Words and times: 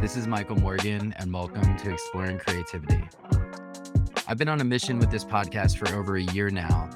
This 0.00 0.16
is 0.16 0.26
Michael 0.26 0.56
Morgan, 0.56 1.12
and 1.18 1.30
welcome 1.30 1.76
to 1.76 1.92
Exploring 1.92 2.38
Creativity. 2.38 3.06
I've 4.26 4.38
been 4.38 4.48
on 4.48 4.62
a 4.62 4.64
mission 4.64 4.98
with 4.98 5.10
this 5.10 5.26
podcast 5.26 5.76
for 5.76 5.94
over 5.94 6.16
a 6.16 6.22
year 6.22 6.48
now 6.48 6.88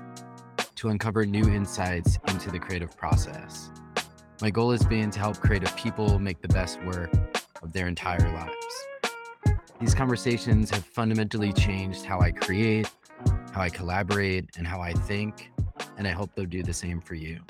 to 0.77 0.89
uncover 0.89 1.27
new 1.27 1.47
insights 1.47 2.19
into 2.29 2.51
the 2.51 2.59
creative 2.59 2.97
process. 2.97 3.71
My 4.41 4.49
goal 4.49 4.71
has 4.71 4.87
been 4.87 5.11
to 5.11 5.19
help 5.19 5.39
creative 5.39 5.77
people 5.77 6.19
make 6.19 6.41
the 6.41 6.49
best 6.49 6.83
work 6.85 7.13
of 7.63 7.75
their 7.75 7.89
entire 7.89 8.27
lives. 8.33 9.59
These 9.79 9.95
conversations 9.95 10.71
have 10.71 10.87
fundamentally 10.87 11.53
changed 11.53 12.07
how 12.07 12.21
I 12.21 12.31
create, 12.31 12.91
how 13.53 13.61
I 13.61 13.69
collaborate, 13.69 14.57
and 14.57 14.67
how 14.67 14.81
I 14.81 14.95
think, 14.95 15.53
and 15.99 16.09
I 16.09 16.13
hope 16.13 16.31
they'll 16.35 16.47
do 16.47 16.63
the 16.63 16.73
same 16.73 17.03
for 17.03 17.17
you. 17.17 17.41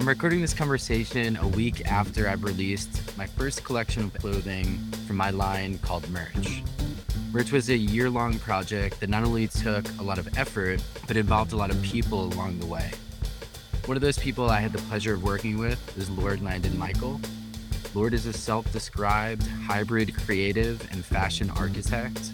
I'm 0.00 0.08
recording 0.08 0.40
this 0.40 0.54
conversation 0.54 1.36
a 1.36 1.46
week 1.48 1.86
after 1.86 2.26
I've 2.26 2.42
released 2.42 3.14
my 3.18 3.26
first 3.26 3.64
collection 3.64 4.04
of 4.04 4.14
clothing 4.14 4.78
from 5.06 5.16
my 5.16 5.28
line 5.28 5.78
called 5.80 6.08
Merch. 6.08 6.62
Merch 7.32 7.52
was 7.52 7.68
a 7.68 7.76
year 7.76 8.08
long 8.08 8.38
project 8.38 8.98
that 9.00 9.10
not 9.10 9.24
only 9.24 9.46
took 9.46 9.86
a 9.98 10.02
lot 10.02 10.18
of 10.18 10.38
effort, 10.38 10.82
but 11.06 11.18
involved 11.18 11.52
a 11.52 11.56
lot 11.56 11.70
of 11.70 11.82
people 11.82 12.32
along 12.32 12.58
the 12.60 12.64
way. 12.64 12.90
One 13.84 13.94
of 13.94 14.00
those 14.00 14.16
people 14.16 14.48
I 14.48 14.60
had 14.60 14.72
the 14.72 14.78
pleasure 14.78 15.12
of 15.12 15.22
working 15.22 15.58
with 15.58 15.98
is 15.98 16.08
Lord 16.08 16.40
Landon 16.40 16.78
Michael. 16.78 17.20
Lord 17.94 18.14
is 18.14 18.24
a 18.24 18.32
self 18.32 18.72
described 18.72 19.46
hybrid 19.66 20.16
creative 20.16 20.80
and 20.92 21.04
fashion 21.04 21.50
architect. 21.50 22.30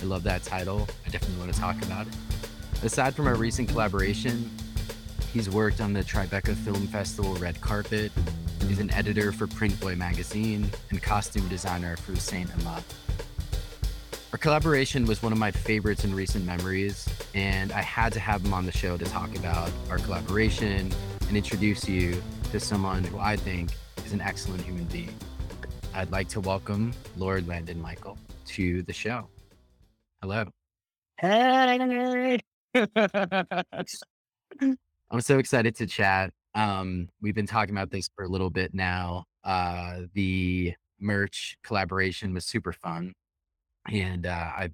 I 0.00 0.06
love 0.06 0.22
that 0.22 0.42
title. 0.42 0.88
I 1.06 1.10
definitely 1.10 1.38
want 1.38 1.52
to 1.52 1.60
talk 1.60 1.82
about 1.82 2.06
it. 2.06 2.14
Aside 2.82 3.14
from 3.14 3.26
our 3.26 3.34
recent 3.34 3.68
collaboration, 3.68 4.50
He's 5.32 5.48
worked 5.48 5.80
on 5.80 5.92
the 5.92 6.02
Tribeca 6.02 6.56
Film 6.56 6.88
Festival 6.88 7.34
red 7.36 7.60
carpet. 7.60 8.10
He's 8.66 8.80
an 8.80 8.92
editor 8.92 9.30
for 9.30 9.46
Printboy 9.46 9.96
magazine 9.96 10.68
and 10.90 11.00
costume 11.00 11.46
designer 11.46 11.96
for 11.96 12.16
Saint 12.16 12.50
Amant. 12.58 12.84
Our 14.32 14.38
collaboration 14.38 15.06
was 15.06 15.22
one 15.22 15.32
of 15.32 15.38
my 15.38 15.52
favorites 15.52 16.04
in 16.04 16.14
recent 16.16 16.44
memories, 16.44 17.08
and 17.32 17.70
I 17.70 17.80
had 17.80 18.12
to 18.14 18.20
have 18.20 18.44
him 18.44 18.52
on 18.52 18.66
the 18.66 18.72
show 18.72 18.96
to 18.96 19.04
talk 19.04 19.36
about 19.36 19.70
our 19.88 19.98
collaboration 19.98 20.92
and 21.28 21.36
introduce 21.36 21.88
you 21.88 22.20
to 22.50 22.58
someone 22.58 23.04
who 23.04 23.20
I 23.20 23.36
think 23.36 23.70
is 24.04 24.12
an 24.12 24.20
excellent 24.20 24.62
human 24.62 24.86
being. 24.86 25.14
I'd 25.94 26.10
like 26.10 26.28
to 26.30 26.40
welcome 26.40 26.92
Lord 27.16 27.46
Landon 27.46 27.80
Michael 27.80 28.18
to 28.46 28.82
the 28.82 28.92
show. 28.92 29.28
Hello. 30.22 30.46
Hey. 31.18 32.40
I'm 35.10 35.20
so 35.20 35.38
excited 35.38 35.74
to 35.76 35.86
chat. 35.86 36.32
Um, 36.54 37.08
we've 37.20 37.34
been 37.34 37.46
talking 37.46 37.74
about 37.74 37.90
this 37.90 38.08
for 38.14 38.24
a 38.24 38.28
little 38.28 38.50
bit 38.50 38.74
now. 38.74 39.24
Uh, 39.42 40.02
the 40.14 40.74
merch 41.00 41.56
collaboration 41.64 42.32
was 42.32 42.44
super 42.44 42.72
fun, 42.72 43.14
and 43.90 44.26
uh, 44.26 44.30
I 44.30 44.70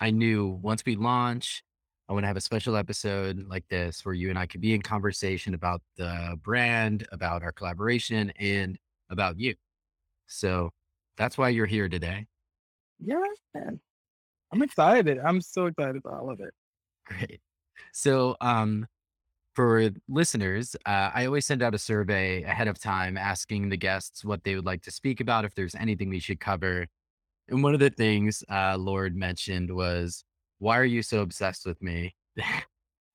I 0.00 0.10
knew 0.10 0.58
once 0.62 0.82
we 0.86 0.96
launch, 0.96 1.62
I 2.08 2.12
want 2.12 2.22
to 2.22 2.28
have 2.28 2.36
a 2.36 2.40
special 2.42 2.76
episode 2.76 3.46
like 3.48 3.66
this 3.68 4.04
where 4.04 4.14
you 4.14 4.30
and 4.30 4.38
I 4.38 4.46
could 4.46 4.60
be 4.60 4.74
in 4.74 4.82
conversation 4.82 5.54
about 5.54 5.82
the 5.96 6.38
brand, 6.42 7.06
about 7.12 7.42
our 7.42 7.52
collaboration, 7.52 8.32
and 8.38 8.78
about 9.10 9.38
you. 9.38 9.54
So 10.26 10.70
that's 11.16 11.36
why 11.36 11.50
you're 11.50 11.66
here 11.66 11.88
today. 11.88 12.26
Yeah, 12.98 13.22
man. 13.54 13.80
I'm 14.52 14.62
excited. 14.62 15.18
I'm 15.18 15.40
so 15.40 15.66
excited 15.66 15.96
about 15.96 16.20
all 16.20 16.30
of 16.30 16.40
it. 16.40 16.54
Great. 17.06 17.40
So, 17.92 18.36
um, 18.40 18.86
for 19.56 19.90
listeners, 20.08 20.76
uh, 20.84 21.10
I 21.14 21.24
always 21.26 21.46
send 21.46 21.62
out 21.62 21.74
a 21.74 21.78
survey 21.78 22.42
ahead 22.42 22.68
of 22.68 22.78
time 22.78 23.16
asking 23.16 23.70
the 23.70 23.76
guests 23.78 24.24
what 24.24 24.44
they 24.44 24.54
would 24.54 24.66
like 24.66 24.82
to 24.82 24.90
speak 24.90 25.20
about, 25.20 25.46
if 25.46 25.54
there's 25.54 25.74
anything 25.74 26.10
we 26.10 26.20
should 26.20 26.40
cover. 26.40 26.86
And 27.48 27.62
one 27.62 27.74
of 27.74 27.80
the 27.80 27.90
things 27.90 28.44
uh, 28.50 28.76
Lord 28.78 29.16
mentioned 29.16 29.74
was, 29.74 30.24
"Why 30.58 30.78
are 30.78 30.84
you 30.84 31.02
so 31.02 31.20
obsessed 31.22 31.66
with 31.66 31.82
me?" 31.82 32.14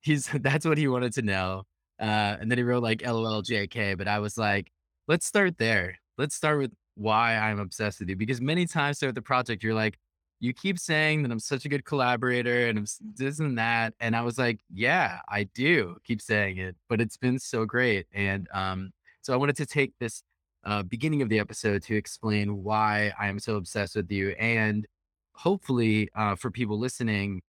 He's 0.02 0.30
that's 0.42 0.66
what 0.66 0.78
he 0.80 0.88
wanted 0.88 1.14
to 1.14 1.22
know. 1.22 1.64
Uh, 2.00 2.38
and 2.42 2.50
then 2.52 2.58
he 2.58 2.64
wrote 2.64 2.84
like 2.84 3.06
"LOL 3.06 3.44
JK," 3.44 3.98
but 3.98 4.08
I 4.08 4.20
was 4.20 4.38
like, 4.38 4.72
"Let's 5.08 5.26
start 5.28 5.58
there. 5.60 6.00
Let's 6.18 6.36
start 6.36 6.58
with 6.60 6.74
why 6.96 7.38
I'm 7.38 7.60
obsessed 7.60 8.00
with 8.00 8.10
you." 8.10 8.16
Because 8.16 8.42
many 8.42 8.66
times 8.66 9.00
throughout 9.00 9.16
the 9.16 9.22
project, 9.22 9.64
you're 9.64 9.76
like, 9.76 9.98
you 10.42 10.54
keep 10.54 10.80
saying 10.80 11.22
that 11.22 11.32
I'm 11.32 11.40
such 11.40 11.66
a 11.66 11.70
good 11.70 11.86
collaborator 11.86 12.68
and 12.68 12.80
I'm 12.80 12.86
this 13.16 13.40
and 13.40 13.58
that. 13.60 13.94
And 14.00 14.16
I 14.16 14.24
was 14.24 14.40
like, 14.40 14.60
yeah, 14.74 15.20
I 15.30 15.44
do 15.44 15.98
keep 16.04 16.20
saying 16.20 16.58
it, 16.58 16.76
but 16.90 17.00
it's 17.00 17.16
been 17.16 17.38
so 17.38 17.64
great. 17.64 18.08
And 18.12 18.50
um, 18.52 18.92
so 19.22 19.34
I 19.34 19.38
wanted 19.38 19.56
to 19.58 19.68
take 19.68 19.94
this 20.00 20.24
uh, 20.66 20.82
beginning 20.82 21.22
of 21.22 21.30
the 21.30 21.38
episode 21.38 21.84
to 21.84 21.96
explain 21.96 22.64
why 22.64 23.14
I 23.20 23.28
am 23.28 23.38
so 23.38 23.56
obsessed 23.56 23.96
with 23.96 24.12
you. 24.12 24.30
And 24.32 24.88
hopefully, 25.34 26.10
uh, 26.16 26.36
for 26.36 26.50
people 26.50 26.80
listening, 26.80 27.44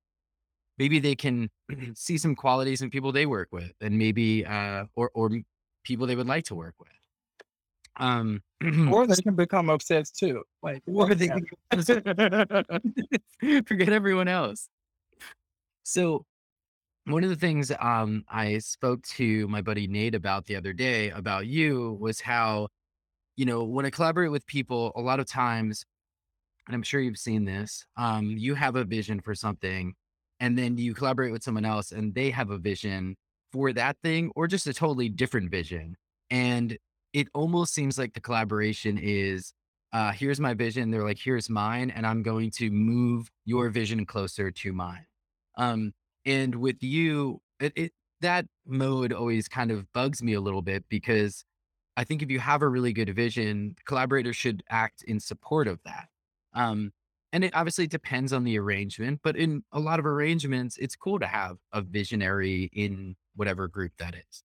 maybe 0.76 0.98
they 0.98 1.14
can 1.14 1.48
see 1.94 2.18
some 2.18 2.36
qualities 2.36 2.82
in 2.82 2.90
people 2.90 3.10
they 3.10 3.24
work 3.24 3.48
with 3.52 3.72
and 3.80 3.96
maybe, 3.96 4.44
uh, 4.44 4.84
or, 4.96 5.10
or 5.14 5.30
people 5.82 6.06
they 6.06 6.16
would 6.16 6.28
like 6.28 6.44
to 6.44 6.54
work 6.54 6.74
with. 6.78 6.90
Um, 7.96 8.42
or 8.90 9.06
they 9.06 9.16
can 9.16 9.34
become 9.34 9.68
obsessed 9.70 10.18
too. 10.18 10.42
Like, 10.62 10.82
or 10.86 11.14
they 11.14 11.28
can 11.28 11.46
forget 13.66 13.88
everyone 13.90 14.28
else. 14.28 14.68
So, 15.82 16.24
one 17.06 17.24
of 17.24 17.30
the 17.30 17.36
things 17.36 17.72
um, 17.80 18.24
I 18.28 18.58
spoke 18.58 19.02
to 19.08 19.48
my 19.48 19.60
buddy 19.60 19.88
Nate 19.88 20.14
about 20.14 20.46
the 20.46 20.56
other 20.56 20.72
day 20.72 21.10
about 21.10 21.46
you 21.46 21.98
was 22.00 22.20
how, 22.20 22.68
you 23.36 23.44
know, 23.44 23.64
when 23.64 23.84
I 23.84 23.90
collaborate 23.90 24.30
with 24.30 24.46
people, 24.46 24.92
a 24.94 25.00
lot 25.00 25.18
of 25.18 25.26
times, 25.26 25.84
and 26.68 26.76
I'm 26.76 26.82
sure 26.82 27.00
you've 27.00 27.18
seen 27.18 27.44
this, 27.44 27.84
um, 27.96 28.36
you 28.38 28.54
have 28.54 28.76
a 28.76 28.84
vision 28.84 29.20
for 29.20 29.34
something, 29.34 29.94
and 30.38 30.56
then 30.56 30.78
you 30.78 30.94
collaborate 30.94 31.32
with 31.32 31.42
someone 31.42 31.64
else, 31.64 31.90
and 31.90 32.14
they 32.14 32.30
have 32.30 32.50
a 32.50 32.58
vision 32.58 33.16
for 33.52 33.72
that 33.72 33.96
thing, 34.02 34.30
or 34.36 34.46
just 34.46 34.68
a 34.68 34.72
totally 34.72 35.08
different 35.08 35.50
vision. 35.50 35.96
And 36.30 36.78
it 37.12 37.28
almost 37.34 37.74
seems 37.74 37.98
like 37.98 38.14
the 38.14 38.20
collaboration 38.20 38.98
is 39.00 39.52
uh, 39.92 40.12
here's 40.12 40.40
my 40.40 40.54
vision. 40.54 40.90
They're 40.90 41.04
like, 41.04 41.18
here's 41.18 41.50
mine, 41.50 41.90
and 41.90 42.06
I'm 42.06 42.22
going 42.22 42.50
to 42.52 42.70
move 42.70 43.30
your 43.44 43.68
vision 43.68 44.06
closer 44.06 44.50
to 44.50 44.72
mine. 44.72 45.04
Um, 45.56 45.92
and 46.24 46.54
with 46.54 46.82
you, 46.82 47.42
it, 47.60 47.72
it 47.76 47.92
that 48.20 48.46
mode 48.66 49.12
always 49.12 49.48
kind 49.48 49.70
of 49.70 49.92
bugs 49.92 50.22
me 50.22 50.32
a 50.32 50.40
little 50.40 50.62
bit 50.62 50.84
because 50.88 51.44
I 51.96 52.04
think 52.04 52.22
if 52.22 52.30
you 52.30 52.38
have 52.40 52.62
a 52.62 52.68
really 52.68 52.92
good 52.92 53.14
vision, 53.14 53.76
collaborators 53.84 54.36
should 54.36 54.62
act 54.70 55.02
in 55.02 55.20
support 55.20 55.68
of 55.68 55.80
that. 55.84 56.08
Um, 56.54 56.92
and 57.32 57.44
it 57.44 57.54
obviously 57.54 57.86
depends 57.86 58.32
on 58.32 58.44
the 58.44 58.58
arrangement, 58.58 59.20
but 59.22 59.36
in 59.36 59.64
a 59.72 59.80
lot 59.80 59.98
of 59.98 60.06
arrangements, 60.06 60.76
it's 60.78 60.96
cool 60.96 61.18
to 61.18 61.26
have 61.26 61.56
a 61.72 61.82
visionary 61.82 62.70
in 62.72 63.16
whatever 63.34 63.68
group 63.68 63.92
that 63.98 64.14
is. 64.14 64.42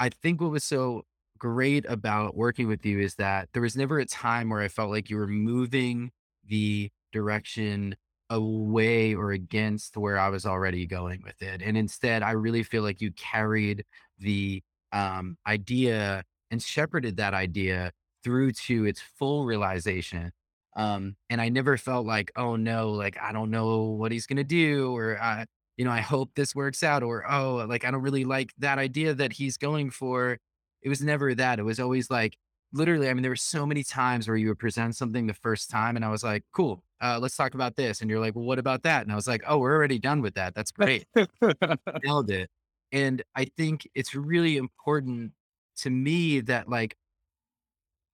I 0.00 0.10
think 0.10 0.40
what 0.40 0.50
was 0.50 0.64
so 0.64 1.04
great 1.38 1.84
about 1.88 2.36
working 2.36 2.68
with 2.68 2.84
you 2.84 3.00
is 3.00 3.14
that 3.16 3.48
there 3.52 3.62
was 3.62 3.76
never 3.76 3.98
a 3.98 4.06
time 4.06 4.50
where 4.50 4.60
I 4.60 4.68
felt 4.68 4.90
like 4.90 5.10
you 5.10 5.16
were 5.16 5.26
moving 5.26 6.10
the 6.46 6.90
direction 7.12 7.96
away 8.30 9.14
or 9.14 9.32
against 9.32 9.96
where 9.96 10.18
I 10.18 10.28
was 10.28 10.44
already 10.46 10.86
going 10.86 11.22
with 11.24 11.40
it. 11.42 11.62
And 11.62 11.76
instead, 11.76 12.22
I 12.22 12.32
really 12.32 12.62
feel 12.62 12.82
like 12.82 13.00
you 13.00 13.12
carried 13.12 13.84
the 14.18 14.62
um, 14.92 15.36
idea 15.46 16.24
and 16.50 16.62
shepherded 16.62 17.16
that 17.18 17.34
idea 17.34 17.92
through 18.24 18.52
to 18.52 18.84
its 18.84 19.00
full 19.00 19.46
realization. 19.46 20.32
Um, 20.76 21.16
and 21.30 21.40
I 21.40 21.48
never 21.48 21.76
felt 21.76 22.06
like, 22.06 22.30
oh 22.36 22.56
no, 22.56 22.90
like 22.90 23.16
I 23.20 23.32
don't 23.32 23.50
know 23.50 23.80
what 23.82 24.12
he's 24.12 24.26
gonna 24.26 24.44
do, 24.44 24.94
or 24.96 25.18
uh, 25.20 25.44
you 25.76 25.84
know, 25.84 25.90
I 25.90 26.00
hope 26.00 26.30
this 26.34 26.54
works 26.54 26.82
out, 26.82 27.02
or 27.02 27.24
oh, 27.30 27.66
like 27.68 27.84
I 27.84 27.90
don't 27.90 28.02
really 28.02 28.24
like 28.24 28.52
that 28.58 28.78
idea 28.78 29.14
that 29.14 29.32
he's 29.32 29.56
going 29.56 29.90
for 29.90 30.38
it 30.82 30.88
was 30.88 31.02
never 31.02 31.34
that. 31.34 31.58
It 31.58 31.64
was 31.64 31.80
always 31.80 32.10
like 32.10 32.36
literally, 32.72 33.08
I 33.08 33.14
mean, 33.14 33.22
there 33.22 33.30
were 33.30 33.36
so 33.36 33.66
many 33.66 33.82
times 33.82 34.28
where 34.28 34.36
you 34.36 34.48
would 34.48 34.58
present 34.58 34.96
something 34.96 35.26
the 35.26 35.34
first 35.34 35.70
time 35.70 35.96
and 35.96 36.04
I 36.04 36.10
was 36.10 36.22
like, 36.22 36.44
cool, 36.52 36.82
uh, 37.00 37.18
let's 37.20 37.36
talk 37.36 37.54
about 37.54 37.76
this. 37.76 38.00
And 38.00 38.10
you're 38.10 38.20
like, 38.20 38.34
well, 38.34 38.44
what 38.44 38.58
about 38.58 38.82
that? 38.82 39.02
And 39.02 39.12
I 39.12 39.14
was 39.14 39.26
like, 39.26 39.42
oh, 39.46 39.58
we're 39.58 39.74
already 39.74 39.98
done 39.98 40.20
with 40.20 40.34
that. 40.34 40.54
That's 40.54 40.70
great. 40.70 41.06
Nailed 42.04 42.30
it. 42.30 42.50
And 42.92 43.22
I 43.34 43.46
think 43.56 43.88
it's 43.94 44.14
really 44.14 44.56
important 44.56 45.32
to 45.78 45.90
me 45.90 46.40
that 46.40 46.68
like 46.68 46.96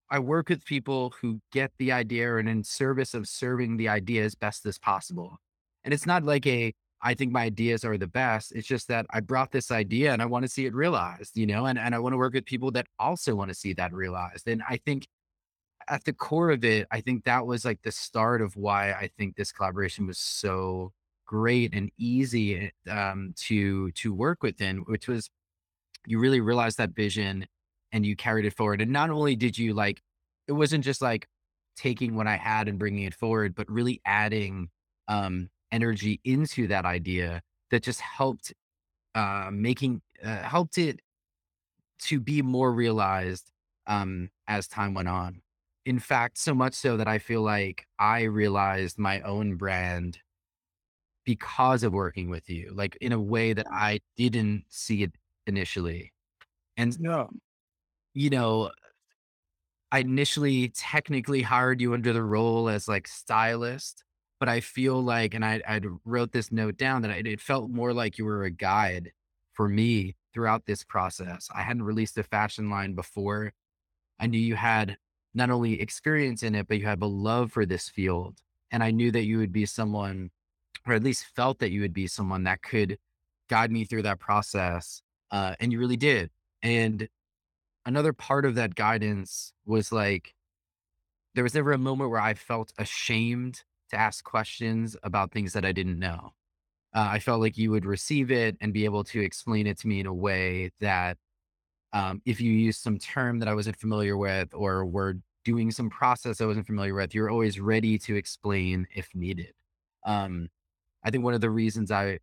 I 0.09 0.19
work 0.19 0.49
with 0.49 0.65
people 0.65 1.13
who 1.21 1.39
get 1.53 1.71
the 1.77 1.91
idea 1.91 2.37
and 2.37 2.49
in 2.49 2.63
service 2.63 3.13
of 3.13 3.27
serving 3.27 3.77
the 3.77 3.87
idea 3.87 4.23
as 4.25 4.35
best 4.35 4.65
as 4.65 4.77
possible. 4.77 5.37
And 5.83 5.93
it's 5.93 6.05
not 6.05 6.23
like 6.23 6.45
a 6.45 6.73
I 7.03 7.13
think 7.13 7.31
my 7.31 7.43
ideas 7.43 7.83
are 7.83 7.97
the 7.97 8.07
best. 8.07 8.51
It's 8.53 8.67
just 8.67 8.87
that 8.89 9.05
I 9.09 9.21
brought 9.21 9.51
this 9.51 9.71
idea 9.71 10.13
and 10.13 10.21
I 10.21 10.25
want 10.25 10.43
to 10.43 10.49
see 10.49 10.65
it 10.65 10.73
realized, 10.75 11.35
you 11.35 11.47
know, 11.47 11.65
and, 11.65 11.79
and 11.79 11.95
I 11.95 11.99
want 11.99 12.13
to 12.13 12.17
work 12.17 12.33
with 12.33 12.45
people 12.45 12.71
that 12.71 12.87
also 12.99 13.33
want 13.35 13.49
to 13.49 13.55
see 13.55 13.73
that 13.73 13.93
realized. 13.93 14.47
And 14.47 14.61
I 14.69 14.77
think 14.77 15.07
at 15.87 16.03
the 16.03 16.13
core 16.13 16.51
of 16.51 16.63
it, 16.63 16.87
I 16.91 17.01
think 17.01 17.23
that 17.23 17.45
was 17.45 17.65
like 17.65 17.81
the 17.81 17.91
start 17.91 18.41
of 18.41 18.55
why 18.55 18.91
I 18.91 19.09
think 19.17 19.35
this 19.35 19.51
collaboration 19.51 20.05
was 20.05 20.19
so 20.19 20.93
great 21.25 21.73
and 21.73 21.89
easy 21.97 22.71
um, 22.89 23.33
to 23.37 23.91
to 23.91 24.13
work 24.13 24.43
within, 24.43 24.79
which 24.79 25.07
was 25.07 25.29
you 26.05 26.19
really 26.19 26.41
realized 26.41 26.77
that 26.77 26.91
vision 26.91 27.47
and 27.91 28.05
you 28.05 28.15
carried 28.15 28.45
it 28.45 28.55
forward. 28.55 28.81
And 28.81 28.91
not 28.91 29.09
only 29.09 29.35
did 29.35 29.57
you 29.57 29.73
like, 29.73 30.01
it 30.47 30.53
wasn't 30.53 30.83
just 30.83 31.01
like 31.01 31.27
taking 31.75 32.15
what 32.15 32.27
I 32.27 32.37
had 32.37 32.67
and 32.67 32.77
bringing 32.79 33.03
it 33.03 33.13
forward, 33.13 33.55
but 33.55 33.69
really 33.69 34.01
adding 34.05 34.69
um, 35.07 35.49
energy 35.71 36.19
into 36.23 36.67
that 36.67 36.85
idea 36.85 37.41
that 37.69 37.83
just 37.83 38.01
helped 38.01 38.53
uh, 39.15 39.49
making 39.51 40.01
uh, 40.23 40.37
helped 40.37 40.77
it 40.77 40.99
to 41.99 42.19
be 42.19 42.41
more 42.41 42.71
realized 42.71 43.51
um, 43.87 44.29
as 44.47 44.67
time 44.67 44.93
went 44.93 45.07
on. 45.07 45.41
In 45.85 45.99
fact, 45.99 46.37
so 46.37 46.53
much 46.53 46.73
so 46.73 46.97
that 46.97 47.07
I 47.07 47.17
feel 47.17 47.41
like 47.41 47.85
I 47.99 48.23
realized 48.23 48.99
my 48.99 49.21
own 49.21 49.55
brand 49.55 50.19
because 51.25 51.83
of 51.83 51.93
working 51.93 52.29
with 52.29 52.49
you, 52.49 52.71
like 52.73 52.97
in 53.01 53.11
a 53.11 53.19
way 53.19 53.53
that 53.53 53.67
I 53.71 53.99
didn't 54.17 54.65
see 54.69 55.03
it 55.03 55.11
initially. 55.47 56.11
And, 56.77 56.99
no, 56.99 57.29
you 58.13 58.29
know, 58.29 58.71
I 59.91 59.99
initially 59.99 60.69
technically 60.69 61.41
hired 61.41 61.81
you 61.81 61.93
under 61.93 62.13
the 62.13 62.23
role 62.23 62.69
as 62.69 62.87
like 62.87 63.07
stylist, 63.07 64.03
but 64.41 64.49
I 64.49 64.59
feel 64.59 64.99
like, 64.99 65.35
and 65.35 65.45
I 65.45 65.61
I 65.67 65.79
wrote 66.03 66.31
this 66.31 66.51
note 66.51 66.75
down 66.75 67.03
that 67.03 67.11
it, 67.11 67.27
it 67.27 67.39
felt 67.39 67.69
more 67.69 67.93
like 67.93 68.17
you 68.17 68.25
were 68.25 68.43
a 68.43 68.49
guide 68.49 69.11
for 69.53 69.69
me 69.69 70.15
throughout 70.33 70.65
this 70.65 70.83
process. 70.83 71.47
I 71.53 71.61
hadn't 71.61 71.83
released 71.83 72.17
a 72.17 72.23
fashion 72.23 72.67
line 72.71 72.95
before. 72.95 73.53
I 74.19 74.25
knew 74.25 74.39
you 74.39 74.55
had 74.55 74.97
not 75.35 75.51
only 75.51 75.79
experience 75.79 76.41
in 76.41 76.55
it, 76.55 76.67
but 76.67 76.79
you 76.79 76.87
have 76.87 77.03
a 77.03 77.05
love 77.05 77.51
for 77.51 77.67
this 77.67 77.87
field. 77.87 78.39
And 78.71 78.83
I 78.83 78.89
knew 78.89 79.11
that 79.11 79.25
you 79.25 79.37
would 79.37 79.51
be 79.53 79.67
someone, 79.67 80.31
or 80.87 80.95
at 80.95 81.03
least 81.03 81.27
felt 81.35 81.59
that 81.59 81.69
you 81.69 81.81
would 81.81 81.93
be 81.93 82.07
someone 82.07 82.45
that 82.45 82.63
could 82.63 82.97
guide 83.47 83.71
me 83.71 83.85
through 83.85 84.03
that 84.03 84.19
process. 84.19 85.03
Uh, 85.29 85.53
and 85.59 85.71
you 85.71 85.77
really 85.77 85.97
did. 85.97 86.31
And 86.63 87.09
another 87.85 88.11
part 88.11 88.45
of 88.45 88.55
that 88.55 88.73
guidance 88.73 89.53
was 89.67 89.91
like 89.91 90.33
there 91.35 91.43
was 91.43 91.53
never 91.53 91.73
a 91.73 91.77
moment 91.77 92.09
where 92.09 92.19
I 92.19 92.33
felt 92.33 92.73
ashamed 92.79 93.61
to 93.91 93.99
ask 93.99 94.23
questions 94.23 94.97
about 95.03 95.31
things 95.31 95.53
that 95.53 95.65
I 95.65 95.71
didn't 95.71 95.99
know. 95.99 96.33
Uh, 96.93 97.07
I 97.11 97.19
felt 97.19 97.39
like 97.39 97.57
you 97.57 97.71
would 97.71 97.85
receive 97.85 98.31
it 98.31 98.57
and 98.59 98.73
be 98.73 98.85
able 98.85 99.03
to 99.05 99.21
explain 99.21 99.67
it 99.67 99.77
to 99.79 99.87
me 99.87 100.01
in 100.01 100.07
a 100.07 100.13
way 100.13 100.71
that 100.81 101.17
um, 101.93 102.21
if 102.25 102.41
you 102.41 102.51
use 102.51 102.77
some 102.77 102.97
term 102.97 103.39
that 103.39 103.47
I 103.47 103.53
wasn't 103.53 103.79
familiar 103.79 104.17
with 104.17 104.53
or 104.53 104.85
were 104.85 105.15
doing 105.43 105.71
some 105.71 105.89
process 105.89 106.41
I 106.41 106.45
wasn't 106.45 106.67
familiar 106.67 106.93
with, 106.93 107.15
you're 107.15 107.29
always 107.29 107.59
ready 107.59 107.97
to 107.99 108.15
explain 108.15 108.87
if 108.93 109.09
needed. 109.13 109.53
Um, 110.05 110.49
I 111.03 111.11
think 111.11 111.23
one 111.23 111.33
of 111.33 111.41
the 111.41 111.49
reasons 111.49 111.91
I 111.91 112.19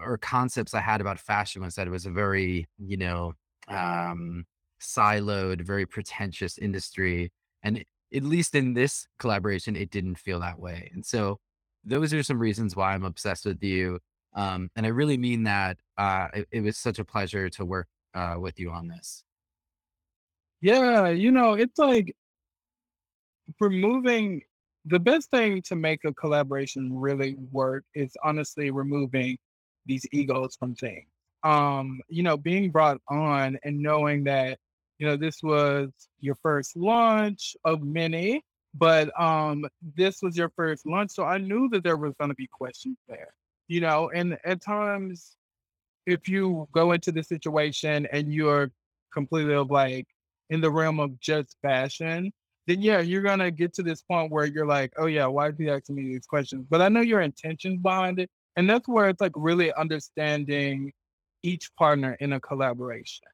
or 0.00 0.18
concepts 0.18 0.74
I 0.74 0.80
had 0.80 1.00
about 1.00 1.18
fashion 1.18 1.62
was 1.62 1.74
that 1.76 1.86
it 1.86 1.90
was 1.90 2.06
a 2.06 2.10
very, 2.10 2.66
you 2.78 2.96
know, 2.96 3.32
um, 3.68 4.44
siloed, 4.80 5.62
very 5.62 5.86
pretentious 5.86 6.58
industry. 6.58 7.32
And 7.62 7.84
at 8.16 8.22
least 8.22 8.54
in 8.54 8.74
this 8.74 9.06
collaboration, 9.18 9.76
it 9.76 9.90
didn't 9.90 10.18
feel 10.18 10.40
that 10.40 10.58
way. 10.58 10.90
And 10.94 11.04
so 11.04 11.38
those 11.84 12.12
are 12.14 12.22
some 12.22 12.38
reasons 12.38 12.74
why 12.74 12.94
I'm 12.94 13.04
obsessed 13.04 13.44
with 13.44 13.62
you. 13.62 14.00
Um, 14.34 14.70
and 14.74 14.86
I 14.86 14.88
really 14.88 15.18
mean 15.18 15.44
that. 15.44 15.78
Uh, 15.96 16.28
it, 16.34 16.48
it 16.50 16.60
was 16.62 16.78
such 16.78 16.98
a 16.98 17.04
pleasure 17.04 17.48
to 17.50 17.64
work 17.64 17.88
uh, 18.14 18.36
with 18.38 18.58
you 18.58 18.70
on 18.70 18.88
this. 18.88 19.22
Yeah, 20.60 21.08
you 21.08 21.30
know, 21.30 21.54
it's 21.54 21.78
like 21.78 22.16
removing 23.60 24.42
the 24.86 24.98
best 24.98 25.30
thing 25.30 25.62
to 25.62 25.76
make 25.76 26.04
a 26.04 26.14
collaboration 26.14 26.98
really 26.98 27.36
work 27.52 27.84
is 27.94 28.16
honestly 28.24 28.70
removing 28.70 29.36
these 29.84 30.06
egos 30.12 30.56
from 30.56 30.74
things. 30.74 31.06
Um, 31.42 32.00
you 32.08 32.22
know, 32.22 32.36
being 32.36 32.70
brought 32.70 33.00
on 33.08 33.58
and 33.62 33.78
knowing 33.78 34.24
that, 34.24 34.58
you 34.98 35.06
know, 35.06 35.16
this 35.16 35.42
was 35.42 35.90
your 36.20 36.34
first 36.36 36.76
launch 36.76 37.56
of 37.64 37.82
many, 37.82 38.42
but 38.74 39.18
um 39.20 39.66
this 39.96 40.22
was 40.22 40.36
your 40.36 40.50
first 40.50 40.86
launch. 40.86 41.12
So 41.12 41.24
I 41.24 41.38
knew 41.38 41.68
that 41.70 41.84
there 41.84 41.96
was 41.96 42.14
gonna 42.18 42.34
be 42.34 42.48
questions 42.50 42.98
there, 43.08 43.34
you 43.68 43.80
know, 43.80 44.10
and 44.14 44.38
at 44.44 44.62
times 44.62 45.36
if 46.06 46.28
you 46.28 46.68
go 46.72 46.92
into 46.92 47.12
the 47.12 47.22
situation 47.22 48.06
and 48.12 48.32
you're 48.32 48.70
completely 49.12 49.54
of 49.54 49.70
like 49.70 50.06
in 50.50 50.60
the 50.60 50.70
realm 50.70 51.00
of 51.00 51.18
just 51.20 51.56
fashion, 51.62 52.32
then 52.66 52.80
yeah, 52.80 53.00
you're 53.00 53.22
gonna 53.22 53.50
get 53.50 53.74
to 53.74 53.82
this 53.82 54.02
point 54.02 54.30
where 54.32 54.46
you're 54.46 54.66
like, 54.66 54.92
oh 54.96 55.06
yeah, 55.06 55.26
why 55.26 55.48
is 55.48 55.58
he 55.58 55.68
asking 55.68 55.96
me 55.96 56.02
these 56.04 56.26
questions? 56.26 56.66
But 56.68 56.82
I 56.82 56.88
know 56.88 57.00
your 57.00 57.20
intentions 57.20 57.80
behind 57.80 58.18
it. 58.20 58.30
And 58.56 58.68
that's 58.68 58.88
where 58.88 59.08
it's 59.08 59.20
like 59.20 59.32
really 59.36 59.72
understanding 59.74 60.92
each 61.42 61.74
partner 61.76 62.16
in 62.20 62.32
a 62.32 62.40
collaboration. 62.40 63.26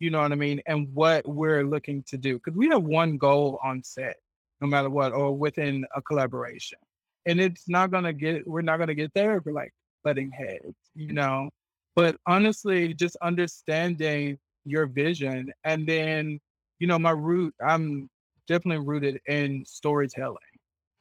You 0.00 0.10
know 0.10 0.20
what 0.20 0.32
I 0.32 0.36
mean? 0.36 0.60
And 0.66 0.92
what 0.92 1.26
we're 1.28 1.64
looking 1.64 2.02
to 2.08 2.18
do. 2.18 2.34
Because 2.34 2.56
we 2.56 2.68
have 2.70 2.82
one 2.82 3.18
goal 3.18 3.60
on 3.62 3.82
set, 3.84 4.16
no 4.60 4.66
matter 4.66 4.90
what, 4.90 5.12
or 5.12 5.36
within 5.36 5.84
a 5.94 6.02
collaboration. 6.02 6.78
And 7.26 7.40
it's 7.40 7.68
not 7.68 7.90
gonna 7.90 8.12
get 8.12 8.46
we're 8.46 8.62
not 8.62 8.78
gonna 8.78 8.94
get 8.94 9.12
there 9.14 9.36
if 9.36 9.44
we're 9.44 9.52
like 9.52 9.72
butting 10.02 10.30
heads, 10.32 10.74
you 10.94 11.12
know 11.12 11.50
but 11.96 12.16
honestly, 12.26 12.94
just 12.94 13.16
understanding 13.22 14.38
your 14.64 14.86
vision 14.86 15.52
and 15.64 15.86
then, 15.86 16.40
you 16.78 16.86
know, 16.86 16.98
my 16.98 17.10
root, 17.10 17.54
I'm 17.66 18.08
definitely 18.46 18.86
rooted 18.86 19.20
in 19.26 19.64
storytelling. 19.66 20.38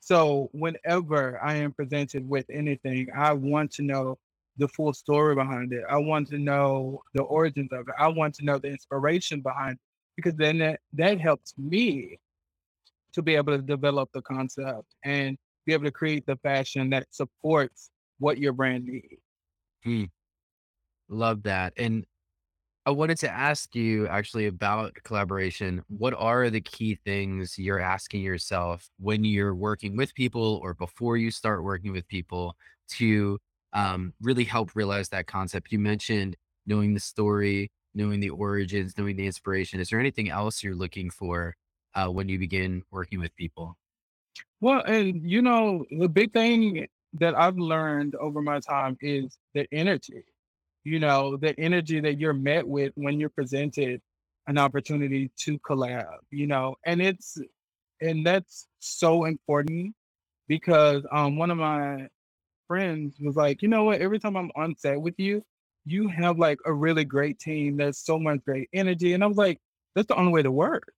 So 0.02 0.50
whenever 0.54 1.42
I 1.44 1.56
am 1.56 1.74
presented 1.74 2.28
with 2.28 2.46
anything, 2.52 3.08
I 3.16 3.34
want 3.34 3.72
to 3.74 3.84
know 3.84 4.18
the 4.60 4.68
full 4.68 4.94
story 4.94 5.36
behind 5.36 5.74
it. 5.74 5.84
I 5.90 5.98
want 5.98 6.28
to 6.30 6.38
know 6.38 7.02
the 7.14 7.24
origins 7.24 7.70
of 7.72 7.88
it. 7.88 7.96
I 7.98 8.10
want 8.10 8.36
to 8.36 8.46
know 8.46 8.60
the 8.60 8.68
inspiration 8.68 9.42
behind 9.42 9.74
it 9.74 9.80
because 10.16 10.36
then 10.36 10.60
that, 10.60 10.82
that 10.94 11.20
helps 11.20 11.54
me 11.58 12.20
to 13.14 13.22
be 13.22 13.36
able 13.36 13.56
to 13.56 13.64
develop 13.64 14.10
the 14.14 14.22
concept 14.22 14.96
and 15.04 15.38
be 15.66 15.74
able 15.74 15.86
to 15.86 15.92
create 15.92 16.26
the 16.26 16.36
fashion 16.38 16.90
that 16.92 17.08
supports 17.10 17.90
what 18.20 18.38
your 18.38 18.54
brand 18.54 18.86
needs. 18.86 19.22
Hmm, 19.84 20.04
love 21.08 21.44
that. 21.44 21.74
And 21.78 22.06
I 22.86 22.92
wanted 22.92 23.18
to 23.20 23.30
ask 23.30 23.76
you 23.76 24.08
actually 24.08 24.48
about 24.48 24.94
collaboration. 25.04 25.84
What 25.88 26.14
are 26.16 26.50
the 26.50 26.62
key 26.62 27.00
things 27.06 27.58
you're 27.58 27.80
asking 27.80 28.22
yourself 28.22 28.90
when 29.00 29.24
you're 29.24 29.56
working 29.56 29.96
with 29.96 30.14
people 30.16 30.60
or 30.62 30.74
before 30.74 31.16
you 31.16 31.32
start 31.32 31.64
working 31.64 31.94
with 31.94 32.08
people 32.08 32.56
to 32.90 33.40
um, 33.74 34.14
really 34.22 34.44
help 34.44 34.76
realize 34.76 35.10
that 35.10 35.28
concept? 35.28 35.72
You 35.72 35.80
mentioned 35.80 36.36
knowing 36.66 36.94
the 36.94 37.00
story, 37.00 37.72
knowing 37.94 38.20
the 38.20 38.30
origins, 38.30 38.98
knowing 38.98 39.16
the 39.16 39.26
inspiration. 39.26 39.80
Is 39.80 39.90
there 39.90 40.00
anything 40.00 40.30
else 40.30 40.64
you're 40.64 40.76
looking 40.76 41.10
for 41.10 41.56
uh, 41.96 42.08
when 42.08 42.30
you 42.30 42.38
begin 42.40 42.84
working 42.92 43.20
with 43.20 43.36
people? 43.36 43.76
Well, 44.62 44.84
and 44.86 45.22
you 45.30 45.42
know, 45.42 45.86
the 45.92 46.10
big 46.10 46.34
thing 46.34 46.88
that 47.14 47.36
I've 47.36 47.58
learned 47.58 48.16
over 48.16 48.42
my 48.42 48.60
time 48.60 48.98
is 49.02 49.38
the 49.54 49.68
energy. 49.72 50.24
You 50.84 51.00
know, 51.00 51.38
the 51.38 51.58
energy 51.60 52.00
that 52.00 52.20
you're 52.20 52.34
met 52.34 52.68
with 52.68 52.94
when 52.96 53.20
you're 53.20 53.30
presented 53.30 54.02
an 54.48 54.58
opportunity 54.58 55.32
to 55.38 55.60
collab, 55.60 56.18
you 56.32 56.48
know, 56.48 56.76
and 56.86 57.02
it's 57.02 57.38
and 58.02 58.26
that's 58.26 58.68
so 58.80 59.26
important 59.26 59.94
because 60.48 61.04
um 61.12 61.38
one 61.38 61.52
of 61.52 61.58
my 61.58 62.08
friends 62.70 63.18
was 63.20 63.36
like, 63.36 63.62
you 63.62 63.68
know 63.68 63.84
what, 63.84 64.00
every 64.00 64.20
time 64.20 64.38
I'm 64.38 64.52
on 64.56 64.78
set 64.78 65.02
with 65.02 65.16
you, 65.18 65.44
you 65.84 66.08
have 66.08 66.40
like 66.40 66.60
a 66.66 66.74
really 66.74 67.04
great 67.04 67.40
team. 67.40 67.76
There's 67.76 67.98
so 67.98 68.18
much 68.18 68.40
great 68.46 68.70
energy. 68.72 69.14
And 69.14 69.24
I 69.24 69.28
was 69.28 69.38
like, 69.38 69.60
that's 69.96 70.08
the 70.08 70.16
only 70.16 70.32
way 70.32 70.44
to 70.44 70.52
work 70.52 70.94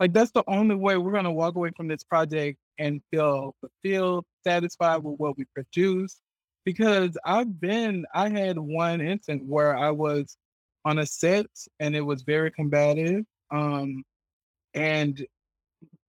like 0.00 0.14
that's 0.14 0.30
the 0.32 0.42
only 0.48 0.74
way 0.74 0.96
we're 0.96 1.12
gonna 1.12 1.30
walk 1.30 1.54
away 1.54 1.70
from 1.76 1.86
this 1.86 2.02
project 2.02 2.58
and 2.78 3.02
feel 3.10 3.54
fulfilled, 3.60 4.24
satisfied 4.42 5.04
with 5.04 5.20
what 5.20 5.36
we 5.36 5.44
produce. 5.54 6.20
Because 6.64 7.16
I've 7.24 7.60
been, 7.60 8.06
I 8.14 8.30
had 8.30 8.58
one 8.58 9.00
instance 9.00 9.42
where 9.46 9.76
I 9.76 9.90
was 9.90 10.36
on 10.84 10.98
a 10.98 11.06
set 11.06 11.46
and 11.78 11.94
it 11.94 12.00
was 12.00 12.22
very 12.22 12.50
combative, 12.50 13.24
um, 13.50 14.02
and 14.74 15.24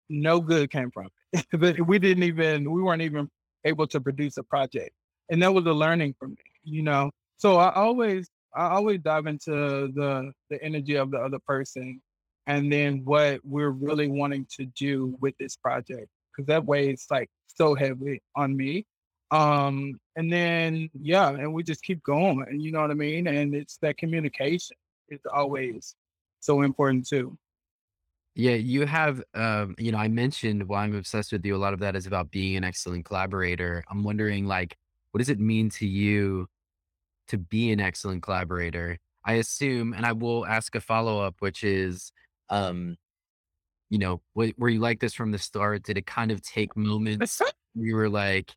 no 0.10 0.40
good 0.40 0.72
came 0.72 0.92
from 0.92 1.10
it. 1.34 1.46
but 1.60 1.80
we 1.88 1.98
didn't 2.00 2.24
even, 2.24 2.72
we 2.72 2.82
weren't 2.84 3.02
even 3.02 3.30
able 3.66 3.88
to 3.88 4.00
produce 4.00 4.38
a 4.38 4.44
project, 4.44 4.92
and 5.30 5.42
that 5.44 5.54
was 5.54 5.66
a 5.66 5.74
learning 5.74 6.16
for 6.20 6.28
me, 6.28 6.38
you 6.64 6.84
know. 6.84 7.12
So 7.38 7.58
I 7.58 7.74
always, 7.74 8.30
I 8.56 8.70
always 8.70 9.00
dive 9.02 9.28
into 9.28 9.52
the 9.52 10.32
the 10.50 10.64
energy 10.64 10.96
of 10.96 11.12
the 11.12 11.18
other 11.18 11.40
person 11.40 12.02
and 12.48 12.72
then 12.72 13.02
what 13.06 13.40
we're 13.44 13.70
really 13.70 14.08
wanting 14.08 14.46
to 14.58 14.66
do 14.66 15.16
with 15.22 15.38
this 15.38 15.56
project 15.56 16.08
because 16.32 16.48
that 16.48 16.66
way 16.66 16.90
it's 16.90 17.10
like 17.12 17.30
so 17.48 17.76
heavy 17.76 18.22
on 18.36 18.56
me 18.58 18.86
um 19.32 20.00
and 20.16 20.34
then 20.34 20.90
yeah 21.00 21.30
and 21.30 21.54
we 21.54 21.64
just 21.64 21.84
keep 21.84 22.02
going 22.04 22.44
and 22.50 22.62
you 22.62 22.72
know 22.72 22.82
what 22.82 22.92
i 22.92 22.96
mean 22.96 23.28
and 23.28 23.54
it's 23.54 23.78
that 23.78 23.98
communication 23.98 24.76
is 25.10 25.20
always 25.32 25.96
so 26.40 26.64
important 26.64 27.08
too 27.08 27.38
Yeah, 28.36 28.54
you 28.56 28.86
have, 28.86 29.22
um, 29.34 29.76
you 29.78 29.92
know, 29.92 29.98
I 29.98 30.08
mentioned 30.08 30.68
why 30.68 30.84
I'm 30.84 30.96
obsessed 30.96 31.32
with 31.34 31.46
you. 31.46 31.56
A 31.56 31.58
lot 31.58 31.74
of 31.74 31.80
that 31.82 31.96
is 31.96 32.08
about 32.08 32.32
being 32.32 32.56
an 32.56 32.64
excellent 32.64 33.04
collaborator. 33.06 33.84
I'm 33.90 34.04
wondering, 34.04 34.46
like, 34.46 34.78
what 35.12 35.20
does 35.20 35.30
it 35.30 35.40
mean 35.40 35.70
to 35.72 35.88
you 35.88 36.48
to 37.30 37.38
be 37.38 37.72
an 37.72 37.80
excellent 37.80 38.24
collaborator? 38.24 38.98
I 39.26 39.34
assume, 39.36 39.94
and 39.94 40.06
I 40.06 40.14
will 40.14 40.46
ask 40.46 40.76
a 40.76 40.82
follow 40.82 41.22
up, 41.22 41.38
which 41.40 41.64
is, 41.64 42.12
um, 42.50 42.98
you 43.90 44.00
know, 44.00 44.22
w 44.36 44.54
were 44.58 44.70
you 44.70 44.80
like 44.82 45.00
this 45.02 45.14
from 45.16 45.32
the 45.32 45.40
start? 45.40 45.84
Did 45.84 45.98
it 45.98 46.08
kind 46.08 46.32
of 46.32 46.42
take 46.44 46.78
moments 46.78 47.42
you 47.76 47.96
were 47.96 48.10
like, 48.10 48.56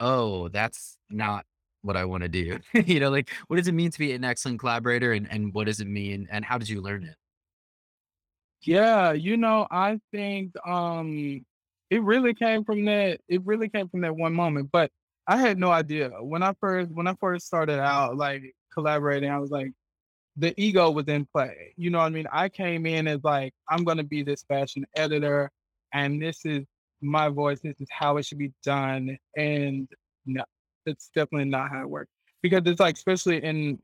"Oh, 0.00 0.48
that's 0.48 0.98
not 1.10 1.46
what 1.82 1.96
I 1.96 2.04
wanna 2.06 2.28
do." 2.28 2.60
You 2.86 3.00
know, 3.00 3.10
like, 3.10 3.30
what 3.48 3.56
does 3.58 3.68
it 3.68 3.74
mean 3.74 3.90
to 3.92 3.98
be 3.98 4.12
an 4.12 4.24
excellent 4.24 4.60
collaborator, 4.60 5.12
and 5.12 5.30
and 5.30 5.54
what 5.54 5.66
does 5.66 5.80
it 5.80 5.88
mean, 5.88 6.28
and 6.30 6.44
how 6.44 6.58
did 6.58 6.68
you 6.68 6.80
learn 6.82 7.04
it? 7.04 7.16
Yeah, 8.62 9.12
you 9.12 9.36
know, 9.36 9.66
I 9.70 10.00
think, 10.12 10.54
um, 10.66 11.44
it 11.90 12.02
really 12.02 12.34
came 12.34 12.64
from 12.64 12.84
that 12.84 13.20
it 13.28 13.44
really 13.46 13.68
came 13.70 13.88
from 13.88 14.02
that 14.02 14.14
one 14.16 14.34
moment, 14.34 14.70
but 14.70 14.90
I 15.28 15.38
had 15.38 15.58
no 15.58 15.70
idea. 15.72 16.10
When 16.22 16.42
I 16.42 16.54
first 16.60 16.90
when 16.92 17.08
I 17.08 17.14
first 17.20 17.46
started 17.48 17.80
out, 17.80 18.16
like, 18.18 18.42
collaborating, 18.74 19.30
I 19.30 19.38
was 19.40 19.50
like 19.50 19.72
the 20.36 20.54
ego 20.62 20.90
was 20.90 21.08
in 21.08 21.26
play, 21.26 21.74
you 21.78 21.90
know 21.90 21.98
what 21.98 22.06
I 22.06 22.10
mean? 22.10 22.26
I 22.32 22.48
came 22.50 22.86
in 22.86 23.08
as 23.08 23.24
like, 23.24 23.54
"I'm 23.70 23.84
gonna 23.84 24.04
be 24.04 24.22
this 24.24 24.44
fashion 24.44 24.86
editor, 24.96 25.50
and 25.94 26.22
this 26.22 26.46
is 26.46 26.66
my 27.02 27.28
voice, 27.30 27.60
this 27.62 27.80
is 27.80 27.88
how 27.92 28.18
it 28.18 28.26
should 28.26 28.38
be 28.38 28.52
done," 28.64 29.18
and 29.36 29.88
no, 30.26 30.44
it's 30.86 31.10
definitely 31.16 31.50
not 31.50 31.70
how 31.70 31.82
it 31.82 31.90
works. 31.90 32.12
Because 32.42 32.62
it's 32.66 32.80
like, 32.80 32.96
especially 32.96 33.44
in, 33.44 33.80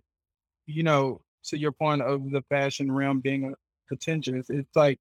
you 0.67 0.83
know, 0.85 1.23
to 1.47 1.59
your 1.59 1.73
point 1.73 2.03
of 2.03 2.31
the 2.31 2.43
fashion 2.51 2.93
realm 2.93 3.21
being, 3.21 3.53
uh, 3.53 3.57
contentious, 3.89 4.51
it's 4.51 4.77
like 4.77 5.01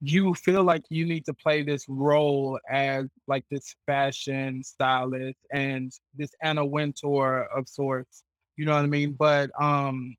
you 0.00 0.34
feel 0.34 0.62
like 0.62 0.84
you 0.90 1.04
need 1.06 1.24
to 1.24 1.34
play 1.34 1.62
this 1.62 1.84
role 1.88 2.58
as 2.70 3.06
like 3.26 3.44
this 3.50 3.74
fashion 3.86 4.62
stylist 4.62 5.38
and 5.52 5.92
this 6.14 6.30
Anna 6.42 6.64
Wintour 6.64 7.48
of 7.54 7.68
sorts, 7.68 8.22
you 8.56 8.64
know 8.64 8.74
what 8.74 8.84
I 8.84 8.86
mean? 8.86 9.16
But 9.18 9.50
um 9.60 10.16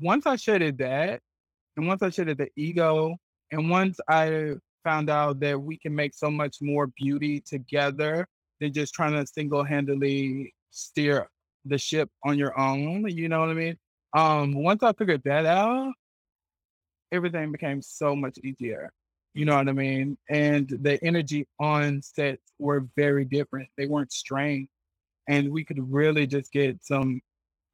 once 0.00 0.26
I 0.26 0.36
shedded 0.36 0.78
that, 0.78 1.20
and 1.76 1.86
once 1.86 2.02
I 2.02 2.10
shedded 2.10 2.38
the 2.38 2.48
ego, 2.56 3.16
and 3.52 3.70
once 3.70 3.98
I 4.08 4.54
found 4.84 5.10
out 5.10 5.40
that 5.40 5.60
we 5.60 5.78
can 5.78 5.94
make 5.94 6.14
so 6.14 6.30
much 6.30 6.58
more 6.60 6.88
beauty 6.96 7.40
together 7.40 8.26
than 8.60 8.72
just 8.72 8.94
trying 8.94 9.12
to 9.12 9.26
single-handedly 9.26 10.52
steer 10.70 11.28
the 11.64 11.78
ship 11.78 12.10
on 12.24 12.38
your 12.38 12.58
own, 12.58 13.08
you 13.08 13.28
know 13.28 13.40
what 13.40 13.50
I 13.50 13.54
mean? 13.54 13.76
Um, 14.16 14.54
once 14.54 14.82
I 14.82 14.92
figured 14.92 15.22
that 15.24 15.46
out 15.46 15.92
everything 17.14 17.52
became 17.52 17.80
so 17.80 18.14
much 18.14 18.38
easier, 18.38 18.90
you 19.34 19.44
know 19.44 19.56
what 19.56 19.68
I 19.68 19.72
mean? 19.72 20.18
And 20.28 20.68
the 20.68 21.02
energy 21.02 21.46
on 21.58 22.02
sets 22.02 22.52
were 22.58 22.86
very 22.96 23.24
different. 23.24 23.68
They 23.76 23.86
weren't 23.86 24.12
strained, 24.12 24.68
and 25.28 25.50
we 25.50 25.64
could 25.64 25.92
really 25.92 26.26
just 26.26 26.52
get 26.52 26.84
some 26.84 27.20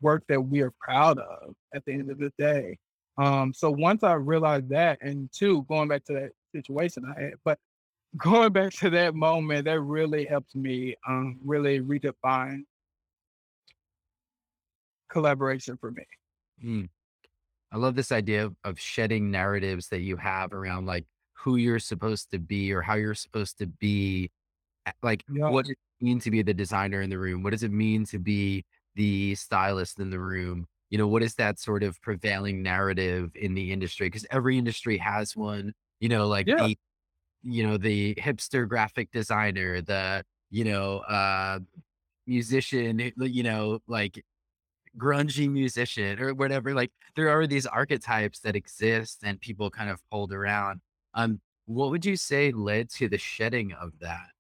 work 0.00 0.25
that 0.28 0.40
we 0.40 0.61
are 0.62 0.73
proud 0.80 1.18
of 1.18 1.54
at 1.75 1.85
the 1.85 1.92
end 1.92 2.11
of 2.11 2.18
the 2.18 2.32
day. 2.38 2.78
Um, 3.18 3.52
so 3.52 3.70
once 3.70 4.02
I 4.02 4.14
realized 4.14 4.70
that, 4.70 4.99
and 5.02 5.28
2, 5.32 5.64
going 5.68 5.88
back 5.88 6.04
to 6.04 6.14
that 6.14 6.30
situation 6.54 7.04
I 7.04 7.20
had, 7.20 7.35
but 7.44 7.59
going 8.16 8.52
back 8.52 8.73
to 8.75 8.90
that 8.90 9.14
moment, 9.14 9.66
that 9.66 9.80
really 9.80 10.25
helped 10.25 10.54
me, 10.54 10.97
um, 11.09 11.38
really 11.44 11.80
redefine 11.80 12.62
collaboration 15.11 15.76
for 15.76 15.90
me. 15.90 16.04
Mm. 16.64 16.88
I 17.72 17.76
love 17.78 17.94
this 17.96 18.12
idea 18.12 18.46
of 18.46 18.56
of 18.64 18.80
shedding 18.80 19.30
narratives 19.30 19.88
that 19.88 20.00
you 20.00 20.16
have 20.16 20.52
around, 20.52 20.86
like, 20.86 21.06
who 21.34 21.56
you're 21.56 21.78
supposed 21.78 22.30
to 22.32 22.38
be 22.38 22.72
or 22.72 22.82
how 22.82 22.94
you're 22.94 23.14
supposed 23.14 23.58
to 23.58 23.66
be. 23.66 24.30
A 24.86 24.92
like, 25.02 25.24
Yeah. 25.28 25.50
what 25.50 25.66
does 25.66 25.72
it 25.72 26.04
mean 26.04 26.20
to 26.20 26.30
be 26.32 26.42
the 26.42 26.54
designer 26.54 27.02
in 27.02 27.10
the 27.10 27.18
room? 27.18 27.42
What 27.44 27.50
does 27.52 27.62
it 27.64 27.72
mean 27.72 28.06
to 28.06 28.18
be 28.20 28.64
the 28.96 29.34
stylist 29.36 30.00
in 30.00 30.10
the 30.10 30.20
room? 30.20 30.66
You 30.90 30.98
know, 30.98 31.08
what 31.08 31.22
is 31.24 31.36
that 31.36 31.58
sort 31.60 31.82
of 31.84 32.00
prevailing 32.02 32.62
narrative 32.62 33.32
in 33.36 33.54
the 33.54 33.72
industry? 33.72 34.08
Because 34.08 34.26
every 34.30 34.58
industry 34.58 34.98
has 34.98 35.36
one, 35.36 35.74
you 36.00 36.08
know, 36.10 36.28
like 36.28 36.46
Yeah. 36.46 36.56
the 36.56 36.78
you 37.44 37.62
know, 37.66 37.76
the 37.78 38.14
hipster 38.16 38.68
graphic 38.68 39.10
designer, 39.12 39.80
the, 39.82 40.24
you 40.50 40.64
know, 40.64 40.98
uh, 41.00 41.60
musician, 42.26 43.00
eh, 43.00 43.10
you 43.18 43.42
know, 43.42 43.80
like, 43.88 44.24
grungy 44.99 45.50
musician 45.50 46.20
or 46.20 46.35
whatever, 46.35 46.75
like, 46.75 46.92
there 47.16 47.30
are 47.30 47.47
these 47.47 47.66
archetypes 47.66 48.40
that 48.40 48.56
exist 48.56 49.20
and 49.25 49.40
people 49.40 49.70
kind 49.70 49.90
of 49.90 50.02
hold 50.11 50.32
around. 50.32 50.80
Um, 51.14 51.40
what 51.66 51.90
would 51.90 52.04
you 52.04 52.16
say 52.16 52.52
led 52.52 52.90
to 52.90 53.09
the 53.09 53.18
shedding 53.18 53.73
of 53.73 53.99
that, 54.00 54.30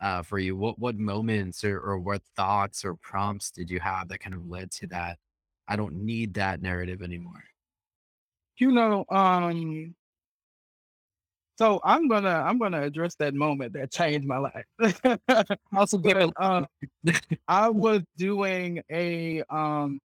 uh, 0.00 0.22
for 0.22 0.38
you? 0.40 0.56
What 0.56 0.78
what 0.78 0.96
moments 0.98 1.64
or 1.64 1.80
or 1.80 1.98
what 2.00 2.22
thoughts 2.36 2.84
or 2.84 2.96
prompts 2.96 3.50
did 3.52 3.70
you 3.70 3.80
have 3.80 4.08
that 4.08 4.20
kind 4.20 4.34
of 4.34 4.46
led 4.46 4.70
to 4.72 4.86
that, 4.88 5.18
"I 5.68 5.76
don't 5.76 5.94
need 6.04 6.34
that 6.34 6.62
narrative 6.62 7.02
anymore?" 7.02 7.44
You 8.56 8.70
know, 8.72 9.04
um 9.10 9.94
so 11.56 11.80
I'm 11.84 12.08
gonna 12.08 12.28
I'm 12.30 12.58
gonna 12.58 12.82
address 12.82 13.14
that 13.16 13.34
moment 13.34 13.72
that 13.74 13.92
changed 13.92 14.26
my 14.26 14.38
life. 14.38 14.64
Also 15.74 15.98
But, 15.98 16.32
uh, 16.36 16.66
I 17.48 17.68
was 17.68 18.02
doing 18.16 18.82
a, 18.90 19.42
um 19.50 20.00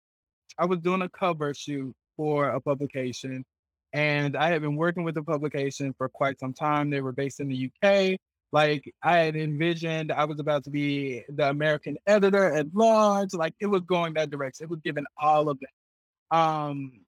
I 0.59 0.67
was 0.67 0.81
doing 0.81 1.02
a 1.02 1.09
cover 1.09 1.55
shoot 1.55 1.95
for 2.17 2.50
a 2.50 2.61
publication, 2.61 3.45
and 3.93 4.37
I 4.37 4.49
had 4.49 4.62
been 4.62 4.76
working 4.76 5.05
with 5.05 5.14
the 5.14 5.23
publication 5.23 5.95
for 5.99 6.09
quite 6.09 6.38
some 6.40 6.52
time. 6.55 6.90
They 6.90 7.00
were 7.00 7.12
based 7.12 7.40
in 7.40 7.49
the 7.49 7.71
UK. 7.83 8.19
Like, 8.52 8.93
I 9.02 9.19
had 9.19 9.37
envisioned 9.37 10.11
I 10.12 10.25
was 10.25 10.40
about 10.40 10.64
to 10.64 10.71
be 10.71 11.25
the 11.28 11.50
American 11.50 11.99
editor 12.07 12.52
at 12.55 12.75
large, 12.75 13.35
like, 13.35 13.55
it 13.61 13.67
was 13.67 13.83
going 13.83 14.14
that 14.14 14.31
direction. 14.31 14.64
It 14.64 14.71
was 14.71 14.81
giving 14.85 15.05
all 15.19 15.49
of 15.50 15.59
that. 15.61 16.37
Um, 16.37 17.00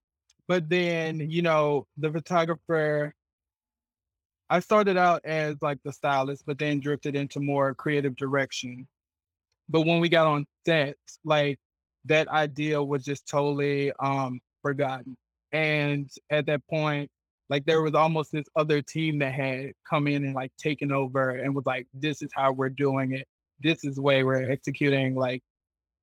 but 0.48 0.68
then, 0.68 1.20
you 1.30 1.42
know, 1.42 1.86
the 1.98 2.10
photographer 2.12 3.14
I 4.50 4.60
started 4.60 4.96
out 4.98 5.22
as, 5.24 5.56
like, 5.62 5.78
the 5.84 5.92
stylist, 5.92 6.44
but 6.46 6.58
then 6.58 6.80
drifted 6.80 7.16
into 7.16 7.40
more 7.40 7.74
creative 7.74 8.16
direction. 8.16 8.88
But 9.68 9.82
when 9.82 10.00
we 10.00 10.08
got 10.10 10.26
on 10.26 10.46
set, 10.66 10.96
like, 11.24 11.58
that 12.06 12.28
idea 12.28 12.82
was 12.82 13.04
just 13.04 13.28
totally, 13.28 13.92
um, 14.00 14.40
forgotten. 14.62 15.16
And 15.52 16.10
at 16.30 16.46
that 16.46 16.62
point, 16.68 17.10
like, 17.50 17.64
there 17.66 17.82
was 17.82 17.94
almost 17.94 18.32
this 18.32 18.46
other 18.56 18.82
team 18.82 19.18
that 19.20 19.34
had 19.34 19.72
come 19.88 20.06
in 20.08 20.24
and, 20.24 20.34
like, 20.34 20.52
taken 20.58 20.92
over 20.92 21.30
and 21.30 21.54
was 21.54 21.66
like, 21.66 21.86
"This 21.94 22.22
is 22.22 22.30
how 22.34 22.52
we're 22.52 22.70
doing 22.70 23.12
it. 23.14 23.26
This 23.60 23.84
is 23.84 23.96
the 23.96 24.02
way 24.02 24.24
we're 24.24 24.50
executing, 24.50 25.14
like, 25.16 25.42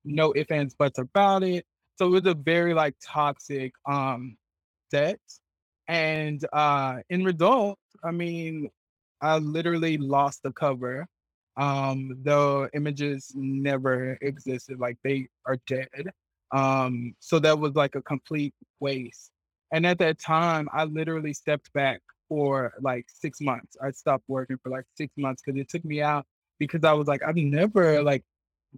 no 0.06 0.34
ifs, 0.36 0.52
ands, 0.52 0.76
buts 0.76 1.00
about 1.00 1.44
it." 1.44 1.66
So 1.98 2.08
it 2.08 2.12
was 2.12 2.26
a 2.28 2.36
very, 2.36 2.74
like, 2.76 2.96
toxic, 3.04 3.74
um, 3.88 4.38
set. 4.92 5.20
And, 5.88 6.46
uh, 6.54 7.00
in 7.10 7.24
result, 7.26 7.80
I 8.04 8.12
mean, 8.12 8.70
I 9.22 9.38
literally 9.40 9.98
lost 9.98 10.44
the 10.44 10.52
cover. 10.54 11.08
Um, 11.58 12.20
the 12.24 12.70
images 12.74 13.32
never 13.36 14.18
existed, 14.22 14.80
like, 14.80 14.98
they 15.04 15.28
are 15.46 15.58
dead. 15.68 16.12
Um, 16.52 17.16
so 17.20 17.40
that 17.40 17.58
was, 17.60 17.76
like, 17.76 17.96
a 17.96 18.02
complete 18.04 18.54
waste. 18.80 19.32
And 19.74 19.86
at 19.86 19.98
that 20.00 20.20
time, 20.20 20.70
I 20.72 20.86
literally 20.86 21.34
stepped 21.34 21.74
back 21.74 22.02
for, 22.30 22.74
like, 22.82 23.06
6 23.10 23.42
months. 23.42 23.76
I 23.82 23.92
stopped 23.92 24.26
working 24.28 24.58
for, 24.62 24.70
like, 24.70 24.86
6 24.96 25.14
months 25.18 25.42
because 25.46 25.60
it 25.60 25.70
took 25.70 25.84
me 25.86 26.02
out 26.02 26.26
because 26.60 26.84
I 26.84 26.94
was 26.94 27.08
like, 27.08 27.24
"I've 27.24 27.36
never, 27.38 28.04
like, 28.04 28.24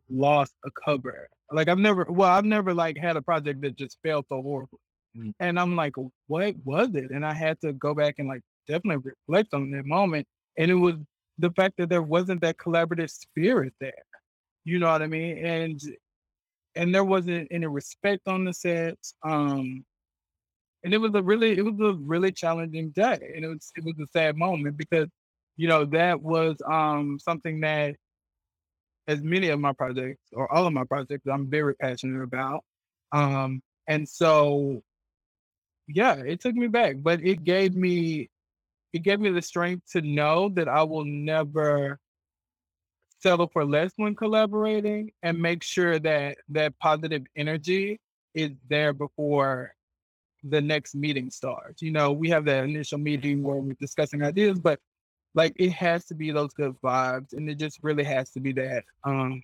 lost 0.09 0.53
a 0.65 0.71
cover." 0.71 1.29
Like, 1.51 1.67
I've 1.69 1.79
never 1.79 2.05
well, 2.09 2.29
I've 2.29 2.45
never, 2.45 2.73
like, 2.73 2.97
had 2.97 3.17
a 3.17 3.21
project 3.21 3.61
that 3.61 3.75
just 3.75 3.99
failed 4.03 4.25
so 4.29 4.41
horribly. 4.41 4.79
Mm. 5.17 5.33
And 5.39 5.59
I'm 5.59 5.75
like, 5.75 5.95
"What 6.27 6.55
was 6.65 6.95
it?" 6.95 7.11
And 7.11 7.25
I 7.25 7.33
had 7.33 7.59
to 7.61 7.73
go 7.73 7.93
back 7.95 8.15
and, 8.19 8.27
like, 8.27 8.41
definitely 8.69 9.13
reflect 9.27 9.53
on 9.53 9.71
that 9.71 9.85
moment. 9.85 10.27
And 10.57 10.71
it 10.71 10.75
was 10.75 10.95
the 11.39 11.51
fact 11.51 11.75
that 11.77 11.89
there 11.89 12.03
wasn't 12.03 12.41
that 12.41 12.57
collaborative 12.57 13.09
spirit 13.11 13.73
there. 13.81 13.93
You 14.65 14.79
know 14.79 14.91
what 14.91 15.01
I 15.01 15.07
mean? 15.07 15.37
And 15.45 15.81
and 16.75 16.93
there 16.95 17.03
wasn't 17.05 17.47
any 17.51 17.67
respect 17.67 18.27
on 18.27 18.45
the 18.45 18.53
sets, 18.53 19.13
um 19.23 19.85
and 20.83 20.93
it 20.93 20.97
was 20.97 21.11
a 21.15 21.21
really 21.23 21.57
it 21.57 21.63
was 21.65 21.79
a 21.81 21.97
really 21.99 22.31
challenging 22.31 22.91
day, 22.91 23.33
and 23.35 23.45
it 23.45 23.47
was 23.49 23.71
it 23.75 23.83
was 23.85 23.95
a 24.01 24.07
sad 24.17 24.37
moment 24.37 24.77
because, 24.77 25.09
you 25.57 25.67
know, 25.67 25.85
that 25.85 26.21
was, 26.21 26.57
um, 26.69 27.19
something 27.19 27.59
that 27.61 27.95
as 29.07 29.21
many 29.23 29.49
of 29.49 29.59
my 29.59 29.73
projects 29.73 30.21
or 30.33 30.51
all 30.53 30.67
of 30.67 30.73
my 30.73 30.83
projects, 30.83 31.27
I'm 31.27 31.49
very 31.49 31.75
passionate 31.75 32.23
about. 32.23 32.63
Um, 33.11 33.61
and 33.87 34.07
so 34.07 34.81
yeah, 35.87 36.15
it 36.15 36.39
took 36.41 36.55
me 36.55 36.67
back, 36.67 36.97
but 37.01 37.21
it 37.23 37.43
gave 37.43 37.75
me 37.75 38.29
it 38.93 38.99
gave 39.03 39.19
me 39.19 39.29
the 39.29 39.41
strength 39.41 39.91
to 39.91 40.01
know 40.01 40.49
that 40.49 40.67
I 40.67 40.83
will 40.83 41.05
never 41.05 41.99
settle 43.19 43.47
for 43.47 43.65
less 43.65 43.91
when 43.97 44.15
collaborating 44.15 45.11
and 45.23 45.37
make 45.39 45.61
sure 45.61 45.99
that 45.99 46.37
that 46.49 46.77
positive 46.79 47.23
energy 47.35 47.99
is 48.33 48.51
there 48.69 48.93
before 48.93 49.73
the 50.43 50.61
next 50.61 50.95
meeting 50.95 51.29
starts. 51.29 51.81
You 51.81 51.91
know, 51.91 52.11
we 52.13 52.29
have 52.29 52.45
that 52.45 52.63
initial 52.63 52.97
meeting 52.97 53.43
where 53.43 53.57
we're 53.57 53.73
discussing 53.79 54.23
ideas, 54.23 54.57
but, 54.59 54.79
like, 55.35 55.53
it 55.57 55.71
has 55.73 56.05
to 56.05 56.15
be 56.15 56.31
those 56.31 56.53
good 56.53 56.75
vibes, 56.81 57.33
and 57.33 57.49
it 57.49 57.55
just 57.55 57.79
really 57.83 58.05
has 58.05 58.31
to 58.31 58.39
be 58.39 58.53
that, 58.53 58.83
um 59.03 59.43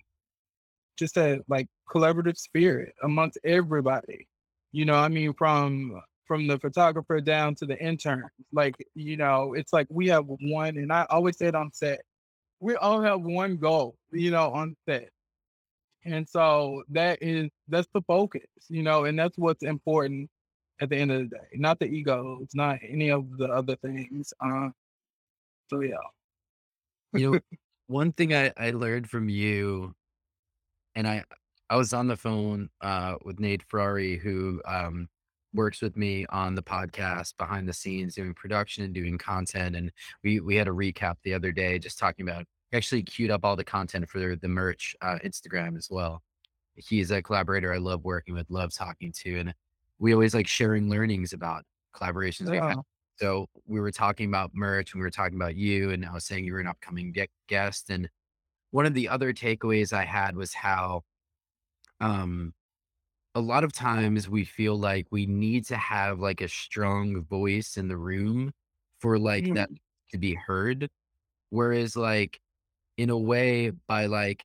just 0.96 1.14
that, 1.16 1.42
like, 1.46 1.68
collaborative 1.90 2.38
spirit 2.38 2.94
amongst 3.02 3.38
everybody. 3.44 4.26
You 4.72 4.86
know, 4.86 4.94
I 4.94 5.08
mean, 5.08 5.34
from 5.34 6.00
from 6.26 6.46
the 6.46 6.58
photographer 6.58 7.20
down 7.20 7.54
to 7.56 7.66
the 7.66 7.78
intern. 7.82 8.28
Like, 8.52 8.74
you 8.94 9.16
know, 9.16 9.54
it's 9.54 9.72
like 9.72 9.86
we 9.90 10.08
have 10.08 10.24
one, 10.26 10.76
and 10.76 10.92
I 10.92 11.06
always 11.10 11.38
say 11.38 11.46
it 11.46 11.54
on 11.54 11.72
set, 11.72 12.00
we 12.60 12.76
all 12.76 13.00
have 13.00 13.20
one 13.22 13.56
goal, 13.56 13.96
you 14.12 14.30
know, 14.30 14.50
on 14.50 14.76
set. 14.88 15.10
And 16.04 16.28
so 16.28 16.84
that 16.90 17.18
is 17.20 17.50
that's 17.68 17.88
the 17.92 18.02
focus, 18.02 18.46
you 18.68 18.82
know, 18.82 19.04
and 19.04 19.18
that's 19.18 19.36
what's 19.38 19.64
important 19.64 20.30
at 20.80 20.88
the 20.88 20.96
end 20.96 21.10
of 21.10 21.18
the 21.18 21.36
day. 21.36 21.46
Not 21.54 21.78
the 21.80 21.86
ego, 21.86 22.38
it's 22.42 22.54
not 22.54 22.78
any 22.86 23.10
of 23.10 23.36
the 23.38 23.46
other 23.46 23.76
things. 23.76 24.32
Uh, 24.40 24.68
so 25.68 25.80
yeah. 25.80 25.96
You 27.12 27.32
know, 27.32 27.40
one 27.88 28.12
thing 28.12 28.34
I, 28.34 28.52
I 28.56 28.70
learned 28.70 29.10
from 29.10 29.28
you, 29.28 29.94
and 30.94 31.08
I 31.08 31.24
I 31.68 31.76
was 31.76 31.92
on 31.92 32.06
the 32.06 32.16
phone 32.16 32.70
uh, 32.80 33.16
with 33.24 33.40
Nate 33.40 33.62
Ferrari, 33.62 34.16
who 34.16 34.62
um, 34.64 35.08
works 35.56 35.82
with 35.82 35.96
me 35.96 36.26
on 36.30 36.54
the 36.54 36.62
podcast 36.62 37.36
behind 37.36 37.68
the 37.68 37.72
scenes, 37.72 38.14
doing 38.14 38.34
production 38.34 38.84
and 38.84 38.94
doing 38.94 39.18
content. 39.18 39.74
And 39.74 39.90
we 40.22 40.40
we 40.40 40.54
had 40.54 40.68
a 40.68 40.72
recap 40.72 41.16
the 41.24 41.34
other 41.34 41.52
day, 41.52 41.78
just 41.78 41.98
talking 41.98 42.28
about 42.28 42.44
actually 42.72 43.02
queued 43.02 43.30
up 43.30 43.44
all 43.44 43.56
the 43.56 43.64
content 43.64 44.08
for 44.08 44.36
the 44.36 44.48
merch 44.48 44.94
uh, 45.00 45.18
Instagram 45.24 45.76
as 45.76 45.88
well. 45.90 46.22
He's 46.74 47.10
a 47.10 47.22
collaborator 47.22 47.72
I 47.72 47.78
love 47.78 48.04
working 48.04 48.34
with, 48.34 48.50
love 48.50 48.72
talking 48.74 49.12
to, 49.24 49.38
and 49.38 49.54
we 49.98 50.12
always 50.12 50.34
like 50.34 50.46
sharing 50.46 50.90
learnings 50.90 51.32
about 51.32 51.64
collaborations 51.94 52.50
we've 52.50 52.62
had. 52.62 52.76
Yeah. 52.76 52.82
So 53.16 53.46
we 53.66 53.80
were 53.80 53.92
talking 53.92 54.28
about 54.28 54.50
merch 54.52 54.92
and 54.92 55.00
we 55.00 55.04
were 55.04 55.10
talking 55.10 55.36
about 55.36 55.56
you, 55.56 55.90
and 55.90 56.04
I 56.04 56.12
was 56.12 56.24
saying 56.24 56.44
you 56.44 56.52
were 56.52 56.60
an 56.60 56.66
upcoming 56.66 57.14
guest. 57.48 57.88
And 57.88 58.08
one 58.72 58.84
of 58.84 58.94
the 58.94 59.08
other 59.08 59.32
takeaways 59.32 59.92
I 59.92 60.04
had 60.04 60.36
was 60.36 60.52
how 60.52 61.02
um, 62.00 62.52
a 63.36 63.40
lot 63.42 63.64
of 63.64 63.72
times 63.74 64.28
we 64.30 64.44
feel 64.44 64.78
like 64.78 65.08
we 65.12 65.26
need 65.26 65.66
to 65.66 65.76
have 65.78 66.20
like 66.20 66.42
a 66.42 66.48
strong 66.48 67.24
voice 67.24 67.78
in 67.78 67.88
the 67.88 67.98
room 67.98 68.52
for 69.00 69.18
like 69.20 69.50
that 69.54 69.70
Mhm. 69.70 69.76
to 70.12 70.18
be 70.18 70.34
heard. 70.34 70.90
Whereas 71.50 71.96
like 71.96 72.40
in 72.98 73.10
a 73.10 73.18
way 73.18 73.70
by 73.70 74.06
like 74.06 74.44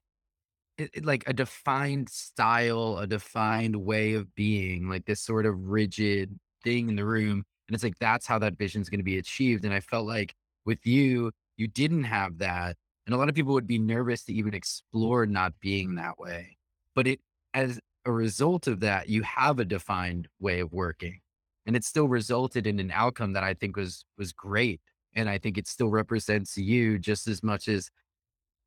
it, 0.78 0.90
it- 0.94 1.04
like 1.04 1.24
a 1.28 1.32
defined 1.32 2.08
style, 2.10 2.98
a 2.98 3.06
defined 3.06 3.76
way 3.76 4.14
of 4.14 4.34
being, 4.34 4.88
like 4.88 5.06
this 5.06 5.20
sort 5.22 5.46
of 5.46 5.68
rigid 5.68 6.38
thing 6.64 6.88
in 6.88 6.96
the 6.96 7.04
room. 7.06 7.44
And 7.68 7.74
it's 7.74 7.84
like 7.84 7.98
that's 8.00 8.26
how 8.26 8.38
that 8.40 8.58
vision 8.58 8.82
is 8.82 8.90
going 8.90 9.00
to 9.00 9.04
be 9.04 9.18
achieved. 9.18 9.64
And 9.64 9.74
I 9.74 9.80
felt 9.80 10.06
like 10.06 10.34
with 10.64 10.86
you, 10.86 11.32
you 11.56 11.68
didn't 11.68 12.04
have 12.04 12.38
that. 12.38 12.76
And 13.06 13.14
a 13.14 13.18
lot 13.18 13.28
of 13.28 13.34
people 13.34 13.52
would 13.54 13.66
be 13.66 13.78
nervous 13.78 14.24
to 14.24 14.34
even 14.34 14.54
explore 14.54 15.26
not 15.26 15.58
being 15.60 15.96
that 15.96 16.18
way. 16.18 16.56
But 16.94 17.06
it 17.06 17.20
as 17.54 17.80
a 18.04 18.12
result 18.12 18.66
of 18.66 18.80
that, 18.80 19.08
you 19.08 19.22
have 19.22 19.58
a 19.58 19.64
defined 19.64 20.28
way 20.40 20.60
of 20.60 20.72
working. 20.72 21.20
And 21.66 21.76
it 21.76 21.84
still 21.84 22.08
resulted 22.08 22.66
in 22.66 22.80
an 22.80 22.90
outcome 22.92 23.34
that 23.34 23.44
I 23.44 23.54
think 23.54 23.76
was 23.76 24.04
was 24.18 24.32
great. 24.32 24.80
And 25.14 25.28
I 25.28 25.38
think 25.38 25.58
it 25.58 25.68
still 25.68 25.90
represents 25.90 26.56
you 26.56 26.98
just 26.98 27.28
as 27.28 27.42
much 27.42 27.68
as 27.68 27.90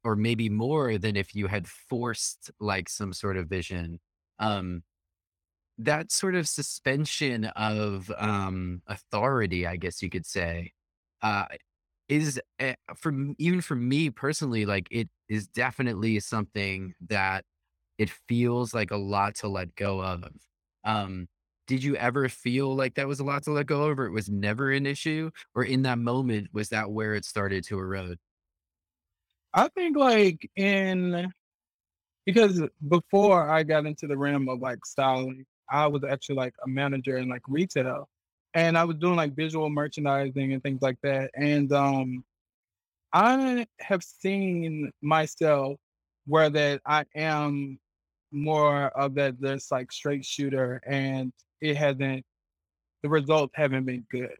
or 0.04 0.16
maybe 0.16 0.50
more 0.50 0.98
than 0.98 1.16
if 1.16 1.36
you 1.36 1.48
had 1.48 1.68
forced 1.68 2.52
like 2.60 2.88
some 2.88 3.12
sort 3.12 3.38
of 3.38 3.48
vision. 3.48 4.00
Um, 4.40 4.84
that 5.78 6.12
sort 6.12 6.36
of 6.36 6.48
suspension 6.48 7.46
of 7.46 8.12
um, 8.18 8.82
authority, 8.88 9.68
I 9.68 9.76
guess 9.76 10.02
you 10.02 10.10
could 10.10 10.26
say, 10.26 10.72
uh, 11.22 11.46
is 12.08 12.40
uh, 12.60 12.74
for 12.96 13.14
even 13.38 13.62
for 13.62 13.76
me 13.76 14.10
personally, 14.10 14.66
like 14.66 14.88
it 14.92 15.10
is 15.28 15.48
definitely 15.48 16.20
something 16.20 16.94
that 17.08 17.44
it 17.98 18.10
feels 18.10 18.74
like 18.74 18.92
a 18.92 18.98
lot 18.98 19.36
to 19.36 19.48
let 19.48 19.76
go 19.76 20.02
of. 20.04 20.32
Um, 20.84 21.28
did 21.68 21.84
you 21.84 21.96
ever 21.96 22.30
feel 22.30 22.76
like 22.76 22.96
that 22.96 23.08
was 23.08 23.20
a 23.20 23.24
lot 23.24 23.44
to 23.44 23.52
let 23.52 23.66
go 23.66 23.84
of, 23.90 24.00
or 24.00 24.06
it 24.06 24.12
was 24.12 24.30
never 24.30 24.72
an 24.72 24.86
issue, 24.86 25.32
or 25.56 25.64
in 25.64 25.82
that 25.84 25.98
moment 25.98 26.50
was 26.54 26.70
that 26.70 26.92
where 26.92 27.16
it 27.16 27.26
started 27.26 27.64
to 27.66 27.80
erode? 27.80 28.20
I 29.54 29.70
think 29.70 29.98
like 29.98 30.50
in 30.56 31.32
because 32.26 32.62
before 32.90 33.50
I 33.50 33.64
got 33.64 33.86
into 33.86 34.08
the 34.08 34.18
realm 34.18 34.50
of 34.50 34.60
like 34.60 34.86
styling, 34.86 35.46
I 35.70 35.88
was 35.88 36.04
actually 36.04 36.36
like 36.36 36.56
a 36.66 36.68
manager 36.68 37.18
in 37.18 37.30
like 37.30 37.44
retail. 37.48 38.10
And 38.54 38.78
I 38.78 38.84
was 38.86 38.98
doing 38.98 39.16
like 39.16 39.36
visual 39.36 39.70
merchandising 39.70 40.54
and 40.54 40.64
things 40.64 40.82
like 40.82 40.98
that. 41.04 41.32
And 41.36 41.72
um 41.74 42.24
I 43.14 43.68
have 43.80 44.04
seen 44.04 44.92
myself 45.02 45.78
where 46.28 46.50
that 46.50 46.82
I 46.86 47.06
am 47.16 47.80
more 48.32 48.88
of 48.90 49.16
that 49.16 49.40
this 49.40 49.72
like 49.72 49.92
straight 49.92 50.26
shooter 50.26 50.82
and 50.86 51.32
it 51.62 51.78
hasn't 51.78 52.26
the 53.04 53.10
results 53.10 53.54
haven't 53.56 53.86
been 53.86 54.06
good. 54.10 54.36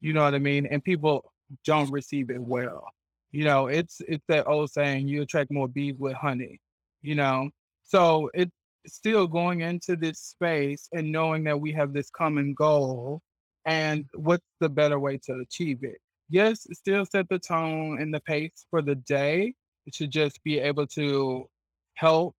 You 0.00 0.12
know 0.12 0.22
what 0.22 0.34
I 0.34 0.38
mean? 0.38 0.66
And 0.66 0.84
people 0.84 1.32
don't 1.64 1.90
receive 1.90 2.30
it 2.30 2.40
well. 2.40 2.88
You 3.30 3.44
know, 3.44 3.68
it's 3.68 4.02
it's 4.06 4.24
that 4.28 4.46
old 4.46 4.70
saying, 4.70 5.08
you 5.08 5.22
attract 5.22 5.50
more 5.50 5.68
bees 5.68 5.96
with 5.98 6.14
honey, 6.14 6.60
you 7.00 7.14
know. 7.14 7.48
So 7.82 8.30
it's 8.34 8.52
still 8.86 9.26
going 9.26 9.60
into 9.60 9.96
this 9.96 10.18
space 10.18 10.88
and 10.92 11.10
knowing 11.10 11.44
that 11.44 11.60
we 11.60 11.72
have 11.72 11.92
this 11.92 12.10
common 12.10 12.52
goal 12.54 13.22
and 13.64 14.04
what's 14.14 14.44
the 14.60 14.68
better 14.68 14.98
way 14.98 15.18
to 15.24 15.34
achieve 15.34 15.82
it. 15.82 15.98
Yes, 16.28 16.66
still 16.72 17.06
set 17.06 17.28
the 17.28 17.38
tone 17.38 18.00
and 18.00 18.12
the 18.12 18.20
pace 18.20 18.66
for 18.70 18.82
the 18.82 18.96
day. 18.96 19.54
Should 19.92 20.10
just 20.10 20.42
be 20.44 20.58
able 20.60 20.86
to 20.88 21.48
help 21.94 22.36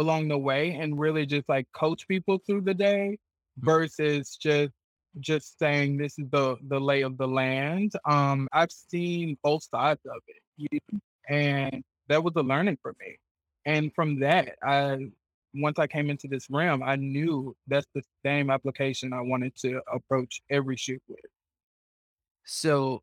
along 0.00 0.28
the 0.28 0.38
way 0.38 0.72
and 0.72 0.98
really 0.98 1.26
just 1.26 1.48
like 1.48 1.66
coach 1.72 2.08
people 2.08 2.38
through 2.46 2.62
the 2.62 2.74
day 2.74 3.18
versus 3.58 4.36
just 4.36 4.72
just 5.18 5.58
saying 5.58 5.96
this 5.96 6.18
is 6.18 6.26
the 6.30 6.56
the 6.68 6.80
lay 6.80 7.02
of 7.02 7.18
the 7.18 7.26
land. 7.26 7.92
Um, 8.04 8.48
I've 8.52 8.72
seen 8.72 9.36
both 9.42 9.64
sides 9.64 10.00
of 10.06 10.20
it, 10.28 10.82
and 11.28 11.82
that 12.08 12.22
was 12.22 12.32
a 12.36 12.42
learning 12.42 12.78
for 12.82 12.94
me. 13.00 13.18
And 13.66 13.94
from 13.94 14.20
that, 14.20 14.56
I 14.62 15.10
once 15.54 15.78
I 15.78 15.86
came 15.86 16.10
into 16.10 16.28
this 16.28 16.48
realm, 16.48 16.82
I 16.82 16.96
knew 16.96 17.56
that's 17.66 17.86
the 17.94 18.02
same 18.24 18.50
application 18.50 19.12
I 19.12 19.20
wanted 19.20 19.56
to 19.56 19.80
approach 19.92 20.40
every 20.48 20.76
shoot 20.76 21.02
with. 21.08 21.18
So 22.44 23.02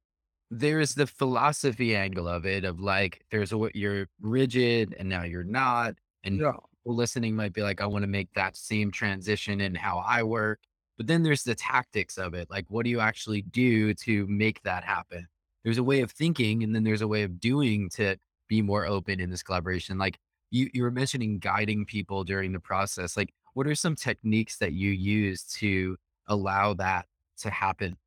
there's 0.50 0.96
the 0.96 1.08
philosophy 1.08 1.96
angle 1.96 2.28
of 2.28 2.46
it 2.46 2.64
of 2.64 2.80
like 2.80 3.26
there's 3.32 3.54
what 3.54 3.76
you're 3.76 4.08
rigid 4.22 4.96
and 4.98 5.10
now 5.10 5.24
you're 5.24 5.44
not. 5.44 5.96
And 6.24 6.40
Yeah. 6.40 6.54
Listening 6.94 7.36
might 7.36 7.54
be 7.54 7.62
like, 7.62 7.82
I 7.82 7.86
want 7.86 8.04
to 8.04 8.08
make 8.08 8.34
that 8.34 8.58
same 8.58 8.92
transition 8.92 9.62
in 9.62 9.76
how 9.76 10.00
I 10.00 10.24
work. 10.24 10.60
But 10.98 11.08
then 11.08 11.24
there's 11.24 11.44
the 11.44 11.56
tactics 11.56 12.18
of 12.18 12.34
it. 12.34 12.50
Like, 12.50 12.66
what 12.70 12.84
do 12.84 12.90
you 12.90 13.00
actually 13.00 13.44
do 13.44 13.94
to 13.94 14.26
make 14.28 14.62
that 14.64 14.84
happen? 14.84 15.28
There's 15.64 15.78
a 15.78 15.84
way 15.84 16.02
of 16.02 16.12
thinking, 16.12 16.64
and 16.64 16.74
then 16.74 16.84
there's 16.84 17.02
a 17.02 17.08
way 17.08 17.24
of 17.24 17.40
doing 17.40 17.90
to 17.92 18.18
be 18.48 18.62
more 18.62 18.86
open 18.86 19.20
in 19.20 19.30
this 19.30 19.44
collaboration. 19.44 19.98
Like 19.98 20.18
you, 20.50 20.70
you 20.74 20.84
were 20.84 20.92
mentioning 20.92 21.40
guiding 21.40 21.86
people 21.86 22.24
during 22.24 22.52
the 22.52 22.60
process. 22.60 23.18
Like, 23.18 23.34
what 23.54 23.68
are 23.68 23.76
some 23.76 23.96
techniques 23.96 24.58
that 24.58 24.74
you 24.74 24.92
use 24.92 25.44
to 25.60 25.98
allow 26.28 26.74
that 26.76 27.06
to 27.40 27.50
happen? 27.50 27.98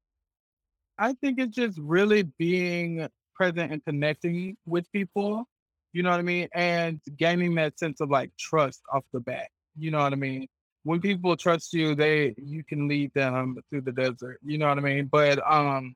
I 0.98 1.14
think 1.14 1.38
it's 1.38 1.54
just 1.54 1.78
really 1.78 2.22
being 2.22 3.08
present 3.34 3.72
and 3.72 3.84
connecting 3.84 4.56
with 4.66 4.90
people, 4.92 5.46
you 5.92 6.02
know 6.02 6.10
what 6.10 6.20
I 6.20 6.22
mean? 6.22 6.48
And 6.54 7.00
gaining 7.16 7.54
that 7.56 7.78
sense 7.78 8.00
of 8.00 8.10
like 8.10 8.30
trust 8.38 8.80
off 8.92 9.04
the 9.12 9.20
bat. 9.20 9.48
You 9.76 9.90
know 9.90 9.98
what 10.00 10.12
I 10.12 10.16
mean? 10.16 10.46
When 10.84 11.00
people 11.00 11.36
trust 11.36 11.72
you, 11.72 11.94
they 11.94 12.34
you 12.38 12.64
can 12.64 12.88
lead 12.88 13.12
them 13.14 13.56
through 13.68 13.82
the 13.82 13.92
desert. 13.92 14.38
You 14.42 14.58
know 14.58 14.68
what 14.68 14.78
I 14.78 14.82
mean? 14.82 15.06
But 15.06 15.40
um 15.50 15.94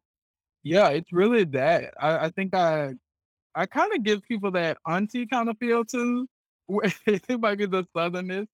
yeah, 0.63 0.89
it's 0.89 1.13
really 1.13 1.45
that. 1.45 1.95
I, 2.01 2.27
I 2.27 2.31
think 2.31 2.55
I 2.55 2.95
I 3.55 3.67
kind 3.67 3.93
of 3.95 4.03
give 4.03 4.23
people 4.25 4.51
that 4.53 4.79
auntie 4.87 5.27
kind 5.27 5.49
of 5.49 5.59
feel 5.59 5.85
too. 5.85 6.27
it 7.07 7.41
might 7.41 7.59
be 7.59 7.67
the 7.67 7.85
southernness, 7.97 8.47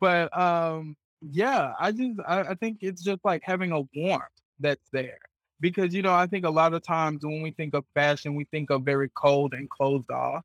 but 0.00 0.36
um, 0.38 0.96
yeah, 1.20 1.72
I 1.78 1.92
just 1.92 2.20
I, 2.26 2.40
I 2.42 2.54
think 2.54 2.78
it's 2.80 3.02
just 3.02 3.20
like 3.24 3.42
having 3.44 3.72
a 3.72 3.82
warmth 3.94 4.24
that's 4.60 4.88
there 4.92 5.18
because 5.60 5.94
you 5.94 6.02
know 6.02 6.14
I 6.14 6.26
think 6.26 6.44
a 6.46 6.50
lot 6.50 6.74
of 6.74 6.82
times 6.82 7.24
when 7.24 7.42
we 7.42 7.50
think 7.50 7.74
of 7.74 7.84
fashion, 7.94 8.34
we 8.34 8.44
think 8.46 8.70
of 8.70 8.82
very 8.82 9.10
cold 9.16 9.54
and 9.54 9.68
closed 9.68 10.10
off. 10.10 10.44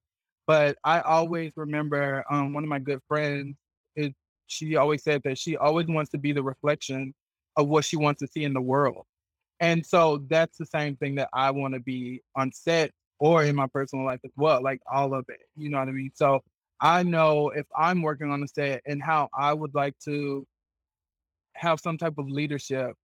But 0.51 0.77
I 0.83 0.99
always 1.01 1.53
remember 1.55 2.25
um, 2.29 2.53
one 2.53 2.63
of 2.63 2.69
my 2.69 2.79
good 2.79 2.99
friends 3.07 3.55
is 3.95 4.11
she 4.47 4.75
always 4.75 5.03
said 5.03 5.21
that 5.23 5.37
she 5.37 5.55
always 5.55 5.87
wants 5.87 6.11
to 6.11 6.17
be 6.17 6.33
the 6.33 6.43
reflection 6.43 7.13
of 7.55 7.69
what 7.69 7.85
she 7.85 7.95
wants 7.95 8.19
to 8.21 8.27
see 8.27 8.43
in 8.43 8.53
the 8.53 8.61
world 8.61 9.05
and 9.61 9.85
so 9.85 10.23
that's 10.29 10.57
the 10.57 10.65
same 10.65 10.97
thing 10.97 11.15
that 11.15 11.29
I 11.33 11.51
want 11.51 11.75
to 11.75 11.79
be 11.79 12.21
on 12.35 12.51
set 12.51 12.91
or 13.19 13.43
in 13.43 13.55
my 13.55 13.67
personal 13.67 14.05
life 14.05 14.19
as 14.25 14.31
well, 14.35 14.61
like 14.61 14.81
all 14.91 15.13
of 15.13 15.25
it. 15.29 15.41
You 15.55 15.69
know 15.69 15.79
what 15.79 15.87
I 15.87 15.91
mean? 15.91 16.11
So 16.15 16.41
I 16.81 17.03
know 17.03 17.49
if 17.49 17.67
I'm 17.77 18.01
working 18.01 18.31
on 18.31 18.41
the 18.41 18.47
set 18.47 18.81
and 18.87 19.01
how 19.03 19.29
I 19.37 19.53
would 19.53 19.75
like 19.75 19.97
to 20.05 20.45
have 21.53 21.79
some 21.79 21.97
type 21.97 22.17
of 22.17 22.27
leadership 22.27 22.95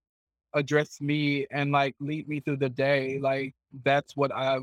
address 0.55 0.99
me 0.99 1.45
and 1.51 1.71
like 1.71 1.95
lead 1.99 2.27
me 2.27 2.39
through 2.39 2.57
the 2.57 2.69
day, 2.69 3.19
like 3.21 3.53
that's 3.85 4.17
what 4.17 4.33
I 4.33 4.59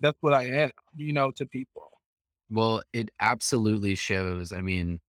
that's 0.00 0.18
what 0.20 0.34
I 0.34 0.44
am, 0.46 0.70
you 0.96 1.12
know, 1.12 1.30
to 1.32 1.46
people. 1.46 1.90
Well, 2.50 2.82
it 2.92 3.10
absolutely 3.20 3.94
shows. 3.94 4.52
I 4.52 4.60
mean, 4.62 5.00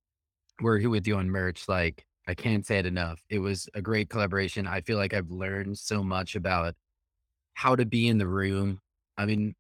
we're 0.63 0.79
here 0.79 0.91
with 0.91 1.07
you 1.09 1.17
on 1.17 1.31
merch. 1.31 1.69
Like, 1.69 2.07
I 2.29 2.35
can't 2.35 2.67
say 2.67 2.79
it 2.79 2.87
enough. 2.87 3.23
It 3.31 3.41
was 3.41 3.69
a 3.75 3.83
great 3.83 4.11
collaboration. 4.11 4.67
I 4.67 4.81
feel 4.83 4.99
like 4.99 5.15
I've 5.15 5.31
learned 5.31 5.79
so 5.79 6.03
much 6.05 6.37
about 6.37 6.77
how 7.55 7.77
to 7.77 7.87
be 7.87 8.09
in 8.09 8.19
the 8.19 8.29
room. 8.29 8.81
I 9.19 9.27
mean, 9.27 9.55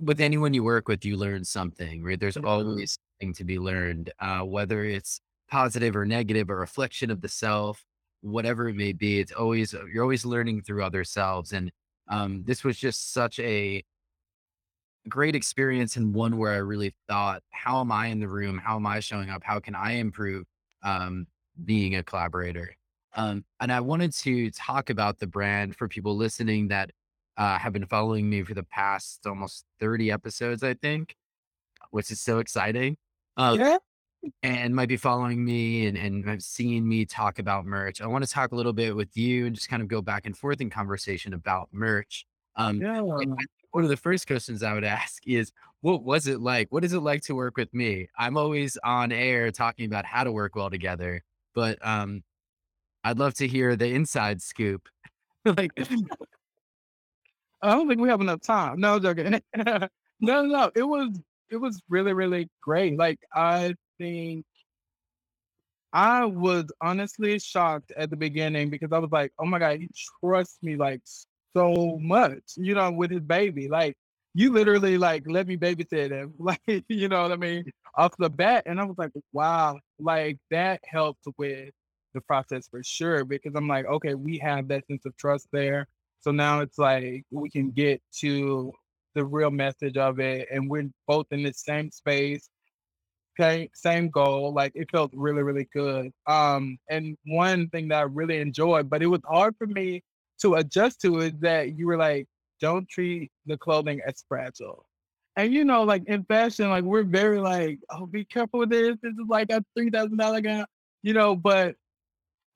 with 0.00 0.20
anyone 0.20 0.54
you 0.54 0.64
work 0.64 0.88
with, 0.88 1.04
you 1.04 1.16
learn 1.16 1.44
something, 1.44 2.04
right? 2.04 2.20
There's 2.20 2.36
Mhm. 2.36 2.44
always 2.44 2.98
something 3.20 3.34
to 3.34 3.44
be 3.44 3.58
learned, 3.58 4.12
uh, 4.20 4.42
whether 4.42 4.84
it's 4.84 5.20
positive 5.48 5.96
or 5.96 6.06
negative, 6.06 6.50
a 6.50 6.56
reflection 6.56 7.10
of 7.10 7.20
the 7.22 7.28
self, 7.28 7.84
whatever 8.22 8.68
it 8.68 8.74
may 8.76 8.92
be. 8.92 9.20
It's 9.20 9.32
always 9.32 9.72
you're 9.72 10.02
always 10.04 10.24
learning 10.26 10.62
through 10.62 10.84
other 10.84 11.04
selves, 11.04 11.52
and 11.52 11.72
um, 12.08 12.44
this 12.44 12.64
was 12.64 12.78
just 12.78 13.12
such 13.12 13.38
a 13.40 13.84
great 15.08 15.34
experience 15.34 15.96
and 15.96 16.14
one 16.14 16.38
where 16.38 16.52
I 16.52 16.56
really 16.56 16.94
thought, 17.08 17.42
how 17.50 17.80
am 17.80 17.92
I 17.92 18.06
in 18.08 18.20
the 18.20 18.28
room? 18.28 18.58
How 18.58 18.76
am 18.76 18.86
I 18.86 19.00
showing 19.00 19.30
up? 19.30 19.42
How 19.44 19.60
can 19.60 19.74
I 19.74 19.92
improve 19.92 20.46
um, 20.82 21.26
being 21.64 21.94
a 21.96 22.02
collaborator? 22.02 22.74
Um, 23.14 23.44
and 23.60 23.72
I 23.72 23.80
wanted 23.80 24.12
to 24.14 24.50
talk 24.50 24.90
about 24.90 25.18
the 25.18 25.26
brand 25.26 25.76
for 25.76 25.88
people 25.88 26.16
listening 26.16 26.68
that 26.68 26.90
uh, 27.36 27.58
have 27.58 27.72
been 27.72 27.86
following 27.86 28.28
me 28.28 28.42
for 28.42 28.54
the 28.54 28.62
past 28.64 29.26
almost 29.26 29.64
30 29.80 30.10
episodes, 30.10 30.62
I 30.62 30.74
think, 30.74 31.16
which 31.90 32.10
is 32.10 32.20
so 32.20 32.38
exciting. 32.40 32.98
Uh, 33.36 33.58
Yeah. 33.58 33.78
and 34.42 34.74
might 34.74 34.88
be 34.88 34.96
following 34.96 35.44
me 35.44 35.86
and, 35.86 35.96
and 35.96 36.24
have 36.26 36.42
seen 36.42 36.88
me 36.88 37.04
talk 37.04 37.38
about 37.38 37.64
merch. 37.66 38.00
I 38.00 38.06
want 38.06 38.24
to 38.24 38.30
talk 38.30 38.52
a 38.52 38.56
little 38.56 38.72
bit 38.72 38.96
with 38.96 39.16
you 39.16 39.46
and 39.46 39.54
just 39.54 39.68
kind 39.68 39.82
of 39.82 39.88
go 39.88 40.02
back 40.02 40.26
and 40.26 40.36
forth 40.36 40.60
in 40.60 40.70
conversation 40.70 41.32
about 41.34 41.68
merch. 41.72 42.26
Um, 42.56 42.86
Yeah. 43.16 43.36
One 43.76 43.84
of 43.84 43.90
the 43.90 43.96
first 43.98 44.26
questions 44.26 44.62
I 44.62 44.72
would 44.72 44.84
ask 45.00 45.22
is, 45.26 45.52
what 45.82 46.02
was 46.02 46.26
it 46.26 46.40
like? 46.40 46.72
What 46.72 46.82
is 46.82 46.94
it 46.94 47.00
like 47.00 47.20
to 47.24 47.34
work 47.34 47.58
with 47.58 47.72
me? 47.74 48.08
I'm 48.18 48.38
always 48.38 48.78
on 48.82 49.12
air 49.12 49.52
talking 49.52 49.84
about 49.84 50.06
how 50.06 50.24
to 50.24 50.32
work 50.32 50.56
well 50.56 50.70
together, 50.70 51.22
but 51.54 51.78
um, 51.86 52.24
I'd 53.04 53.18
love 53.18 53.34
to 53.34 53.46
hear 53.46 53.76
the 53.76 53.92
inside 53.92 54.40
scoop. 54.40 54.88
like, 55.44 55.72
I 57.60 57.74
don't 57.74 57.86
think 57.86 58.00
we 58.00 58.08
have 58.08 58.22
enough 58.22 58.40
time. 58.40 58.80
No, 58.80 58.98
joking. 58.98 59.42
No, 59.54 59.88
no, 60.20 60.46
no. 60.46 60.70
It 60.74 60.82
was 60.82 61.10
it 61.50 61.56
was 61.56 61.82
really, 61.90 62.14
really 62.14 62.48
great. 62.62 62.96
Like 62.96 63.18
I 63.34 63.74
think 63.98 64.46
I 65.92 66.24
was 66.24 66.64
honestly 66.80 67.38
shocked 67.38 67.92
at 67.94 68.08
the 68.08 68.16
beginning 68.16 68.70
because 68.70 68.90
I 68.90 68.98
was 68.98 69.12
like, 69.12 69.32
"Oh 69.38 69.44
my 69.44 69.58
god, 69.58 69.80
he 69.80 69.90
trusts 70.24 70.62
me 70.62 70.76
like 70.76 71.02
so 71.56 71.98
much," 72.00 72.42
you 72.56 72.74
know, 72.74 72.90
with 72.92 73.10
his 73.10 73.22
baby. 73.22 73.68
Like 73.68 73.96
you 74.34 74.52
literally 74.52 74.98
like 74.98 75.24
let 75.26 75.46
me 75.46 75.56
babysit 75.56 76.10
him, 76.10 76.34
like 76.38 76.60
you 76.88 77.08
know 77.08 77.22
what 77.22 77.32
I 77.32 77.36
mean, 77.36 77.64
off 77.96 78.14
the 78.18 78.30
bat. 78.30 78.64
And 78.66 78.80
I 78.80 78.84
was 78.84 78.98
like, 78.98 79.12
"Wow!" 79.32 79.78
Like 79.98 80.38
that 80.50 80.80
helped 80.86 81.26
with 81.38 81.72
the 82.14 82.20
process 82.22 82.68
for 82.68 82.82
sure 82.82 83.24
because 83.24 83.54
I'm 83.56 83.68
like, 83.68 83.86
okay, 83.86 84.14
we 84.14 84.38
have 84.38 84.68
that 84.68 84.86
sense 84.88 85.04
of 85.06 85.16
trust 85.16 85.48
there. 85.52 85.86
So 86.20 86.30
now 86.32 86.60
it's 86.60 86.78
like 86.78 87.24
we 87.30 87.50
can 87.50 87.70
get 87.72 88.02
to 88.20 88.72
the 89.14 89.24
real 89.24 89.50
message 89.50 89.96
of 89.96 90.20
it, 90.20 90.48
and 90.52 90.68
we're 90.70 90.90
both 91.08 91.26
in 91.32 91.42
the 91.42 91.52
same 91.52 91.90
space 91.90 92.48
same 93.38 93.68
same 93.74 94.08
goal, 94.10 94.52
like, 94.52 94.72
it 94.74 94.90
felt 94.90 95.10
really, 95.14 95.42
really 95.42 95.68
good. 95.72 96.12
Um, 96.26 96.78
and 96.90 97.16
one 97.26 97.68
thing 97.70 97.88
that 97.88 97.98
I 97.98 98.02
really 98.02 98.38
enjoyed, 98.38 98.88
but 98.90 99.02
it 99.02 99.06
was 99.06 99.20
hard 99.26 99.54
for 99.58 99.66
me 99.66 100.02
to 100.40 100.54
adjust 100.56 101.00
to 101.02 101.18
is 101.20 101.32
that 101.40 101.78
you 101.78 101.86
were 101.86 101.96
like, 101.96 102.26
"Don't 102.60 102.88
treat 102.88 103.30
the 103.46 103.56
clothing 103.58 104.00
as 104.06 104.24
fragile." 104.28 104.86
And, 105.36 105.52
you 105.52 105.64
know, 105.64 105.82
like, 105.84 106.04
in 106.06 106.24
fashion, 106.24 106.70
like, 106.70 106.84
we're 106.84 107.02
very 107.04 107.38
like, 107.40 107.78
"Oh, 107.90 108.06
be 108.06 108.24
careful 108.24 108.60
with 108.60 108.70
this. 108.70 108.96
This 109.02 109.12
is 109.14 109.26
like 109.28 109.50
a 109.52 109.64
$3,000 109.76 110.42
gown," 110.42 110.66
you 111.02 111.12
know, 111.14 111.36
but 111.36 111.76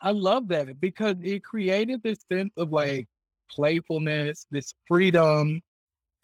I 0.03 0.12
love 0.12 0.49
that 0.49 0.81
because 0.81 1.16
it 1.23 1.45
created 1.45 2.03
this 2.03 2.21
sense 2.33 2.53
of, 2.57 2.73
like, 2.73 3.09
playfulness, 3.51 4.47
this 4.51 4.75
freedom, 4.88 5.62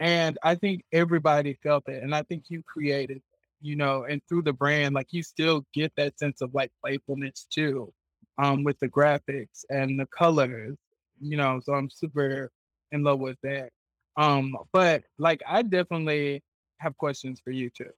and 0.01 0.39
I 0.45 0.55
think 0.57 0.85
everybody 0.93 1.55
felt 1.63 1.89
it, 1.89 2.03
and 2.03 2.15
I 2.15 2.23
think 2.25 2.45
you 2.51 2.63
created, 2.65 3.23
you 3.63 3.77
know, 3.77 4.05
and 4.05 4.23
through 4.29 4.43
the 4.43 4.53
brand, 4.53 4.95
like 4.95 5.09
you 5.13 5.23
still 5.23 5.65
get 5.75 5.93
that 5.97 6.19
sense 6.19 6.41
of 6.43 6.55
like 6.55 6.71
playfulness 6.85 7.47
too, 7.51 7.93
um, 8.39 8.65
with 8.65 8.79
the 8.81 8.89
graphics 8.89 9.65
and 9.71 9.99
the 10.01 10.07
colors, 10.07 10.77
you 11.21 11.37
know. 11.37 11.61
So 11.63 11.75
I'm 11.75 11.91
super 11.91 12.51
in 12.93 13.03
love 13.03 13.21
with 13.21 13.39
that. 13.43 13.71
Um, 14.17 14.57
but 14.73 15.05
like 15.19 15.43
I 15.47 15.63
definitely 15.63 16.43
have 16.79 16.97
questions 16.97 17.41
for 17.43 17.51
you 17.51 17.71
too. 17.71 17.91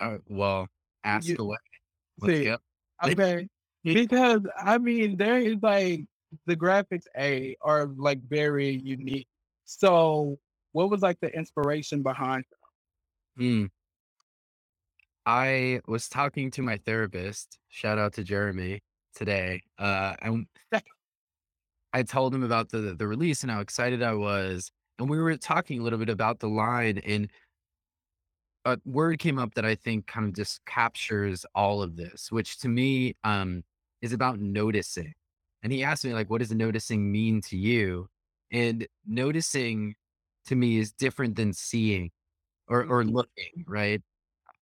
uh, 0.00 0.18
well, 0.28 0.60
You 0.62 0.68
ask 1.04 1.38
away. 1.38 1.56
Let's 2.20 2.38
see, 2.38 2.44
go. 2.44 2.58
okay, 3.04 3.48
because 3.82 4.40
I 4.58 4.78
mean 4.78 5.16
there 5.16 5.38
is 5.38 5.56
like 5.62 6.06
the 6.46 6.56
graphics 6.56 7.06
A 7.16 7.56
are 7.60 7.86
like 7.96 8.20
very 8.28 8.70
unique. 8.70 9.28
So 9.64 10.38
what 10.72 10.90
was 10.90 11.02
like 11.02 11.18
the 11.20 11.34
inspiration 11.34 12.02
behind 12.02 12.44
Hmm. 13.36 13.66
I 15.26 15.80
was 15.86 16.08
talking 16.08 16.50
to 16.52 16.62
my 16.62 16.76
therapist, 16.84 17.58
shout 17.68 17.98
out 17.98 18.12
to 18.14 18.24
Jeremy 18.24 18.82
today, 19.14 19.62
uh, 19.78 20.14
and 20.20 20.46
I 21.94 22.04
told 22.04 22.34
him 22.34 22.44
about 22.44 22.70
the 22.70 22.94
the 22.96 23.08
release 23.08 23.42
and 23.44 23.52
how 23.52 23.60
excited 23.60 24.02
I 24.02 24.14
was, 24.14 24.72
and 25.00 25.10
we 25.10 25.18
were 25.20 25.36
talking 25.38 25.80
a 25.80 25.84
little 25.84 26.00
bit 26.00 26.10
about 26.10 26.40
the 26.40 26.50
line, 26.50 26.98
and 27.00 27.30
a 28.64 28.78
word 28.84 29.18
came 29.18 29.38
up 29.38 29.54
that 29.54 29.64
I 29.64 29.74
think 29.74 30.06
kind 30.06 30.26
of 30.26 30.34
just 30.34 30.64
captures 30.66 31.44
all 31.54 31.82
of 31.82 31.96
this, 31.96 32.32
which 32.32 32.58
to 32.60 32.68
me, 32.68 33.14
um, 33.24 33.62
is 34.02 34.12
about 34.12 34.40
noticing. 34.40 35.12
And 35.62 35.72
he 35.72 35.82
asked 35.84 36.04
me 36.04 36.12
like, 36.14 36.30
"What 36.30 36.38
does 36.40 36.52
noticing 36.52 37.10
mean 37.12 37.40
to 37.42 37.56
you?" 37.56 38.08
And 38.50 38.86
noticing 39.06 39.96
to 40.46 40.56
me 40.56 40.78
is 40.78 40.92
different 40.92 41.36
than 41.36 41.52
seeing 41.54 42.10
or 42.68 42.82
or 42.86 43.04
Mhm, 43.04 43.12
looking, 43.14 43.64
right? 43.68 44.02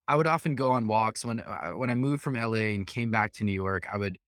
I 0.09 0.17
would 0.17 0.27
often 0.29 0.55
go 0.57 0.73
on 0.73 0.87
walks 0.89 1.25
when 1.25 1.41
uh, 1.41 1.73
when 1.73 1.91
I 1.91 1.95
moved 1.97 2.23
from 2.23 2.37
LA 2.37 2.75
and 2.75 2.87
came 2.87 3.11
back 3.11 3.33
to 3.35 3.45
New 3.45 3.53
York, 3.53 3.87
I 3.93 3.99
would 3.99 4.19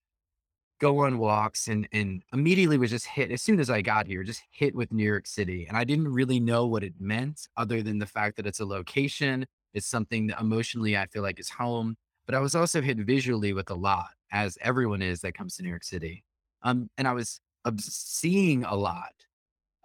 go 0.81 1.05
on 1.05 1.19
walks 1.19 1.67
and 1.67 1.87
and 1.93 2.23
immediately 2.33 2.77
was 2.77 2.89
just 2.89 3.05
hit 3.05 3.31
as 3.31 3.41
soon 3.41 3.59
as 3.59 3.69
I 3.69 3.81
got 3.81 4.07
here, 4.07 4.23
just 4.23 4.41
hit 4.49 4.75
with 4.75 4.91
New 4.91 5.05
York 5.05 5.27
City. 5.27 5.65
And 5.67 5.77
I 5.77 5.83
didn't 5.83 6.11
really 6.11 6.39
know 6.39 6.65
what 6.65 6.83
it 6.83 6.95
meant 6.99 7.47
other 7.55 7.83
than 7.83 7.99
the 7.99 8.07
fact 8.07 8.35
that 8.37 8.47
it's 8.47 8.59
a 8.59 8.65
location. 8.65 9.45
It's 9.73 9.85
something 9.85 10.27
that 10.27 10.41
emotionally 10.41 10.97
I 10.97 11.05
feel 11.05 11.21
like 11.21 11.39
is 11.39 11.49
home. 11.49 11.95
But 12.25 12.35
I 12.35 12.39
was 12.39 12.55
also 12.55 12.81
hit 12.81 12.97
visually 12.97 13.53
with 13.53 13.69
a 13.69 13.75
lot, 13.75 14.09
as 14.31 14.57
everyone 14.61 15.01
is 15.01 15.21
that 15.21 15.35
comes 15.35 15.55
to 15.55 15.63
New 15.63 15.69
York 15.69 15.83
City. 15.83 16.23
Um, 16.63 16.89
and 16.97 17.07
I 17.07 17.13
was 17.13 17.39
seeing 17.77 18.63
a 18.63 18.75
lot. 18.75 19.13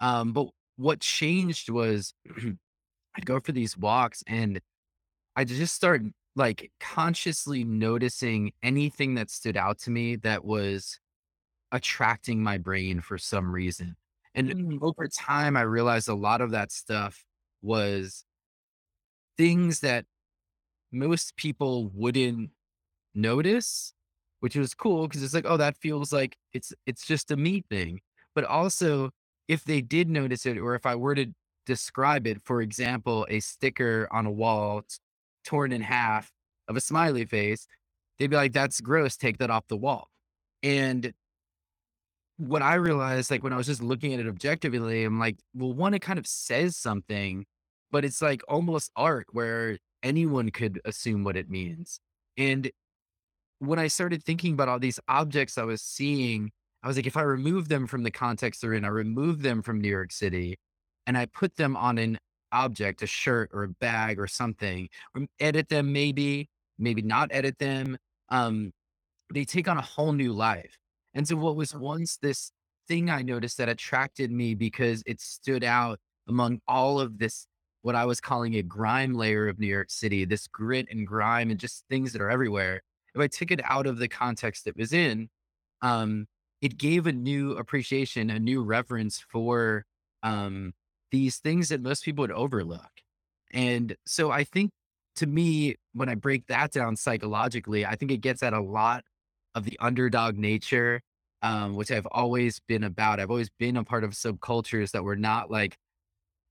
Um, 0.01 0.33
but 0.33 0.49
what 0.77 1.01
changed 1.01 1.69
was 1.69 2.15
I'd 3.17 3.27
go 3.27 3.39
for 3.41 3.53
these 3.53 3.77
walks 3.77 4.23
and 4.27 4.61
I 5.35 5.45
just 5.45 5.75
started 5.75 6.13
like 6.37 6.73
consciously 6.81 7.65
noticing 7.65 8.53
anything 8.63 9.17
that 9.17 9.31
stood 9.31 9.59
out 9.59 9.79
to 9.81 9.91
me 9.93 10.17
that 10.19 10.45
was 10.47 11.01
attracting 11.73 12.43
my 12.43 12.59
brain 12.59 13.01
for 13.01 13.19
some 13.19 13.53
reason. 13.53 13.97
And 14.35 14.55
mhm, 14.55 14.81
over 14.81 15.09
time, 15.09 15.57
I 15.57 15.63
realized 15.63 16.09
a 16.09 16.15
lot 16.15 16.41
of 16.43 16.53
that 16.53 16.73
stuff 16.73 17.25
was 17.63 18.25
things 19.37 19.81
that 19.81 20.07
most 20.93 21.37
people 21.37 21.89
wouldn't 21.89 22.51
notice, 23.15 23.95
which 24.41 24.57
was 24.57 24.75
cool 24.75 25.09
because 25.09 25.23
it's 25.25 25.35
like, 25.35 25.47
oh, 25.47 25.57
that 25.59 25.79
feels 25.79 26.13
like 26.13 26.37
it's 26.53 26.75
it's 26.87 27.07
just 27.07 27.31
a 27.33 27.37
me 27.37 27.63
thing. 27.71 28.01
But 28.35 28.45
also, 28.45 29.11
if 29.49 29.65
they 29.65 29.83
did 29.83 30.11
notice 30.11 30.47
it, 30.47 30.59
or 30.59 30.75
if 30.75 30.87
I 30.87 30.97
were 30.97 31.15
to 31.17 31.29
describe 31.67 32.27
it, 32.27 32.43
for 32.45 32.63
example, 32.63 33.27
a 33.31 33.41
sticker 33.41 34.09
on 34.13 34.27
a 34.27 34.33
wall 34.33 34.85
torn 35.47 35.73
in 35.73 35.83
half 35.83 36.31
of 36.69 36.77
a 36.77 36.81
smiley 36.81 37.25
face, 37.25 37.67
they'd 38.19 38.29
be 38.29 38.37
like, 38.37 38.53
that's 38.53 38.81
gross, 38.81 39.17
take 39.17 39.39
that 39.39 39.51
off 39.51 39.69
the 39.69 39.77
wall. 39.77 40.09
And 40.63 41.13
what 42.39 42.63
I 42.63 42.75
realized, 42.75 43.31
like, 43.31 43.43
when 43.43 43.53
I 43.53 43.57
was 43.57 43.67
just 43.67 43.83
looking 43.83 44.13
at 44.13 44.21
it 44.21 44.27
objectively, 44.27 45.05
I'm 45.05 45.19
like, 45.19 45.37
well, 45.55 45.73
one, 45.73 45.95
it 45.95 46.01
kind 46.01 46.19
of 46.19 46.27
says 46.27 46.77
something, 46.77 47.47
but 47.91 48.05
it's 48.05 48.21
like 48.21 48.43
almost 48.49 48.91
art 48.97 49.27
where 49.33 49.79
anyone 50.03 50.51
could 50.51 50.81
assume 50.85 51.25
what 51.25 51.37
it 51.37 51.49
means. 51.49 52.01
And 52.37 52.71
when 53.59 53.79
I 53.79 53.87
started 53.87 54.23
thinking 54.23 54.53
about 54.53 54.69
all 54.69 54.79
these 54.79 55.01
objects 55.09 55.57
I 55.57 55.65
was 55.65 55.81
seeing, 55.81 56.51
I 56.83 56.89
was 56.89 56.97
like, 56.97 57.07
if 57.07 57.17
I 57.17 57.23
remove 57.23 57.69
them 57.69 57.87
from 57.87 58.03
the 58.03 58.11
context 58.11 58.61
they're 58.61 58.75
in, 58.75 58.85
I 58.85 58.89
remove 58.89 59.43
them 59.43 59.63
from 59.63 59.81
New 59.81 59.89
York 59.89 60.13
City 60.13 60.59
and 61.07 61.17
I 61.17 61.27
put 61.27 61.57
them 61.57 61.77
on 61.77 61.99
an 61.99 62.19
object, 62.53 63.03
a 63.03 63.07
shirt 63.07 63.51
or 63.53 63.65
a 63.65 63.69
bag 63.69 64.19
or 64.19 64.27
something, 64.27 64.89
or 65.15 65.27
edit 65.41 65.69
them 65.69 65.93
maybe, 65.93 66.49
maybe 66.79 67.03
not 67.03 67.29
edit 67.33 67.59
them. 67.59 67.97
Um, 68.29 68.73
they 69.33 69.45
take 69.45 69.69
on 69.69 69.79
a 69.79 69.83
whole 69.83 70.13
new 70.13 70.33
life. 70.33 70.77
And 71.15 71.27
so 71.27 71.37
what 71.37 71.57
was 71.57 71.75
once 71.75 72.19
this 72.19 72.51
thing 72.89 73.11
I 73.11 73.23
noticed 73.23 73.59
that 73.59 73.69
attracted 73.69 74.31
me 74.31 74.55
because 74.55 75.03
it 75.07 75.21
stood 75.21 75.65
out 75.65 75.99
among 76.29 76.61
all 76.69 77.01
of 77.01 77.19
this, 77.19 77.47
what 77.83 77.95
I 77.95 78.05
was 78.05 78.21
calling 78.21 78.55
a 78.57 78.63
grime 78.63 79.15
layer 79.15 79.49
of 79.49 79.59
New 79.59 79.67
York 79.67 79.91
City, 79.91 80.25
this 80.25 80.47
grit 80.47 80.87
and 80.91 81.07
grime 81.07 81.51
and 81.51 81.59
just 81.59 81.85
things 81.89 82.13
that 82.13 82.23
are 82.23 82.31
everywhere. 82.31 82.83
If 83.15 83.21
I 83.21 83.29
took 83.29 83.51
it 83.51 83.61
out 83.65 83.87
of 83.87 83.99
the 83.99 84.09
context 84.09 84.67
it 84.67 84.77
was 84.77 84.93
in, 84.93 85.29
um, 85.83 86.27
it 86.61 86.79
gave 86.79 87.07
a 87.07 87.13
new 87.13 87.53
appreciation, 87.53 88.31
a 88.31 88.39
new 88.39 88.63
reverence 88.63 89.25
for, 89.31 89.85
um, 90.23 90.73
these 91.17 91.39
things 91.39 91.71
that 91.71 91.81
most 91.83 92.05
people 92.05 92.23
would 92.23 92.33
overlook. 92.33 92.91
And 93.53 93.97
so 94.07 94.31
I 94.31 94.45
think 94.45 94.71
to 95.17 95.27
me, 95.27 95.77
when 95.95 96.09
I 96.11 96.15
break 96.15 96.47
that 96.49 96.73
down 96.73 96.97
psychologically, 96.97 97.87
I 97.87 97.97
think 97.97 98.11
it 98.11 98.19
gets 98.19 98.43
at 98.43 98.53
a 98.53 98.61
lot 98.61 99.03
of 99.55 99.65
the 99.65 99.79
underdog 99.81 100.37
nature, 100.37 101.01
um, 101.43 101.75
which 101.75 101.91
I've 101.91 102.07
always 102.07 102.61
been 102.69 102.85
about. 102.85 103.19
I've 103.19 103.31
always 103.31 103.51
been 103.59 103.79
a 103.79 103.85
part 103.85 104.05
of 104.05 104.11
subcultures 104.13 104.91
that 104.93 105.05
were 105.05 105.17
not 105.17 105.51
like 105.51 105.77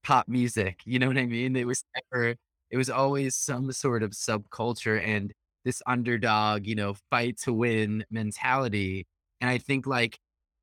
pop 0.03 0.27
music, 0.27 0.81
you 0.85 0.99
know 0.99 1.07
what 1.07 1.17
I 1.17 1.25
mean? 1.25 1.55
It 1.55 1.67
was 1.67 1.83
never 1.95 2.35
it 2.71 2.77
was 2.77 2.89
always 2.89 3.35
some 3.35 3.71
sort 3.71 4.03
of 4.03 4.11
subculture 4.11 5.01
and 5.05 5.31
this 5.65 5.81
underdog, 5.87 6.65
you 6.67 6.75
know, 6.75 6.95
fight 7.11 7.37
to 7.39 7.53
win 7.53 8.05
mentality. 8.11 9.05
And 9.41 9.49
I 9.49 9.57
think 9.59 9.87
like, 9.87 10.17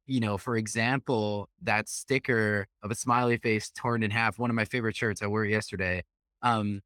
you 0.06 0.20
know, 0.20 0.38
for 0.38 0.56
example, 0.56 1.48
that 1.62 1.88
sticker 1.88 2.66
of 2.82 2.90
a 2.90 2.94
smiley 2.94 3.36
face 3.38 3.70
torn 3.70 4.02
in 4.02 4.10
half, 4.10 4.38
one 4.38 4.50
of 4.50 4.56
my 4.56 4.64
favorite 4.64 4.96
shirts 4.96 5.22
I 5.22 5.26
wore 5.28 5.44
yesterday, 5.44 6.02
um, 6.42 6.80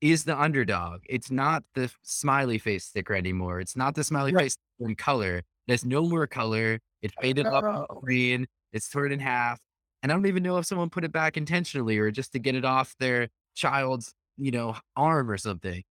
is 0.00 0.24
the 0.24 0.38
underdog. 0.38 1.02
It's 1.08 1.30
not 1.30 1.62
the 1.74 1.92
smiley 2.02 2.58
face 2.58 2.84
sticker 2.84 3.14
anymore. 3.14 3.60
It's 3.60 3.76
not 3.76 3.94
the 3.94 4.04
smiley 4.04 4.32
Right. 4.32 4.44
face 4.44 4.56
in 4.78 4.94
color. 4.96 5.42
There's 5.66 5.84
no 5.84 6.02
more 6.08 6.26
color. 6.26 6.80
It 7.02 7.12
faded 7.20 7.46
up 7.46 7.64
Oh, 7.64 7.86
green. 8.00 8.46
It's 8.72 8.88
torn 8.88 9.12
in 9.12 9.20
half. 9.20 9.60
And 10.02 10.10
I 10.10 10.14
don't 10.14 10.26
even 10.26 10.42
know 10.42 10.56
if 10.58 10.66
someone 10.66 10.88
put 10.90 11.04
it 11.04 11.12
back 11.12 11.36
intentionally 11.36 11.98
or 11.98 12.10
just 12.10 12.32
to 12.32 12.38
get 12.38 12.54
it 12.54 12.64
off 12.64 12.94
their 12.98 13.28
child's, 13.54 14.14
you 14.38 14.50
know, 14.50 14.76
arm 14.96 15.30
or 15.30 15.36
something. 15.36 15.82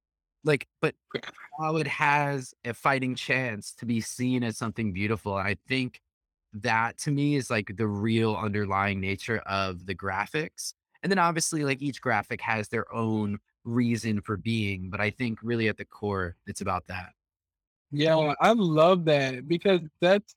Like, 0.44 0.68
but 0.82 0.96
how 1.60 1.78
it 1.78 1.88
has 1.88 2.54
a 2.64 2.74
fighting 2.74 3.16
chance 3.16 3.74
to 3.76 3.86
be 3.86 4.02
seen 4.02 4.44
as 4.44 4.58
something 4.58 4.94
beautiful. 4.94 5.34
I 5.34 5.58
think 5.68 6.02
that 6.54 6.98
to 7.00 7.12
me 7.12 7.36
is 7.36 7.50
like 7.50 7.76
the 7.76 7.88
real 7.88 8.36
underlying 8.36 9.00
nature 9.00 9.40
of 9.40 9.86
the 9.86 9.96
graphics. 9.96 10.74
And 11.04 11.12
then 11.12 11.20
obviously, 11.20 11.64
like 11.64 11.82
each 11.82 12.02
graphic 12.02 12.42
has 12.42 12.70
their 12.70 12.92
own 12.94 13.40
reason 13.66 14.22
for 14.22 14.38
being, 14.38 14.90
but 14.90 15.02
I 15.02 15.10
think 15.10 15.40
really 15.44 15.68
at 15.68 15.78
the 15.78 15.86
core, 15.86 16.36
it's 16.48 16.62
about 16.62 16.88
that. 16.88 17.12
yeah, 17.92 18.34
I 18.40 18.54
love 18.54 19.06
that 19.06 19.48
because 19.48 19.82
that's 20.00 20.36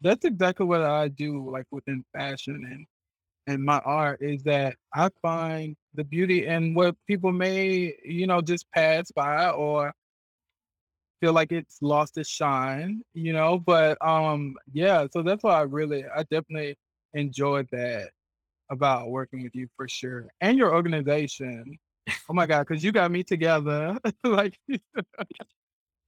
that's 0.00 0.24
exactly 0.24 0.66
what 0.66 0.82
I 0.82 1.08
do, 1.08 1.50
like, 1.50 1.66
within 1.70 2.04
fashion 2.16 2.66
and 2.70 2.86
and 3.46 3.64
my 3.64 3.78
art 3.80 4.22
is 4.22 4.42
that 4.44 4.76
I 4.94 5.10
find 5.22 5.76
the 5.94 6.04
beauty 6.04 6.46
in 6.46 6.74
what 6.74 6.96
people 7.06 7.32
may, 7.32 7.94
you 8.04 8.26
know, 8.26 8.40
just 8.40 8.70
pass 8.72 9.10
by 9.12 9.50
or 9.50 9.92
feel 11.20 11.32
like 11.32 11.52
it's 11.52 11.78
lost 11.82 12.16
its 12.18 12.30
shine, 12.30 13.02
you 13.14 13.32
know, 13.32 13.58
but, 13.58 13.98
um, 14.06 14.54
yeah, 14.72 15.06
so 15.12 15.22
that's 15.22 15.42
why 15.44 15.54
I 15.58 15.62
really 15.62 16.04
I 16.06 16.22
definitely 16.24 16.76
enjoyed 17.14 17.68
that 17.72 18.10
about 18.70 19.10
working 19.10 19.42
with 19.42 19.54
you 19.54 19.68
for 19.76 19.88
sure, 19.88 20.28
and 20.40 20.56
your 20.58 20.74
organization. 20.74 21.78
Oh 22.28 22.34
my 22.34 22.46
god, 22.46 22.66
because 22.68 22.84
you 22.84 22.92
got 22.92 23.10
me 23.10 23.22
together, 23.24 23.98
like, 24.24 24.58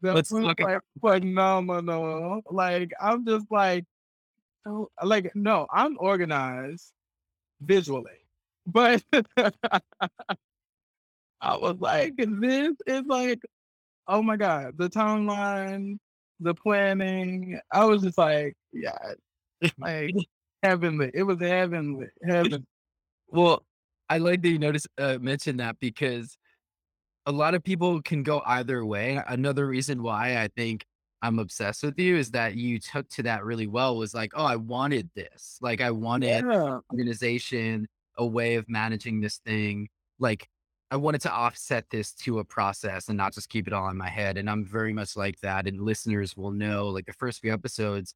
that 0.02 0.14
Let's 0.14 0.30
was, 0.30 0.44
about 0.44 0.60
like, 0.60 0.80
phenomenal, 1.00 2.42
like, 2.50 2.90
I'm 3.00 3.24
just 3.26 3.46
like, 3.50 3.84
oh 4.66 4.88
like, 5.02 5.32
no, 5.34 5.66
I'm 5.72 5.96
organized 6.00 6.92
visually, 7.64 8.10
but 8.66 9.02
I 11.40 11.56
was 11.56 11.76
like, 11.80 12.14
this 12.16 12.74
is 12.86 13.02
like, 13.06 13.40
oh 14.06 14.22
my 14.22 14.36
god, 14.36 14.74
the 14.76 14.88
timeline, 14.88 15.98
the 16.40 16.54
planning, 16.54 17.58
I 17.70 17.84
was 17.84 18.02
just 18.02 18.18
like, 18.18 18.54
yeah, 18.72 18.96
like, 19.78 20.14
heavenly, 20.62 21.10
it 21.14 21.22
was 21.22 21.40
heavenly, 21.40 22.06
heaven. 22.24 22.66
Well, 23.28 23.64
I 24.08 24.18
like 24.18 24.42
that 24.42 24.48
you 24.48 24.58
notice 24.58 24.86
uh, 24.98 25.18
mentioned 25.20 25.60
that 25.60 25.76
because 25.80 26.36
a 27.26 27.32
lot 27.32 27.54
of 27.54 27.62
people 27.62 28.02
can 28.02 28.22
go 28.22 28.42
either 28.44 28.84
way. 28.84 29.22
Another 29.26 29.66
reason 29.66 30.02
why 30.02 30.38
I 30.42 30.48
think 30.56 30.84
I'm 31.22 31.38
obsessed 31.38 31.82
with 31.84 31.98
you 31.98 32.16
is 32.16 32.32
that 32.32 32.56
you 32.56 32.78
took 32.80 33.08
to 33.10 33.22
that 33.24 33.44
really 33.44 33.66
well 33.68 33.96
was 33.96 34.14
like, 34.14 34.32
oh, 34.34 34.44
I 34.44 34.56
wanted 34.56 35.10
this. 35.14 35.58
Like 35.60 35.80
I 35.80 35.90
wanted 35.92 36.44
Yeah, 36.44 36.80
organization, 36.92 37.88
a 38.18 38.26
way 38.26 38.56
of 38.56 38.68
managing 38.68 39.20
this 39.20 39.38
thing. 39.38 39.88
Like 40.18 40.48
I 40.90 40.96
wanted 40.96 41.22
to 41.22 41.32
offset 41.32 41.86
this 41.90 42.12
to 42.14 42.40
a 42.40 42.44
process 42.44 43.08
and 43.08 43.16
not 43.16 43.34
just 43.34 43.48
keep 43.48 43.66
it 43.66 43.72
all 43.72 43.88
in 43.88 43.96
my 43.96 44.08
head. 44.10 44.36
And 44.36 44.50
I'm 44.50 44.64
very 44.66 44.92
much 44.92 45.16
like 45.16 45.40
that. 45.40 45.66
And 45.66 45.80
listeners 45.80 46.36
will 46.36 46.50
know 46.50 46.88
like 46.88 47.06
the 47.06 47.12
first 47.14 47.40
few 47.40 47.52
episodes 47.52 48.14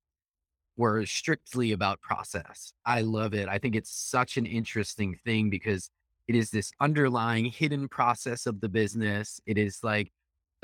were 0.76 1.06
strictly 1.06 1.72
about 1.72 2.00
process. 2.00 2.72
I 2.84 3.00
love 3.02 3.34
it. 3.34 3.48
I 3.48 3.58
think 3.58 3.76
it's 3.76 3.90
such 3.90 4.36
an 4.36 4.46
interesting 4.46 5.18
thing 5.24 5.50
because 5.50 5.90
it 6.28 6.34
is 6.34 6.50
this 6.50 6.72
underlying 6.80 7.46
hidden 7.46 7.88
process 7.88 8.46
of 8.46 8.60
the 8.60 8.68
business. 8.68 9.40
It 9.46 9.58
is 9.58 9.80
like 9.82 10.12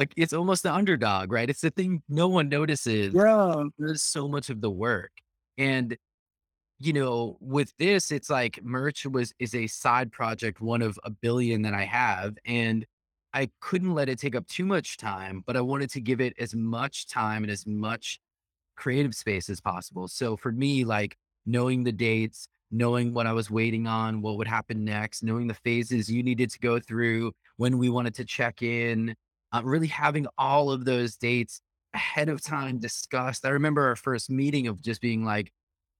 like 0.03 0.12
it's 0.17 0.33
almost 0.33 0.65
the 0.65 0.73
underdog, 0.73 1.31
right? 1.31 1.49
It's 1.49 1.61
the 1.61 1.71
thing 1.71 2.03
no 2.09 2.27
one 2.29 2.49
notices. 2.49 3.15
yeah, 3.15 3.62
There's 3.79 4.03
so 4.03 4.27
much 4.27 4.51
of 4.51 4.61
the 4.61 4.71
work. 4.71 5.12
And 5.57 5.97
you 6.81 6.93
know, 6.93 7.37
with 7.41 7.73
this, 7.79 8.11
it's 8.11 8.29
like 8.29 8.59
merch 8.65 9.07
was 9.07 9.33
is 9.38 9.55
a 9.55 9.69
side 9.69 10.11
project, 10.11 10.61
one 10.61 10.83
of 10.83 10.99
a 11.05 11.11
billion 11.11 11.62
that 11.62 11.75
I 11.75 11.85
have. 11.85 12.37
And 12.45 12.85
I 13.33 13.51
couldn't 13.61 13.95
let 13.95 14.09
it 14.09 14.19
take 14.19 14.35
up 14.35 14.47
too 14.49 14.67
much 14.67 14.97
time, 14.97 15.45
but 15.47 15.57
I 15.57 15.61
wanted 15.61 15.91
to 15.91 16.01
give 16.01 16.21
it 16.21 16.35
as 16.41 16.55
much 16.55 17.07
time 17.07 17.45
and 17.45 17.53
as 17.53 17.65
much 17.65 18.19
creative 18.77 19.15
space 19.15 19.49
as 19.49 19.61
possible. 19.61 20.09
So 20.09 20.37
for 20.37 20.51
me, 20.51 20.85
like 20.85 21.17
knowing 21.47 21.85
the 21.85 21.93
dates, 21.93 22.49
knowing 22.73 23.15
what 23.15 23.29
I 23.29 23.33
was 23.33 23.51
waiting 23.51 23.87
on, 23.87 24.21
what 24.21 24.37
would 24.38 24.49
happen 24.49 24.85
next, 24.85 25.23
knowing 25.23 25.47
the 25.47 25.55
phases 25.55 26.11
you 26.11 26.25
needed 26.25 26.51
to 26.51 26.59
go 26.59 26.81
through, 26.81 27.33
when 27.59 27.79
we 27.79 27.88
wanted 27.88 28.15
to 28.17 28.25
check 28.25 28.62
in, 28.62 29.15
uh, 29.53 29.62
really 29.65 29.87
having 29.88 30.27
all 30.38 30.71
of 30.71 30.85
those 30.85 31.17
dates 31.17 31.61
ahead 31.95 32.29
of 32.29 32.43
time 32.43 32.79
discussed. 32.79 33.45
I 33.47 33.51
remember 33.51 33.83
our 33.87 33.97
first 33.97 34.31
meeting 34.31 34.67
of 34.67 34.83
just 34.83 35.01
being 35.01 35.25
like, 35.25 35.53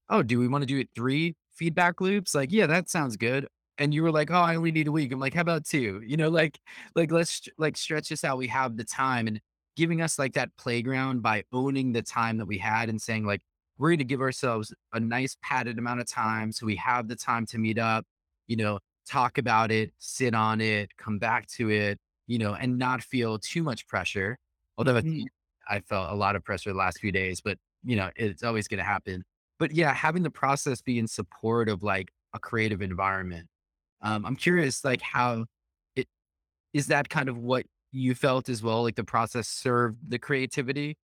"Oh, 0.09 0.23
do 0.23 0.39
we 0.39 0.47
wanna 0.47 0.65
do 0.65 0.79
it 0.79 0.89
3 0.95 1.35
feedback 1.53 2.01
loops?" 2.01 2.35
Like, 2.35 2.51
"Yeah, 2.51 2.67
that 2.67 2.89
sounds 2.89 3.17
good." 3.17 3.47
And 3.77 3.93
you 3.93 4.03
were 4.03 4.11
like, 4.11 4.31
"Oh, 4.31 4.35
I 4.35 4.55
only 4.55 4.71
need 4.71 4.87
a 4.87 4.91
week." 4.91 5.11
I'm 5.11 5.19
like, 5.19 5.33
"How 5.33 5.41
about 5.41 5.65
2?" 5.65 6.01
You 6.05 6.17
know, 6.17 6.29
like 6.29 6.59
like, 6.95 7.11
let's 7.11 7.47
like, 7.57 7.77
stretch 7.77 8.09
this 8.09 8.23
out. 8.23 8.37
We 8.37 8.47
have 8.47 8.77
the 8.77 8.83
time 8.85 9.27
and 9.27 9.41
giving 9.75 10.01
us, 10.01 10.19
like, 10.19 10.33
that 10.33 10.55
playground 10.57 11.21
by 11.23 11.43
owning 11.51 11.93
the 11.93 12.03
time 12.03 12.37
that 12.37 12.45
we 12.45 12.59
had 12.59 12.89
and 12.89 13.01
saying, 13.01 13.25
like, 13.25 13.41
"We're 13.77 13.91
gonna 13.91 14.03
give 14.05 14.21
ourselves 14.21 14.73
a 14.93 14.99
nice 14.99 15.35
padded 15.41 15.79
amount 15.79 15.99
of 16.01 16.07
time 16.07 16.51
so 16.51 16.65
we 16.67 16.75
have 16.77 17.07
the 17.07 17.15
time 17.15 17.45
to 17.47 17.57
meet 17.57 17.79
up, 17.79 18.05
you 18.47 18.55
know, 18.55 18.79
talk 19.09 19.37
about 19.37 19.71
it, 19.71 19.93
sit 19.99 20.33
on 20.35 20.61
it, 20.61 20.95
come 20.97 21.17
back 21.19 21.47
to 21.47 21.69
it, 21.71 21.99
you 22.27 22.37
know, 22.39 22.53
and 22.55 22.77
not 22.77 23.03
feel 23.03 23.39
too 23.39 23.63
much 23.63 23.87
pressure." 23.87 24.37
Although 24.77 25.01
mhm. 25.01 25.25
I 25.69 25.79
felt 25.81 26.11
a 26.11 26.15
lot 26.15 26.35
of 26.35 26.43
pressure 26.43 26.71
the 26.71 26.77
last 26.77 26.99
few 26.99 27.11
days, 27.11 27.41
but, 27.41 27.57
you 27.83 27.95
know, 27.95 28.11
it's 28.15 28.43
always 28.43 28.67
gonna 28.67 28.83
happen. 28.83 29.23
But 29.59 29.71
yeah, 29.73 29.93
having 29.93 30.23
the 30.23 30.31
process 30.31 30.81
be 30.81 30.99
in 30.99 31.07
support 31.07 31.69
of 31.69 31.83
like 31.83 32.11
a 32.33 32.39
creative 32.39 32.81
environment. 32.81 33.47
Um, 34.01 34.25
I'm 34.25 34.35
curious, 34.35 34.83
like 34.85 35.01
how 35.01 35.45
it 35.95 36.07
is 36.73 36.87
that 36.87 37.09
kind 37.09 37.29
of 37.29 37.37
what 37.37 37.65
you 37.91 38.15
felt 38.15 38.49
as 38.49 38.63
well? 38.63 38.83
Like 38.83 38.95
the 38.97 39.03
process 39.05 39.47
served 39.49 39.99
the 40.09 40.19
creativity? 40.19 40.97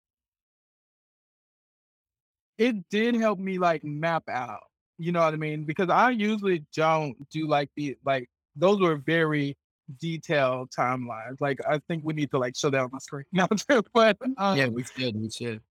It 2.59 2.89
did 2.89 3.15
help 3.17 3.39
me, 3.39 3.59
like, 3.59 3.85
map 3.85 4.29
out, 4.29 4.63
you 4.99 5.13
know 5.13 5.21
what 5.21 5.35
I 5.35 5.37
mean? 5.37 5.65
Because 5.65 5.91
I 5.91 6.11
usually 6.11 6.65
don't 6.75 7.29
do, 7.29 7.47
like, 7.47 7.71
the 7.77 7.97
like, 8.05 8.31
those 8.55 8.81
were 8.81 8.97
very 8.97 9.57
detailed 9.99 10.71
timelines, 10.71 11.37
like, 11.41 11.61
I 11.69 11.79
think 11.89 12.05
we 12.05 12.15
need 12.15 12.31
to, 12.33 12.39
like, 12.39 12.57
show 12.57 12.71
that 12.71 12.81
on 12.81 12.91
my 12.93 12.99
screen. 12.99 13.25
No, 13.33 13.47
but, 13.95 14.17
Yeah, 14.53 14.67
um, 14.67 14.75
we 14.75 14.85
should, 14.85 15.17
we 15.17 15.31
should. 15.31 15.63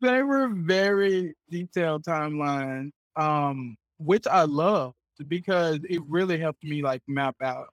they 0.00 0.22
were 0.22 0.48
very 0.48 1.34
detailed 1.50 2.04
timelines, 2.04 2.90
um, 3.16 3.76
which 3.98 4.26
I 4.26 4.42
loved 4.44 4.96
because 5.28 5.78
it 5.88 6.02
really 6.08 6.38
helped 6.38 6.64
me, 6.64 6.82
like, 6.82 7.02
map 7.06 7.36
out 7.42 7.68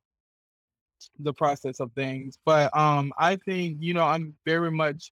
the 1.20 1.34
process 1.34 1.80
of 1.80 1.92
things, 1.94 2.38
but, 2.46 2.76
um, 2.78 3.14
I 3.18 3.38
think, 3.38 3.78
you 3.82 3.94
know, 3.94 4.04
I'm 4.06 4.36
very 4.46 4.72
much 4.72 5.12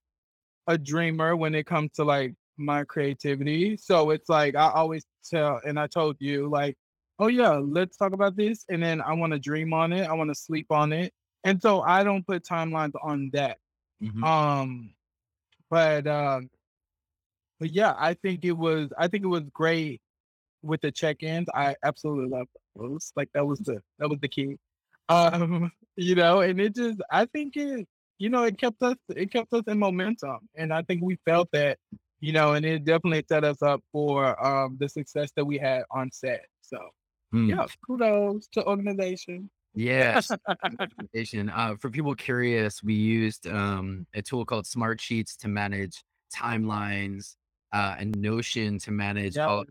a 0.68 0.78
dreamer 0.78 1.36
when 1.36 1.54
it 1.54 1.66
comes 1.66 1.92
to 1.94 2.04
like 2.04 2.34
my 2.58 2.84
creativity. 2.84 3.76
So 3.76 4.10
it's 4.10 4.28
like 4.28 4.54
I 4.56 4.70
always 4.72 5.04
tell, 5.24 5.60
and 5.66 5.78
I 5.80 5.86
told 5.88 6.16
you, 6.20 6.48
like, 6.50 6.76
oh 7.18 7.28
yeah, 7.28 7.52
let's 7.56 7.96
talk 7.96 8.12
about 8.12 8.36
this. 8.36 8.64
And 8.68 8.82
then 8.82 9.00
I 9.00 9.12
want 9.14 9.32
to 9.32 9.38
dream 9.38 9.72
on 9.72 9.92
it. 9.92 10.08
I 10.08 10.12
want 10.14 10.30
to 10.30 10.34
sleep 10.34 10.66
on 10.70 10.92
it. 10.92 11.12
And 11.44 11.60
so 11.60 11.80
I 11.82 12.04
don't 12.04 12.26
put 12.26 12.44
timelines 12.44 12.94
on 13.02 13.30
that. 13.32 13.58
Mhm. 14.02 14.24
Um, 14.24 14.94
but 15.70 16.06
um, 16.06 16.50
but 17.60 17.70
yeah, 17.72 17.94
I 17.98 18.14
think 18.14 18.44
it 18.44 18.52
was 18.52 18.90
I 18.98 19.08
think 19.08 19.24
it 19.24 19.28
was 19.28 19.44
great 19.52 20.00
with 20.62 20.80
the 20.80 20.92
check-ins. 20.92 21.48
I 21.54 21.76
absolutely 21.84 22.28
love 22.30 22.48
those. 22.76 23.12
Like 23.16 23.30
that 23.34 23.46
was 23.46 23.60
the 23.60 23.82
that 23.98 24.08
was 24.08 24.20
the 24.20 24.28
key. 24.28 24.56
Um, 25.08 25.72
you 25.96 26.14
know, 26.14 26.40
and 26.40 26.60
it 26.60 26.74
just 26.76 27.00
I 27.12 27.26
think 27.26 27.56
it, 27.56 27.86
you 28.18 28.30
know, 28.30 28.44
it 28.44 28.58
kept 28.58 28.82
us 28.82 28.96
it 29.10 29.32
kept 29.32 29.52
us 29.52 29.64
in 29.68 29.78
momentum. 29.78 30.48
And 30.56 30.72
I 30.72 30.82
think 30.82 31.02
we 31.02 31.18
felt 31.26 31.48
that 31.52 31.78
you 32.20 32.32
know, 32.32 32.54
and 32.54 32.66
it 32.66 32.84
definitely 32.84 33.24
set 33.28 33.44
us 33.44 33.62
up 33.62 33.82
for 33.92 34.44
um, 34.44 34.76
the 34.80 34.88
success 34.88 35.30
that 35.36 35.44
we 35.44 35.58
had 35.58 35.84
on 35.92 36.10
set. 36.12 36.46
So, 36.62 36.78
Hmm. 37.32 37.48
yeah, 37.50 37.66
kudos 37.86 38.48
to 38.52 38.64
organization. 38.66 39.50
Yes. 39.74 40.30
Implementation. 40.64 41.50
Uh, 41.50 41.76
for 41.76 41.90
people 41.90 42.14
curious, 42.14 42.82
we 42.82 42.94
used 42.94 43.46
um, 43.46 44.06
a 44.14 44.22
tool 44.22 44.44
called 44.44 44.64
Smartsheets 44.64 45.36
to 45.38 45.48
manage 45.48 46.02
timelines 46.34 47.36
uh, 47.72 47.96
and 47.98 48.16
Notion 48.16 48.78
to 48.80 48.90
manage 48.90 49.36
Yeah. 49.36 49.46
all 49.46 49.64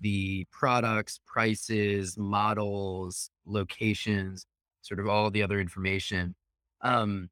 the 0.00 0.46
products, 0.52 1.18
prices, 1.26 2.16
models, 2.16 3.30
locations, 3.46 4.46
sort 4.82 5.00
of 5.00 5.08
all 5.08 5.30
the 5.30 5.42
other 5.42 5.58
information. 5.60 6.34
Um, 6.82 7.30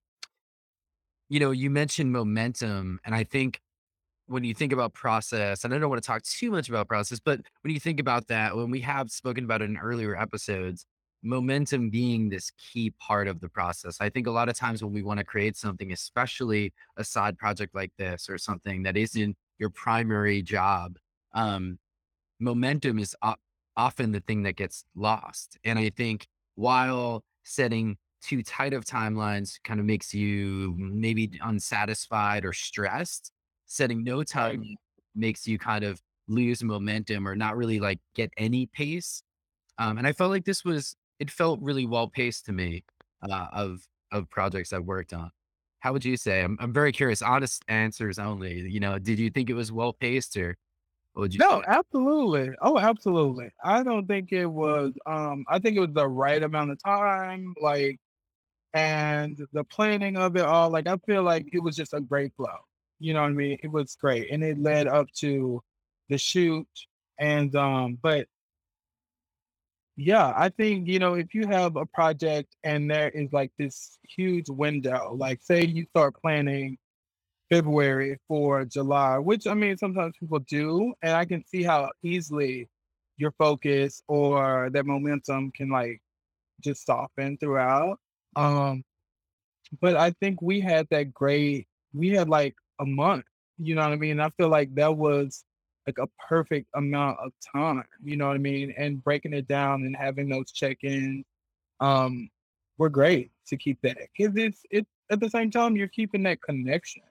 you 1.28 1.38
know, 1.38 1.50
you 1.50 1.70
mentioned 1.70 2.12
momentum, 2.12 2.98
and 3.04 3.14
I 3.14 3.24
think 3.24 3.60
when 4.26 4.44
you 4.44 4.54
think 4.54 4.72
about 4.72 4.92
process, 4.94 5.64
and 5.64 5.72
I 5.74 5.78
don't 5.78 5.90
want 5.90 6.02
to 6.02 6.06
talk 6.06 6.22
too 6.22 6.50
much 6.50 6.68
about 6.68 6.88
process, 6.88 7.20
but 7.20 7.40
when 7.62 7.72
you 7.74 7.80
think 7.80 8.00
about 8.00 8.26
that, 8.28 8.56
when 8.56 8.70
we 8.70 8.80
have 8.80 9.10
spoken 9.10 9.44
about 9.44 9.62
it 9.62 9.66
in 9.66 9.76
earlier 9.76 10.16
episodes, 10.16 10.84
momentum 11.22 11.90
being 11.90 12.28
this 12.28 12.50
key 12.52 12.90
part 13.00 13.26
of 13.28 13.40
the 13.40 13.48
process. 13.48 14.00
I 14.00 14.10
think 14.10 14.26
a 14.26 14.30
lot 14.30 14.48
of 14.48 14.56
times 14.56 14.82
when 14.82 14.92
we 14.92 15.02
want 15.02 15.18
to 15.18 15.24
create 15.24 15.56
something, 15.56 15.92
especially 15.92 16.72
a 16.96 17.04
side 17.04 17.38
project 17.38 17.74
like 17.74 17.92
this 17.98 18.28
or 18.28 18.38
something 18.38 18.82
that 18.84 18.96
isn't 18.96 19.36
your 19.58 19.70
primary 19.70 20.42
job, 20.42 20.98
um, 21.34 21.78
momentum 22.40 22.98
is 22.98 23.16
o- 23.22 23.34
often 23.76 24.12
the 24.12 24.20
thing 24.20 24.42
that 24.44 24.56
gets 24.56 24.84
lost. 24.94 25.58
And 25.64 25.78
I 25.78 25.90
think 25.90 26.26
while 26.54 27.24
setting 27.44 27.96
too 28.22 28.42
tight 28.42 28.72
of 28.72 28.84
timelines 28.84 29.58
kind 29.64 29.80
of 29.80 29.86
makes 29.86 30.14
you 30.14 30.74
maybe 30.78 31.38
unsatisfied 31.42 32.44
or 32.44 32.52
stressed, 32.52 33.32
setting 33.66 34.04
no 34.04 34.22
Right. 34.34 34.56
time 34.56 34.78
makes 35.14 35.46
you 35.46 35.58
kind 35.58 35.84
of 35.84 36.02
lose 36.28 36.62
momentum 36.64 37.26
or 37.28 37.36
not 37.36 37.56
really 37.56 37.80
like 37.80 38.00
get 38.14 38.30
any 38.36 38.66
pace. 38.66 39.22
Um, 39.78 39.98
and 39.98 40.06
I 40.06 40.12
felt 40.12 40.30
like 40.30 40.44
this 40.44 40.64
was 40.64 40.96
it 41.20 41.30
felt 41.30 41.60
really 41.62 41.86
well 41.86 42.08
paced 42.08 42.46
to 42.46 42.52
me 42.52 42.84
uh, 43.22 43.48
of 43.52 43.86
of 44.12 44.30
projects 44.30 44.72
I've 44.72 44.84
worked 44.86 45.12
on. 45.12 45.30
How 45.80 45.92
would 45.92 46.04
you 46.04 46.16
say? 46.16 46.42
I'm 46.42 46.56
I'm 46.60 46.72
very 46.72 46.92
curious. 46.92 47.22
Honest 47.22 47.64
answers 47.68 48.18
only. 48.18 48.60
You 48.70 48.80
know, 48.80 48.98
did 48.98 49.18
you 49.18 49.30
think 49.30 49.50
it 49.50 49.54
was 49.54 49.72
well 49.72 49.92
paced 49.92 50.36
or 50.36 50.56
what 51.14 51.22
would 51.22 51.34
you 51.34 51.40
No, 51.40 51.62
say? 51.62 51.66
absolutely. 51.66 52.54
Oh, 52.62 52.78
absolutely. 52.78 53.50
I 53.62 53.82
don't 53.82 54.06
think 54.06 54.32
it 54.32 54.46
was. 54.46 54.92
Um, 55.06 55.44
I 55.48 55.58
think 55.58 55.76
it 55.76 55.80
was 55.80 55.92
the 55.92 56.08
right 56.08 56.42
amount 56.42 56.70
of 56.70 56.78
time. 56.82 57.54
Like 57.60 57.98
and 58.74 59.38
the 59.52 59.64
planning 59.64 60.16
of 60.18 60.36
it 60.36 60.42
all, 60.44 60.70
like, 60.70 60.86
I 60.88 60.96
feel 61.06 61.22
like 61.24 61.48
it 61.52 61.60
was 61.60 61.76
just 61.76 61.94
a 61.94 62.00
great 62.00 62.34
flow. 62.36 62.56
You 62.98 63.12
know 63.14 63.22
what 63.22 63.28
I 63.28 63.32
mean? 63.32 63.58
It 63.62 63.68
was 63.70 63.96
great, 63.96 64.30
and 64.30 64.42
it 64.42 64.58
led 64.58 64.86
up 64.86 65.06
to 65.20 65.62
the 66.08 66.18
shoot, 66.18 66.68
and, 67.18 67.54
um 67.56 67.98
but, 68.02 68.28
yeah, 69.96 70.32
I 70.36 70.50
think, 70.50 70.88
you 70.88 70.98
know, 70.98 71.14
if 71.14 71.34
you 71.34 71.46
have 71.46 71.76
a 71.76 71.86
project 71.86 72.54
and 72.64 72.90
there 72.90 73.08
is, 73.08 73.32
like, 73.32 73.50
this 73.58 73.98
huge 74.16 74.48
window, 74.50 75.14
like, 75.18 75.40
say 75.42 75.64
you 75.64 75.84
start 75.86 76.14
planning 76.20 76.76
February 77.50 78.18
for 78.28 78.64
July, 78.66 79.18
which, 79.18 79.46
I 79.46 79.54
mean, 79.54 79.76
sometimes 79.78 80.14
people 80.20 80.40
do, 80.40 80.94
and 81.02 81.12
I 81.12 81.24
can 81.26 81.44
see 81.46 81.62
how 81.64 81.90
easily 82.02 82.68
your 83.18 83.32
focus 83.32 84.02
or 84.08 84.70
that 84.72 84.86
momentum 84.86 85.52
can, 85.52 85.70
like, 85.70 86.00
just 86.62 86.86
soften 86.86 87.38
throughout, 87.38 87.98
um 88.36 88.84
but 89.82 89.96
I 89.96 90.12
think 90.12 90.42
we 90.42 90.60
had 90.60 90.86
that 90.90 91.12
great 91.14 91.68
we 91.94 92.10
had, 92.10 92.28
like, 92.28 92.54
a 92.80 92.86
month, 92.86 93.24
you 93.58 93.74
know 93.74 93.82
what 93.82 93.92
I 93.92 93.96
mean? 93.96 94.20
I 94.20 94.30
feel 94.30 94.48
like 94.48 94.74
that 94.74 94.96
was, 94.96 95.44
like, 95.86 95.98
a 95.98 96.08
perfect 96.28 96.68
amount 96.74 97.18
of 97.20 97.32
time, 97.54 97.84
you 98.02 98.16
know 98.16 98.28
what 98.28 98.34
I 98.34 98.38
mean? 98.38 98.74
And 98.76 99.02
breaking 99.02 99.32
it 99.32 99.46
down 99.48 99.82
and 99.84 99.96
having 99.96 100.28
those 100.28 100.52
check-ins, 100.52 101.24
um, 101.80 102.28
were 102.78 102.90
great 102.90 103.30
to 103.48 103.56
keep 103.56 103.78
that 103.82 103.96
because 104.16 104.36
it's 104.36 104.62
it 104.70 104.86
at 105.10 105.20
the 105.20 105.30
same 105.30 105.50
time, 105.50 105.76
you're 105.76 105.88
keeping 105.88 106.22
that 106.24 106.42
connection, 106.42 107.02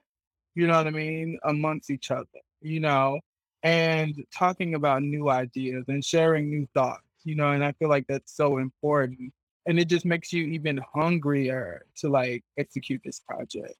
you 0.54 0.66
know 0.66 0.76
what 0.76 0.86
I 0.86 0.90
mean, 0.90 1.38
amongst 1.44 1.90
each 1.90 2.10
other, 2.10 2.26
you 2.60 2.80
know? 2.80 3.20
And 3.62 4.14
talking 4.32 4.74
about 4.74 5.02
new 5.02 5.28
ideas 5.30 5.84
and 5.88 6.04
sharing 6.04 6.50
new 6.50 6.68
thoughts, 6.74 7.02
you 7.24 7.34
know, 7.34 7.50
and 7.52 7.64
I 7.64 7.72
feel 7.72 7.88
like 7.88 8.06
that's 8.08 8.36
so 8.36 8.58
important 8.58 9.32
and 9.66 9.80
it 9.80 9.88
just 9.88 10.04
makes 10.04 10.32
you 10.32 10.44
even 10.44 10.80
hungrier 10.94 11.86
to, 11.96 12.08
like, 12.08 12.44
execute 12.56 13.00
this 13.04 13.20
project. 13.20 13.74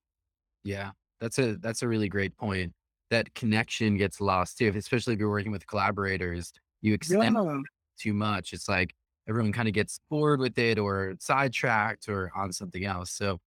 Yeah, 0.65 0.91
that's 1.21 1.39
a 1.39 1.57
that's 1.57 1.83
a 1.83 1.89
really 1.89 2.09
great 2.09 2.37
point. 2.37 2.73
That 3.11 3.35
connection 3.35 3.97
gets 3.97 4.21
lost 4.21 4.59
too, 4.59 4.73
especially 4.77 5.15
if 5.15 5.21
you're 5.21 5.31
working 5.31 5.53
with 5.53 5.67
collaborators. 5.67 6.53
You 6.83 6.95
extend 6.95 7.37
Yeah, 7.37 7.63
too 7.99 8.15
much. 8.15 8.53
It's 8.53 8.69
like 8.69 8.95
everyone 9.29 9.53
kind 9.53 9.69
of 9.69 9.75
gets 9.75 9.99
bored 10.11 10.41
with 10.41 10.59
it 10.59 10.79
or 10.79 11.17
sidetracked 11.21 12.09
or 12.09 12.31
on 12.37 12.53
something 12.53 12.85
else. 12.85 13.11
So 13.13 13.39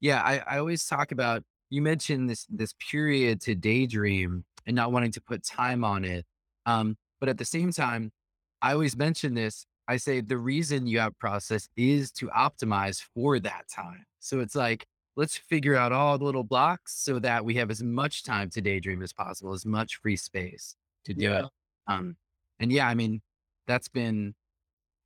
yeah, 0.00 0.22
I, 0.22 0.38
I 0.40 0.58
always 0.58 0.86
talk 0.86 1.12
about 1.12 1.42
you 1.70 1.82
mentioned 1.82 2.30
this 2.30 2.46
this 2.50 2.74
period 2.78 3.40
to 3.42 3.54
daydream 3.54 4.44
and 4.66 4.76
not 4.76 4.92
wanting 4.92 5.12
to 5.12 5.20
put 5.20 5.44
time 5.44 5.84
on 5.84 6.04
it. 6.04 6.26
Um, 6.66 6.96
but 7.20 7.28
at 7.28 7.38
the 7.38 7.44
same 7.44 7.72
time, 7.72 8.12
I 8.62 8.72
always 8.72 8.96
mention 8.96 9.34
this. 9.34 9.66
I 9.88 9.98
say 9.98 10.20
the 10.20 10.38
reason 10.38 10.86
you 10.86 10.98
have 11.00 11.18
process 11.18 11.68
is 11.76 12.10
to 12.12 12.28
optimize 12.28 13.02
for 13.14 13.38
that 13.40 13.68
time. 13.68 14.04
So 14.20 14.40
it's 14.40 14.54
like, 14.54 14.86
let's 15.16 15.36
figure 15.36 15.76
out 15.76 15.92
all 15.92 16.18
the 16.18 16.24
little 16.24 16.44
blocks 16.44 16.94
so 16.96 17.18
that 17.20 17.44
we 17.44 17.54
have 17.56 17.70
as 17.70 17.82
much 17.82 18.24
time 18.24 18.50
to 18.50 18.60
daydream 18.60 19.02
as 19.02 19.12
possible, 19.12 19.52
as 19.52 19.64
much 19.66 19.96
free 19.96 20.16
space 20.16 20.76
to 21.04 21.14
do 21.14 21.32
it. 21.32 21.46
Um, 21.86 22.16
and 22.60 22.72
yeah, 22.72 22.88
I 22.88 22.94
mean, 22.94 23.22
that's 23.66 23.88
been 23.88 24.34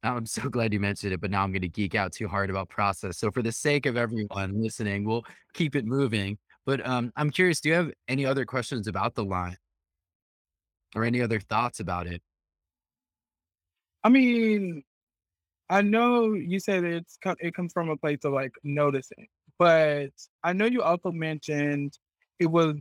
I'm 0.02 0.26
so 0.26 0.42
glad 0.48 0.72
you 0.72 0.80
mentioned 0.80 1.12
it, 1.12 1.20
but 1.20 1.30
now 1.30 1.42
I'm 1.42 1.52
gonna 1.52 1.68
geek 1.68 1.94
out 1.94 2.12
too 2.12 2.28
hard 2.28 2.50
about 2.50 2.68
process. 2.68 3.18
So 3.18 3.30
for 3.30 3.42
the 3.42 3.52
sake 3.52 3.86
of 3.86 3.96
everyone 3.96 4.60
listening, 4.62 5.04
we'll 5.04 5.24
keep 5.54 5.76
it 5.76 5.84
moving. 5.84 6.38
But, 6.66 6.86
um, 6.86 7.12
I'm 7.16 7.30
curious, 7.30 7.60
do 7.60 7.70
you 7.70 7.74
have 7.74 7.90
any 8.08 8.26
other 8.26 8.44
questions 8.44 8.88
about 8.88 9.14
the 9.14 9.24
line 9.24 9.56
or 10.94 11.04
any 11.04 11.22
other 11.22 11.40
thoughts 11.40 11.80
about 11.80 12.06
it? 12.06 12.22
I 14.04 14.10
mean, 14.10 14.82
I 15.70 15.82
know 15.82 16.32
you 16.34 16.60
said 16.60 16.84
it's 16.84 17.18
it 17.40 17.54
comes 17.54 17.72
from 17.72 17.88
a 17.88 17.96
place 17.96 18.20
of, 18.24 18.32
like, 18.32 18.52
noticing, 18.64 19.28
but 19.58 20.10
I 20.44 20.52
know 20.52 20.66
you 20.66 20.82
also 20.82 21.12
mentioned 21.12 21.98
it 22.38 22.46
was 22.46 22.76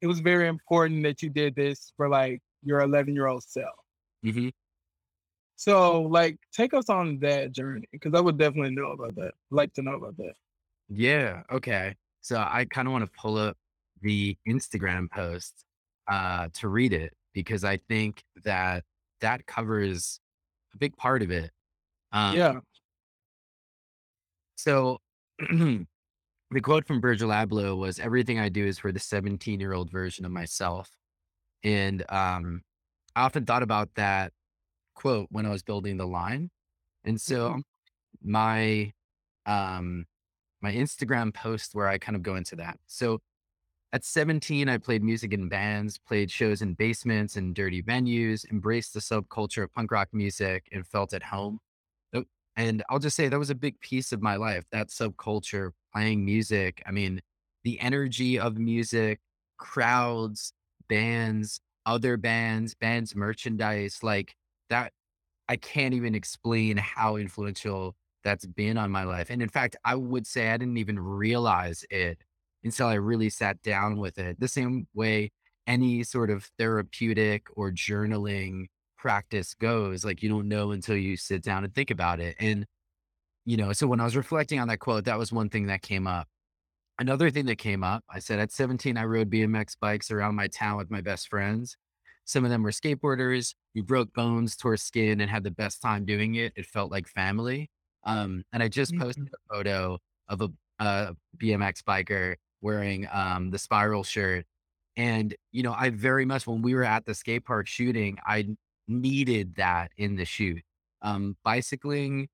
it 0.00 0.06
was 0.06 0.20
very 0.20 0.48
important 0.48 1.02
that 1.04 1.22
you 1.22 1.30
did 1.30 1.54
this 1.54 1.92
for, 1.96 2.08
like, 2.08 2.42
your 2.62 2.80
eleven-year-old 2.80 3.42
self. 3.44 3.74
Mhm. 4.22 4.50
So, 5.56 6.02
like, 6.02 6.38
take 6.52 6.74
us 6.74 6.88
on 6.88 7.18
that 7.20 7.52
journey 7.52 7.86
because 7.92 8.12
I 8.14 8.20
would 8.20 8.38
definitely 8.38 8.74
know 8.74 8.92
about 8.92 9.14
that 9.16 9.34
like 9.50 9.72
to 9.74 9.82
know 9.82 9.94
about 9.94 10.16
that. 10.16 10.34
Yeah, 10.88 11.42
okay. 11.50 11.94
So 12.20 12.36
I 12.38 12.66
kinda 12.66 12.90
wanna 12.90 13.06
pull 13.08 13.36
up 13.36 13.56
the 14.00 14.36
Instagram 14.46 15.10
post, 15.10 15.64
uh, 16.06 16.48
to 16.54 16.68
read 16.68 16.92
it 16.92 17.14
because 17.32 17.64
I 17.64 17.78
think 17.78 18.22
that 18.44 18.84
that 19.20 19.46
covers 19.46 20.20
a 20.74 20.78
big 20.78 20.96
part 20.96 21.22
of 21.22 21.30
it. 21.30 21.52
Um, 22.12 22.36
Yeah. 22.36 22.60
so 24.56 24.98
the 25.38 25.86
quote 26.62 26.86
from 26.86 27.00
Virgil 27.00 27.30
Abloh 27.30 27.78
was, 27.78 27.98
"Everything 28.00 28.38
I 28.38 28.48
do 28.48 28.66
is 28.66 28.78
for 28.78 28.92
the 28.92 29.00
seventeen-year-old 29.00 29.90
version 29.90 30.24
of 30.24 30.32
myself." 30.32 30.96
And, 31.64 32.04
um, 32.10 32.62
I 33.16 33.22
often 33.24 33.46
thought 33.46 33.62
about 33.64 33.94
that 33.96 34.32
quote 34.94 35.28
when 35.32 35.46
I 35.46 35.50
was 35.50 35.62
building 35.64 35.98
the 35.98 36.06
line. 36.06 36.50
And 37.04 37.20
so 37.20 37.56
Mhm. 37.56 37.62
my, 38.22 38.92
um, 39.46 40.06
my 40.62 40.72
Instagram 40.74 41.34
post 41.34 41.74
where 41.74 41.88
I 41.88 41.98
kind 41.98 42.16
of 42.16 42.22
go 42.22 42.36
into 42.36 42.56
that. 42.58 42.80
So 42.86 43.20
at 43.92 44.04
17, 44.04 44.68
I 44.70 44.78
played 44.78 45.02
music 45.04 45.32
in 45.34 45.48
bands, 45.50 45.98
played 45.98 46.30
shows 46.32 46.62
in 46.62 46.74
basements 46.74 47.36
and 47.36 47.54
dirty 47.56 47.82
venues, 47.82 48.44
embraced 48.50 48.94
the 48.94 49.00
subculture 49.00 49.64
of 49.64 49.72
punk 49.74 49.92
rock 49.92 50.10
music, 50.14 50.68
and 50.72 50.86
felt 50.86 51.14
at 51.14 51.24
home. 51.24 51.60
And 52.56 52.82
I'll 52.88 52.98
just 52.98 53.16
say 53.16 53.28
that 53.28 53.38
was 53.38 53.50
a 53.50 53.54
big 53.54 53.80
piece 53.80 54.12
of 54.12 54.22
my 54.22 54.36
life, 54.36 54.64
that 54.72 54.88
subculture, 54.88 55.70
playing 55.92 56.24
music. 56.24 56.82
I 56.86 56.92
mean, 56.92 57.20
the 57.64 57.80
energy 57.80 58.38
of 58.38 58.58
music, 58.58 59.20
crowds, 59.58 60.52
bands, 60.88 61.60
other 61.86 62.16
bands, 62.16 62.74
bands 62.74 63.14
merchandise, 63.16 63.98
like 64.02 64.34
that 64.70 64.92
I 65.48 65.56
can't 65.56 65.94
even 65.94 66.14
explain 66.14 66.76
how 66.76 67.16
influential 67.16 67.96
that's 68.22 68.46
been 68.46 68.78
on 68.78 68.90
my 68.90 69.04
life. 69.04 69.30
And 69.30 69.42
in 69.42 69.48
fact, 69.48 69.76
I 69.84 69.94
would 69.96 70.26
say 70.26 70.50
I 70.50 70.56
didn't 70.56 70.78
even 70.78 70.98
realize 70.98 71.84
it 71.90 72.18
until 72.62 72.86
I 72.86 72.94
really 72.94 73.28
sat 73.30 73.60
down 73.62 73.98
with 73.98 74.18
it. 74.18 74.40
The 74.40 74.48
same 74.48 74.86
way 74.94 75.30
any 75.66 76.02
sort 76.02 76.30
of 76.30 76.50
therapeutic 76.58 77.46
or 77.56 77.70
journaling 77.70 78.66
practice 79.04 79.54
goes, 79.54 80.04
like 80.04 80.22
you 80.22 80.30
don't 80.30 80.48
know 80.48 80.72
until 80.72 80.96
you 80.96 81.16
sit 81.18 81.42
down 81.44 81.64
and 81.64 81.74
think 81.74 81.90
about 81.92 82.20
it. 82.20 82.36
And, 82.40 82.66
you 83.44 83.56
know, 83.56 83.72
so 83.72 83.86
when 83.86 84.00
I 84.00 84.04
was 84.04 84.16
reflecting 84.16 84.60
on 84.60 84.68
that 84.68 84.80
quote, 84.80 85.04
that 85.06 85.18
was 85.18 85.32
one 85.32 85.50
thing 85.50 85.66
that 85.66 85.82
came 85.82 86.06
up. 86.06 86.28
Another 86.98 87.30
thing 87.30 87.46
that 87.46 87.56
came 87.58 87.84
up, 87.84 88.04
I 88.10 88.20
said 88.20 88.38
at 88.40 88.52
17, 88.52 88.96
I 88.98 89.04
rode 89.04 89.30
BMX 89.30 89.76
bikes 89.76 90.10
around 90.10 90.36
my 90.36 90.48
town 90.48 90.78
with 90.78 90.90
my 90.90 91.00
best 91.00 91.28
friends. 91.28 91.76
Some 92.24 92.44
of 92.44 92.50
them 92.50 92.62
were 92.62 92.70
skateboarders. 92.70 93.54
We 93.74 93.82
broke 93.82 94.12
bones, 94.14 94.56
tore 94.56 94.76
skin, 94.76 95.20
and 95.20 95.30
had 95.30 95.44
the 95.44 95.50
best 95.50 95.82
time 95.82 96.04
doing 96.06 96.36
it. 96.36 96.52
It 96.56 96.66
felt 96.66 96.90
like 96.92 97.08
family. 97.08 97.70
Um, 98.04 98.44
and 98.52 98.62
I 98.62 98.68
just 98.68 98.96
posted 98.96 99.18
Mhm. 99.18 99.34
a 99.34 99.54
photo 99.54 99.98
of 100.28 100.40
a, 100.42 100.48
a 100.80 101.16
BMX 101.36 101.82
biker 101.82 102.36
wearing 102.62 103.08
um, 103.12 103.50
the 103.50 103.58
spiral 103.58 104.04
shirt. 104.04 104.46
And, 104.96 105.34
you 105.52 105.62
know, 105.62 105.72
I 105.72 105.90
very 105.90 106.24
much, 106.24 106.46
when 106.46 106.62
we 106.62 106.74
were 106.74 106.84
at 106.84 107.04
the 107.06 107.14
skate 107.14 107.44
park 107.44 107.66
shooting, 107.66 108.18
I 108.24 108.56
needed 108.88 109.56
that 109.56 109.92
in 109.96 110.16
the 110.16 110.24
shoot. 110.24 110.62
Um, 111.02 111.36
bicycling 111.44 112.28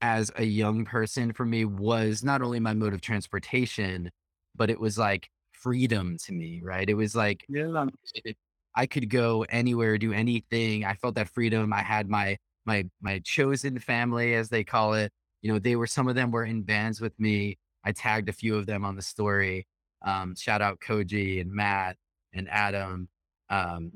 as 0.00 0.30
a 0.36 0.44
young 0.44 0.84
person 0.84 1.32
for 1.32 1.44
me 1.44 1.64
was 1.64 2.24
not 2.24 2.42
only 2.42 2.60
my 2.60 2.74
mode 2.74 2.94
of 2.94 3.00
transportation, 3.00 4.10
but 4.54 4.70
it 4.70 4.80
was 4.80 4.98
like 4.98 5.30
freedom 5.52 6.16
to 6.24 6.32
me, 6.32 6.60
right? 6.64 6.88
It 6.88 6.94
was 6.94 7.14
like 7.14 7.48
Yeah. 7.48 7.86
it 8.24 8.36
I 8.74 8.86
could 8.86 9.10
go 9.10 9.44
anywhere, 9.50 9.98
do 9.98 10.12
anything. 10.12 10.84
I 10.84 10.94
felt 10.94 11.14
that 11.16 11.28
freedom. 11.28 11.72
I 11.72 11.82
had 11.82 12.08
my 12.08 12.38
my 12.64 12.88
my 13.00 13.20
chosen 13.20 13.78
family, 13.78 14.34
as 14.34 14.48
they 14.48 14.64
call 14.64 14.94
it. 14.94 15.12
You 15.42 15.52
know, 15.52 15.58
they 15.58 15.76
were 15.76 15.86
some 15.86 16.08
of 16.08 16.14
them 16.14 16.30
were 16.30 16.44
in 16.44 16.62
bands 16.62 17.00
with 17.00 17.18
me. 17.20 17.58
I 17.84 17.92
tagged 17.92 18.28
a 18.28 18.32
few 18.32 18.56
of 18.56 18.66
them 18.66 18.84
on 18.84 18.96
the 18.96 19.02
story. 19.02 19.66
Um, 20.02 20.34
shout 20.36 20.62
out 20.62 20.80
Koji 20.80 21.40
and 21.40 21.52
Matt 21.52 21.96
and 22.32 22.48
Adam. 22.50 23.08
Um, 23.50 23.92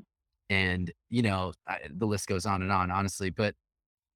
and 0.49 0.91
you 1.09 1.21
know, 1.21 1.53
I, 1.67 1.79
the 1.89 2.07
list 2.07 2.27
goes 2.27 2.45
on 2.45 2.61
and 2.61 2.71
on, 2.71 2.91
honestly. 2.91 3.29
But 3.29 3.55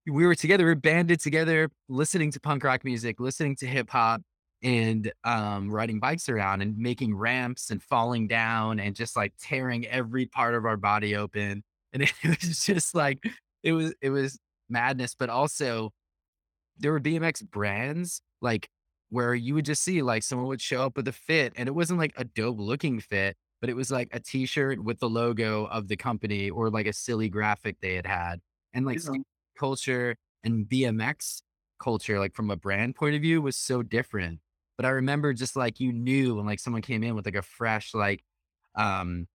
we 0.08 0.26
were 0.26 0.36
together, 0.36 0.66
we 0.66 0.72
were 0.72 0.76
banded 0.76 1.20
together, 1.22 1.70
listening 1.90 2.32
to 2.32 2.40
punk 2.40 2.64
rock 2.64 2.84
music, 2.84 3.20
listening 3.20 3.56
to 3.58 3.68
hip 3.68 3.90
hop, 3.90 4.22
and 4.64 5.12
um, 5.24 5.70
riding 5.72 6.00
bikes 6.00 6.30
around 6.30 6.62
and 6.62 6.78
making 6.78 7.16
ramps 7.16 7.72
and 7.72 7.82
falling 7.84 8.28
down 8.28 8.80
and 8.80 8.96
just 8.96 9.16
like 9.16 9.34
tearing 9.40 9.86
every 9.88 10.26
part 10.26 10.56
of 10.56 10.66
our 10.66 10.78
body 10.78 11.16
open. 11.16 11.64
And 11.94 12.04
it 12.04 12.14
was 12.24 12.66
just 12.66 12.96
like 12.96 13.20
it 13.64 13.74
was 13.74 13.94
it 14.02 14.10
was 14.10 14.40
madness, 14.70 15.16
but 15.16 15.30
also 15.30 15.92
there 16.78 16.92
were 16.92 17.00
BMX 17.00 17.44
brands, 17.50 18.22
like, 18.42 18.70
where 19.10 19.36
you 19.36 19.54
would 19.56 19.66
just 19.66 19.84
see, 19.84 20.02
like, 20.02 20.24
someone 20.24 20.48
would 20.48 20.62
show 20.62 20.84
up 20.84 20.98
with 20.98 21.08
a 21.08 21.12
fit, 21.12 21.54
and 21.56 21.68
it 21.68 21.74
wasn't, 21.74 22.00
like, 22.00 22.14
a 22.18 22.24
dope 22.24 22.60
looking 22.60 23.00
fit, 23.00 23.36
but 23.62 23.70
it 23.70 23.76
was, 23.76 23.92
like, 23.92 24.10
a 24.14 24.20
t-shirt 24.20 24.84
with 24.84 25.00
the 25.00 25.10
logo 25.10 25.66
of 25.68 25.88
the 25.88 25.98
company 25.98 26.50
or, 26.50 26.70
like, 26.72 26.88
a 26.88 26.94
silly 26.94 27.30
graphic 27.30 27.80
they 27.82 27.96
had 27.96 28.08
had. 28.08 28.42
And, 28.74 28.86
like, 28.86 29.02
Yeah. 29.04 29.16
culture 29.58 30.18
and 30.44 30.68
BMX 30.68 31.44
culture, 31.80 32.20
like, 32.20 32.36
from 32.36 32.52
a 32.52 32.56
brand 32.58 32.96
point 32.96 33.16
of 33.16 33.22
view 33.22 33.42
was 33.42 33.58
so 33.58 33.84
different. 33.84 34.42
But 34.78 34.86
I 34.86 34.90
remember 34.90 35.34
just, 35.34 35.56
like, 35.56 35.80
you 35.80 35.94
knew 35.94 36.36
when, 36.36 36.46
like, 36.46 36.60
someone 36.60 36.82
came 36.82 37.04
in 37.04 37.16
with, 37.16 37.26
like, 37.26 37.36
a 37.36 37.42
fresh, 37.42 37.94
like, 37.94 38.24
um 38.76 39.28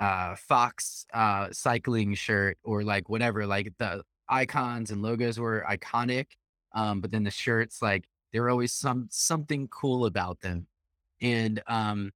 uh, 0.00 0.36
Fox, 0.36 1.06
uh, 1.14 1.48
cycling 1.52 2.14
shirt 2.14 2.58
or 2.64 2.84
like 2.84 3.08
whatever, 3.08 3.46
like 3.46 3.72
the 3.78 4.04
icons 4.28 4.90
and 4.90 5.02
logos 5.02 5.38
were 5.38 5.64
iconic. 5.68 6.32
Um, 6.74 7.00
but 7.00 7.10
then 7.10 7.24
the 7.24 7.30
shirts, 7.30 7.80
like 7.82 8.08
there 8.32 8.42
were 8.42 8.50
always 8.50 8.72
some 8.72 9.08
something 9.10 9.68
cool 9.68 10.04
about 10.06 10.40
them. 10.40 10.66
And 11.20 11.62
um, 11.66 12.12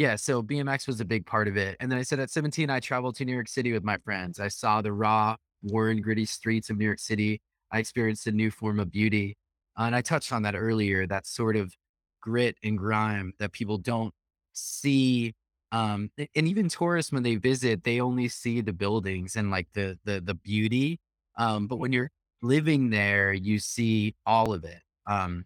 yeah, 0.00 0.16
so 0.16 0.42
BMX 0.42 0.86
was 0.86 0.98
a 1.02 1.04
big 1.04 1.26
part 1.26 1.46
of 1.46 1.58
it. 1.58 1.76
And 1.78 1.92
then 1.92 1.98
I 1.98 2.02
said 2.02 2.20
at 2.20 2.30
17, 2.30 2.70
I 2.70 2.80
traveled 2.80 3.16
to 3.16 3.24
New 3.26 3.34
York 3.34 3.48
City 3.48 3.70
with 3.70 3.84
my 3.84 3.98
friends. 3.98 4.40
I 4.40 4.48
saw 4.48 4.80
the 4.80 4.94
raw, 4.94 5.36
worn, 5.62 6.00
gritty 6.00 6.24
streets 6.24 6.70
of 6.70 6.78
New 6.78 6.86
York 6.86 6.98
City. 6.98 7.42
I 7.70 7.80
experienced 7.80 8.26
a 8.26 8.32
new 8.32 8.50
form 8.50 8.80
of 8.80 8.90
beauty. 8.90 9.36
Uh, 9.78 9.82
and 9.82 9.94
I 9.94 10.00
touched 10.00 10.32
on 10.32 10.40
that 10.44 10.54
earlier, 10.54 11.06
that 11.06 11.26
sort 11.26 11.54
of 11.54 11.74
grit 12.22 12.56
and 12.64 12.78
grime 12.78 13.34
that 13.40 13.52
people 13.52 13.76
don't 13.76 14.14
see. 14.54 15.34
Um, 15.70 16.10
and 16.34 16.48
even 16.48 16.70
tourists, 16.70 17.12
when 17.12 17.22
they 17.22 17.34
visit, 17.36 17.84
they 17.84 18.00
only 18.00 18.28
see 18.28 18.62
the 18.62 18.72
buildings 18.72 19.36
and 19.36 19.50
like 19.50 19.68
the 19.74 19.98
the 20.06 20.22
the 20.22 20.34
beauty. 20.34 20.98
Um, 21.36 21.66
but 21.66 21.76
when 21.76 21.92
you're 21.92 22.10
living 22.40 22.88
there, 22.88 23.34
you 23.34 23.58
see 23.58 24.14
all 24.24 24.54
of 24.54 24.64
it. 24.64 24.80
Um, 25.06 25.44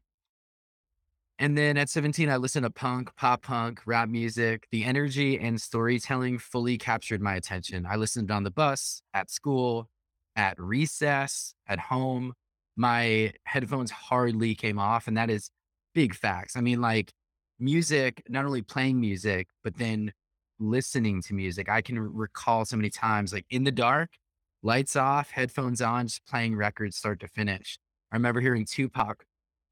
and 1.38 1.58
then 1.58 1.76
at 1.76 1.90
17, 1.90 2.28
I 2.28 2.36
listened 2.36 2.64
to 2.64 2.70
punk, 2.70 3.10
pop 3.16 3.42
punk, 3.42 3.80
rap 3.86 4.08
music. 4.08 4.68
The 4.70 4.84
energy 4.84 5.38
and 5.38 5.60
storytelling 5.60 6.38
fully 6.38 6.78
captured 6.78 7.20
my 7.20 7.34
attention. 7.34 7.86
I 7.86 7.96
listened 7.96 8.30
on 8.30 8.44
the 8.44 8.50
bus, 8.50 9.02
at 9.12 9.30
school, 9.30 9.88
at 10.36 10.58
recess, 10.60 11.54
at 11.66 11.78
home. 11.78 12.34
My 12.76 13.32
headphones 13.44 13.90
hardly 13.90 14.54
came 14.54 14.78
off, 14.78 15.08
and 15.08 15.16
that 15.16 15.28
is 15.28 15.50
big 15.92 16.14
facts. 16.14 16.56
I 16.56 16.60
mean, 16.60 16.80
like 16.80 17.12
music, 17.58 18.22
not 18.28 18.44
only 18.44 18.62
playing 18.62 19.00
music, 19.00 19.48
but 19.64 19.76
then 19.76 20.12
listening 20.60 21.20
to 21.22 21.34
music. 21.34 21.68
I 21.68 21.82
can 21.82 21.98
recall 21.98 22.64
so 22.64 22.76
many 22.76 22.90
times, 22.90 23.32
like 23.32 23.46
in 23.50 23.64
the 23.64 23.72
dark, 23.72 24.10
lights 24.62 24.94
off, 24.94 25.30
headphones 25.30 25.82
on, 25.82 26.06
just 26.06 26.24
playing 26.26 26.54
records 26.54 26.96
start 26.96 27.20
to 27.20 27.28
finish. 27.28 27.78
I 28.12 28.16
remember 28.16 28.40
hearing 28.40 28.64
Tupac 28.64 29.24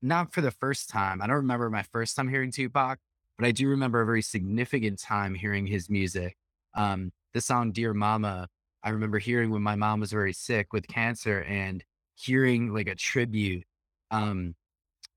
not 0.02 0.32
for 0.32 0.40
the 0.40 0.50
first 0.50 0.90
time. 0.90 1.22
I 1.22 1.26
don't 1.26 1.36
remember 1.36 1.70
my 1.70 1.82
first 1.82 2.16
time 2.16 2.28
hearing 2.28 2.50
Tupac, 2.50 2.98
but 3.38 3.46
I 3.46 3.52
do 3.52 3.68
remember 3.68 4.00
a 4.00 4.06
very 4.06 4.22
significant 4.22 4.98
time 4.98 5.34
hearing 5.34 5.66
his 5.66 5.88
music. 5.88 6.36
Um, 6.74 7.12
the 7.32 7.40
song 7.40 7.72
Dear 7.72 7.94
Mama, 7.94 8.48
I 8.82 8.90
remember 8.90 9.18
hearing 9.18 9.50
when 9.50 9.62
my 9.62 9.76
mom 9.76 10.00
was 10.00 10.10
very 10.10 10.32
sick 10.32 10.72
with 10.72 10.88
cancer 10.88 11.42
and 11.42 11.84
hearing 12.14 12.74
like 12.74 12.88
a 12.88 12.94
tribute, 12.94 13.64
um, 14.10 14.54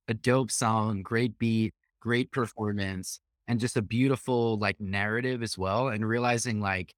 a 0.08 0.14
dope 0.14 0.52
song, 0.52 1.02
great 1.02 1.38
beat, 1.40 1.74
great 2.00 2.32
performance, 2.32 3.20
and 3.48 3.60
just 3.60 3.78
a 3.78 3.82
beautiful 3.82 4.58
like 4.58 4.80
narrative 4.80 5.42
as 5.42 5.58
well. 5.58 5.88
And 5.88 6.08
realizing 6.08 6.62
like 6.62 6.94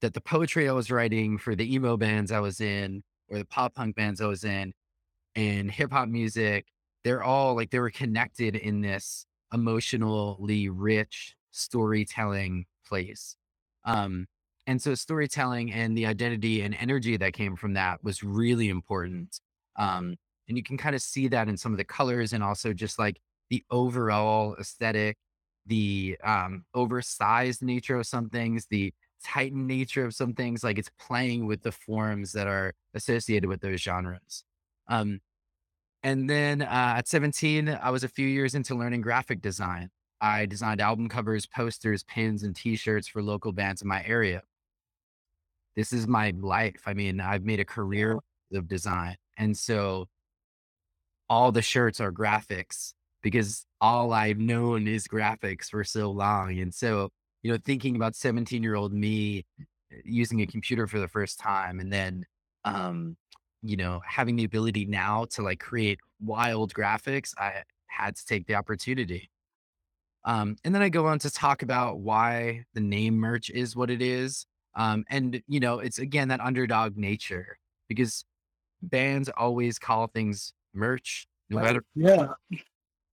that 0.00 0.14
the 0.14 0.20
poetry 0.20 0.68
I 0.68 0.72
was 0.72 0.90
writing 0.90 1.38
for 1.38 1.54
the 1.56 1.74
emo 1.74 1.96
bands 1.96 2.30
I 2.30 2.40
was 2.40 2.60
in 2.60 3.02
or 3.28 3.38
the 3.38 3.44
pop 3.44 3.74
punk 3.74 3.96
bands 3.96 4.20
I 4.20 4.26
was 4.26 4.44
in 4.44 4.72
and 5.34 5.70
hip 5.70 5.92
hop 5.92 6.08
music, 6.08 6.66
they're 7.04 7.22
all 7.22 7.54
like 7.54 7.70
they 7.70 7.78
were 7.78 7.90
connected 7.90 8.56
in 8.56 8.80
this 8.80 9.26
emotionally 9.52 10.68
rich 10.68 11.34
storytelling 11.50 12.66
place. 12.86 13.36
Um, 13.84 14.26
and 14.66 14.80
so 14.82 14.94
storytelling 14.94 15.72
and 15.72 15.96
the 15.96 16.06
identity 16.06 16.60
and 16.60 16.74
energy 16.74 17.16
that 17.16 17.32
came 17.32 17.56
from 17.56 17.74
that 17.74 18.04
was 18.04 18.22
really 18.22 18.68
important. 18.68 19.40
Um, 19.76 20.16
and 20.48 20.56
you 20.56 20.62
can 20.62 20.76
kind 20.76 20.94
of 20.94 21.02
see 21.02 21.28
that 21.28 21.48
in 21.48 21.56
some 21.56 21.72
of 21.72 21.78
the 21.78 21.84
colors 21.84 22.32
and 22.32 22.44
also 22.44 22.72
just 22.72 22.98
like 22.98 23.18
the 23.48 23.64
overall 23.70 24.56
aesthetic, 24.58 25.16
the 25.66 26.18
um, 26.22 26.64
oversized 26.74 27.62
nature 27.62 27.96
of 27.96 28.06
some 28.06 28.28
things, 28.28 28.66
the 28.66 28.92
tightened 29.24 29.66
nature 29.66 30.04
of 30.04 30.14
some 30.14 30.34
things. 30.34 30.62
Like 30.62 30.78
it's 30.78 30.90
playing 31.00 31.46
with 31.46 31.62
the 31.62 31.72
forms 31.72 32.32
that 32.32 32.46
are 32.46 32.74
associated 32.94 33.48
with 33.48 33.60
those 33.60 33.80
genres. 33.80 34.44
Um, 34.88 35.20
and 36.02 36.28
then, 36.28 36.62
uh, 36.62 36.94
at 36.98 37.08
17, 37.08 37.68
I 37.68 37.90
was 37.90 38.04
a 38.04 38.08
few 38.08 38.26
years 38.26 38.54
into 38.54 38.74
learning 38.74 39.00
graphic 39.00 39.40
design. 39.40 39.90
I 40.20 40.46
designed 40.46 40.80
album 40.80 41.08
covers, 41.08 41.46
posters, 41.46 42.02
pins, 42.04 42.42
and 42.42 42.54
T-shirts 42.54 43.08
for 43.08 43.22
local 43.22 43.52
bands 43.52 43.82
in 43.82 43.88
my 43.88 44.04
area. 44.04 44.42
This 45.76 45.92
is 45.92 46.06
my 46.08 46.32
life. 46.40 46.82
I 46.86 46.94
mean, 46.94 47.20
I've 47.20 47.44
made 47.44 47.60
a 47.60 47.64
career 47.64 48.18
of 48.52 48.68
design, 48.68 49.16
and 49.36 49.56
so 49.56 50.08
all 51.28 51.52
the 51.52 51.62
shirts 51.62 52.00
are 52.00 52.12
graphics 52.12 52.94
because 53.22 53.66
all 53.80 54.12
I've 54.12 54.38
known 54.38 54.88
is 54.88 55.06
graphics 55.06 55.66
for 55.70 55.84
so 55.84 56.10
long. 56.10 56.58
And 56.58 56.72
so, 56.74 57.10
you 57.42 57.52
know, 57.52 57.58
thinking 57.64 57.96
about 57.96 58.14
17-year-old 58.14 58.92
me 58.92 59.44
uh, 59.60 59.96
using 60.04 60.40
a 60.40 60.46
computer 60.46 60.86
for 60.86 60.98
the 60.98 61.08
first 61.08 61.38
time 61.38 61.80
and 61.80 61.92
then 61.92 62.24
um, 62.64 63.16
you 63.62 63.76
know, 63.76 64.00
having 64.06 64.36
the 64.36 64.44
ability 64.44 64.84
now 64.86 65.26
to 65.26 65.42
like 65.42 65.60
create 65.60 66.00
wild 66.20 66.74
graphics, 66.74 67.34
I 67.38 67.64
had 67.88 68.16
to 68.16 68.26
take 68.26 68.46
the 68.46 68.54
opportunity. 68.54 69.30
Um, 70.24 70.56
and 70.64 70.74
then 70.74 70.82
I 70.82 70.88
go 70.88 71.06
on 71.06 71.18
to 71.20 71.30
talk 71.30 71.62
about 71.62 72.00
why 72.00 72.64
the 72.74 72.80
name 72.80 73.16
merch 73.16 73.50
is 73.50 73.76
what 73.76 73.90
it 73.90 74.02
is. 74.02 74.46
Um, 74.74 75.04
and 75.08 75.42
you 75.48 75.60
know, 75.60 75.78
it's 75.80 75.98
again 75.98 76.28
that 76.28 76.40
underdog 76.40 76.96
nature 76.96 77.58
because 77.88 78.24
bands 78.82 79.30
always 79.30 79.78
call 79.78 80.08
things 80.08 80.54
merch, 80.74 81.26
no 81.50 81.58
matter 81.58 81.84
Yeah. 81.94 82.34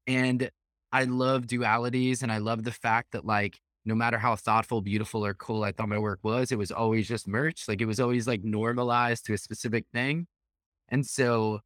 and 0.08 0.50
I 0.91 1.04
love 1.06 1.43
dualities, 1.48 2.24
and 2.24 2.32
I 2.32 2.38
love 2.38 2.64
the 2.64 2.72
fact 2.72 3.12
that, 3.12 3.26
like, 3.26 3.60
no 3.86 3.96
matter 3.96 4.18
how 4.18 4.36
thoughtful, 4.36 4.82
beautiful, 4.82 5.26
or 5.26 5.34
cool 5.34 5.64
I 5.64 5.72
thought 5.72 5.89
my 5.89 6.00
work 6.00 6.20
was, 6.24 6.52
it 6.52 6.58
was 6.58 6.72
always 6.72 7.08
just 7.08 7.28
merch. 7.28 7.68
Like, 7.68 7.82
it 7.82 7.86
was 7.86 8.00
always, 8.00 8.28
like, 8.28 8.43
normalized 8.43 9.26
to 9.26 9.34
a 9.34 9.38
specific 9.38 9.86
thing. 9.93 10.28
And 10.89 11.05
so, 11.05 11.61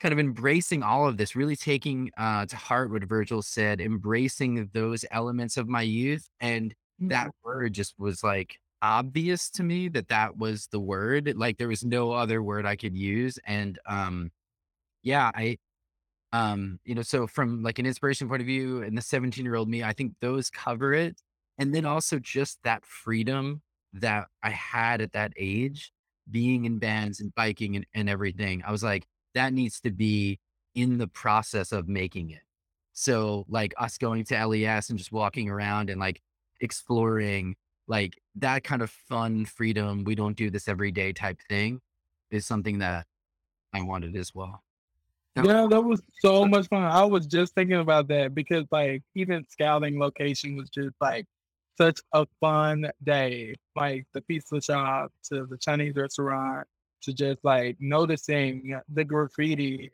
kind 0.00 0.12
of 0.12 0.18
embracing 0.18 0.82
all 0.82 1.06
of 1.08 1.16
this, 1.18 1.36
really 1.36 1.56
taking, 1.56 2.10
uh, 2.16 2.46
to 2.46 2.56
heart 2.56 2.90
what 2.90 3.04
Virgil 3.04 3.42
said, 3.42 3.80
embracing 3.80 4.70
those 4.72 5.04
elements 5.10 5.56
of 5.56 5.68
my 5.68 5.82
youth, 5.82 6.28
and 6.40 6.74
that 7.08 7.28
Mhm. 7.28 7.32
word 7.44 7.74
just 7.74 7.94
was, 7.98 8.24
like, 8.24 8.58
obvious 8.82 9.50
to 9.50 9.62
me 9.62 9.88
that 9.88 10.08
that 10.08 10.36
was 10.38 10.68
the 10.68 10.80
word. 10.80 11.32
Like, 11.36 11.58
there 11.58 11.68
was 11.68 11.84
no 11.84 12.12
other 12.12 12.42
word 12.42 12.66
I 12.66 12.76
could 12.76 12.96
use, 12.96 13.38
and, 13.46 13.78
um, 13.86 14.30
yeah, 15.02 15.30
I 15.34 15.58
Um, 16.32 16.78
you 16.84 16.94
know, 16.94 17.02
so 17.02 17.26
from 17.26 17.62
like 17.62 17.78
an 17.78 17.86
inspiration 17.86 18.28
point 18.28 18.40
of 18.42 18.46
view 18.46 18.82
and 18.82 18.96
the 18.96 19.02
17 19.02 19.44
year 19.44 19.56
old 19.56 19.68
me, 19.68 19.82
I 19.82 19.92
think 19.92 20.14
those 20.20 20.50
cover 20.50 20.92
it. 20.94 21.20
And 21.58 21.74
then 21.74 21.84
also 21.86 22.18
just 22.18 22.62
that 22.64 22.84
freedom 22.86 23.62
that 23.92 24.28
I 24.42 24.50
had 24.50 25.00
at 25.00 25.12
that 25.12 25.32
age, 25.36 25.92
being 26.30 26.64
in 26.64 26.78
bands 26.78 27.20
and 27.20 27.34
biking 27.34 27.76
and, 27.76 27.86
and 27.94 28.08
everything. 28.08 28.62
I 28.66 28.72
was 28.72 28.82
like, 28.82 29.06
that 29.34 29.52
needs 29.52 29.80
to 29.82 29.90
be 29.90 30.38
in 30.74 30.98
the 30.98 31.08
process 31.08 31.72
of 31.72 31.88
making 31.88 32.30
it. 32.30 32.42
So 32.92 33.46
like 33.48 33.74
us 33.78 33.98
going 33.98 34.24
to 34.24 34.46
LES 34.46 34.90
and 34.90 34.98
just 34.98 35.12
walking 35.12 35.48
around 35.48 35.90
and 35.90 36.00
like 36.00 36.20
exploring 36.60 37.56
like 37.88 38.14
that 38.36 38.64
kind 38.64 38.82
of 38.82 38.90
fun 38.90 39.44
freedom. 39.44 40.04
We 40.04 40.14
don't 40.14 40.36
do 40.36 40.50
this 40.50 40.68
every 40.68 40.92
day 40.92 41.12
type 41.12 41.38
thing 41.48 41.80
is 42.30 42.46
something 42.46 42.78
that 42.78 43.06
I 43.72 43.82
wanted 43.82 44.16
as 44.16 44.34
well. 44.34 44.62
Yeah, 45.36 45.66
that 45.70 45.80
was 45.80 46.02
so 46.20 46.44
much 46.44 46.68
fun. 46.68 46.82
I 46.82 47.04
was 47.04 47.26
just 47.26 47.54
thinking 47.54 47.76
about 47.76 48.08
that 48.08 48.34
because, 48.34 48.64
like, 48.72 49.02
even 49.14 49.46
scouting 49.48 49.98
location 49.98 50.56
was 50.56 50.68
just 50.70 50.94
like 51.00 51.24
such 51.80 52.00
a 52.12 52.26
fun 52.40 52.90
day. 53.02 53.54
Like 53.74 54.06
the 54.12 54.20
pizza 54.20 54.60
shop 54.60 55.12
to 55.24 55.46
the 55.46 55.56
Chinese 55.56 55.94
restaurant 55.94 56.66
to 57.02 57.14
just 57.14 57.38
like 57.42 57.76
noticing 57.80 58.78
the 58.92 59.04
graffiti, 59.04 59.90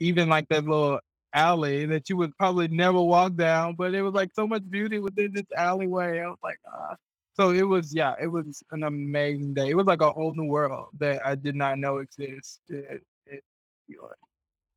even 0.00 0.28
like 0.28 0.48
that 0.48 0.64
little 0.64 1.00
alley 1.32 1.86
that 1.86 2.10
you 2.10 2.18
would 2.18 2.36
probably 2.36 2.68
never 2.68 3.00
walk 3.00 3.36
down, 3.36 3.74
but 3.74 3.94
it 3.94 4.02
was 4.02 4.12
like 4.12 4.34
so 4.34 4.46
much 4.46 4.68
beauty 4.68 4.98
within 4.98 5.32
this 5.32 5.46
alleyway. 5.56 6.20
I 6.20 6.28
was 6.28 6.38
like, 6.42 6.58
ah. 6.70 6.94
So 7.34 7.50
it 7.50 7.62
was, 7.62 7.94
yeah, 7.94 8.14
it 8.20 8.26
was 8.26 8.62
an 8.72 8.82
amazing 8.82 9.54
day. 9.54 9.70
It 9.70 9.74
was 9.74 9.86
like 9.86 10.02
a 10.02 10.12
whole 10.12 10.34
new 10.34 10.44
world 10.44 10.88
that 10.98 11.24
I 11.24 11.34
did 11.34 11.56
not 11.56 11.78
know 11.78 11.98
existed. 11.98 13.00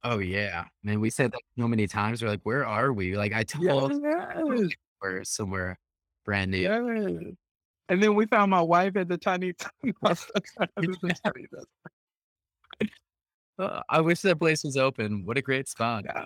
Oh, 0.05 0.19
yeah. 0.19 0.63
Man, 0.81 1.01
we 1.01 1.09
said 1.09 1.33
that 1.33 1.41
so 1.59 1.67
many 1.67 1.87
times. 1.87 2.21
We're 2.21 2.29
like, 2.29 2.43
"Where 2.43 2.65
are 2.65 2.93
we?" 2.93 3.17
Like, 3.17 3.33
I 3.33 3.43
told 3.43 3.65
Yes, 3.65 4.71
we're 5.01 5.23
somewhere 5.23 5.79
brand 6.25 6.51
new. 6.51 6.57
yes. 6.59 7.33
And 7.87 8.01
then 8.01 8.15
we 8.15 8.25
found 8.25 8.49
my 8.51 8.61
wife 8.61 8.95
at 8.97 9.07
the 9.07 9.17
tiny. 9.17 9.53
Uh, 13.57 13.81
I 13.87 14.01
wish 14.01 14.19
that 14.21 14.37
place 14.37 14.65
was 14.65 14.75
open. 14.75 15.25
What 15.25 15.37
a 15.37 15.41
great 15.41 15.69
spot. 15.69 16.03
Yeah, 16.05 16.25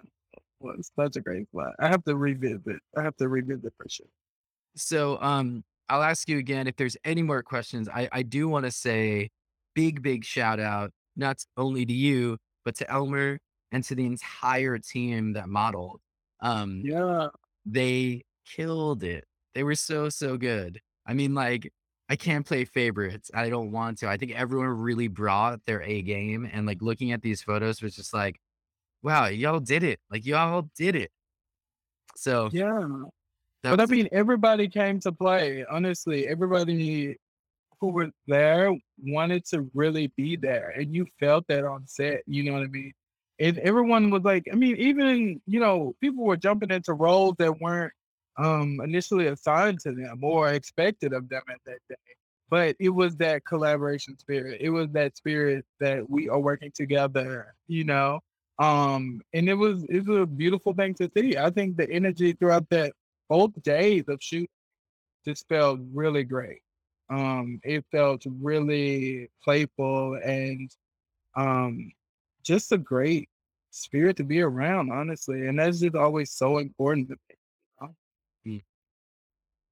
was 0.60 0.89
such 1.00 1.16
a 1.16 1.22
great 1.22 1.47
spot. 1.50 1.74
I 1.80 1.88
have 1.88 2.04
to 2.06 2.16
revisit. 2.16 2.78
I 2.97 3.04
have 3.04 3.16
to 3.18 3.28
revisit 3.28 3.72
for 3.78 3.88
sure. 3.88 4.08
So, 4.76 5.22
um, 5.22 5.64
I'll 5.89 6.02
ask 6.02 6.28
you 6.28 6.39
again 6.39 6.66
if 6.68 6.76
there's 6.76 6.97
any 7.04 7.22
more 7.22 7.43
questions. 7.43 7.88
I 7.88 8.10
I 8.12 8.24
do 8.24 8.47
wanna 8.47 8.72
say 8.72 9.30
big, 9.76 10.02
big 10.02 10.26
shout 10.26 10.60
out, 10.60 10.91
not 11.16 11.43
only 11.56 11.86
to 11.86 11.93
you, 11.93 12.38
but 12.66 12.74
to 12.78 12.89
Elmer 12.91 13.39
and 13.72 13.84
to 13.84 13.93
the 13.95 14.06
entire 14.08 14.80
team 14.80 15.34
that 15.34 15.47
modeled. 15.50 16.02
Um, 16.41 16.82
Yeah, 16.84 17.28
They 17.66 18.24
killed 18.45 19.04
it. 19.04 19.26
They 19.60 19.64
were 19.64 19.76
so, 19.76 20.07
so 20.07 20.38
good. 20.38 20.80
I 21.05 21.14
mean, 21.14 21.36
like, 21.36 21.74
I 22.07 22.16
can't 22.16 22.45
play 22.45 22.64
favorites. 22.64 23.30
I 23.34 23.49
don't 23.49 23.74
want 23.74 23.97
to. 23.97 24.07
I 24.07 24.16
think 24.16 24.32
everyone 24.32 24.70
really 24.70 25.10
brought 25.10 25.66
their 25.66 25.82
A 25.82 26.01
game, 26.01 26.49
and, 26.49 26.66
like, 26.66 26.82
looking 26.82 27.12
at 27.12 27.22
these 27.22 27.41
photos 27.41 27.82
was 27.82 27.93
just 27.93 28.14
like, 28.14 28.39
"Wow, 29.03 29.26
y'all 29.26 29.60
did 29.60 29.84
it. 29.84 29.99
Like, 30.10 30.26
y'all 30.26 30.70
did 30.78 30.95
it." 30.95 31.12
So, 32.16 32.47
yeah. 32.53 32.88
that 33.64 33.72
But 33.76 33.82
I 33.82 33.86
mean, 33.88 34.07
everybody 34.14 34.70
came 34.70 35.01
to 35.01 35.12
play. 35.12 35.66
Honestly, 35.70 36.26
everybody 36.26 37.18
who 37.82 37.89
were 37.89 38.12
there 38.28 38.74
wanted 38.97 39.43
to 39.47 39.70
really 39.74 40.07
be 40.16 40.38
there, 40.38 40.70
and 40.70 40.95
you 40.95 41.05
felt 41.20 41.45
that 41.49 41.66
on 41.66 41.86
set. 41.86 42.22
You 42.28 42.43
know 42.43 42.53
what 42.53 42.64
I 42.64 42.68
mean? 42.68 42.93
And 43.39 43.57
everyone 43.60 44.10
was 44.10 44.24
like, 44.24 44.45
I 44.53 44.55
mean, 44.55 44.78
even 44.78 45.41
you 45.47 45.60
know, 45.60 45.95
people 45.99 46.24
were 46.24 46.38
jumping 46.38 46.72
into 46.72 46.93
roles 46.93 47.36
that 47.39 47.60
weren't 47.60 47.91
um 48.38 48.80
initially 48.84 49.28
assigned 49.28 49.80
to 49.82 49.92
them 49.92 50.24
or 50.24 50.50
expected 50.54 51.14
of 51.14 51.30
them 51.30 51.44
at 51.50 51.60
that 51.66 51.80
day. 51.90 51.96
But 52.50 52.76
it 52.80 52.90
was 52.90 53.16
that 53.18 53.46
collaboration 53.46 54.18
spirit. 54.18 54.60
It 54.62 54.70
was 54.72 54.90
that 54.92 55.16
spirit 55.18 55.66
that 55.80 56.10
we 56.10 56.30
are 56.30 56.40
working 56.40 56.72
together. 56.74 57.54
You 57.68 57.84
know, 57.84 58.22
um, 58.60 59.22
and 59.34 59.48
it 59.48 59.54
was 59.54 59.84
it 59.86 60.06
was 60.08 60.22
a 60.22 60.26
beautiful 60.26 60.74
thing 60.74 60.94
to 60.96 61.10
see. 61.16 61.38
I 61.38 61.50
think 61.50 61.78
the 61.78 61.90
energy 61.90 62.34
throughout 62.34 62.70
that 62.70 62.94
both 63.30 63.52
days 63.64 64.06
of 64.08 64.20
shoot 64.22 64.50
just 65.26 65.48
felt 65.48 65.80
really 65.94 66.24
great. 66.24 66.62
Um, 67.10 67.60
it 67.64 67.86
felt 67.92 68.24
really 68.26 69.30
playful 69.44 70.20
and 70.24 70.70
um, 71.36 71.92
just 72.44 72.72
a 72.72 72.78
great 72.78 73.30
spirit 73.72 74.18
to 74.18 74.24
be 74.24 74.42
around, 74.42 74.92
honestly. 74.92 75.48
And 75.48 75.60
that's 75.60 75.80
just 75.80 75.96
always 75.96 76.32
so 76.32 76.58
important 76.60 77.10
to 77.10 77.16
me. 77.30 77.36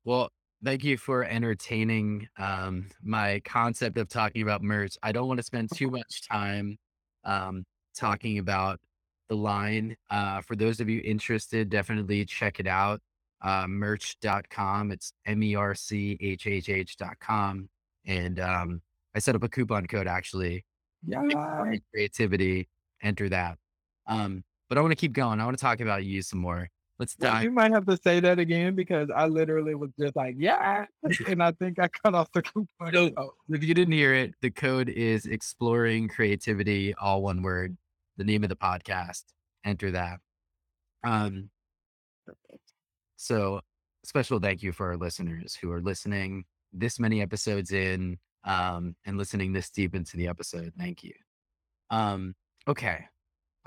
Well, 0.08 0.30
thank 0.64 0.86
you 0.86 0.96
for 0.96 1.26
entertaining, 1.26 2.30
um, 2.38 2.88
my 3.04 3.42
concept 3.44 3.98
of 3.98 4.08
talking 4.08 4.42
about 4.42 4.64
merch. 4.64 4.96
I 5.04 5.12
don't 5.12 5.28
wanna 5.28 5.44
spend 5.44 5.70
too 5.76 5.92
much 5.92 6.26
time, 6.30 6.78
um, 7.26 7.66
talking 7.94 8.38
about 8.38 8.80
the 9.28 9.36
line. 9.36 9.98
Uh, 10.10 10.40
for 10.40 10.56
those 10.56 10.80
of 10.80 10.88
you 10.88 11.02
interested, 11.04 11.70
definitely 11.70 12.24
check 12.24 12.62
it 12.62 12.68
out. 12.68 13.02
Uh, 13.42 13.68
merchhh.com. 13.68 14.94
It's 14.94 15.12
M-E-R-C-H-H-H 15.26 16.96
dot 16.96 17.20
com. 17.20 17.68
And, 18.06 18.40
um, 18.40 18.82
I 19.14 19.20
set 19.20 19.36
up 19.36 19.44
a 19.44 19.50
coupon 19.50 19.88
code 19.88 20.08
actually. 20.08 20.64
Yeah. 21.06 21.20
Creativity, 21.94 22.70
enter 23.02 23.28
that. 23.28 23.58
Um, 24.06 24.46
but 24.70 24.78
I 24.78 24.82
wanna 24.82 24.96
keep 24.96 25.12
going. 25.12 25.42
I 25.42 25.46
wanna 25.46 25.58
talk 25.58 25.82
about 25.82 26.06
you 26.06 26.22
some 26.22 26.40
more. 26.40 26.70
Let's 27.00 27.16
Well, 27.20 27.44
you 27.44 27.52
might 27.52 27.72
have 27.72 27.86
to 27.86 27.98
say 28.04 28.20
that 28.22 28.40
again 28.40 28.74
because 28.74 29.10
I 29.16 29.28
literally 29.28 29.76
was 29.76 29.92
just 30.00 30.16
like, 30.16 30.36
yeah. 30.38 30.86
And 31.28 31.44
I 31.44 31.52
think 31.52 31.80
I 31.80 31.88
cut 31.88 32.16
off 32.16 32.32
the 32.32 32.42
coupon 32.42 32.92
So, 32.92 33.12
code. 33.12 33.30
if 33.50 33.64
you 33.64 33.74
didn't 33.76 33.94
hear 33.94 34.16
it, 34.16 34.34
the 34.42 34.50
code 34.50 34.90
is 34.90 35.26
exploring 35.28 36.08
creativity, 36.08 36.96
all 36.96 37.22
one 37.22 37.44
word, 37.44 37.78
the 38.18 38.24
name 38.24 38.44
of 38.44 38.50
the 38.50 38.56
podcast. 38.56 39.24
Enter 39.64 39.92
that. 39.92 40.20
Um, 41.04 41.50
so 43.16 43.62
special 44.04 44.40
thank 44.40 44.64
you 44.64 44.72
for 44.72 44.88
our 44.88 44.98
listeners 44.98 45.56
who 45.56 45.72
are 45.72 45.82
listening 45.82 46.46
this 46.74 47.00
many 47.00 47.22
episodes 47.22 47.72
in, 47.72 48.18
um, 48.44 48.96
and 49.06 49.18
listening 49.18 49.54
this 49.54 49.70
deep 49.70 49.94
into 49.96 50.18
the 50.18 50.28
episode. 50.28 50.74
Thank 50.78 51.04
you. 51.04 51.14
Um, 51.90 52.36
okay. 52.68 53.06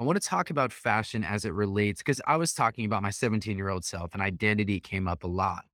I 0.00 0.02
want 0.02 0.20
to 0.20 0.26
talk 0.26 0.48
about 0.48 0.72
fashion 0.72 1.22
as 1.22 1.44
it 1.44 1.52
relates 1.52 2.00
because 2.00 2.22
I 2.26 2.38
was 2.38 2.54
talking 2.54 2.86
about 2.86 3.02
my 3.02 3.10
17 3.10 3.54
year 3.58 3.68
old 3.68 3.84
self 3.84 4.14
and 4.14 4.22
identity 4.22 4.80
came 4.80 5.06
up 5.06 5.24
a 5.24 5.26
lot. 5.26 5.66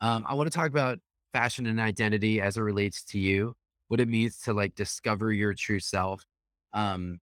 Um, 0.00 0.24
I 0.26 0.32
want 0.32 0.50
to 0.50 0.56
talk 0.56 0.68
about 0.68 1.00
fashion 1.34 1.66
and 1.66 1.78
identity 1.78 2.40
as 2.40 2.56
it 2.56 2.62
relates 2.62 3.04
to 3.04 3.18
you, 3.18 3.54
what 3.88 4.00
it 4.00 4.08
means 4.08 4.38
to 4.42 4.54
like 4.54 4.74
discover 4.74 5.32
your 5.32 5.52
true 5.52 5.80
self. 5.80 6.24
Um, 6.72 7.20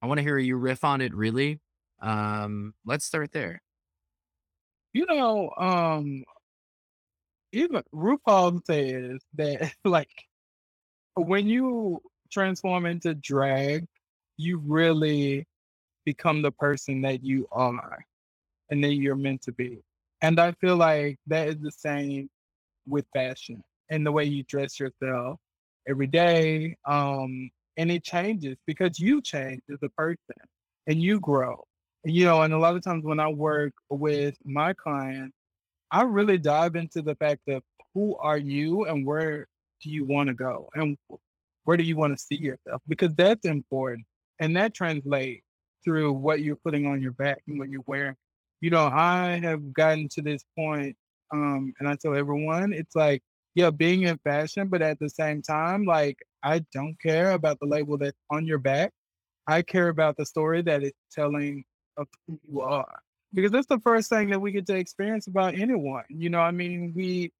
I 0.00 0.06
want 0.06 0.16
to 0.16 0.22
hear 0.22 0.38
you 0.38 0.56
riff 0.56 0.82
on 0.82 1.02
it 1.02 1.14
really. 1.14 1.60
Um, 2.00 2.72
let's 2.86 3.04
start 3.04 3.32
there. 3.32 3.60
You 4.94 5.04
know, 5.04 5.50
um, 5.58 6.24
even 7.52 7.82
RuPaul 7.94 8.64
says 8.64 9.20
that 9.34 9.74
like 9.84 10.24
when 11.16 11.48
you 11.48 12.00
transform 12.30 12.86
into 12.86 13.14
drag, 13.14 13.84
you 14.38 14.56
really 14.64 15.46
become 16.08 16.40
the 16.40 16.50
person 16.50 17.02
that 17.02 17.22
you 17.22 17.46
are 17.52 18.02
and 18.70 18.82
that 18.82 18.94
you're 18.94 19.14
meant 19.14 19.42
to 19.42 19.52
be. 19.52 19.78
And 20.22 20.40
I 20.40 20.52
feel 20.52 20.76
like 20.76 21.18
that 21.26 21.48
is 21.48 21.58
the 21.60 21.70
same 21.70 22.30
with 22.86 23.04
fashion 23.12 23.62
and 23.90 24.06
the 24.06 24.10
way 24.10 24.24
you 24.24 24.42
dress 24.44 24.80
yourself 24.80 25.38
every 25.86 26.06
day. 26.06 26.76
Um, 26.86 27.50
and 27.76 27.90
it 27.90 28.04
changes 28.04 28.56
because 28.66 28.98
you 28.98 29.20
change 29.20 29.60
as 29.70 29.80
a 29.82 29.90
person 29.90 30.40
and 30.86 31.02
you 31.02 31.20
grow. 31.20 31.62
And, 32.04 32.14
you 32.14 32.24
know, 32.24 32.40
and 32.40 32.54
a 32.54 32.58
lot 32.58 32.74
of 32.74 32.82
times 32.82 33.04
when 33.04 33.20
I 33.20 33.28
work 33.28 33.74
with 33.90 34.34
my 34.46 34.72
clients, 34.72 35.36
I 35.90 36.04
really 36.04 36.38
dive 36.38 36.74
into 36.74 37.02
the 37.02 37.16
fact 37.16 37.46
of 37.48 37.62
who 37.92 38.16
are 38.16 38.38
you 38.38 38.86
and 38.86 39.04
where 39.04 39.46
do 39.82 39.90
you 39.90 40.06
want 40.06 40.28
to 40.28 40.34
go 40.34 40.70
and 40.74 40.96
where 41.64 41.76
do 41.76 41.84
you 41.84 41.96
want 41.96 42.16
to 42.16 42.24
see 42.24 42.36
yourself 42.36 42.80
because 42.88 43.14
that's 43.14 43.44
important 43.44 44.06
and 44.40 44.56
that 44.56 44.72
translates 44.74 45.42
through 45.84 46.12
what 46.12 46.40
you're 46.40 46.56
putting 46.56 46.86
on 46.86 47.00
your 47.00 47.12
back 47.12 47.42
and 47.46 47.58
what 47.58 47.68
you're 47.68 47.84
wearing. 47.86 48.16
You 48.60 48.70
know, 48.70 48.86
I 48.86 49.40
have 49.42 49.72
gotten 49.72 50.08
to 50.10 50.22
this 50.22 50.44
point, 50.56 50.96
um, 51.32 51.72
and 51.78 51.88
I 51.88 51.96
tell 51.96 52.14
everyone 52.14 52.72
it's 52.72 52.96
like, 52.96 53.22
yeah, 53.54 53.70
being 53.70 54.02
in 54.02 54.18
fashion, 54.18 54.68
but 54.68 54.82
at 54.82 54.98
the 54.98 55.08
same 55.08 55.42
time, 55.42 55.84
like 55.84 56.18
I 56.42 56.64
don't 56.72 56.96
care 57.00 57.32
about 57.32 57.58
the 57.60 57.66
label 57.66 57.98
that's 57.98 58.18
on 58.30 58.46
your 58.46 58.58
back. 58.58 58.92
I 59.46 59.62
care 59.62 59.88
about 59.88 60.16
the 60.16 60.26
story 60.26 60.62
that 60.62 60.82
it's 60.82 60.98
telling 61.12 61.64
of 61.96 62.06
who 62.26 62.38
you 62.48 62.60
are. 62.60 63.00
Because 63.34 63.50
that's 63.50 63.66
the 63.66 63.80
first 63.80 64.08
thing 64.08 64.30
that 64.30 64.40
we 64.40 64.52
get 64.52 64.66
to 64.66 64.76
experience 64.76 65.26
about 65.26 65.58
anyone. 65.58 66.04
You 66.08 66.30
know, 66.30 66.40
I 66.40 66.50
mean, 66.50 66.92
we 66.94 67.32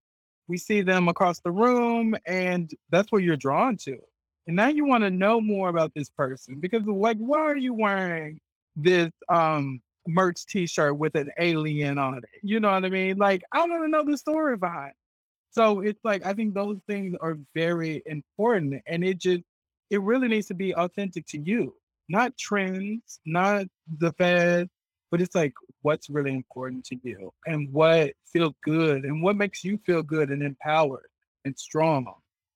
we 0.49 0.57
see 0.57 0.81
them 0.81 1.09
across 1.09 1.41
the 1.41 1.51
room 1.51 2.17
and 2.27 2.71
that's 2.91 3.13
what 3.13 3.23
you're 3.23 3.37
drawn 3.37 3.77
to. 3.77 3.99
And 4.49 4.57
now 4.57 4.69
you 4.69 4.87
want 4.87 5.05
to 5.05 5.11
know 5.11 5.43
more 5.43 5.69
about 5.69 5.93
this 5.95 6.09
person 6.09 6.59
because 6.59 6.83
like 6.87 7.19
why 7.19 7.41
are 7.41 7.57
you 7.57 7.75
wearing 7.75 8.41
this 8.75 9.11
um 9.29 9.81
merch 10.07 10.47
t-shirt 10.47 10.97
with 10.97 11.15
an 11.17 11.31
alien 11.39 11.99
on 11.99 12.17
it. 12.17 12.25
You 12.43 12.59
know 12.59 12.71
what 12.71 12.85
I 12.85 12.89
mean? 12.89 13.19
Like 13.19 13.43
I 13.53 13.61
want 13.61 13.85
to 13.85 13.89
know 13.89 14.05
the 14.05 14.17
story 14.17 14.57
behind. 14.57 14.91
It. 14.91 14.97
So 15.51 15.81
it's 15.81 16.03
like 16.03 16.25
I 16.25 16.33
think 16.33 16.55
those 16.55 16.79
things 16.87 17.15
are 17.21 17.37
very 17.55 18.03
important 18.07 18.83
and 18.87 19.05
it 19.05 19.19
just 19.19 19.43
it 19.91 20.01
really 20.01 20.29
needs 20.29 20.47
to 20.47 20.55
be 20.55 20.75
authentic 20.75 21.27
to 21.27 21.39
you. 21.39 21.75
Not 22.09 22.37
trends, 22.39 23.21
not 23.27 23.67
the 23.99 24.13
fad, 24.13 24.71
but 25.11 25.21
it's 25.21 25.35
like 25.35 25.53
what's 25.83 26.09
really 26.09 26.33
important 26.33 26.87
to 26.87 26.97
you 27.03 27.33
and 27.47 27.71
what 27.71 28.13
feels 28.33 28.55
good 28.65 29.05
and 29.05 29.23
what 29.23 29.37
makes 29.37 29.63
you 29.63 29.79
feel 29.85 30.03
good 30.03 30.31
and 30.31 30.43
empowered 30.43 31.09
and 31.45 31.59
strong 31.59 32.07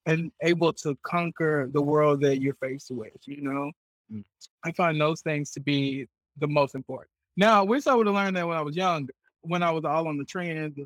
and 0.06 0.32
able 0.42 0.72
to 0.72 0.96
conquer 1.02 1.68
the 1.72 1.80
world 1.80 2.20
that 2.22 2.40
you're 2.40 2.54
faced 2.54 2.90
with, 2.90 3.12
you 3.26 3.42
know? 3.42 3.70
Mm. 4.12 4.24
I 4.64 4.72
find 4.72 5.00
those 5.00 5.20
things 5.20 5.50
to 5.52 5.60
be 5.60 6.06
the 6.38 6.48
most 6.48 6.74
important. 6.74 7.10
Now, 7.36 7.60
I 7.60 7.62
wish 7.62 7.86
I 7.86 7.94
would 7.94 8.06
have 8.06 8.14
learned 8.14 8.36
that 8.36 8.46
when 8.46 8.56
I 8.56 8.62
was 8.62 8.76
young, 8.76 9.08
when 9.42 9.62
I 9.62 9.70
was 9.70 9.84
all 9.84 10.08
on 10.08 10.18
the 10.18 10.24
trends, 10.24 10.78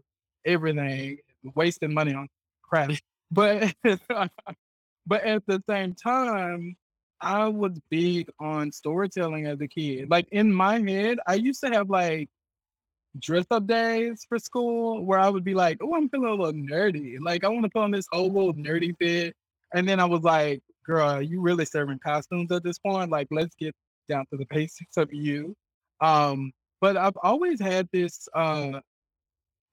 everything, 0.44 1.18
wasting 1.54 1.92
money 1.92 2.14
on 2.14 2.28
crap. 2.62 2.90
But 3.32 3.74
but 5.04 5.24
at 5.24 5.42
the 5.48 5.60
same 5.68 5.94
time, 5.94 6.76
I 7.20 7.48
was 7.48 7.72
big 7.90 8.28
on 8.38 8.70
storytelling 8.70 9.48
as 9.48 9.60
a 9.60 9.66
kid. 9.66 10.08
Like 10.08 10.28
in 10.30 10.52
my 10.52 10.78
head, 10.78 11.18
I 11.26 11.34
used 11.34 11.60
to 11.62 11.70
have 11.70 11.90
like 11.90 12.30
dress 13.20 13.46
up 13.50 13.66
days 13.66 14.24
for 14.28 14.38
school 14.38 15.04
where 15.04 15.18
I 15.18 15.28
would 15.28 15.44
be 15.44 15.54
like, 15.54 15.78
oh, 15.82 15.94
I'm 15.94 16.08
feeling 16.08 16.28
a 16.28 16.34
little 16.34 16.52
nerdy. 16.52 17.16
Like 17.20 17.44
I 17.44 17.48
want 17.48 17.64
to 17.64 17.70
put 17.70 17.82
on 17.82 17.90
this 17.90 18.06
old 18.12 18.34
little 18.34 18.54
nerdy 18.54 18.96
fit. 18.98 19.34
And 19.74 19.88
then 19.88 20.00
I 20.00 20.04
was 20.04 20.22
like, 20.22 20.60
girl, 20.86 21.20
you 21.20 21.40
really 21.40 21.64
serving 21.64 21.98
costumes 21.98 22.52
at 22.52 22.62
this 22.62 22.78
point? 22.78 23.10
Like, 23.10 23.28
let's 23.30 23.54
get 23.56 23.74
down 24.08 24.24
to 24.30 24.36
the 24.36 24.46
basics 24.50 24.96
of 24.96 25.12
you. 25.12 25.54
Um, 26.00 26.52
but 26.80 26.96
I've 26.96 27.16
always 27.22 27.60
had 27.60 27.88
this 27.92 28.28
uh 28.34 28.80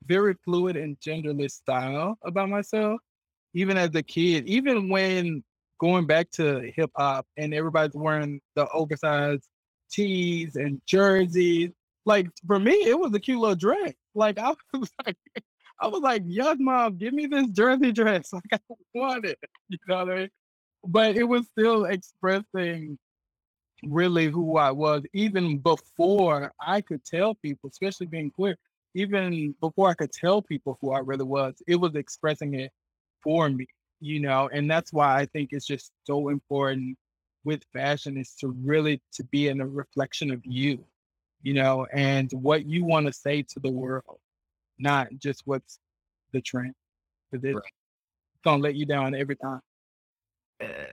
very 0.05 0.35
fluid 0.43 0.75
and 0.75 0.99
genderless 0.99 1.51
style 1.51 2.17
about 2.25 2.49
myself, 2.49 2.99
even 3.53 3.77
as 3.77 3.93
a 3.95 4.03
kid, 4.03 4.45
even 4.47 4.89
when 4.89 5.43
going 5.79 6.05
back 6.05 6.29
to 6.31 6.71
hip 6.75 6.91
hop 6.95 7.25
and 7.37 7.53
everybody's 7.53 7.95
wearing 7.95 8.39
the 8.55 8.67
oversized 8.69 9.47
tees 9.91 10.55
and 10.55 10.81
jerseys. 10.85 11.71
Like 12.05 12.29
for 12.45 12.59
me, 12.59 12.73
it 12.73 12.99
was 12.99 13.13
a 13.13 13.19
cute 13.19 13.39
little 13.39 13.55
dress. 13.55 13.93
Like 14.15 14.37
I 14.39 14.53
was 14.73 14.91
like, 15.05 15.17
I 15.79 15.87
was 15.87 16.01
like, 16.01 16.23
yes, 16.25 16.57
mom, 16.59 16.97
give 16.97 17.13
me 17.13 17.25
this 17.27 17.47
jersey 17.49 17.91
dress. 17.91 18.31
Like 18.33 18.43
I 18.53 18.59
want 18.93 19.25
it. 19.25 19.39
You 19.69 19.77
know 19.87 20.05
what 20.05 20.11
I 20.11 20.15
mean? 20.15 20.29
But 20.85 21.15
it 21.15 21.23
was 21.23 21.47
still 21.47 21.85
expressing 21.85 22.97
really 23.83 24.27
who 24.27 24.57
I 24.57 24.71
was, 24.71 25.03
even 25.13 25.57
before 25.57 26.53
I 26.59 26.81
could 26.81 27.03
tell 27.05 27.35
people, 27.35 27.69
especially 27.69 28.07
being 28.07 28.31
queer, 28.31 28.57
even 28.95 29.55
before 29.61 29.89
I 29.89 29.93
could 29.93 30.11
tell 30.11 30.41
people 30.41 30.77
who 30.81 30.91
I 30.91 30.99
really 30.99 31.25
was, 31.25 31.55
it 31.67 31.75
was 31.75 31.95
expressing 31.95 32.53
it 32.55 32.71
for 33.23 33.49
me, 33.49 33.67
you 33.99 34.19
know, 34.19 34.49
and 34.53 34.69
that's 34.69 34.93
why 34.93 35.17
I 35.19 35.25
think 35.25 35.49
it's 35.51 35.65
just 35.65 35.91
so 36.05 36.29
important 36.29 36.97
with 37.45 37.63
fashion 37.73 38.17
is 38.17 38.35
to 38.39 38.49
really 38.63 39.01
to 39.13 39.23
be 39.25 39.47
in 39.47 39.61
a 39.61 39.67
reflection 39.67 40.31
of 40.31 40.41
you, 40.45 40.83
you 41.43 41.53
know, 41.53 41.85
and 41.93 42.31
what 42.31 42.65
you 42.65 42.83
want 42.85 43.05
to 43.05 43.13
say 43.13 43.43
to 43.43 43.59
the 43.59 43.69
world, 43.69 44.19
not 44.79 45.09
just 45.17 45.43
what's 45.45 45.79
the 46.31 46.41
trend. 46.41 46.73
Because 47.31 47.43
it's 47.43 47.55
Right. 47.55 47.71
gonna 48.43 48.63
let 48.63 48.75
you 48.75 48.85
down 48.85 49.13
every 49.13 49.35
time. 49.35 49.61
Uh, 50.61 50.85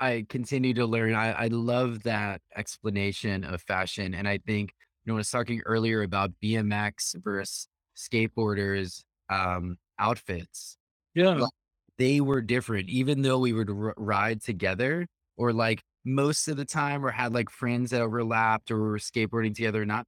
I 0.00 0.26
continue 0.28 0.74
to 0.74 0.86
learn. 0.86 1.14
I, 1.14 1.32
I 1.32 1.46
love 1.48 2.04
that 2.04 2.40
explanation 2.56 3.44
of 3.44 3.60
fashion. 3.62 4.14
And 4.14 4.28
I 4.28 4.38
think, 4.38 4.72
you 5.04 5.12
know, 5.12 5.16
I 5.16 5.18
was 5.18 5.30
talking 5.30 5.60
earlier 5.66 6.02
about 6.02 6.32
BMX 6.42 7.16
versus 7.22 7.68
skateboarders 7.96 9.02
um, 9.28 9.76
outfits. 9.98 10.76
Yeah. 11.14 11.34
Like, 11.34 11.50
they 11.98 12.20
were 12.20 12.40
different, 12.40 12.88
even 12.88 13.22
though 13.22 13.40
we 13.40 13.52
would 13.52 13.70
r- 13.70 13.94
ride 13.96 14.40
together 14.40 15.08
or 15.36 15.52
like 15.52 15.82
most 16.08 16.48
of 16.48 16.56
the 16.56 16.64
time 16.64 17.04
or 17.04 17.10
had 17.10 17.34
like 17.34 17.50
friends 17.50 17.90
that 17.90 18.00
overlapped 18.00 18.70
or 18.70 18.78
were 18.78 18.98
skateboarding 18.98 19.54
together. 19.54 19.82
or 19.82 19.86
Not 19.86 20.06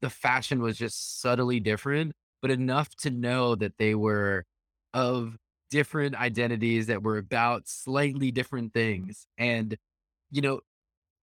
the 0.00 0.10
fashion 0.10 0.62
was 0.62 0.78
just 0.78 1.20
subtly 1.20 1.60
different, 1.60 2.12
but 2.40 2.50
enough 2.50 2.94
to 2.96 3.10
know 3.10 3.54
that 3.54 3.76
they 3.78 3.94
were 3.94 4.44
of 4.94 5.36
different 5.70 6.14
identities 6.14 6.86
that 6.86 7.02
were 7.02 7.18
about 7.18 7.68
slightly 7.68 8.30
different 8.30 8.72
things. 8.72 9.26
And, 9.36 9.76
you 10.30 10.40
know, 10.40 10.60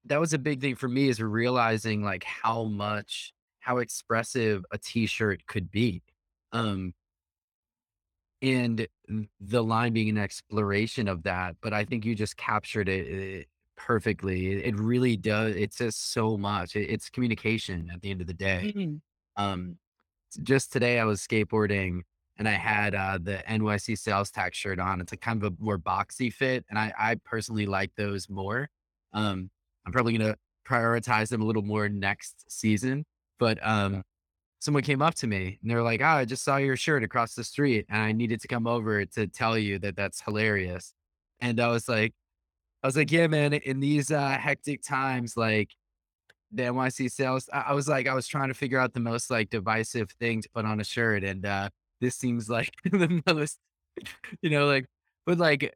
that 0.06 0.20
was 0.20 0.34
a 0.34 0.38
big 0.38 0.62
thing 0.62 0.76
for 0.76 0.88
me 0.88 1.10
is 1.10 1.20
realizing 1.20 2.04
like 2.04 2.24
how 2.24 2.66
much, 2.66 3.34
how 3.60 3.80
expressive 3.80 4.64
a 4.72 4.78
t-shirt 4.78 5.48
could 5.48 5.72
be. 5.72 6.04
Um, 6.52 6.94
and 8.42 8.88
the 9.40 9.64
line 9.64 9.94
being 9.94 10.10
an 10.10 10.20
exploration 10.20 11.08
of 11.08 11.24
that. 11.24 11.56
But 11.62 11.74
I 11.74 11.86
think 11.86 12.06
you 12.06 12.14
just 12.14 12.38
captured 12.38 12.88
it, 12.88 13.48
perfectly. 13.86 14.52
It, 14.54 14.66
it 14.66 14.80
really 14.80 15.18
does. 15.18 15.56
It 15.56 15.74
says 15.74 15.96
so 15.96 16.38
much. 16.38 16.76
It, 16.76 16.90
it's 16.90 17.10
communication 17.10 17.90
at 17.94 18.02
the 18.02 18.12
end 18.12 18.22
of 18.22 18.28
the 18.28 18.34
day. 18.34 18.74
Mhm. 18.76 19.02
Um, 19.36 19.78
just 20.44 20.72
today 20.74 21.00
I 21.00 21.06
was 21.06 21.22
skateboarding 21.22 22.02
and 22.38 22.48
I 22.50 22.54
had 22.54 22.96
uh, 22.96 23.20
the 23.22 23.44
NYC 23.50 23.96
sales 23.96 24.32
tax 24.32 24.58
shirt 24.58 24.80
on. 24.80 25.02
It's 25.02 25.14
a 25.14 25.18
kind 25.18 25.44
of 25.44 25.54
a 25.54 25.64
more 25.64 25.78
boxy 25.80 26.34
fit, 26.34 26.66
and 26.70 26.78
I, 26.80 26.94
I 26.98 27.16
personally 27.26 27.66
like 27.66 27.96
those 27.96 28.30
more. 28.30 28.70
Um, 29.14 29.50
I'm 29.86 29.94
probably 29.94 30.18
gonna 30.18 30.36
prioritize 30.68 31.30
them 31.30 31.42
a 31.42 31.46
little 31.46 31.62
more 31.64 31.90
next 31.90 32.46
season. 32.52 33.06
But 33.40 33.66
um, 33.66 34.04
someone 34.60 34.84
came 34.84 35.02
up 35.02 35.16
to 35.16 35.28
me 35.28 35.60
and 35.62 35.72
they're 35.72 35.84
like, 35.84 36.02
"Oh, 36.02 36.06
I 36.06 36.26
just 36.26 36.44
saw 36.44 36.58
your 36.58 36.78
shirt 36.78 37.04
across 37.04 37.36
the 37.36 37.44
street, 37.44 37.86
and 37.90 38.02
I 38.02 38.12
needed 38.14 38.42
to 38.42 38.48
come 38.48 38.68
over 38.68 39.06
to 39.06 39.28
tell 39.28 39.58
you 39.58 39.80
that 39.80 39.96
that's 39.96 40.22
hilarious." 40.22 40.94
And 41.40 41.60
I 41.60 41.68
was 41.70 41.88
like, 41.90 42.14
I 42.86 42.88
was 42.88 42.96
like, 42.96 43.12
"Yeah, 43.12 43.26
man. 43.26 43.54
In 43.54 43.80
these 43.80 44.12
uh, 44.12 44.38
hectic 44.38 44.84
times, 44.84 45.36
like." 45.36 45.72
the 46.52 46.64
NYC 46.64 47.10
sales. 47.10 47.50
I, 47.52 47.62
I 47.70 47.74
was 47.74 47.88
like, 47.90 48.08
I 48.08 48.14
was 48.14 48.28
trying 48.28 48.50
to 48.50 48.54
figure 48.54 48.80
out 48.80 48.94
the 48.94 49.00
most 49.02 49.30
like 49.32 49.50
divisive 49.50 50.12
thing 50.12 50.42
to 50.44 50.50
put 50.52 50.66
on 50.66 50.80
a 50.80 50.84
shirt, 50.86 51.24
and 51.24 51.46
uh, 51.46 51.70
this 52.02 52.16
seems 52.16 52.50
like 52.50 52.72
the 52.86 53.22
most, 53.28 53.60
you 54.42 54.50
know, 54.52 54.68
like, 54.68 54.86
but 55.26 55.38
like, 55.38 55.74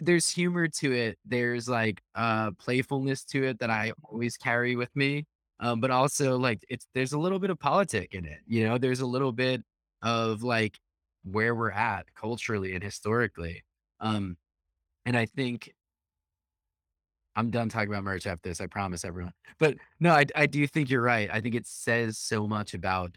there's 0.00 0.28
humor 0.28 0.68
to 0.68 0.92
it. 0.92 1.18
There's 1.24 1.68
like 1.68 2.02
uh 2.14 2.52
playfulness 2.52 3.24
to 3.26 3.44
it 3.44 3.60
that 3.60 3.70
I 3.70 3.92
always 4.04 4.36
carry 4.36 4.76
with 4.76 4.94
me. 4.96 5.26
Um, 5.60 5.80
but 5.80 5.90
also 5.90 6.38
like 6.38 6.64
it's 6.68 6.86
there's 6.94 7.12
a 7.12 7.18
little 7.18 7.38
bit 7.38 7.50
of 7.50 7.58
politic 7.58 8.14
in 8.14 8.24
it. 8.26 8.40
You 8.46 8.68
know, 8.68 8.78
there's 8.78 9.00
a 9.00 9.06
little 9.06 9.32
bit 9.32 9.62
of 10.02 10.42
like 10.42 10.78
where 11.24 11.54
we're 11.54 11.70
at 11.72 12.06
culturally 12.14 12.74
and 12.74 12.82
historically. 12.84 13.64
Um, 14.00 14.36
and 15.06 15.16
I 15.16 15.26
think 15.26 15.72
I'm 17.40 17.50
done 17.50 17.68
talking 17.68 17.90
about 17.90 18.04
merch 18.04 18.26
after 18.26 18.48
this, 18.50 18.60
I 18.60 18.66
promise 18.68 19.04
everyone. 19.04 19.32
But 19.60 19.76
no, 20.00 20.12
I 20.12 20.26
I 20.36 20.46
do 20.46 20.66
think 20.66 20.90
you're 20.90 21.02
right. 21.02 21.30
I 21.32 21.40
think 21.40 21.54
it 21.56 21.66
says 21.66 22.18
so 22.18 22.46
much 22.48 22.74
about 22.74 23.16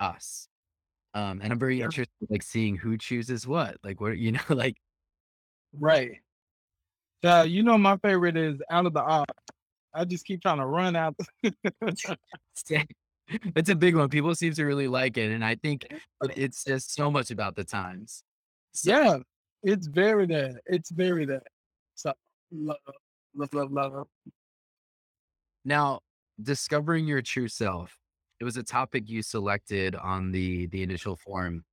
us. 0.00 0.48
Um, 1.14 1.40
and 1.42 1.52
I'm 1.52 1.58
very 1.60 1.78
Yeah. 1.78 1.86
interested, 1.86 2.14
like, 2.30 2.42
seeing 2.44 2.76
who 2.76 2.98
chooses 2.98 3.46
what. 3.46 3.78
Like, 3.84 4.00
what 4.00 4.18
you 4.18 4.32
know, 4.32 4.40
like, 4.50 4.76
Right. 5.72 6.20
Yeah, 7.22 7.42
you 7.42 7.62
know 7.62 7.76
my 7.78 7.96
favorite 7.98 8.36
is 8.36 8.60
Out 8.70 8.86
of 8.86 8.92
the 8.94 9.02
Ox. 9.02 9.32
I 9.94 10.04
just 10.04 10.24
keep 10.24 10.42
trying 10.42 10.58
to 10.58 10.66
run 10.66 10.96
out. 10.96 11.16
it's 13.56 13.68
a 13.70 13.74
big 13.74 13.96
one. 13.96 14.08
People 14.08 14.34
seem 14.34 14.52
to 14.54 14.64
really 14.64 14.88
like 14.88 15.16
it, 15.16 15.30
and 15.32 15.44
I 15.44 15.54
think 15.56 15.86
it's 16.36 16.64
just 16.64 16.94
so 16.94 17.10
much 17.10 17.30
about 17.30 17.56
the 17.56 17.64
times. 17.64 18.22
So 18.72 18.90
Yeah, 18.90 19.18
it's 19.62 19.86
very 19.86 20.26
that. 20.26 20.60
It's 20.66 20.90
very 20.90 21.26
that. 21.26 21.42
So 21.94 22.12
love, 22.52 22.76
love, 23.34 23.52
love, 23.54 23.72
love. 23.72 24.06
now 25.64 26.00
discovering 26.42 27.06
your 27.06 27.22
true 27.22 27.48
self, 27.48 27.98
it 28.40 28.44
was 28.44 28.56
a 28.56 28.62
topic 28.62 29.08
you 29.08 29.22
selected 29.22 29.94
on 29.96 30.30
the 30.32 30.66
the 30.68 30.82
initial 30.82 31.16
form. 31.16 31.64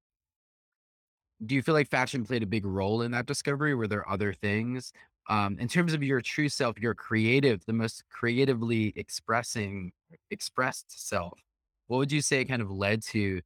Do 1.45 1.55
you 1.55 1.61
feel 1.61 1.73
like 1.73 1.89
fashion 1.89 2.25
played 2.25 2.43
a 2.43 2.47
big 2.47 2.65
role 2.65 3.01
in 3.01 3.11
that 3.11 3.25
discovery? 3.25 3.75
Were 3.75 3.87
there 3.87 4.07
other 4.09 4.33
things? 4.33 4.93
Um, 5.27 5.57
in 5.59 5.67
terms 5.67 5.93
of 5.93 6.03
your 6.03 6.21
true 6.21 6.49
self, 6.49 6.79
your 6.79 6.93
creative, 6.93 7.65
the 7.65 7.73
most 7.73 8.03
creatively 8.09 8.93
expressing 8.95 9.91
expressed 10.31 11.07
self, 11.07 11.39
what 11.87 11.97
would 11.97 12.11
you 12.11 12.21
say 12.21 12.45
kind 12.45 12.61
of 12.61 12.71
led 12.71 13.01
to 13.03 13.41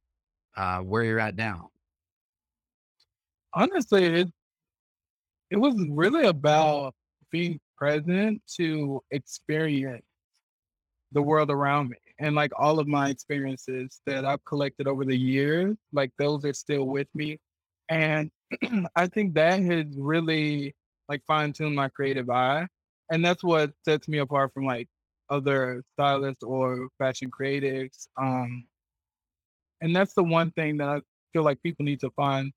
uh, 0.56 0.80
where 0.80 1.04
you're 1.04 1.18
at 1.18 1.36
now? 1.36 1.70
Honestly, 3.52 4.04
it 4.04 4.28
it 5.50 5.56
was 5.56 5.74
really 5.90 6.26
about 6.26 6.94
being 7.30 7.60
present 7.80 8.42
to 8.56 9.02
experience 9.10 10.04
the 11.12 11.22
world 11.22 11.50
around 11.50 11.88
me. 11.88 11.96
And 12.18 12.34
like 12.34 12.52
all 12.58 12.78
of 12.78 12.86
my 12.86 13.08
experiences 13.08 14.00
that 14.06 14.24
I've 14.24 14.44
collected 14.44 14.86
over 14.86 15.04
the 15.04 15.16
years, 15.16 15.76
like 15.92 16.10
those 16.18 16.44
are 16.44 16.52
still 16.52 16.84
with 16.84 17.08
me. 17.14 17.38
And 17.88 18.30
I 18.96 19.06
think 19.06 19.34
that 19.34 19.62
has 19.62 19.86
really 19.96 20.74
like 21.08 21.22
fine 21.26 21.52
tuned 21.52 21.74
my 21.74 21.88
creative 21.88 22.28
eye. 22.28 22.66
And 23.10 23.24
that's 23.24 23.42
what 23.42 23.72
sets 23.84 24.06
me 24.06 24.18
apart 24.18 24.52
from 24.52 24.66
like 24.66 24.88
other 25.30 25.82
stylists 25.94 26.42
or 26.44 26.88
fashion 26.98 27.30
creatives. 27.30 28.06
Um, 28.20 28.66
and 29.80 29.96
that's 29.96 30.14
the 30.14 30.22
one 30.22 30.50
thing 30.52 30.76
that 30.76 30.88
I 30.88 31.00
feel 31.32 31.42
like 31.42 31.62
people 31.62 31.84
need 31.84 32.00
to 32.00 32.10
find 32.10 32.52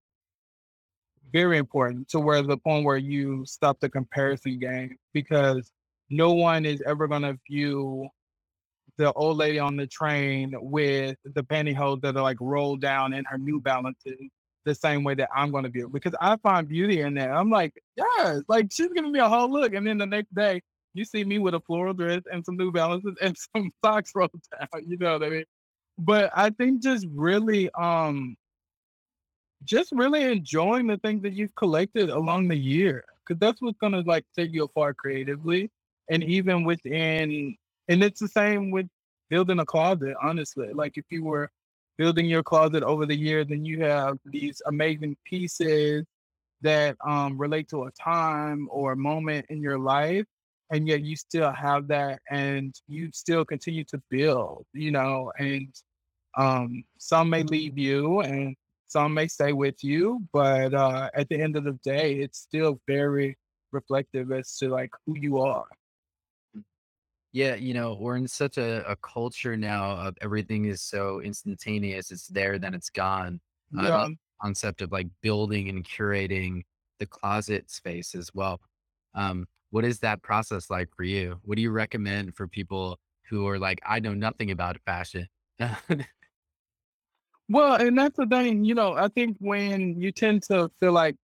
very 1.34 1.58
important 1.58 2.08
to 2.10 2.20
where 2.20 2.42
the 2.42 2.58
point 2.58 2.86
where 2.86 2.98
you 2.98 3.44
stop 3.46 3.80
the 3.80 3.90
comparison 3.90 4.60
game 4.60 4.96
because 5.14 5.72
no 6.10 6.32
one 6.32 6.66
is 6.66 6.82
ever 6.86 7.08
going 7.08 7.24
to 7.24 7.38
view 7.50 8.08
the 8.98 9.12
old 9.14 9.38
lady 9.38 9.58
on 9.58 9.76
the 9.76 9.88
train 9.88 10.54
with 10.62 11.18
the 11.26 11.44
pantyhose 11.44 12.02
that 12.02 12.16
are 12.16 12.22
like 12.22 12.38
rolled 12.40 12.80
down 12.82 13.14
in 13.14 13.26
her 13.26 13.38
New 13.38 13.60
Balances 13.60 14.30
the 14.66 14.76
same 14.76 15.04
way 15.04 15.16
that 15.16 15.30
I'm 15.36 15.52
going 15.52 15.64
to 15.64 15.70
view 15.70 15.88
it 15.88 15.94
because 15.94 16.16
I 16.22 16.38
find 16.38 16.68
beauty 16.68 17.02
in 17.02 17.16
that. 17.16 17.32
I'm 17.32 17.50
like, 17.50 17.74
yes, 17.98 18.42
like 18.48 18.68
she's 18.72 18.92
giving 18.94 19.12
me 19.12 19.20
a 19.20 19.28
whole 19.28 19.52
look, 19.52 19.74
and 19.74 19.86
then 19.86 19.98
the 19.98 20.06
next 20.06 20.34
day 20.34 20.62
you 20.94 21.04
see 21.04 21.24
me 21.24 21.40
with 21.40 21.56
a 21.56 21.60
floral 21.62 21.94
dress 21.94 22.22
and 22.32 22.46
some 22.46 22.56
New 22.56 22.72
Balances 22.72 23.16
and 23.22 23.36
some 23.56 23.72
socks 23.84 24.12
rolled 24.16 24.32
down. 24.58 24.68
You 24.88 24.98
know 24.98 25.14
what 25.14 25.24
I 25.24 25.30
mean? 25.30 25.46
But 25.98 26.32
I 26.36 26.52
think 26.52 26.82
just 26.82 27.08
really, 27.14 27.70
um, 27.72 28.36
just 29.66 29.92
really 29.92 30.24
enjoying 30.24 30.88
the 30.88 30.98
things 30.98 31.22
that 31.24 31.34
you've 31.34 31.56
collected 31.56 32.10
along 32.10 32.48
the 32.48 32.58
year, 32.58 33.04
because 33.26 33.40
that's 33.40 33.62
what's 33.62 33.78
gonna 33.80 34.02
like 34.06 34.26
take 34.36 34.54
you 34.54 34.70
far 34.74 34.94
creatively, 34.94 35.70
and 36.10 36.24
even 36.24 36.64
within 36.64 37.56
and 37.90 38.04
it's 38.04 38.20
the 38.20 38.28
same 38.28 38.72
with 38.72 38.88
building 39.30 39.60
a 39.60 39.66
closet, 39.66 40.16
honestly. 40.22 40.72
Like 40.74 40.98
if 40.98 41.06
you 41.10 41.24
were 41.24 41.50
building 41.98 42.26
your 42.26 42.44
closet 42.44 42.84
over 42.84 43.06
the 43.06 43.16
years 43.16 43.48
and 43.50 43.68
you 43.68 43.82
have 43.84 44.18
these 44.26 44.62
amazing 44.68 45.16
pieces 45.26 46.06
that 46.62 46.96
um, 47.06 47.38
relate 47.38 47.68
to 47.70 47.84
a 47.84 47.92
time 47.92 48.68
or 48.72 48.94
a 48.94 48.98
moment 48.98 49.46
in 49.50 49.62
your 49.62 49.78
life, 49.78 50.26
and 50.72 50.88
yet 50.88 51.02
you 51.02 51.16
still 51.16 51.52
have 51.52 51.88
that 51.88 52.20
and 52.32 52.74
you 52.88 53.10
still 53.14 53.44
continue 53.46 53.84
to 53.84 54.02
build, 54.10 54.66
you 54.74 54.92
know, 54.92 55.32
and 55.38 55.68
um, 56.38 56.84
some 56.98 57.30
may 57.30 57.44
leave 57.44 57.78
you 57.78 58.22
and 58.22 58.56
some 58.94 59.14
may 59.14 59.28
stay 59.28 59.54
with 59.54 59.84
you, 59.84 60.22
but 60.32 60.74
uh, 60.76 61.10
at 61.16 61.28
the 61.30 61.42
end 61.42 61.56
of 61.58 61.64
the 61.64 61.80
day, 61.84 62.20
it's 62.20 62.38
still 62.38 62.80
very 62.88 63.36
reflective 63.72 64.32
as 64.32 64.56
to 64.60 64.70
like 64.70 64.92
who 65.06 65.18
you 65.18 65.40
are. 65.42 65.66
Yeah, 67.32 67.56
you 67.56 67.74
know, 67.74 67.98
we're 68.00 68.16
in 68.18 68.28
such 68.28 68.60
a, 68.60 68.88
a 68.88 68.96
culture 68.98 69.58
now 69.58 69.98
of 69.98 70.16
everything 70.22 70.66
is 70.66 70.84
so 70.84 71.20
instantaneous. 71.22 72.12
It's 72.12 72.28
there, 72.28 72.60
then 72.60 72.76
it's 72.76 72.92
gone. 72.92 73.42
Love 73.74 73.86
Yeah. 73.86 74.06
the 74.10 74.16
concept 74.44 74.82
of 74.84 74.92
like 74.92 75.08
building 75.22 75.68
and 75.70 75.84
curating 75.84 76.62
the 77.00 77.08
closet 77.08 77.72
space 77.72 78.14
as 78.14 78.30
well. 78.36 78.62
Um, 79.16 79.48
what 79.72 79.84
is 79.84 80.00
that 80.02 80.22
process 80.22 80.70
like 80.70 80.90
for 80.96 81.04
you? 81.04 81.40
What 81.44 81.56
do 81.56 81.64
you 81.64 81.72
recommend 81.72 82.36
for 82.36 82.48
people 82.48 83.00
who 83.28 83.48
are 83.48 83.58
like, 83.58 83.82
I 83.84 84.00
know 84.00 84.14
nothing 84.14 84.52
about 84.52 84.78
fashion? 84.86 85.28
Well, 87.50 87.76
and 87.76 87.98
that's 87.98 88.18
the 88.18 88.26
thing, 88.26 88.64
you 88.64 88.74
know, 88.74 88.94
I 88.94 89.08
think 89.10 89.38
when 89.40 90.00
you 90.02 90.12
tend 90.12 90.44
to 90.44 90.72
feel 90.80 90.94
like 90.94 91.16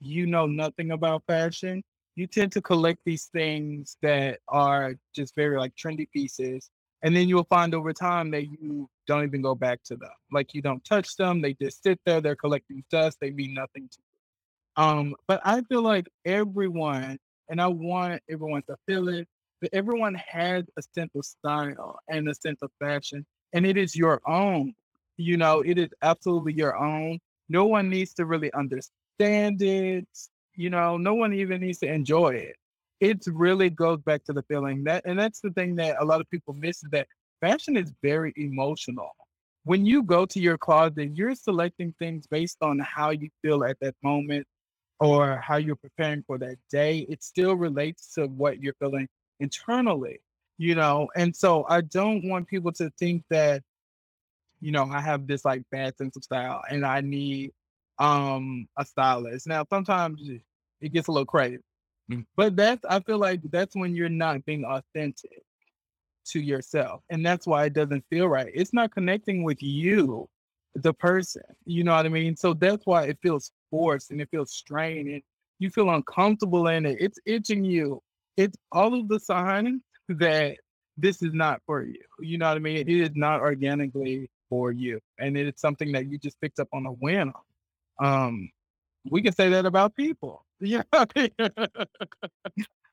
you 0.00 0.26
know 0.26 0.46
nothing 0.46 0.90
about 0.92 1.22
fashion, 1.26 1.82
you 2.14 2.26
tend 2.26 2.52
to 2.52 2.62
collect 2.62 3.00
these 3.04 3.26
things 3.26 3.96
that 4.02 4.40
are 4.48 4.94
just 5.14 5.34
very 5.34 5.58
like 5.58 5.74
trendy 5.74 6.08
pieces. 6.10 6.70
And 7.02 7.14
then 7.14 7.28
you'll 7.28 7.44
find 7.44 7.74
over 7.74 7.92
time 7.92 8.30
that 8.32 8.46
you 8.46 8.88
don't 9.06 9.24
even 9.24 9.42
go 9.42 9.54
back 9.54 9.82
to 9.84 9.96
them. 9.96 10.10
Like 10.32 10.54
you 10.54 10.62
don't 10.62 10.84
touch 10.84 11.16
them. 11.16 11.40
They 11.42 11.54
just 11.54 11.82
sit 11.82 12.00
there. 12.06 12.20
They're 12.20 12.36
collecting 12.36 12.84
dust. 12.90 13.18
They 13.20 13.30
mean 13.30 13.54
nothing 13.54 13.88
to 13.90 13.98
you. 13.98 14.82
Um, 14.84 15.14
but 15.28 15.40
I 15.44 15.62
feel 15.62 15.82
like 15.82 16.08
everyone, 16.24 17.18
and 17.48 17.60
I 17.60 17.66
want 17.68 18.22
everyone 18.30 18.62
to 18.68 18.76
feel 18.86 19.08
it, 19.08 19.28
but 19.60 19.70
everyone 19.72 20.14
has 20.14 20.64
a 20.78 20.82
sense 20.94 21.10
of 21.14 21.24
style 21.24 21.98
and 22.08 22.28
a 22.28 22.34
sense 22.34 22.60
of 22.62 22.70
fashion, 22.78 23.24
and 23.52 23.66
it 23.66 23.76
is 23.76 23.96
your 23.96 24.20
own. 24.26 24.74
You 25.16 25.36
know, 25.36 25.60
it 25.60 25.78
is 25.78 25.88
absolutely 26.02 26.52
your 26.52 26.76
own. 26.76 27.18
No 27.48 27.66
one 27.66 27.88
needs 27.88 28.12
to 28.14 28.26
really 28.26 28.52
understand 28.52 29.62
it. 29.62 30.06
You 30.54 30.70
know, 30.70 30.96
no 30.96 31.14
one 31.14 31.32
even 31.32 31.60
needs 31.60 31.78
to 31.78 31.92
enjoy 31.92 32.30
it. 32.34 32.56
It 33.00 33.26
really 33.26 33.70
goes 33.70 34.00
back 34.00 34.24
to 34.24 34.32
the 34.32 34.42
feeling 34.42 34.84
that, 34.84 35.04
and 35.04 35.18
that's 35.18 35.40
the 35.40 35.50
thing 35.50 35.76
that 35.76 35.96
a 36.00 36.04
lot 36.04 36.20
of 36.20 36.30
people 36.30 36.54
miss 36.54 36.82
is 36.82 36.90
that 36.90 37.06
fashion 37.40 37.76
is 37.76 37.92
very 38.02 38.32
emotional. 38.36 39.10
When 39.64 39.84
you 39.84 40.02
go 40.02 40.24
to 40.26 40.40
your 40.40 40.56
closet, 40.56 41.10
you're 41.14 41.34
selecting 41.34 41.94
things 41.98 42.26
based 42.26 42.58
on 42.62 42.78
how 42.78 43.10
you 43.10 43.28
feel 43.42 43.64
at 43.64 43.78
that 43.80 43.94
moment 44.02 44.46
or 45.00 45.38
how 45.38 45.56
you're 45.56 45.76
preparing 45.76 46.22
for 46.26 46.38
that 46.38 46.56
day. 46.70 47.00
It 47.08 47.22
still 47.22 47.54
relates 47.54 48.14
to 48.14 48.26
what 48.26 48.62
you're 48.62 48.76
feeling 48.78 49.08
internally, 49.40 50.20
you 50.56 50.74
know? 50.74 51.08
And 51.16 51.34
so 51.34 51.66
I 51.68 51.82
don't 51.82 52.28
want 52.28 52.46
people 52.48 52.72
to 52.72 52.90
think 52.98 53.24
that 53.28 53.62
you 54.66 54.72
know, 54.72 54.82
I 54.90 55.00
have 55.00 55.28
this 55.28 55.44
like 55.44 55.62
bad 55.70 55.96
sense 55.96 56.16
of 56.16 56.24
style 56.24 56.60
and 56.68 56.84
I 56.84 57.00
need 57.00 57.52
um 58.00 58.66
a 58.76 58.84
stylist. 58.84 59.46
Now 59.46 59.64
sometimes 59.70 60.20
it 60.80 60.92
gets 60.92 61.06
a 61.06 61.12
little 61.12 61.24
crazy. 61.24 61.62
Mm, 62.10 62.26
But 62.36 62.56
that's 62.56 62.84
I 62.84 62.98
feel 62.98 63.18
like 63.18 63.42
that's 63.52 63.76
when 63.76 63.94
you're 63.94 64.08
not 64.08 64.44
being 64.44 64.64
authentic 64.64 65.44
to 66.32 66.40
yourself. 66.40 67.02
And 67.10 67.24
that's 67.24 67.46
why 67.46 67.66
it 67.66 67.74
doesn't 67.74 68.04
feel 68.10 68.26
right. 68.26 68.50
It's 68.52 68.74
not 68.74 68.90
connecting 68.90 69.44
with 69.44 69.62
you, 69.62 70.28
the 70.74 70.92
person. 70.92 71.44
You 71.64 71.84
know 71.84 71.94
what 71.94 72.04
I 72.04 72.08
mean? 72.08 72.36
So 72.36 72.52
that's 72.52 72.84
why 72.86 73.04
it 73.04 73.18
feels 73.22 73.52
forced 73.70 74.10
and 74.10 74.20
it 74.20 74.28
feels 74.32 74.52
strained 74.52 75.08
and 75.08 75.22
you 75.60 75.70
feel 75.70 75.90
uncomfortable 75.90 76.66
in 76.66 76.86
it. 76.86 76.96
It's 76.98 77.20
itching 77.24 77.64
you. 77.64 78.02
It's 78.36 78.58
all 78.72 78.98
of 78.98 79.06
the 79.06 79.20
signs 79.20 79.80
that 80.08 80.56
this 80.96 81.22
is 81.22 81.32
not 81.32 81.60
for 81.66 81.84
you. 81.84 82.02
You 82.18 82.38
know 82.38 82.48
what 82.48 82.56
I 82.56 82.58
mean? 82.58 82.78
It 82.78 82.88
is 82.88 83.10
not 83.14 83.40
organically 83.40 84.28
for 84.48 84.72
you. 84.72 85.00
And 85.18 85.36
it 85.36 85.46
is 85.46 85.54
something 85.56 85.92
that 85.92 86.06
you 86.06 86.18
just 86.18 86.40
picked 86.40 86.58
up 86.60 86.68
on 86.72 86.86
a 86.86 86.92
whim. 86.92 87.32
Um, 88.02 88.50
we 89.10 89.22
can 89.22 89.32
say 89.32 89.48
that 89.50 89.66
about 89.66 89.94
people. 89.94 90.44
Yeah. 90.58 90.82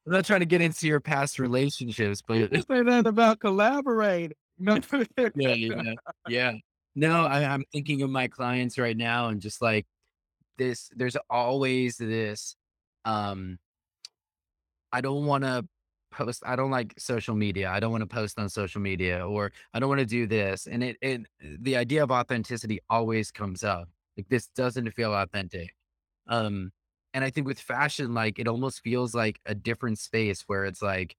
I'm 0.05 0.11
not 0.11 0.25
trying 0.25 0.41
to 0.41 0.45
get 0.45 0.59
into 0.59 0.85
your 0.85 0.99
past 0.99 1.39
relationships, 1.39 2.21
but 2.27 2.51
can 2.51 2.61
say 2.61 2.83
that 2.83 3.07
about 3.07 3.39
collaborate. 3.39 4.33
Yeah, 4.59 5.53
yeah, 5.53 5.93
yeah. 6.27 6.51
No, 6.95 7.25
I, 7.25 7.45
I'm 7.45 7.63
thinking 7.71 8.01
of 8.01 8.09
my 8.09 8.27
clients 8.27 8.77
right 8.77 8.97
now 8.97 9.29
and 9.29 9.41
just 9.41 9.61
like 9.61 9.85
this, 10.57 10.89
there's 10.95 11.15
always 11.29 11.97
this 11.97 12.55
um 13.05 13.57
I 14.91 15.01
don't 15.01 15.25
wanna 15.25 15.63
post 16.13 16.43
I 16.45 16.55
don't 16.55 16.71
like 16.71 16.93
social 16.97 17.35
media. 17.35 17.69
I 17.71 17.79
don't 17.79 17.91
wanna 17.91 18.07
post 18.07 18.39
on 18.39 18.49
social 18.49 18.81
media 18.81 19.27
or 19.27 19.51
I 19.73 19.79
don't 19.79 19.89
wanna 19.89 20.05
do 20.05 20.27
this. 20.27 20.67
And 20.67 20.83
it 20.83 20.97
it 21.01 21.21
the 21.61 21.77
idea 21.77 22.03
of 22.03 22.11
authenticity 22.11 22.79
always 22.89 23.31
comes 23.31 23.63
up. 23.63 23.89
Like 24.17 24.29
this 24.29 24.47
doesn't 24.55 24.91
feel 24.91 25.13
authentic. 25.13 25.75
Um, 26.27 26.71
and 27.13 27.23
I 27.25 27.29
think 27.31 27.47
with 27.47 27.59
fashion, 27.59 28.13
like 28.13 28.39
it 28.39 28.47
almost 28.47 28.81
feels 28.81 29.15
like 29.15 29.39
a 29.45 29.55
different 29.55 29.99
space 29.99 30.43
where 30.47 30.65
it's 30.65 30.81
like 30.81 31.15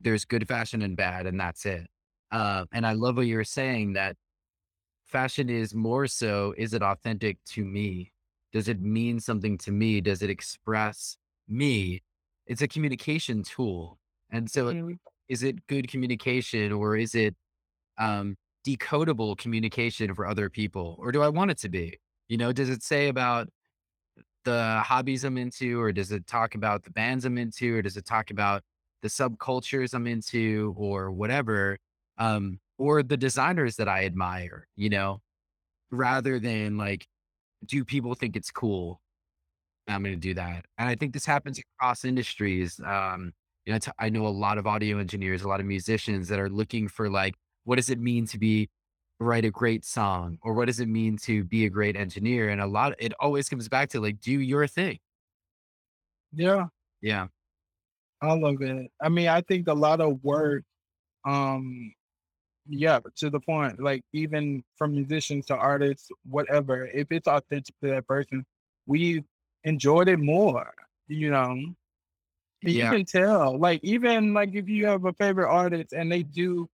there's 0.00 0.24
good 0.26 0.48
fashion 0.48 0.82
and 0.82 0.96
bad, 0.96 1.26
and 1.26 1.40
that's 1.40 1.66
it. 1.66 1.88
Uh, 2.32 2.66
and 2.72 2.86
I 2.86 2.94
love 2.94 3.16
what 3.18 3.26
you're 3.26 3.44
saying 3.44 3.94
that 3.94 4.16
fashion 5.06 5.50
is 5.50 5.74
more 5.74 6.08
so, 6.08 6.54
is 6.58 6.74
it 6.74 6.82
authentic 6.82 7.38
to 7.46 7.64
me? 7.64 8.12
Does 8.52 8.68
it 8.68 8.80
mean 8.82 9.20
something 9.20 9.58
to 9.60 9.72
me? 9.72 10.02
Does 10.02 10.22
it 10.22 10.30
express 10.30 11.18
me? 11.48 12.02
It's 12.48 12.62
a 12.62 12.68
communication 12.68 13.44
tool. 13.44 13.99
And 14.30 14.50
so 14.50 14.72
Mhm. 14.72 14.98
is 15.28 15.42
it 15.42 15.66
good 15.68 15.88
communication 15.88 16.72
or 16.72 16.96
is 16.96 17.14
it 17.14 17.36
um, 17.98 18.36
decodable 18.66 19.36
communication 19.38 20.14
for 20.14 20.26
other 20.26 20.50
people? 20.50 20.96
Or 20.98 21.12
do 21.12 21.22
I 21.22 21.28
want 21.28 21.50
it 21.52 21.58
to 21.60 21.68
be? 21.70 21.98
You 22.28 22.38
know, 22.38 22.52
does 22.52 22.70
it 22.70 22.82
say 22.82 23.08
about 23.08 23.48
the 24.44 24.80
hobbies 24.84 25.24
I'm 25.24 25.36
into, 25.38 25.80
or 25.80 25.92
does 25.92 26.12
it 26.12 26.26
talk 26.26 26.54
about 26.54 26.84
the 26.84 26.90
bands 26.90 27.24
I'm 27.24 27.38
into, 27.38 27.76
or 27.76 27.82
does 27.82 27.96
it 27.96 28.06
talk 28.06 28.30
about 28.30 28.62
the 29.02 29.08
subcultures 29.08 29.94
I'm 29.94 30.06
into, 30.06 30.74
or 30.76 31.10
whatever, 31.10 31.78
um, 32.18 32.60
or 32.78 33.02
the 33.02 33.16
designers 33.16 33.76
that 33.76 33.88
I 33.88 34.04
admire, 34.06 34.66
you 34.76 34.88
know, 34.90 35.20
rather 35.90 36.38
than 36.40 36.78
like, 36.78 37.06
do 37.66 37.84
people 37.84 38.14
think 38.14 38.36
it's 38.36 38.50
cool? 38.52 39.00
I'm 39.88 40.02
going 40.02 40.14
to 40.14 40.20
do 40.20 40.34
that. 40.34 40.66
And 40.78 40.88
I 40.88 40.94
think 40.96 41.12
this 41.14 41.26
happens 41.26 41.58
across 41.58 42.04
industries. 42.04 42.80
Um, 42.80 43.32
you 43.66 43.72
know, 43.72 43.78
I 43.98 44.08
know 44.10 44.26
a 44.26 44.28
lot 44.28 44.58
of 44.58 44.66
audio 44.66 44.98
engineers, 44.98 45.42
a 45.42 45.48
lot 45.48 45.60
of 45.60 45.66
musicians 45.66 46.28
that 46.28 46.38
are 46.40 46.48
looking 46.50 46.88
for 46.88 47.10
like, 47.10 47.36
what 47.64 47.76
does 47.76 47.90
it 47.90 47.98
mean 48.00 48.26
to 48.26 48.38
be 48.38 48.70
write 49.20 49.44
a 49.44 49.50
great 49.50 49.84
song, 49.84 50.38
or 50.42 50.54
what 50.54 50.66
does 50.66 50.80
it 50.80 50.88
mean 50.88 51.16
to 51.18 51.44
be 51.44 51.66
a 51.66 51.70
great 51.70 51.94
engineer? 51.96 52.48
And 52.48 52.60
a 52.60 52.66
lot, 52.66 52.94
it 52.98 53.12
always 53.20 53.48
comes 53.48 53.68
back 53.68 53.90
to 53.90 54.00
like, 54.00 54.20
do 54.20 54.32
your 54.32 54.66
thing. 54.66 54.98
Yeah, 56.32 56.68
Yeah. 57.02 57.28
I 58.20 58.32
love 58.34 58.60
it. 58.62 58.90
I 59.00 59.08
mean, 59.08 59.28
I 59.28 59.40
think 59.42 59.68
a 59.68 59.74
lot 59.74 60.00
of 60.00 60.22
work, 60.22 60.64
um, 61.26 61.94
yeah, 62.66 63.00
to 63.16 63.30
the 63.30 63.40
point, 63.40 63.80
like 63.80 64.02
even 64.12 64.64
from 64.76 64.92
musicians 64.92 65.46
to 65.46 65.56
artists, 65.56 66.08
whatever, 66.24 66.86
if 66.86 67.08
it's 67.12 67.28
authentic 67.28 67.74
to 67.82 67.90
that 67.90 68.06
person, 68.08 68.44
we 68.86 69.24
enjoyed 69.64 70.08
it 70.08 70.18
more, 70.20 70.72
you 71.08 71.30
know. 71.30 71.56
You 72.62 72.86
Yeah. 72.86 72.88
can 72.88 73.04
tell, 73.06 73.58
like, 73.58 73.80
even, 73.82 74.34
like, 74.34 74.50
if 74.54 74.68
you 74.68 74.86
have 74.86 75.04
a 75.06 75.14
favorite 75.14 75.48
artist 75.50 75.92
and 75.94 76.12
they 76.12 76.22
do, 76.22 76.68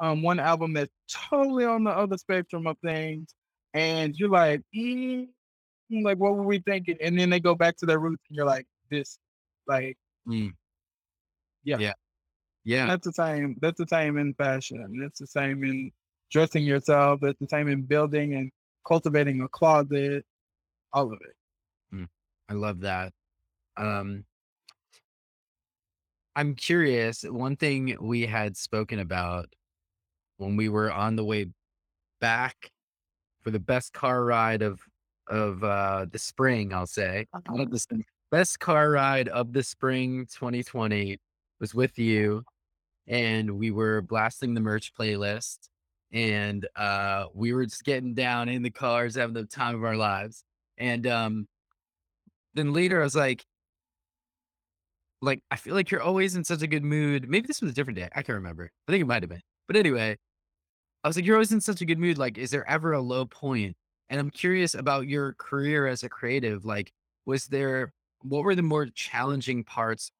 um, 0.00 0.22
one 0.22 0.40
album 0.40 0.74
that's 0.74 0.92
totally 1.10 1.64
on 1.66 1.84
the 1.84 1.90
other 1.90 2.18
spectrum 2.18 2.66
of 2.66 2.78
things, 2.80 3.34
and 3.74 4.16
you're 4.16 4.30
like, 4.30 4.62
"Mm, 4.76 5.28
like, 5.90 6.18
what 6.18 6.34
were 6.36 6.44
we 6.44 6.60
thinking?" 6.60 6.98
And 7.02 7.18
then 7.18 7.30
they 7.30 7.40
go 7.40 7.54
back 7.56 7.76
to 7.78 7.86
their 7.86 8.00
roots, 8.00 8.24
and 8.30 8.36
you're 8.36 8.46
like, 8.46 8.66
"This" 8.90 9.18
like 9.68 9.96
Mm. 10.26 10.56
Yeah. 11.64 11.78
Yeah. 11.78 11.92
Yeah. 12.64 12.90
That's 12.90 13.06
the 13.06 13.12
same 13.12 13.56
that's 13.60 13.78
the 13.78 13.86
same 13.88 14.18
in 14.18 14.34
fashion, 14.34 15.00
That's 15.02 15.20
the 15.20 15.26
same 15.26 15.64
in 15.64 15.92
dressing 16.30 16.64
yourself, 16.64 17.20
That's 17.22 17.38
the 17.40 17.48
same 17.48 17.68
in 17.68 17.82
building 17.86 18.34
and 18.34 18.52
cultivating 18.86 19.40
a 19.42 19.48
closet, 19.48 20.26
all 20.92 21.12
of 21.12 21.20
it. 21.22 21.34
Mm. 21.92 22.08
I 22.48 22.52
love 22.54 22.80
that. 22.80 23.12
Um 23.76 24.26
I'm 26.36 26.54
curious, 26.54 27.22
one 27.22 27.56
thing 27.56 27.96
we 27.98 28.26
had 28.26 28.58
spoken 28.58 28.98
about 28.98 29.54
when 30.38 30.56
we 30.56 30.68
were 30.68 30.92
on 30.92 31.16
the 31.16 31.24
way 31.24 31.46
back 32.20 32.70
for 33.42 33.50
the 33.52 33.60
best 33.60 33.92
car 33.94 34.24
ride 34.24 34.62
of 34.62 34.80
of, 35.28 35.64
uh, 35.64 36.06
the 36.10 36.18
spring, 36.18 36.74
I'll 36.74 36.86
say. 36.86 37.26
Not 37.48 37.60
of 37.62 37.70
the 37.72 37.78
spring. 37.80 38.04
Best 38.32 38.60
car 38.60 38.90
ride 38.92 39.28
of 39.28 39.52
the 39.54 39.62
spring 39.64 40.26
2020 40.26 41.18
was 41.60 41.74
with 41.74 41.98
you, 41.98 42.44
and 43.08 43.58
we 43.58 43.70
were 43.72 44.02
blasting 44.02 44.54
the 44.54 44.60
merch 44.62 44.94
playlist, 44.94 45.68
and, 46.12 46.68
uh, 46.76 47.26
we 47.34 47.52
were 47.54 47.66
just 47.66 47.84
getting 47.84 48.14
down 48.14 48.48
in 48.50 48.62
the 48.62 48.70
cars, 48.70 49.16
having 49.16 49.34
the 49.34 49.44
time 49.46 49.74
of 49.76 49.84
our 49.84 49.96
lives, 49.96 50.44
and, 50.78 51.06
um 51.08 51.48
then 52.54 52.72
later 52.72 53.00
I 53.00 53.04
was 53.04 53.16
like 53.16 53.44
like, 55.22 55.42
I 55.50 55.56
feel 55.56 55.74
like 55.74 55.90
you're 55.90 56.02
always 56.02 56.36
in 56.36 56.44
such 56.44 56.62
a 56.62 56.66
good 56.66 56.84
mood. 56.84 57.28
Maybe 57.28 57.46
this 57.46 57.60
was 57.62 57.72
a 57.72 57.74
different 57.74 57.98
day, 57.98 58.08
I 58.14 58.22
can't 58.22 58.36
remember. 58.36 58.70
I 58.88 58.92
think 58.92 59.02
it 59.02 59.06
might 59.06 59.22
have 59.22 59.30
been. 59.30 59.42
But 59.68 59.76
anyway, 59.76 60.16
I 61.04 61.08
was 61.08 61.16
like, 61.16 61.24
"You're 61.26 61.36
always 61.36 61.52
in 61.52 61.60
such 61.60 61.80
a 61.80 61.86
good 61.86 61.98
mood, 61.98 62.18
like, 62.18 62.38
is 62.38 62.50
there 62.50 62.68
ever 62.68 62.92
a 62.92 63.00
low 63.00 63.26
point?" 63.26 63.76
And 64.08 64.20
I'm 64.20 64.30
curious 64.30 64.74
about 64.74 65.08
your 65.08 65.34
career 65.34 65.86
as 65.86 66.02
a 66.04 66.08
creative, 66.08 66.64
like, 66.64 66.92
was 67.26 67.46
there 67.48 67.92
what 68.22 68.44
were 68.44 68.54
the 68.56 68.62
more 68.62 68.86
challenging 68.86 69.64
parts 69.64 70.10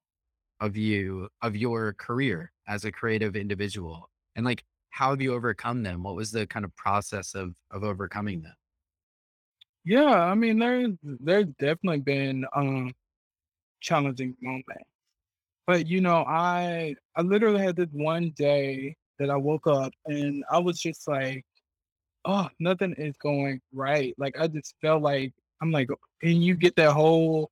of 0.60 0.76
you 0.76 1.28
of 1.42 1.56
your 1.56 1.94
career 1.94 2.52
as 2.68 2.84
a 2.84 2.92
creative 2.92 3.36
individual? 3.36 4.10
And, 4.36 4.44
like, 4.46 4.64
how 4.90 5.10
have 5.10 5.20
you 5.22 5.34
overcome 5.34 5.82
them? 5.84 6.02
What 6.04 6.16
was 6.16 6.32
the 6.32 6.46
kind 6.46 6.64
of 6.64 6.74
process 6.76 7.34
of 7.34 7.56
of 7.70 7.84
overcoming 7.84 8.42
them? 8.42 8.54
Yeah, 9.84 10.04
I 10.06 10.34
mean, 10.34 10.58
there's 10.58 10.90
there's 11.02 11.46
definitely 11.58 12.00
been, 12.00 12.44
um, 12.54 12.92
challenging 13.80 14.36
moment. 14.42 14.82
But, 15.66 15.86
you 15.88 16.00
know, 16.00 16.24
I 16.26 16.94
I 17.16 17.22
literally 17.22 17.60
had 17.62 17.76
this 17.76 17.88
one 17.92 18.32
day 18.36 18.96
that 19.18 19.30
I 19.30 19.36
woke 19.36 19.66
up 19.66 19.92
and 20.06 20.44
I 20.50 20.58
was 20.60 20.80
just 20.80 21.08
like, 21.08 21.44
"Oh, 22.26 22.48
nothing 22.60 22.94
is 22.98 23.16
going 23.18 23.60
right." 23.72 24.14
Like, 24.18 24.38
I 24.38 24.48
just 24.48 24.76
felt 24.82 25.02
like 25.02 25.34
I'm 25.62 25.70
like 25.72 25.88
and 26.22 26.44
you 26.44 26.54
get 26.56 26.76
that 26.76 26.92
whole, 26.94 27.50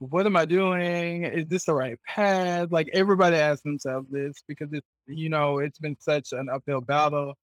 "What 0.00 0.26
am 0.26 0.36
I 0.36 0.46
doing? 0.46 1.24
Is 1.24 1.48
this 1.48 1.66
the 1.66 1.74
right 1.74 1.98
path?" 2.06 2.70
Like, 2.72 2.90
everybody 2.94 3.36
asks 3.36 3.62
themselves 3.64 4.08
this 4.10 4.42
because 4.48 4.72
it's 4.72 4.88
you 5.08 5.30
know, 5.30 5.58
it's 5.60 5.78
been 5.80 5.98
such 6.00 6.32
an 6.32 6.48
uphill 6.50 6.80
battle. 6.82 7.36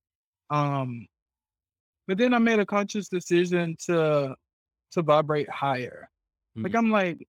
Um, 0.52 1.08
but 2.08 2.18
then 2.18 2.34
I 2.34 2.40
made 2.40 2.60
a 2.60 2.66
conscious 2.66 3.08
decision 3.10 3.76
to 3.86 4.36
to 4.94 5.02
vibrate 5.04 5.50
higher. 5.50 6.10
Like, 6.64 6.74
Mhm. 6.74 6.78
I'm 6.78 6.92
like, 6.92 7.16
"Um, 7.16 7.26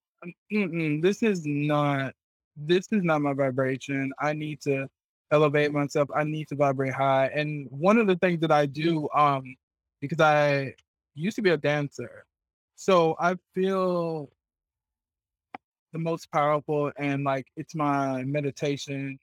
mm-mm, 0.53 1.03
this 1.03 1.23
is 1.23 1.47
not 1.47 2.15
this 2.57 2.87
is 2.93 3.03
not 3.03 3.21
my 3.23 3.33
vibration. 3.35 4.13
I 4.21 4.33
need 4.33 4.61
to 4.63 4.89
elevate 5.33 5.73
myself. 5.73 6.09
I 6.15 6.25
need 6.25 6.49
to 6.49 6.57
vibrate 6.57 6.95
high." 6.95 7.27
And 7.35 7.67
one 7.71 7.99
of 7.99 8.07
the 8.07 8.17
things 8.17 8.41
that 8.41 8.53
I 8.53 8.67
do, 8.67 9.09
um, 9.15 9.57
because 10.01 10.21
I 10.21 10.75
used 11.15 11.37
to 11.37 11.43
be 11.43 11.51
a 11.51 11.57
dancer, 11.57 12.27
so 12.77 13.17
I 13.21 13.37
feel 13.55 14.31
the 15.93 15.99
most 15.99 16.31
powerful 16.33 16.91
and, 16.99 17.25
like, 17.25 17.47
it's 17.57 17.75
my 17.75 18.25
meditation 18.25 19.19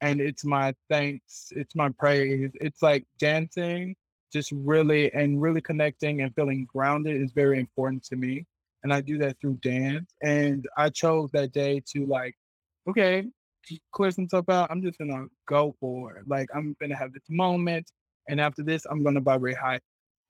and 0.00 0.20
it's 0.20 0.44
my 0.44 0.74
thanks, 0.90 1.52
it's 1.56 1.74
my 1.74 1.90
praise. 1.90 2.50
It's 2.54 2.82
like 2.82 3.04
dancing, 3.18 3.96
just 4.32 4.52
really 4.52 5.12
and 5.12 5.40
really 5.40 5.60
connecting 5.60 6.22
and 6.22 6.34
feeling 6.34 6.66
grounded 6.72 7.20
is 7.20 7.32
very 7.32 7.58
important 7.60 8.02
to 8.04 8.16
me, 8.16 8.46
and 8.82 8.92
I 8.92 9.00
do 9.00 9.18
that 9.18 9.38
through 9.40 9.56
dance, 9.62 10.12
and 10.22 10.66
I 10.76 10.90
chose 10.90 11.30
that 11.32 11.52
day 11.52 11.82
to, 11.92 12.06
like, 12.06 12.36
"Okay, 12.88 13.30
clear 13.92 14.10
some 14.12 14.28
stuff 14.28 14.48
out, 14.48 14.70
I'm 14.70 14.82
just 14.82 14.98
gonna 14.98 15.26
go 15.46 15.76
for 15.80 16.16
it." 16.18 16.28
Like, 16.28 16.48
I'm 16.54 16.76
gonna 16.80 16.96
have 16.96 17.12
this 17.12 17.28
moment, 17.30 17.90
and 18.28 18.40
after 18.40 18.62
this, 18.62 18.86
I'm 18.86 19.02
gonna 19.04 19.20
vibrate 19.20 19.56
high. 19.58 19.80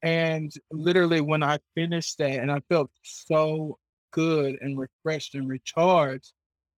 And 0.02 0.52
literally, 0.70 1.20
when 1.22 1.42
I 1.42 1.58
finished 1.74 2.18
that 2.18 2.38
and 2.40 2.50
I 2.52 2.60
felt 2.68 2.90
so 3.02 3.78
good 4.12 4.58
and 4.62 4.78
refreshed 4.78 5.34
and 5.34 5.48
recharged, 5.48 6.32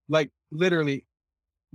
like, 0.08 0.30
literally, 0.50 1.06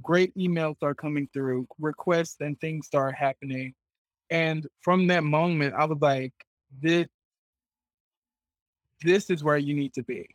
great 0.01 0.33
emails 0.35 0.77
are 0.83 0.95
coming 0.95 1.27
through, 1.33 1.67
requests 1.79 2.37
and 2.41 2.59
things 2.61 2.87
start 2.87 3.15
happening. 3.15 3.73
And 4.31 4.67
from 4.81 5.07
that 5.07 5.23
moment, 5.23 5.75
I 5.75 5.85
was 5.85 5.99
like, 6.01 6.33
"Thi" 6.81 7.07
"this 9.03 9.29
is 9.29 9.43
where 9.43 9.57
you 9.57 9.73
need 9.73 9.93
to 9.93 10.03
be, 10.03 10.27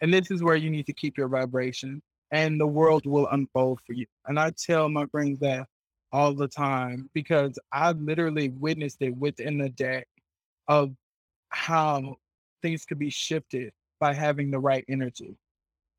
and 0.00 0.12
this 0.12 0.30
is 0.30 0.42
where 0.42 0.56
you 0.56 0.70
need 0.70 0.86
to 0.86 0.92
keep 0.92 1.18
your 1.18 1.28
vibration, 1.28 2.02
and 2.30 2.60
the 2.60 2.66
world 2.66 3.06
will 3.06 3.28
unfold 3.28 3.80
for 3.86 3.92
you." 3.92 4.06
And 4.26 4.38
I 4.38 4.50
tell 4.50 4.88
my 4.88 5.06
friends 5.06 5.38
that 5.40 5.66
all 6.12 6.34
the 6.34 6.48
time 6.48 7.10
because 7.14 7.58
I've 7.72 7.98
literally 7.98 8.50
witnessed 8.50 8.98
it 9.00 9.16
within 9.16 9.60
a 9.62 9.68
day 9.70 10.04
of 10.68 10.94
how 11.48 12.16
things 12.62 12.84
could 12.84 12.98
be 12.98 13.10
shifted 13.10 13.72
by 13.98 14.14
having 14.14 14.50
the 14.50 14.58
right 14.58 14.84
energy. 14.88 15.36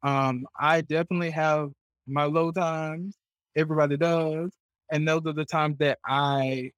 Um, 0.04 0.46
I 0.60 0.82
definitely 0.82 1.32
have 1.32 1.72
my 2.06 2.26
low 2.26 2.52
times, 2.52 3.16
everybody 3.56 3.98
does, 3.98 4.52
and 4.92 5.08
those 5.08 5.26
are 5.26 5.34
the 5.34 5.46
times 5.46 5.78
that 5.80 6.00
I 6.06 6.72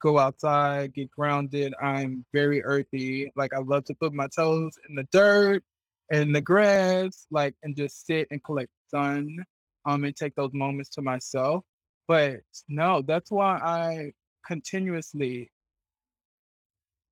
go 0.00 0.18
outside, 0.18 0.94
get 0.94 1.10
grounded, 1.10 1.74
I'm 1.82 2.24
very 2.32 2.62
earthy, 2.64 3.32
like, 3.36 3.52
I 3.54 3.60
love 3.60 3.84
to 3.86 3.94
put 3.94 4.12
my 4.14 4.28
toes 4.34 4.72
in 4.88 4.94
the 4.96 5.04
dirt, 5.12 5.64
and 6.12 6.34
the 6.34 6.40
grass, 6.40 7.26
like, 7.30 7.54
and 7.62 7.76
just 7.76 8.06
sit 8.06 8.28
and 8.30 8.42
collect 8.44 8.70
sun, 8.88 9.38
um, 9.86 10.04
and 10.04 10.16
take 10.16 10.34
those 10.36 10.52
moments 10.54 10.90
to 10.90 11.02
myself. 11.02 11.64
But, 12.08 12.40
no, 12.68 13.02
that's 13.02 13.30
why 13.30 13.58
I 13.58 14.12
continuously 14.46 15.50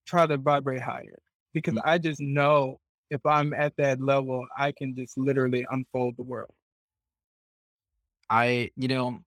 try 0.06 0.26
to 0.26 0.36
vibrate 0.36 0.80
higher 0.80 1.18
because 1.52 1.76
Mm. 1.76 1.82
I 1.84 1.98
just 1.98 2.20
know 2.20 2.80
if 3.10 3.24
I'm 3.24 3.52
at 3.54 3.76
that 3.76 4.00
level, 4.00 4.46
I 4.56 4.72
can 4.72 4.94
just 4.94 5.16
literally 5.16 5.66
unfold 5.70 6.16
the 6.16 6.22
world. 6.24 6.54
I 8.30 8.70
you 8.76 8.88
know, 8.88 9.20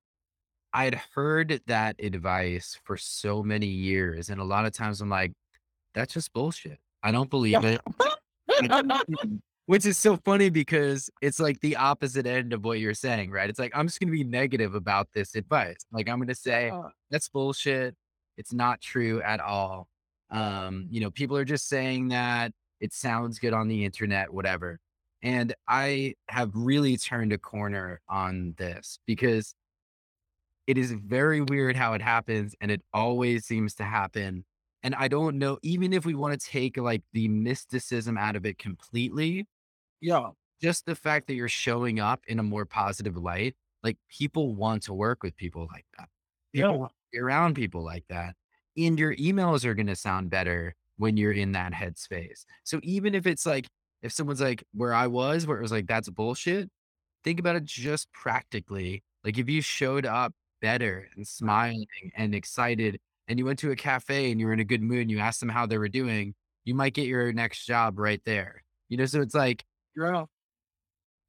I'd 0.74 0.96
heard 1.14 1.62
that 1.68 1.96
advice 2.00 2.80
for 2.84 2.98
so 2.98 3.44
many 3.44 3.68
years, 3.68 4.30
and 4.30 4.40
a 4.40 4.44
lot 4.44 4.66
of 4.66 4.74
times 4.74 5.02
I'm 5.02 5.10
like, 5.10 5.34
"That's 5.94 6.14
just 6.14 6.34
bullshit. 6.34 6.80
I 7.04 7.12
don't 7.12 7.30
believe 7.30 7.64
it." 7.64 7.82
Which 9.68 9.86
is 9.86 9.98
so 9.98 10.18
funny 10.18 10.50
because 10.50 11.10
it's 11.22 11.40
like 11.40 11.60
the 11.62 11.78
opposite 11.78 12.26
end 12.26 12.52
of 12.52 12.66
what 12.66 12.80
you're 12.80 12.94
saying, 12.94 13.32
right? 13.32 13.50
It's 13.50 13.60
like, 13.60 13.72
I'm 13.76 13.88
just 13.88 14.00
gonna 14.00 14.12
be 14.12 14.24
negative 14.24 14.76
about 14.76 15.08
this 15.14 15.36
advice. 15.36 15.78
Like, 15.92 16.10
I'm 16.10 16.20
gonna 16.20 16.36
say, 16.36 16.72
"That's 17.10 17.30
bullshit. 17.30 17.96
It's 18.38 18.54
not 18.54 18.82
true 18.82 19.22
at 19.22 19.40
all." 19.40 19.88
Um, 20.30 20.88
you 20.90 21.02
know, 21.02 21.12
people 21.12 21.38
are 21.38 21.46
just 21.46 21.68
saying 21.68 22.10
that, 22.10 22.54
it 22.82 22.94
sounds 22.94 23.40
good 23.40 23.54
on 23.54 23.68
the 23.68 23.86
internet, 23.86 24.34
whatever. 24.34 24.80
And 25.24 25.54
I 25.68 26.16
have 26.30 26.50
really 26.54 26.98
turned 26.98 27.32
a 27.32 27.38
corner 27.38 28.02
on 28.10 28.56
this 28.58 28.98
because 29.06 29.54
it 30.72 30.78
is 30.80 30.92
very 30.94 31.42
weird 31.42 31.76
how 31.78 31.94
it 31.94 32.02
happens, 32.04 32.56
and 32.62 32.72
it 32.72 32.82
always 32.94 33.46
seems 33.48 33.76
to 33.76 33.86
happen. 33.86 34.46
And 34.84 34.96
I 34.96 35.08
don't 35.10 35.38
know 35.40 35.60
even 35.64 35.94
if 35.94 36.06
we 36.06 36.16
wanna 36.16 36.38
take, 36.38 36.78
like, 36.78 37.04
the 37.14 37.28
mysticism 37.30 38.18
out 38.18 38.36
of 38.38 38.46
it 38.48 38.58
completely 38.60 39.48
Yeah. 40.02 40.32
just 40.62 40.86
the 40.86 40.96
fact 40.96 41.28
that 41.28 41.34
you're 41.36 41.50
showing 41.50 42.00
up 42.00 42.24
in 42.28 42.40
a 42.40 42.44
more 42.44 42.66
positive 42.66 43.16
light, 43.18 43.56
like, 43.84 43.98
people 44.10 44.56
want 44.56 44.84
to 44.84 44.94
work 44.94 45.24
with 45.24 45.36
people 45.36 45.68
like 45.72 45.86
that. 45.98 46.10
People 46.54 46.78
Yeah. 46.78 46.80
want 46.80 46.92
to 46.92 46.98
be 47.18 47.20
around 47.20 47.56
people 47.56 47.84
like 47.84 48.06
that, 48.10 48.36
and 48.78 49.00
your 49.00 49.16
emails 49.16 49.66
are 49.66 49.74
gonna 49.74 49.96
sound 49.96 50.30
better 50.30 50.76
when 50.98 51.18
you're 51.18 51.32
in 51.32 51.54
that 51.54 51.74
headspace. 51.74 52.46
So 52.64 52.80
even 52.84 53.16
if 53.16 53.26
it's 53.26 53.46
like 53.46 53.68
if 54.04 54.12
someone's 54.12 54.42
like, 54.42 54.64
where 54.74 54.94
I 54.96 55.06
was, 55.08 55.46
where 55.46 55.60
it 55.60 55.62
was 55.62 55.72
like, 55.72 55.86
"That's 55.88 56.10
bullshit," 56.10 56.70
think 57.26 57.40
about 57.40 57.56
it 57.58 57.66
just 57.66 58.12
practically. 58.14 59.04
Like, 59.26 59.38
if 59.40 59.50
you 59.50 59.62
showed 59.62 60.06
up 60.08 60.34
better 60.62 61.10
and 61.16 61.28
smiling 61.28 61.86
and 62.16 62.36
excited, 62.36 63.00
and 63.28 63.40
you 63.40 63.46
went 63.46 63.60
to 63.60 63.72
a 63.72 63.76
cafe 63.76 64.32
and 64.32 64.40
you 64.40 64.48
were 64.48 64.54
in 64.54 64.60
a 64.60 64.66
good 64.66 64.82
mood 64.82 65.02
and 65.02 65.12
you 65.12 65.20
asked 65.20 65.40
them 65.40 65.50
how 65.50 65.66
they 65.66 65.78
were 65.78 65.90
doing, 65.90 66.34
you 66.66 66.76
might 66.76 66.94
get 66.94 67.08
your 67.08 67.34
next 67.34 67.66
job 67.66 68.00
right 68.00 68.22
there. 68.26 68.64
You 68.90 68.98
know, 68.98 69.06
so 69.06 69.22
it's 69.22 69.36
like 69.36 69.64
Yeah. 69.98 70.26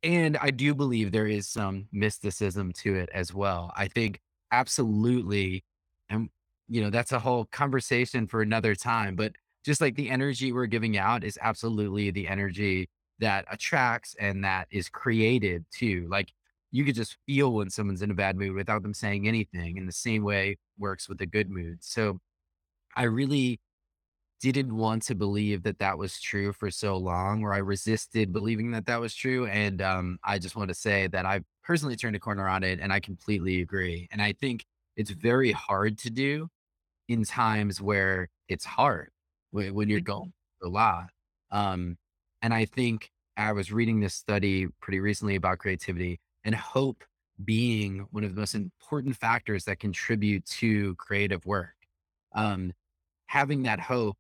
And 0.02 0.36
I 0.38 0.50
do 0.50 0.74
believe 0.74 1.12
there 1.12 1.26
is 1.28 1.48
some 1.48 1.86
mysticism 1.92 2.72
to 2.78 2.94
it 2.96 3.08
as 3.14 3.32
well. 3.32 3.72
I 3.76 3.86
think 3.88 4.20
absolutely, 4.50 5.64
and 6.08 6.28
you 6.68 6.82
know, 6.82 6.90
that's 6.90 7.12
a 7.12 7.20
whole 7.20 7.44
conversation 7.46 8.26
for 8.26 8.42
another 8.42 8.74
time, 8.74 9.14
but 9.16 9.32
just 9.64 9.80
like 9.80 9.94
the 9.94 10.10
energy 10.10 10.52
we're 10.52 10.66
giving 10.66 10.96
out 10.96 11.22
is 11.24 11.38
absolutely 11.40 12.10
the 12.10 12.26
energy 12.26 12.88
that 13.20 13.44
attracts 13.50 14.16
and 14.18 14.42
that 14.44 14.66
is 14.72 14.88
created 14.88 15.64
too. 15.70 16.08
Like 16.10 16.32
you 16.72 16.84
could 16.84 16.96
just 16.96 17.18
feel 17.26 17.52
when 17.54 17.70
someone's 17.70 18.02
in 18.02 18.10
a 18.12 18.14
bad 18.14 18.36
mood 18.36 18.54
without 18.54 18.82
them 18.82 18.94
saying 18.94 19.28
anything. 19.28 19.78
And 19.78 19.88
the 19.88 19.92
same 19.92 20.24
way 20.24 20.58
works 20.78 21.08
with 21.08 21.20
a 21.22 21.26
good 21.26 21.50
mood. 21.50 21.78
So 21.84 22.20
I 22.96 23.04
really 23.04 23.60
didn't 24.40 24.76
want 24.76 25.02
to 25.04 25.14
believe 25.14 25.62
that 25.64 25.78
that 25.78 25.98
was 25.98 26.20
true 26.20 26.52
for 26.52 26.70
so 26.70 26.96
long, 26.96 27.44
or 27.44 27.54
I 27.54 27.58
resisted 27.58 28.32
believing 28.32 28.72
that 28.72 28.86
that 28.86 29.00
was 29.00 29.14
true, 29.14 29.46
and, 29.46 29.80
um, 29.82 30.18
I 30.24 30.38
just 30.40 30.56
want 30.56 30.68
to 30.68 30.74
say 30.74 31.06
that 31.08 31.26
I 31.26 31.42
personally 31.64 31.96
turned 31.96 32.16
a 32.16 32.20
corner 32.20 32.48
on 32.48 32.64
it, 32.64 32.80
and 32.80 32.92
I 32.92 33.00
completely 33.00 33.60
agree, 33.62 34.08
and 34.12 34.20
I 34.22 34.32
think 34.32 34.64
it's 34.96 35.10
very 35.12 35.52
hard 35.52 35.98
to 35.98 36.10
do 36.10 36.48
in 37.08 37.24
times 37.24 37.80
where 37.82 38.28
it's 38.48 38.64
hard, 38.64 39.10
when 39.52 39.74
when 39.74 39.88
you're 39.88 40.00
going 40.00 40.32
a 40.64 40.68
lot, 40.68 41.10
um, 41.52 41.98
and 42.42 42.54
I 42.54 42.64
think 42.66 43.10
I 43.36 43.52
was 43.52 43.72
reading 43.72 44.00
this 44.00 44.14
study 44.14 44.68
pretty 44.82 45.00
recently 45.00 45.36
about 45.36 45.58
creativity, 45.58 46.20
and 46.44 46.54
hope 46.54 47.04
being 47.44 48.00
one 48.10 48.24
of 48.24 48.34
the 48.34 48.40
most 48.40 48.54
important 48.54 49.16
factors 49.16 49.64
that 49.64 49.78
contribute 49.80 50.44
to 50.46 50.94
creative 50.96 51.46
work, 51.46 51.74
um, 52.34 52.72
having 53.26 53.62
that 53.64 53.80
hope 53.80 54.18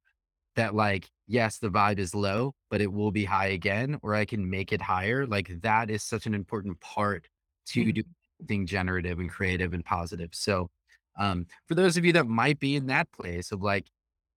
that 0.56 0.74
like, 0.74 1.10
yes, 1.26 1.58
the 1.58 1.70
vibe 1.70 1.98
is 1.98 2.14
low, 2.14 2.54
but 2.70 2.80
it 2.80 2.92
will 2.92 3.10
be 3.12 3.24
high 3.24 3.46
again, 3.48 3.98
or 4.02 4.14
I 4.14 4.24
can 4.24 4.50
make 4.50 4.72
it 4.72 4.82
higher. 4.82 5.26
Like 5.26 5.60
that 5.62 5.90
is 5.90 6.02
such 6.02 6.26
an 6.26 6.34
important 6.34 6.80
part 6.80 7.28
to 7.68 7.92
do 7.92 8.02
Mhm. 8.02 8.14
something 8.40 8.66
generative 8.66 9.18
and 9.18 9.30
creative 9.30 9.72
and 9.72 9.84
positive. 9.84 10.34
So, 10.34 10.70
um, 11.18 11.46
for 11.66 11.74
those 11.74 11.96
of 11.96 12.04
you 12.04 12.12
that 12.14 12.26
might 12.26 12.58
be 12.58 12.76
in 12.76 12.86
that 12.88 13.10
place 13.12 13.52
of 13.52 13.62
like 13.62 13.90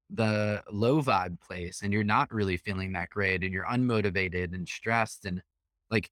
the 0.09 0.63
low 0.71 1.01
vibe 1.01 1.39
place 1.41 1.81
and 1.81 1.91
you're 1.93 2.03
not 2.03 2.31
really 2.33 2.57
feeling 2.57 2.93
that 2.93 3.09
great 3.09 3.43
and 3.43 3.51
you're 3.53 3.65
unmotivated 3.65 4.53
and 4.53 4.67
stressed 4.67 5.25
and 5.25 5.41
like 5.89 6.09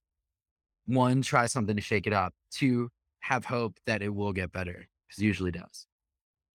one, 0.86 1.22
try 1.22 1.46
something 1.46 1.76
to 1.76 1.82
shake 1.82 2.08
it 2.08 2.14
up. 2.14 2.34
Two, 2.52 2.90
have 3.22 3.46
hope 3.46 3.78
that 3.86 4.02
it 4.02 4.14
will 4.14 4.34
get 4.34 4.52
better 4.52 4.88
because 5.08 5.22
it 5.22 5.26
usually 5.26 5.52
does. 5.52 5.88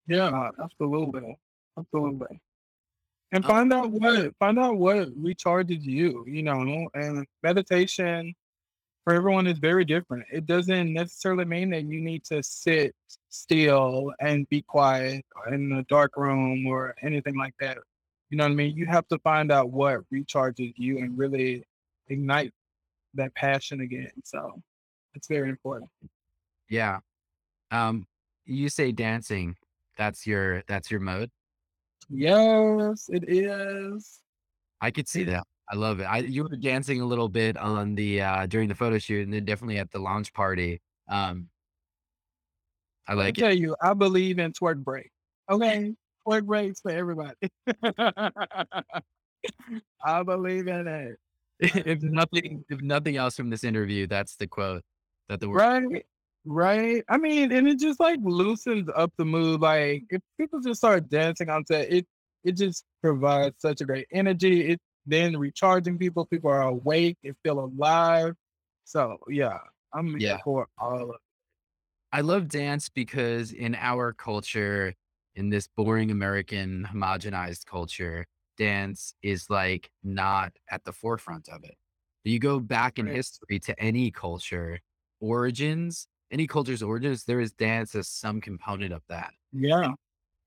Yeah, 0.07 0.49
absolutely, 0.61 1.37
absolutely. 1.77 2.41
And 3.31 3.43
Uh, 3.43 3.47
find 3.47 3.73
out 3.73 3.91
what 3.91 4.33
find 4.39 4.59
out 4.59 4.77
what 4.77 5.09
recharges 5.21 5.83
you, 5.83 6.23
you 6.27 6.43
know, 6.43 6.89
and 6.93 7.25
meditation 7.43 8.33
for 9.03 9.13
everyone 9.13 9.47
is 9.47 9.57
very 9.59 9.85
different. 9.85 10.25
It 10.31 10.45
doesn't 10.45 10.93
necessarily 10.93 11.45
mean 11.45 11.69
that 11.69 11.83
you 11.83 12.01
need 12.01 12.23
to 12.25 12.43
sit 12.43 12.93
still 13.29 14.11
and 14.19 14.47
be 14.49 14.61
quiet 14.61 15.25
in 15.51 15.71
a 15.71 15.83
dark 15.83 16.17
room 16.17 16.67
or 16.67 16.95
anything 17.01 17.37
like 17.37 17.53
that. 17.59 17.77
You 18.29 18.37
know 18.37 18.43
what 18.43 18.51
I 18.51 18.55
mean? 18.55 18.75
You 18.75 18.85
have 18.87 19.07
to 19.07 19.19
find 19.19 19.51
out 19.51 19.71
what 19.71 20.01
recharges 20.13 20.73
you 20.75 20.97
and 20.97 21.17
really 21.17 21.63
ignite 22.09 22.53
that 23.17 23.35
passion 23.35 23.81
again. 23.81 24.11
So 24.23 24.61
it's 25.13 25.27
very 25.27 25.49
important. 25.49 25.89
yeah. 26.69 26.99
Um, 27.71 28.07
you 28.45 28.69
say 28.69 28.91
dancing. 28.91 29.55
That's 29.97 30.25
your 30.25 30.63
that's 30.67 30.89
your 30.89 30.99
mode? 30.99 31.29
Yes, 32.09 33.09
it 33.09 33.25
is. 33.27 34.19
I 34.79 34.91
could 34.91 35.07
see 35.07 35.23
that. 35.25 35.43
I 35.69 35.75
love 35.75 35.99
it. 35.99 36.03
I 36.05 36.19
you 36.19 36.43
were 36.43 36.55
dancing 36.55 37.01
a 37.01 37.05
little 37.05 37.27
bit 37.27 37.57
on 37.57 37.95
the, 37.95 38.21
uh 38.21 38.45
during 38.45 38.69
the 38.69 38.75
photo 38.75 38.97
shoot 38.99 39.25
and 39.25 39.33
then 39.33 39.43
definitely 39.43 39.79
at 39.79 39.91
the 39.91 39.99
launch 39.99 40.33
party. 40.33 40.81
Um, 41.09 41.49
I 43.07 43.13
like 43.13 43.37
it. 43.37 43.41
tell 43.41 43.53
you, 43.53 43.75
I 43.81 43.93
believe 43.93 44.39
in 44.39 44.53
twerk 44.53 44.83
break. 44.83 45.11
Okay? 45.49 45.93
Twerk 46.25 46.45
breaks 46.45 46.81
for 46.81 46.91
everybody. 46.91 47.35
I 50.05 50.23
believe 50.23 50.67
in 50.67 50.87
it. 50.87 51.17
If 51.59 52.01
nothing 52.03 52.65
if 52.69 52.81
nothing 52.81 53.15
else 53.17 53.35
from 53.35 53.49
this 53.49 53.63
interview, 53.63 54.07
that's 54.07 54.35
the 54.37 54.47
quote 54.47 54.83
that 55.29 55.39
the 55.39 55.49
word 55.49 55.61
Right? 55.61 56.05
Right? 56.45 57.03
I 57.09 57.17
mean, 57.17 57.51
and 57.51 57.67
it 57.67 57.79
just, 57.79 57.99
like, 57.99 58.19
loosens 58.23 58.89
up 58.95 59.11
the 59.17 59.25
mood, 59.25 59.59
like, 59.61 60.03
if 60.09 60.21
people 60.39 60.61
just 60.61 60.79
start 60.79 61.09
dancing 61.09 61.49
on 61.49 61.65
set, 61.65 61.91
it 61.91 62.07
it 62.43 62.53
just 62.53 62.85
provides 63.01 63.55
such 63.59 63.81
a 63.81 63.85
great 63.85 64.07
energy, 64.11 64.69
it 64.71 64.79
then 65.05 65.35
recharging 65.37 65.97
people, 65.97 66.25
people 66.25 66.49
are 66.49 66.61
awake, 66.61 67.17
they 67.23 67.33
feel 67.43 67.59
alive. 67.59 68.35
So, 68.85 69.17
yeah, 69.29 69.59
I'm 69.93 70.15
Yeah. 70.17 70.41
for 70.43 70.67
all 70.77 71.01
of 71.03 71.09
it. 71.09 71.21
I 72.11 72.21
love 72.21 72.47
dance 72.47 72.89
because 72.89 73.51
in 73.51 73.75
our 73.75 74.13
culture, 74.13 74.93
in 75.35 75.49
this 75.49 75.67
boring 75.67 76.09
American 76.11 76.85
homogenized 76.85 77.65
culture, 77.65 78.25
dance 78.57 79.13
is 79.21 79.49
like 79.49 79.91
not 80.03 80.53
at 80.69 80.83
the 80.85 80.93
forefront 80.93 81.49
of 81.49 81.63
it. 81.63 81.75
You 82.23 82.39
go 82.39 82.59
back 82.59 82.99
in 82.99 83.07
history 83.07 83.59
to 83.61 83.79
any 83.79 84.11
culture 84.11 84.79
origins, 85.21 86.07
any 86.31 86.47
culture's 86.47 86.83
origins, 86.83 87.23
there 87.25 87.39
is 87.39 87.53
dance 87.53 87.95
as 87.95 88.09
some 88.09 88.41
component 88.41 88.93
of 88.93 89.03
that. 89.09 89.33
Yeah, 89.51 89.93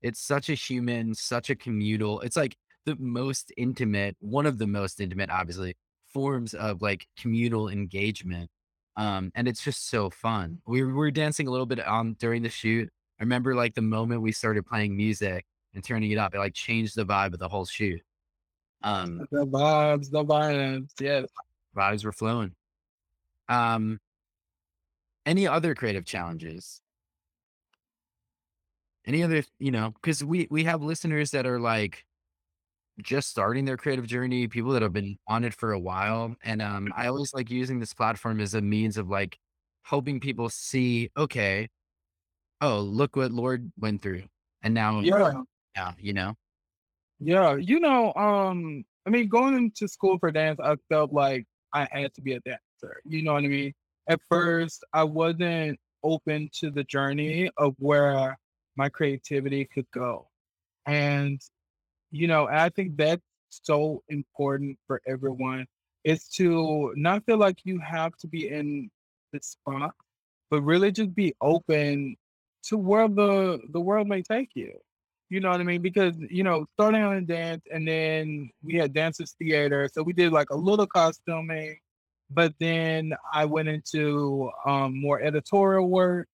It's 0.01 0.19
such 0.19 0.49
a 0.49 0.53
human, 0.55 1.13
such 1.15 1.49
a 1.49 1.55
communal, 1.55 2.21
it's 2.21 2.35
like 2.35 2.55
the 2.85 2.95
most 2.97 3.51
intimate, 3.57 4.15
one 4.19 4.45
of 4.45 4.57
the 4.57 4.67
most 4.67 4.99
intimate, 4.99 5.29
obviously, 5.29 5.75
forms 6.07 6.53
of 6.53 6.81
like 6.81 7.07
communal 7.17 7.69
engagement. 7.69 8.49
Um, 8.97 9.31
and 9.35 9.47
it's 9.47 9.63
just 9.63 9.87
so 9.89 10.09
fun. 10.09 10.61
We 10.67 10.83
were 10.83 11.11
dancing 11.11 11.47
a 11.47 11.51
little 11.51 11.65
bit 11.67 11.79
on 11.79 12.13
during 12.15 12.41
the 12.43 12.49
shoot. 12.49 12.89
I 13.19 13.23
remember 13.23 13.55
like 13.55 13.75
the 13.75 13.81
moment 13.81 14.21
we 14.21 14.31
started 14.31 14.65
playing 14.65 14.97
music 14.97 15.45
and 15.73 15.83
turning 15.83 16.11
it 16.11 16.17
up, 16.17 16.33
it 16.35 16.39
like 16.39 16.53
changed 16.53 16.95
the 16.95 17.05
vibe 17.05 17.33
of 17.33 17.39
the 17.39 17.49
whole 17.49 17.65
shoot. 17.65 18.01
Um, 18.83 19.27
the 19.31 19.45
vibes, 19.45 20.09
the 20.09 20.23
vibes, 20.23 20.89
yes. 20.99 21.27
vibes 21.75 22.03
were 22.03 22.11
flowing. 22.11 22.53
Um, 23.47 23.99
any 25.25 25.47
other 25.47 25.75
creative 25.75 26.05
challenges? 26.05 26.81
Any 29.05 29.23
other, 29.23 29.43
you 29.59 29.71
know, 29.71 29.91
because 29.91 30.23
we 30.23 30.47
we 30.51 30.63
have 30.65 30.81
listeners 30.81 31.31
that 31.31 31.45
are 31.45 31.59
like 31.59 32.05
just 33.01 33.29
starting 33.29 33.65
their 33.65 33.77
creative 33.77 34.05
journey, 34.05 34.47
people 34.47 34.71
that 34.71 34.81
have 34.81 34.93
been 34.93 35.17
on 35.27 35.43
it 35.43 35.53
for 35.53 35.73
a 35.73 35.79
while. 35.79 36.35
And 36.43 36.61
um, 36.61 36.93
I 36.95 37.07
always 37.07 37.33
like 37.33 37.49
using 37.49 37.79
this 37.79 37.93
platform 37.93 38.39
as 38.39 38.53
a 38.53 38.61
means 38.61 38.97
of 38.97 39.09
like 39.09 39.37
helping 39.83 40.19
people 40.19 40.49
see, 40.49 41.09
okay, 41.17 41.67
oh, 42.61 42.79
look 42.79 43.15
what 43.15 43.31
Lord 43.31 43.71
went 43.79 44.01
through. 44.01 44.23
And 44.61 44.73
now, 44.73 44.99
Yeah. 45.01 45.41
Yeah, 45.75 45.93
you 45.99 46.13
know, 46.13 46.35
Yeah, 47.19 47.55
you 47.55 47.79
know, 47.79 48.13
um, 48.15 48.83
I 49.05 49.09
mean, 49.09 49.27
going 49.29 49.55
into 49.55 49.87
school 49.87 50.17
for 50.19 50.31
dance, 50.31 50.59
I 50.59 50.75
felt 50.89 51.13
like 51.13 51.45
I 51.73 51.87
had 51.91 52.13
to 52.15 52.21
be 52.21 52.33
a 52.33 52.39
dancer. 52.41 53.01
You 53.05 53.23
know 53.23 53.33
what 53.33 53.43
I 53.43 53.47
mean? 53.47 53.73
At 54.07 54.19
first, 54.29 54.83
I 54.93 55.03
wasn't 55.03 55.79
open 56.03 56.49
to 56.59 56.71
the 56.71 56.83
journey 56.85 57.49
of 57.57 57.75
where 57.77 58.37
my 58.75 58.89
creativity 58.89 59.65
could 59.65 59.85
go. 59.93 60.27
And, 60.87 61.39
you 62.11 62.27
know, 62.27 62.47
I 62.47 62.69
think 62.69 62.97
that's 62.97 63.21
so 63.49 64.03
important 64.09 64.77
for 64.87 65.01
everyone 65.07 65.65
is 66.03 66.27
to 66.29 66.93
not 66.95 67.25
feel 67.25 67.37
like 67.37 67.59
you 67.65 67.79
have 67.79 68.15
to 68.17 68.27
be 68.27 68.49
in 68.49 68.89
the 69.33 69.39
spot, 69.41 69.93
but 70.49 70.61
really 70.63 70.91
just 70.91 71.13
be 71.15 71.33
open 71.41 72.15
to 72.63 72.77
where 72.77 73.07
the 73.07 73.59
the 73.71 73.81
world 73.81 74.07
may 74.07 74.21
take 74.21 74.49
you. 74.55 74.73
You 75.31 75.39
know 75.39 75.49
what 75.49 75.61
I 75.61 75.63
mean? 75.63 75.81
Because, 75.81 76.15
you 76.29 76.43
know, 76.43 76.65
starting 76.73 77.01
out 77.01 77.15
in 77.15 77.25
dance 77.25 77.63
and 77.71 77.87
then 77.87 78.49
we 78.61 78.75
had 78.75 78.93
dancers 78.93 79.33
theater. 79.39 79.89
So 79.91 80.03
we 80.03 80.11
did 80.11 80.33
like 80.33 80.49
a 80.49 80.55
little 80.55 80.85
costuming, 80.85 81.77
but 82.29 82.53
then 82.59 83.13
I 83.33 83.45
went 83.45 83.69
into 83.69 84.51
um, 84.65 84.99
more 84.99 85.21
editorial 85.21 85.87
work, 85.87 86.27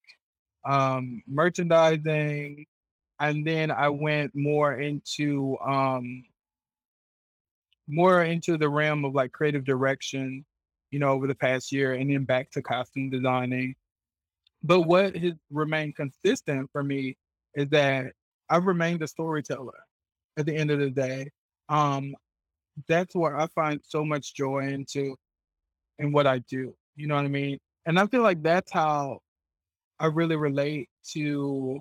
um, 0.65 1.21
merchandising, 1.27 2.65
and 3.19 3.45
then 3.45 3.69
I 3.69 3.89
went 3.89 4.31
more 4.33 4.79
into 4.79 5.57
um, 5.59 6.23
more 7.87 8.23
into 8.23 8.57
the 8.57 8.67
realm 8.67 9.05
of 9.05 9.13
like 9.13 9.31
creative 9.31 9.63
direction, 9.63 10.43
you 10.89 10.97
know, 10.97 11.09
over 11.11 11.27
the 11.27 11.35
past 11.35 11.71
year, 11.71 11.93
and 11.93 12.09
then 12.09 12.25
back 12.25 12.49
to 12.51 12.63
costume 12.63 13.11
designing 13.11 13.75
but 14.63 14.81
what 14.81 15.15
has 15.15 15.33
remained 15.51 15.95
consistent 15.95 16.69
for 16.71 16.83
me 16.83 17.15
is 17.55 17.69
that 17.69 18.13
I've 18.49 18.65
remained 18.65 19.01
a 19.01 19.07
storyteller 19.07 19.79
at 20.37 20.45
the 20.45 20.55
end 20.55 20.71
of 20.71 20.79
the 20.79 20.89
day. 20.89 21.29
Um, 21.69 22.15
that's 22.87 23.15
where 23.15 23.37
I 23.37 23.47
find 23.47 23.79
so 23.83 24.05
much 24.05 24.35
joy 24.35 24.67
into 24.67 25.15
in 25.99 26.11
what 26.11 26.27
I 26.27 26.39
do. 26.49 26.73
You 26.95 27.07
know 27.07 27.15
what 27.15 27.25
I 27.25 27.29
mean? 27.29 27.57
And 27.85 27.99
I 27.99 28.05
feel 28.07 28.21
like 28.21 28.43
that's 28.43 28.71
how 28.71 29.19
I 29.99 30.07
really 30.07 30.35
relate 30.35 30.89
to 31.13 31.79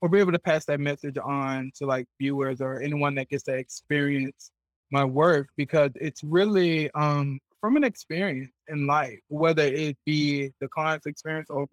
or 0.00 0.08
be 0.08 0.18
able 0.18 0.32
to 0.32 0.38
pass 0.38 0.64
that 0.66 0.78
message 0.78 1.16
on 1.18 1.72
to 1.76 1.86
like 1.86 2.06
viewers 2.20 2.60
or 2.60 2.80
anyone 2.80 3.14
that 3.16 3.28
gets 3.28 3.44
to 3.44 3.54
experience 3.54 4.50
my 4.92 5.04
work 5.04 5.48
because 5.56 5.90
it's 5.96 6.22
really 6.22 6.90
um 6.92 7.40
from 7.60 7.76
an 7.76 7.84
experience 7.84 8.52
in 8.68 8.86
life, 8.86 9.18
whether 9.28 9.64
it 9.64 9.96
be 10.04 10.52
the 10.60 10.68
client's 10.68 11.06
experience 11.06 11.50
or 11.50 11.66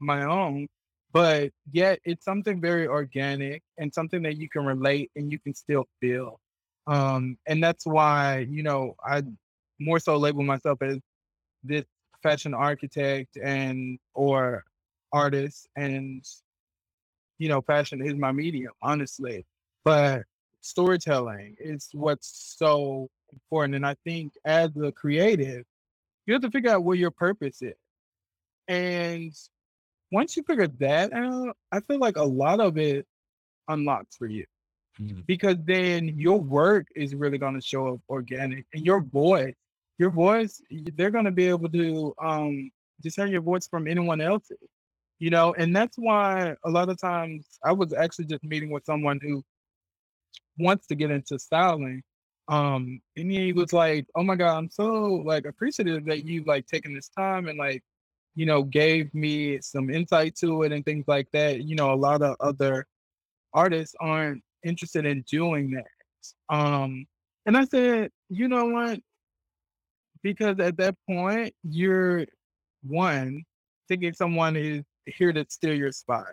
my 0.00 0.24
own. 0.24 0.66
But 1.14 1.52
yet 1.72 2.00
it's 2.04 2.24
something 2.24 2.60
very 2.60 2.88
organic 2.88 3.62
and 3.78 3.94
something 3.94 4.22
that 4.24 4.36
you 4.36 4.48
can 4.50 4.66
relate 4.66 5.12
and 5.16 5.32
you 5.32 5.38
can 5.38 5.54
still 5.54 5.86
feel. 6.00 6.40
Um, 6.88 7.38
and 7.46 7.62
that's 7.62 7.86
why, 7.86 8.46
you 8.50 8.64
know, 8.64 8.96
I 9.02 9.22
more 9.80 10.00
so 10.00 10.16
label 10.16 10.42
myself 10.42 10.82
as 10.82 10.98
this 11.62 11.84
fashion 12.22 12.52
architect 12.52 13.38
and 13.42 13.98
or 14.14 14.64
artist 15.12 15.68
and 15.76 16.24
you 17.38 17.48
know, 17.48 17.60
fashion 17.62 18.04
is 18.04 18.14
my 18.14 18.32
medium, 18.32 18.72
honestly. 18.82 19.46
But 19.84 20.22
storytelling 20.60 21.56
is 21.60 21.88
what's 21.92 22.56
so 22.58 23.08
important. 23.32 23.74
And 23.74 23.86
I 23.86 23.96
think 24.04 24.32
as 24.44 24.70
a 24.82 24.92
creative, 24.92 25.64
you 26.26 26.34
have 26.34 26.42
to 26.42 26.50
figure 26.50 26.70
out 26.70 26.84
what 26.84 26.98
your 26.98 27.10
purpose 27.10 27.60
is. 27.62 27.74
And 28.68 29.32
once 30.14 30.36
you 30.36 30.42
figure 30.44 30.68
that 30.68 31.12
out, 31.12 31.56
I 31.72 31.80
feel 31.80 31.98
like 31.98 32.16
a 32.16 32.24
lot 32.24 32.60
of 32.60 32.78
it 32.78 33.06
unlocks 33.68 34.16
for 34.16 34.26
you 34.28 34.46
Mhm. 35.00 35.26
because 35.26 35.56
then 35.64 36.08
your 36.18 36.40
work 36.40 36.86
is 36.96 37.14
really 37.14 37.38
going 37.38 37.54
to 37.54 37.60
show 37.60 37.94
up 37.94 38.00
organic 38.08 38.66
and 38.74 38.84
your 38.86 39.00
voice, 39.00 39.54
your 39.98 40.10
voice, 40.10 40.62
they're 40.96 41.10
going 41.10 41.24
to 41.26 41.32
be 41.32 41.46
able 41.48 41.70
to 41.70 42.14
um, 42.22 42.70
discern 43.02 43.30
your 43.30 43.42
voice 43.42 43.68
from 43.68 43.88
anyone 43.88 44.20
else's, 44.20 44.58
you 45.20 45.30
know, 45.30 45.54
and 45.54 45.74
that's 45.76 45.98
why 45.98 46.56
a 46.64 46.70
lot 46.70 46.88
of 46.90 46.98
times 47.00 47.58
I 47.64 47.72
was 47.72 47.92
actually 47.94 48.26
just 48.26 48.44
meeting 48.44 48.70
with 48.70 48.84
someone 48.86 49.20
who 49.22 49.42
wants 50.58 50.86
to 50.88 50.94
get 50.96 51.10
into 51.10 51.38
styling. 51.38 52.02
Um, 52.48 53.00
and 53.16 53.30
he 53.30 53.52
was 53.52 53.72
like, 53.72 54.06
"Oh 54.14 54.22
my 54.22 54.36
God, 54.36 54.58
I'm 54.58 54.70
so 54.70 54.84
like 55.24 55.46
appreciative 55.46 56.04
that 56.06 56.24
you 56.24 56.44
like 56.44 56.66
taking 56.66 56.94
this 56.94 57.08
time 57.08 57.48
and 57.48 57.58
like, 57.58 57.82
you 58.34 58.46
know, 58.46 58.62
gave 58.62 59.12
me 59.14 59.60
some 59.60 59.90
insight 59.90 60.34
to 60.36 60.62
it 60.62 60.72
and 60.72 60.84
things 60.84 61.04
like 61.06 61.28
that. 61.32 61.62
You 61.62 61.76
know, 61.76 61.92
a 61.92 61.96
lot 61.96 62.22
of 62.22 62.36
other 62.40 62.86
artists 63.52 63.94
aren't 64.00 64.42
interested 64.64 65.06
in 65.06 65.22
doing 65.22 65.70
that. 65.70 66.54
Um, 66.54 67.06
and 67.46 67.56
I 67.56 67.64
said, 67.64 68.10
you 68.28 68.48
know 68.48 68.66
what? 68.66 69.00
Because 70.22 70.58
at 70.58 70.76
that 70.78 70.96
point, 71.08 71.54
you're 71.62 72.24
one 72.82 73.44
thinking 73.88 74.12
someone 74.14 74.56
is 74.56 74.82
here 75.06 75.32
to 75.32 75.44
steal 75.48 75.74
your 75.74 75.92
spot. 75.92 76.32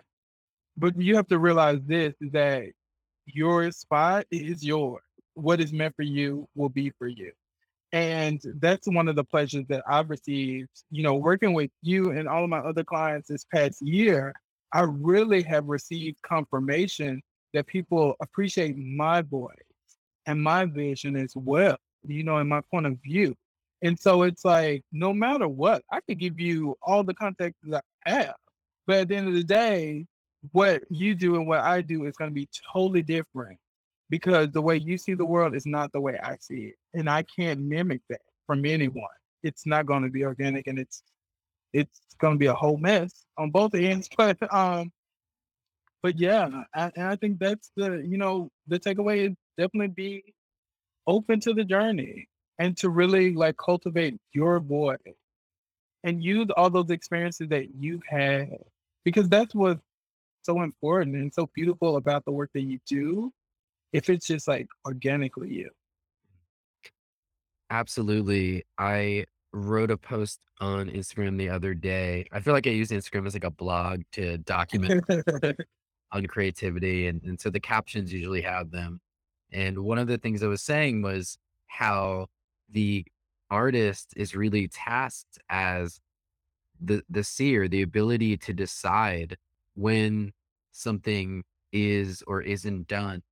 But 0.76 0.98
you 0.98 1.16
have 1.16 1.28
to 1.28 1.38
realize 1.38 1.80
this 1.84 2.14
is 2.20 2.32
that 2.32 2.64
your 3.26 3.70
spot 3.70 4.24
is 4.30 4.64
yours. 4.64 5.02
What 5.34 5.60
is 5.60 5.72
meant 5.72 5.94
for 5.94 6.02
you 6.02 6.48
will 6.54 6.70
be 6.70 6.90
for 6.90 7.06
you. 7.06 7.32
And 7.92 8.40
that's 8.58 8.88
one 8.88 9.08
of 9.08 9.16
the 9.16 9.24
pleasures 9.24 9.66
that 9.68 9.82
I've 9.86 10.08
received, 10.08 10.70
you 10.90 11.02
know, 11.02 11.14
working 11.14 11.52
with 11.52 11.70
you 11.82 12.10
and 12.12 12.26
all 12.26 12.44
of 12.44 12.50
my 12.50 12.58
other 12.58 12.84
clients 12.84 13.28
this 13.28 13.44
past 13.52 13.82
year. 13.82 14.32
I 14.72 14.82
really 14.82 15.42
have 15.42 15.66
received 15.66 16.22
confirmation 16.22 17.20
that 17.52 17.66
people 17.66 18.14
appreciate 18.22 18.78
my 18.78 19.20
voice 19.20 19.52
and 20.26 20.42
my 20.42 20.64
vision 20.64 21.16
as 21.16 21.32
well, 21.36 21.76
you 22.06 22.24
know, 22.24 22.38
and 22.38 22.48
my 22.48 22.62
point 22.70 22.86
of 22.86 22.96
view. 23.04 23.34
And 23.82 23.98
so 23.98 24.22
it's 24.22 24.44
like, 24.44 24.82
no 24.92 25.12
matter 25.12 25.48
what, 25.48 25.82
I 25.90 26.00
could 26.00 26.18
give 26.18 26.40
you 26.40 26.76
all 26.82 27.04
the 27.04 27.14
context 27.14 27.60
that 27.64 27.84
I 28.06 28.10
have. 28.10 28.34
But 28.86 29.00
at 29.00 29.08
the 29.08 29.16
end 29.16 29.28
of 29.28 29.34
the 29.34 29.44
day, 29.44 30.06
what 30.52 30.82
you 30.88 31.14
do 31.14 31.36
and 31.36 31.46
what 31.46 31.60
I 31.60 31.82
do 31.82 32.06
is 32.06 32.16
going 32.16 32.30
to 32.30 32.34
be 32.34 32.48
totally 32.72 33.02
different 33.02 33.58
because 34.12 34.50
the 34.50 34.60
way 34.60 34.76
you 34.76 34.98
see 34.98 35.14
the 35.14 35.24
world 35.24 35.56
is 35.56 35.64
not 35.64 35.90
the 35.90 36.00
way 36.00 36.18
I 36.22 36.36
see 36.38 36.64
it. 36.64 36.74
And 36.92 37.08
I 37.08 37.22
can't 37.22 37.60
mimic 37.60 38.02
that 38.10 38.20
from 38.46 38.66
anyone. 38.66 39.08
It's 39.42 39.64
not 39.64 39.86
going 39.86 40.02
to 40.02 40.10
be 40.10 40.26
organic 40.26 40.66
and 40.66 40.78
it's 40.78 41.02
it's 41.72 41.98
going 42.20 42.34
to 42.34 42.38
be 42.38 42.44
a 42.44 42.52
whole 42.52 42.76
mess 42.76 43.24
on 43.38 43.50
both 43.50 43.74
ends. 43.74 44.10
But 44.18 44.36
um, 44.54 44.92
but 46.02 46.18
yeah, 46.18 46.46
I, 46.74 46.92
and 46.94 47.06
I 47.06 47.16
think 47.16 47.38
that's 47.38 47.70
the 47.74 48.06
you 48.06 48.18
know 48.18 48.50
the 48.66 48.78
takeaway 48.78 49.30
is 49.30 49.36
definitely 49.56 49.94
be 49.94 50.34
open 51.06 51.40
to 51.40 51.54
the 51.54 51.64
journey 51.64 52.28
and 52.58 52.76
to 52.76 52.90
really 52.90 53.32
like 53.32 53.56
cultivate 53.56 54.18
your 54.34 54.60
voice 54.60 54.98
and 56.04 56.22
use 56.22 56.48
all 56.54 56.68
those 56.68 56.90
experiences 56.90 57.48
that 57.48 57.74
you've 57.80 58.04
had 58.06 58.58
because 59.06 59.30
that's 59.30 59.54
what's 59.54 59.80
so 60.42 60.60
important 60.60 61.16
and 61.16 61.32
so 61.32 61.48
beautiful 61.54 61.96
about 61.96 62.26
the 62.26 62.32
work 62.32 62.50
that 62.52 62.60
you 62.60 62.78
do 62.86 63.32
if 63.92 64.08
it's 64.08 64.26
just 64.26 64.48
like 64.48 64.66
organically 64.86 65.50
you. 65.50 65.70
Absolutely. 67.70 68.64
I 68.78 69.24
wrote 69.52 69.90
a 69.90 69.96
post 69.96 70.40
on 70.60 70.88
Instagram 70.88 71.38
the 71.38 71.48
other 71.48 71.74
day. 71.74 72.26
I 72.32 72.40
feel 72.40 72.54
like 72.54 72.66
I 72.66 72.70
use 72.70 72.90
Instagram 72.90 73.26
as 73.26 73.34
like 73.34 73.44
a 73.44 73.50
blog 73.50 74.02
to 74.12 74.38
document 74.38 75.04
on 76.12 76.26
creativity, 76.26 77.06
and 77.06 77.22
and 77.22 77.40
so 77.40 77.50
the 77.50 77.60
captions 77.60 78.12
usually 78.12 78.42
have 78.42 78.70
them. 78.70 79.00
And 79.52 79.78
one 79.80 79.98
of 79.98 80.06
the 80.06 80.18
things 80.18 80.42
I 80.42 80.46
was 80.46 80.62
saying 80.62 81.02
was 81.02 81.38
how 81.66 82.26
the 82.70 83.04
artist 83.50 84.14
is 84.16 84.34
really 84.34 84.68
tasked 84.68 85.38
as 85.50 86.00
the 86.80 87.02
the 87.08 87.24
seer, 87.24 87.68
the 87.68 87.82
ability 87.82 88.36
to 88.38 88.52
decide 88.52 89.36
when 89.74 90.32
something 90.72 91.44
is 91.72 92.22
or 92.26 92.42
isn't 92.42 92.88
done. 92.88 93.22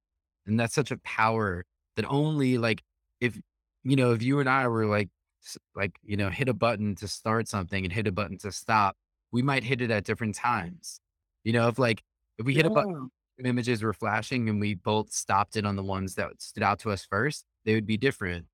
And 0.46 0.58
that's 0.58 0.74
such 0.74 0.90
a 0.90 0.98
power 0.98 1.64
that 1.96 2.04
only 2.06 2.58
like 2.58 2.82
if 3.20 3.38
you 3.84 3.96
know, 3.96 4.12
if 4.12 4.22
you 4.22 4.40
and 4.40 4.48
I 4.48 4.68
were 4.68 4.86
like 4.86 5.08
s- 5.44 5.58
like, 5.74 5.98
you 6.02 6.16
know, 6.16 6.28
hit 6.30 6.48
a 6.48 6.54
button 6.54 6.94
to 6.96 7.08
start 7.08 7.48
something 7.48 7.84
and 7.84 7.92
hit 7.92 8.06
a 8.06 8.12
button 8.12 8.38
to 8.38 8.52
stop, 8.52 8.96
we 9.32 9.42
might 9.42 9.64
hit 9.64 9.80
it 9.80 9.90
at 9.90 10.04
different 10.04 10.34
times. 10.34 11.00
You 11.44 11.52
know, 11.52 11.68
if 11.68 11.78
like 11.78 12.02
if 12.38 12.46
we 12.46 12.54
hit 12.54 12.66
a 12.66 12.70
button 12.70 13.10
yeah. 13.38 13.48
images 13.48 13.82
were 13.82 13.92
flashing 13.92 14.48
and 14.48 14.60
we 14.60 14.74
both 14.74 15.12
stopped 15.12 15.56
it 15.56 15.66
on 15.66 15.76
the 15.76 15.82
ones 15.82 16.14
that 16.16 16.40
stood 16.42 16.62
out 16.62 16.78
to 16.80 16.90
us 16.90 17.04
first, 17.04 17.44
they 17.64 17.74
would 17.74 17.86
be 17.86 17.96
different. 17.96 18.46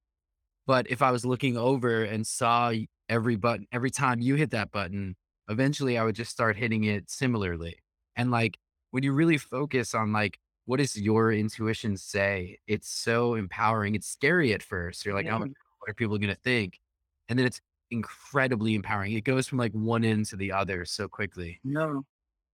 But 0.66 0.90
if 0.90 1.02
I 1.02 1.10
was 1.10 1.24
looking 1.24 1.56
over 1.56 2.04
and 2.04 2.26
saw 2.26 2.68
y- 2.68 2.88
every 3.08 3.36
button, 3.36 3.66
every 3.72 3.90
time 3.90 4.20
you 4.20 4.34
hit 4.34 4.50
that 4.50 4.72
button, 4.72 5.16
eventually 5.48 5.98
I 5.98 6.04
would 6.04 6.16
just 6.16 6.30
start 6.30 6.56
hitting 6.56 6.84
it 6.84 7.10
similarly. 7.10 7.78
And 8.16 8.30
like 8.30 8.58
when 8.90 9.02
you 9.04 9.12
really 9.12 9.38
focus 9.38 9.94
on 9.94 10.12
like, 10.12 10.38
what 10.66 10.78
does 10.78 11.00
your 11.00 11.32
intuition 11.32 11.96
say? 11.96 12.58
It's 12.66 12.88
so 12.90 13.34
empowering. 13.34 13.94
It's 13.94 14.08
scary 14.08 14.52
at 14.54 14.62
first. 14.62 15.04
You're 15.06 15.14
like, 15.14 15.28
oh, 15.30 15.38
Yeah. 15.38 15.38
God, 15.40 15.48
what 15.80 15.90
are 15.90 15.94
people 15.94 16.18
going 16.18 16.34
to 16.34 16.40
think? 16.40 16.80
And 17.28 17.38
then 17.38 17.46
it's 17.46 17.60
incredibly 17.90 18.74
empowering. 18.74 19.12
It 19.14 19.22
goes 19.24 19.48
from 19.48 19.58
like 19.58 19.72
one 19.72 20.04
end 20.04 20.26
to 20.26 20.36
the 20.36 20.52
other 20.52 20.84
so 20.84 21.08
quickly. 21.08 21.62
No. 21.64 22.04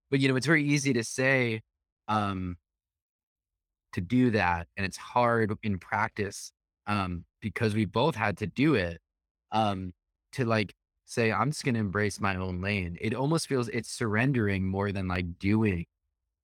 But 0.09 0.19
you 0.19 0.27
know, 0.29 0.35
it's 0.35 0.45
very 0.47 0.63
easy 0.63 0.93
to 0.93 1.03
say, 1.03 1.61
um, 2.07 2.57
to 3.93 4.01
do 4.01 4.31
that, 4.31 4.67
and 4.75 4.85
it's 4.85 4.97
hard 4.97 5.51
in 5.63 5.77
practice, 5.79 6.51
um, 6.87 7.25
because 7.41 7.75
we 7.75 7.85
both 7.85 8.15
had 8.15 8.37
to 8.37 8.47
do 8.47 8.75
it, 8.75 8.99
um, 9.51 9.93
to, 10.33 10.45
like, 10.45 10.73
say, 11.05 11.31
"I'm 11.31 11.51
just 11.51 11.63
gonna 11.63 11.79
embrace 11.79 12.19
my 12.19 12.35
own 12.35 12.61
lane." 12.61 12.97
It 13.01 13.13
almost 13.13 13.47
feels 13.47 13.69
it's 13.69 13.89
surrendering 13.89 14.67
more 14.67 14.91
than, 14.91 15.07
like, 15.07 15.37
doing, 15.39 15.85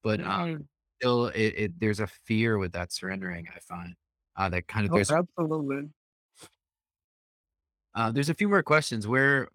but, 0.04 0.22
Yeah. 0.22 0.58
Still, 1.02 1.28
it 1.28 1.54
it 1.58 1.80
there's 1.80 2.00
a 2.00 2.08
fear 2.08 2.58
with 2.58 2.74
that 2.74 2.92
surrendering, 2.92 3.48
I 3.56 3.60
find, 3.60 3.96
uh, 4.36 4.50
that 4.50 4.68
kind 4.68 4.86
of 4.86 4.92
Oh, 4.92 4.94
there's 4.94 5.12
absolutely. 5.12 5.92
uh, 7.96 8.12
there's 8.12 8.30
a 8.30 8.34
few 8.34 8.50
more 8.50 8.64
questions. 8.64 9.08
We're 9.08 9.48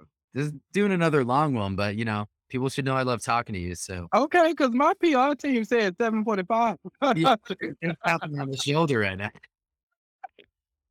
doing 0.72 0.92
another 0.92 1.24
long 1.24 1.54
one, 1.54 1.76
but, 1.76 1.96
you 1.96 2.04
know, 2.04 2.26
people 2.48 2.68
should 2.68 2.84
know 2.84 2.96
I 2.96 3.02
love 3.02 3.22
talking 3.22 3.54
to 3.54 3.58
you, 3.60 3.74
so 3.74 4.08
Okay, 4.14 4.50
because 4.52 4.70
my 4.72 4.94
PR 5.00 5.34
team 5.34 5.64
said 5.64 5.96
745. 6.00 6.78
Yeah, 7.12 7.36
on 8.06 8.50
the 8.50 8.56
shoulder 8.56 9.00
right 9.00 9.18
now. 9.18 9.30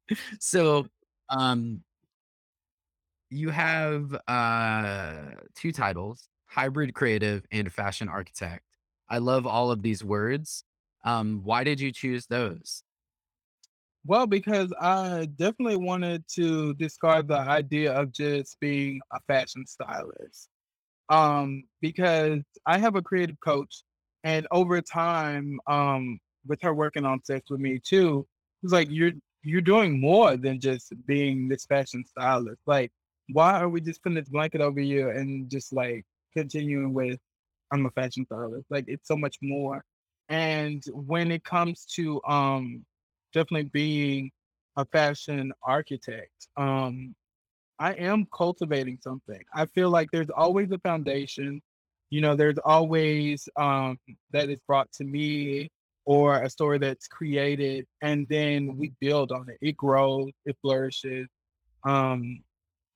So, 0.39 0.87
um 1.29 1.83
You 3.29 3.49
have, 3.49 4.13
uh, 4.27 5.31
2 5.55 5.71
titles, 5.71 6.29
hybrid 6.45 6.93
creative 6.93 7.45
and 7.51 7.71
fashion 7.71 8.07
architect. 8.09 8.63
I 9.13 9.19
love 9.19 9.45
all 9.45 9.69
of 9.69 9.83
these 9.83 10.03
words. 10.03 10.63
Um, 11.05 11.41
why 11.43 11.63
did 11.63 11.79
you 11.79 11.91
choose 11.91 12.25
those? 12.25 12.81
Well, 14.07 14.25
because 14.25 14.73
I 14.81 15.27
definitely 15.35 15.75
wanted 15.77 16.23
to 16.29 16.73
discard 16.73 17.27
the 17.27 17.37
idea 17.37 17.93
of 17.93 18.11
just 18.11 18.59
being 18.59 19.01
a 19.11 19.19
fashion 19.27 19.67
stylist. 19.67 20.49
Um, 21.09 21.65
because 21.79 22.39
I 22.65 22.79
have 22.79 22.95
a 22.95 23.03
creative 23.03 23.39
coach, 23.39 23.83
and 24.23 24.47
over 24.49 24.81
time, 24.81 25.59
um, 25.67 26.19
with 26.47 26.59
her 26.63 26.73
working 26.73 27.05
on 27.05 27.23
sex 27.23 27.51
with 27.51 27.59
me 27.59 27.79
too, 27.85 28.25
it's 28.63 28.73
like 28.73 28.87
you're 28.89 29.11
you're 29.43 29.61
doing 29.61 30.01
more 30.01 30.37
than 30.37 30.59
just 30.59 30.91
being 31.05 31.47
this 31.47 31.65
fashion 31.67 32.03
stylist. 32.03 32.61
Like, 32.65 32.91
why 33.29 33.59
are 33.59 33.69
we 33.69 33.79
just 33.79 34.01
putting 34.01 34.15
this 34.15 34.29
blanket 34.29 34.61
over 34.61 34.81
you 34.81 35.11
and 35.11 35.51
just 35.51 35.71
like 35.71 36.03
continuing 36.35 36.93
with 36.93 37.19
I'm 37.73 37.87
a 37.87 37.91
fashion 37.91 38.25
stylist? 38.27 38.67
Like, 38.71 38.85
it's 38.89 39.07
so 39.09 39.17
much 39.17 39.37
more. 39.43 39.83
And 40.29 40.83
when 40.93 41.31
it 41.31 41.45
comes 41.45 41.85
to 41.97 42.21
um 42.25 42.85
definitely 43.33 43.69
being 43.73 44.31
a 44.77 44.85
fashion 44.85 45.53
architect, 45.63 46.49
um, 46.57 47.15
I 47.79 47.93
am 47.95 48.27
cultivating 48.35 48.99
something. 49.01 49.41
I 49.53 49.65
feel 49.67 49.89
like 49.89 50.09
there's 50.11 50.29
always 50.29 50.71
a 50.71 50.79
foundation. 50.79 51.61
You 52.11 52.21
know, 52.21 52.35
there's 52.35 52.59
always 52.59 53.49
um 53.57 53.97
that 54.31 54.49
is 54.49 54.59
brought 54.67 54.91
to 54.93 55.03
me 55.05 55.69
or 56.05 56.41
a 56.43 56.49
story 56.49 56.79
that's 56.79 57.07
created 57.07 57.87
and 58.01 58.27
then 58.29 58.77
we 58.77 58.93
build 59.01 59.31
on 59.31 59.49
it. 59.49 59.57
It 59.61 59.77
grows, 59.77 60.31
it 60.45 60.57
flourishes. 60.61 61.27
Um 61.87 62.43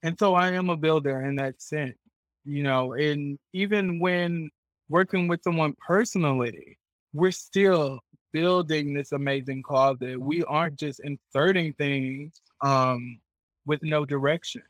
and 0.04 0.18
so 0.20 0.36
I 0.36 0.52
am 0.54 0.70
a 0.70 0.78
builder 0.78 1.22
in 1.24 1.36
that 1.38 1.62
sense. 1.62 1.98
You 2.46 2.64
know, 2.64 2.94
and 2.94 3.40
even 3.54 4.00
when 4.00 4.50
working 4.90 5.28
with 5.28 5.42
someone 5.44 5.74
personally, 5.86 6.78
we're 7.14 7.32
still 7.32 8.00
building 8.34 8.94
this 8.94 9.12
amazing 9.12 9.64
closet. 9.64 10.20
We 10.20 10.44
aren't 10.44 10.78
just 10.78 11.02
inserting 11.02 11.74
things 11.74 12.42
um 12.62 13.20
with 13.66 13.84
no 13.84 14.06
direction, 14.06 14.64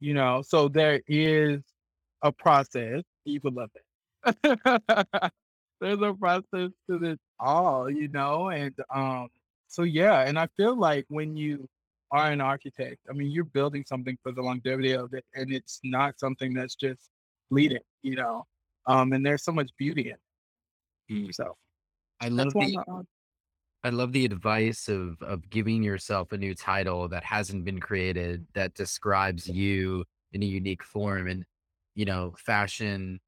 you 0.00 0.14
know. 0.14 0.42
So 0.42 0.68
there 0.68 1.00
is 1.08 1.60
a 2.22 2.32
process. 2.32 3.02
People 3.26 3.52
love 3.52 3.70
it. 3.74 5.32
There's 5.80 6.00
a 6.00 6.14
process 6.14 6.70
to 6.88 6.98
this 6.98 7.18
all, 7.38 7.90
you 7.90 8.08
know, 8.08 8.50
and 8.50 8.74
um 8.94 9.28
so 9.68 9.82
yeah, 9.82 10.20
and 10.20 10.38
I 10.38 10.46
feel 10.56 10.76
like 10.78 11.04
when 11.08 11.36
you 11.36 11.68
are 12.10 12.30
an 12.30 12.40
architect, 12.40 12.98
I 13.10 13.12
mean 13.12 13.30
you're 13.30 13.44
building 13.44 13.84
something 13.86 14.16
for 14.22 14.32
the 14.32 14.42
longevity 14.42 14.92
of 14.92 15.14
it 15.14 15.24
and 15.34 15.52
it's 15.52 15.80
not 15.84 16.18
something 16.20 16.54
that's 16.54 16.74
just 16.76 17.10
fleeting, 17.48 17.82
you 18.02 18.16
know. 18.16 18.46
Um 18.86 19.12
and 19.12 19.24
there's 19.24 19.44
so 19.44 19.52
much 19.52 19.70
beauty 19.78 20.10
in 20.10 20.16
Mm. 21.10 21.34
So 21.34 21.56
I 22.20 22.28
that's 22.28 22.54
love 22.54 22.62
I'm 22.62 22.70
the 22.70 22.84
not 22.86 23.06
I 23.84 23.90
love 23.90 24.12
the 24.12 24.24
advice 24.24 24.88
of 24.88 25.20
of 25.22 25.48
giving 25.50 25.82
yourself 25.82 26.32
a 26.32 26.38
new 26.38 26.54
title 26.54 27.08
that 27.08 27.24
hasn't 27.24 27.64
been 27.64 27.80
created 27.80 28.46
that 28.54 28.74
describes 28.74 29.46
you 29.46 30.04
in 30.32 30.42
a 30.42 30.46
unique 30.46 30.82
form. 30.82 31.28
And, 31.28 31.44
you 31.94 32.04
know, 32.06 32.34
fashion 32.38 33.20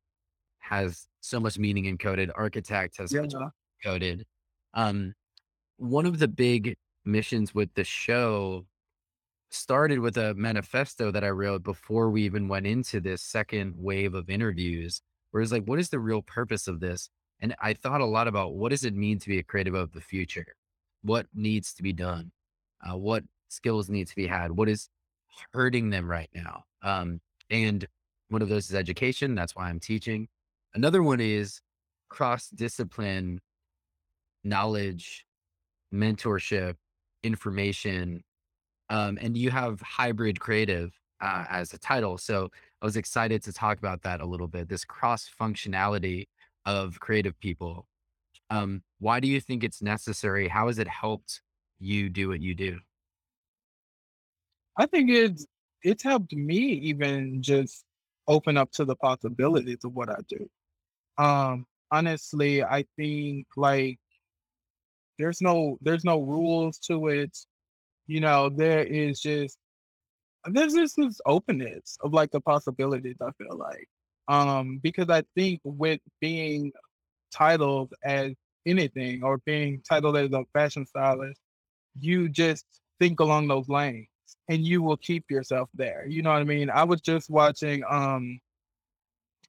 has 0.61 1.07
so 1.21 1.39
much 1.39 1.59
meaning 1.59 1.85
encoded, 1.85 2.31
architect 2.35 2.97
has 2.99 3.13
yeah. 3.13 3.27
encoded. 3.85 4.25
Um, 4.75 5.15
one 5.77 6.07
of 6.07 6.19
the 6.19 6.29
big 6.29 6.77
missions 7.05 7.55
with 7.55 7.73
the 7.75 7.85
show 7.85 8.67
started 9.51 10.01
with 10.01 10.17
a 10.17 10.35
manifesto 10.35 11.11
that 11.13 11.23
I 11.23 11.31
wrote 11.31 11.63
before 11.63 12.11
we 12.11 12.23
even 12.23 12.49
went 12.49 12.67
into 12.67 13.01
this 13.01 13.23
second 13.23 13.75
wave 13.77 14.15
of 14.15 14.29
interviews, 14.31 15.03
it's 15.43 15.53
like, 15.53 15.65
what 15.65 15.79
is 15.79 15.91
the 15.91 15.99
real 15.99 16.23
purpose 16.23 16.69
of 16.69 16.81
this? 16.81 17.09
And 17.41 17.55
I 17.61 17.75
thought 17.75 18.01
a 18.01 18.07
lot 18.07 18.29
about 18.29 18.55
what 18.55 18.71
does 18.71 18.85
it 18.85 18.95
mean 18.95 19.19
to 19.19 19.29
be 19.29 19.39
a 19.39 19.43
creative 19.43 19.75
of 19.75 19.93
the 19.93 20.01
future? 20.01 20.55
What 21.03 21.27
needs 21.35 21.75
to 21.75 21.83
be 21.83 21.93
done? 21.93 22.33
Uh, 22.83 22.97
what 22.97 23.25
skills 23.49 23.89
need 23.89 24.09
to 24.09 24.17
be 24.17 24.27
had? 24.27 24.53
What 24.53 24.69
is 24.69 24.89
hurting 25.53 25.91
them 25.91 26.11
right 26.11 26.31
now? 26.35 26.65
Um, 26.83 27.21
and 27.51 27.87
one 28.29 28.43
of 28.43 28.49
those 28.49 28.71
is 28.71 28.75
education. 28.75 29.35
That's 29.35 29.55
why 29.55 29.69
I'm 29.69 29.81
teaching. 29.81 30.29
Another 30.75 31.03
one 31.03 31.21
is 31.21 31.61
cross 32.09 32.49
discipline 32.49 33.41
knowledge, 34.45 35.27
mentorship, 35.93 36.77
information, 37.23 38.23
um, 38.89 39.19
and 39.21 39.37
you 39.37 39.51
have 39.51 39.81
hybrid 39.81 40.39
creative 40.39 40.93
uh, 41.21 41.45
as 41.49 41.73
a 41.73 41.79
title. 41.79 42.19
So 42.19 42.51
I 42.87 42.95
was 42.95 42.97
excited 42.97 43.43
to 43.43 43.53
talk 43.53 43.79
about 43.79 44.03
that 44.03 44.21
a 44.21 44.25
little 44.25 44.47
bit. 44.47 44.69
This 44.69 44.85
cross 44.85 45.29
functionality 45.41 46.29
of 46.65 47.01
creative 47.01 47.37
people. 47.41 47.89
Um, 48.49 48.85
why 49.01 49.19
do 49.19 49.27
you 49.27 49.41
think 49.41 49.65
it's 49.65 49.83
necessary? 49.83 50.47
How 50.47 50.69
has 50.69 50.79
it 50.79 50.87
helped 50.87 51.43
you 51.81 52.09
do 52.09 52.29
what 52.29 52.41
you 52.41 52.55
do? 52.55 52.79
I 54.79 54.87
think 54.87 55.11
it's 55.11 55.45
it's 55.83 56.05
helped 56.05 56.33
me 56.33 56.59
even 56.59 57.43
just 57.43 57.83
open 58.29 58.57
up 58.57 58.71
to 58.75 58.85
the 58.85 58.95
possibilities 58.95 59.79
of 59.85 59.93
what 59.93 60.09
I 60.09 60.21
do. 60.29 60.49
Um, 61.19 61.67
honestly, 61.91 62.63
I 62.63 62.85
think 62.97 63.49
like 63.57 63.99
there's 65.19 65.41
no 65.41 65.77
there's 65.81 66.05
no 66.05 66.21
rules 66.21 66.79
to 66.87 67.09
it. 67.09 67.37
You 68.07 68.21
know, 68.21 68.49
there 68.49 68.85
is 68.85 69.19
just 69.21 69.59
there's 70.51 70.75
just 70.75 70.97
this 70.97 71.21
openness 71.27 71.99
of 72.03 72.13
like 72.13 72.31
the 72.31 72.41
possibilities, 72.41 73.17
I 73.21 73.31
feel 73.33 73.57
like. 73.57 73.89
Um, 74.29 74.81
because 74.83 75.09
I 75.09 75.23
think 75.35 75.61
with 75.65 76.01
being 76.21 76.73
titled 77.33 77.93
as 78.05 78.33
anything 78.67 79.23
or 79.23 79.39
being 79.39 79.83
titled 79.89 80.17
as 80.17 80.33
a 80.33 80.45
fashion 80.53 80.87
stylist, 80.87 81.41
you 81.99 82.29
just 82.29 82.65
think 82.99 83.21
along 83.21 83.49
those 83.49 83.69
lanes 83.69 84.09
and 84.49 84.65
you 84.65 84.83
will 84.83 84.97
keep 84.97 85.25
yourself 85.31 85.69
there. 85.75 86.07
You 86.09 86.23
know 86.23 86.33
what 86.33 86.41
I 86.41 86.45
mean? 86.45 86.71
I 86.71 86.85
was 86.85 87.01
just 87.01 87.31
watching 87.31 87.83
um 87.89 88.41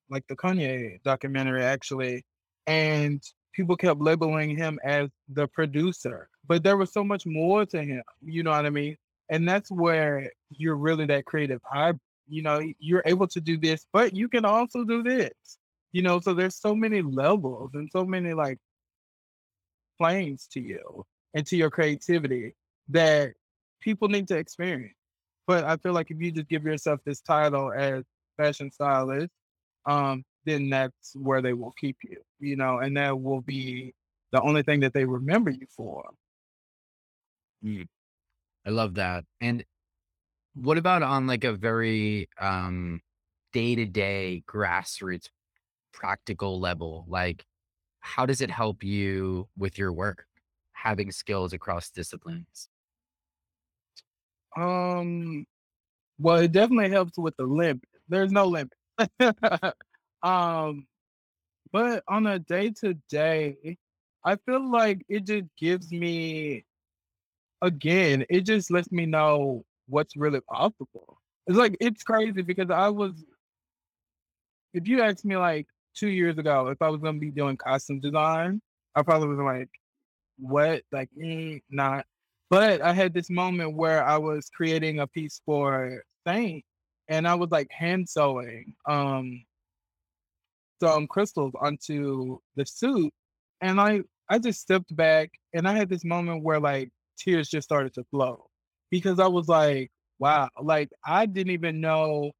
like 0.10 0.26
the 0.28 0.36
Kanye 0.36 1.02
documentary 1.04 1.64
actually, 1.64 2.24
and 2.66 3.22
people 3.54 3.76
kept 3.76 4.00
labeling 4.00 4.56
him 4.56 4.80
as 4.84 5.10
the 5.30 5.48
producer, 5.48 6.30
but 6.48 6.64
there 6.64 6.78
was 6.78 6.94
so 6.94 7.04
much 7.04 7.26
more 7.26 7.66
to 7.66 7.82
him. 7.82 8.04
You 8.22 8.44
know 8.44 8.52
what 8.52 8.66
I 8.66 8.70
mean? 8.70 8.96
And 9.30 9.48
that's 9.48 9.70
where 9.70 10.32
you're 10.50 10.78
really 10.78 11.06
that 11.08 11.26
creative. 11.26 11.62
I, 11.72 11.94
you 12.28 12.42
know, 12.42 12.62
you're 12.80 13.04
able 13.06 13.28
to 13.28 13.42
do 13.42 13.58
this, 13.58 13.86
but 13.92 14.14
you 14.14 14.30
can 14.30 14.46
also 14.46 14.84
do 14.84 15.04
this. 15.04 15.34
You 15.92 16.02
know, 16.02 16.20
so 16.20 16.34
there's 16.34 16.56
so 16.56 16.76
many 16.76 17.02
levels 17.02 17.72
and 17.74 17.90
so 17.92 18.06
many 18.06 18.34
like 18.34 18.60
planes 19.98 20.48
to 20.52 20.62
you 20.62 21.06
and 21.34 21.46
to 21.48 21.58
your 21.58 21.70
creativity 21.70 22.54
that 22.90 23.34
people 23.82 24.08
need 24.08 24.28
to 24.30 24.38
experience. 24.38 24.96
But 25.46 25.64
I 25.64 25.78
feel 25.78 25.94
like 25.94 26.12
if 26.12 26.20
you 26.20 26.32
just 26.32 26.50
give 26.50 26.66
yourself 26.66 27.00
this 27.06 27.22
title 27.22 27.72
as 27.72 28.04
fashion 28.38 28.72
stylist, 28.72 29.32
um, 29.86 30.24
then 30.46 30.70
that's 30.70 31.16
where 31.16 31.42
they 31.42 31.54
will 31.54 31.74
keep 31.80 31.98
you, 32.04 32.18
you 32.40 32.56
know, 32.56 32.80
and 32.80 32.96
that 32.98 33.20
will 33.20 33.42
be 33.42 33.94
the 34.32 34.42
only 34.42 34.64
thing 34.64 34.82
that 34.82 34.94
they 34.94 35.06
remember 35.06 35.50
you 35.50 35.66
for. 35.76 36.10
Mm, 37.64 37.88
I 38.68 38.72
love 38.72 38.96
that. 38.96 39.26
And 39.42 39.64
what 40.56 40.78
about 40.78 41.04
on 41.04 41.28
like 41.28 41.44
a 41.46 41.54
very 41.54 42.30
um 42.40 43.02
day 43.54 43.76
to 43.76 43.86
day 43.86 44.44
grassroots 44.48 45.30
practical 45.94 46.60
level? 46.60 47.06
Like, 47.08 47.46
how 48.02 48.26
does 48.28 48.42
it 48.42 48.52
help 48.52 48.84
you 48.84 49.50
with 49.58 49.78
your 49.78 49.94
work, 49.94 50.26
having 50.74 51.12
skills 51.12 51.54
across 51.54 51.92
disciplines? 51.92 52.70
Um, 54.56 55.46
well, 56.20 56.38
it 56.38 56.52
definitely 56.54 56.92
helps 56.92 57.18
with 57.18 57.36
the 57.38 57.46
limit. 57.46 57.84
There's 58.10 58.32
no 58.32 58.48
limit. 58.48 58.74
um, 60.24 60.88
but 61.72 62.04
on 62.08 62.28
a 62.28 62.40
day 62.40 62.72
to 62.82 62.96
day, 63.10 63.78
I 64.26 64.38
feel 64.38 64.70
like 64.70 65.06
it 65.10 65.26
just 65.26 65.48
gives 65.58 65.92
me 65.92 66.66
again, 67.62 68.26
it 68.30 68.42
just 68.42 68.72
lets 68.72 68.92
me 68.92 69.06
know 69.06 69.64
what's 69.88 70.16
really 70.16 70.42
possible. 70.42 71.20
It's 71.48 71.58
like 71.58 71.78
it's 71.80 72.04
crazy 72.04 72.42
because 72.42 72.70
I 72.70 72.90
was 72.90 73.24
if 74.74 74.88
you 74.88 75.02
asked 75.02 75.26
me 75.26 75.38
like 75.38 75.68
two 75.96 76.10
years 76.10 76.38
ago 76.38 76.68
if 76.68 76.82
I 76.82 76.90
was 76.90 77.02
gonna 77.02 77.20
be 77.20 77.32
doing 77.32 77.58
costume 77.58 78.00
design, 78.00 78.62
I 78.96 79.04
probably 79.04 79.30
was 79.30 79.40
like, 79.40 79.70
what? 80.38 80.84
Like, 80.92 81.10
mm, 81.18 81.62
not. 81.70 82.06
But 82.50 82.82
I 82.82 82.94
had 82.94 83.14
this 83.14 83.30
moment 83.30 83.76
where 83.76 84.04
I 84.04 84.18
was 84.18 84.50
creating 84.56 85.00
a 85.00 85.08
piece 85.08 85.42
for 85.46 86.04
Saint 86.28 86.64
and 87.10 87.28
I 87.28 87.36
was 87.36 87.50
like 87.52 87.72
hand 87.72 88.08
sewing 88.10 88.74
um 88.88 89.44
some 90.82 91.08
crystals 91.08 91.54
onto 91.60 92.40
the 92.56 92.66
suit. 92.66 93.14
And 93.62 93.80
I 93.82 94.02
I 94.30 94.40
just 94.40 94.62
stepped 94.62 94.96
back 94.96 95.32
and 95.54 95.68
I 95.68 95.74
had 95.74 95.90
this 95.90 96.06
moment 96.06 96.44
where 96.44 96.60
like 96.60 96.92
tears 97.18 97.50
just 97.50 97.68
started 97.68 97.94
to 97.96 98.04
flow 98.06 98.50
because 98.92 99.20
I 99.20 99.28
was 99.28 99.48
like, 99.48 99.92
wow, 100.20 100.50
like 100.62 100.90
I 101.06 101.26
didn't 101.26 101.52
even 101.52 101.82
know 101.82 102.32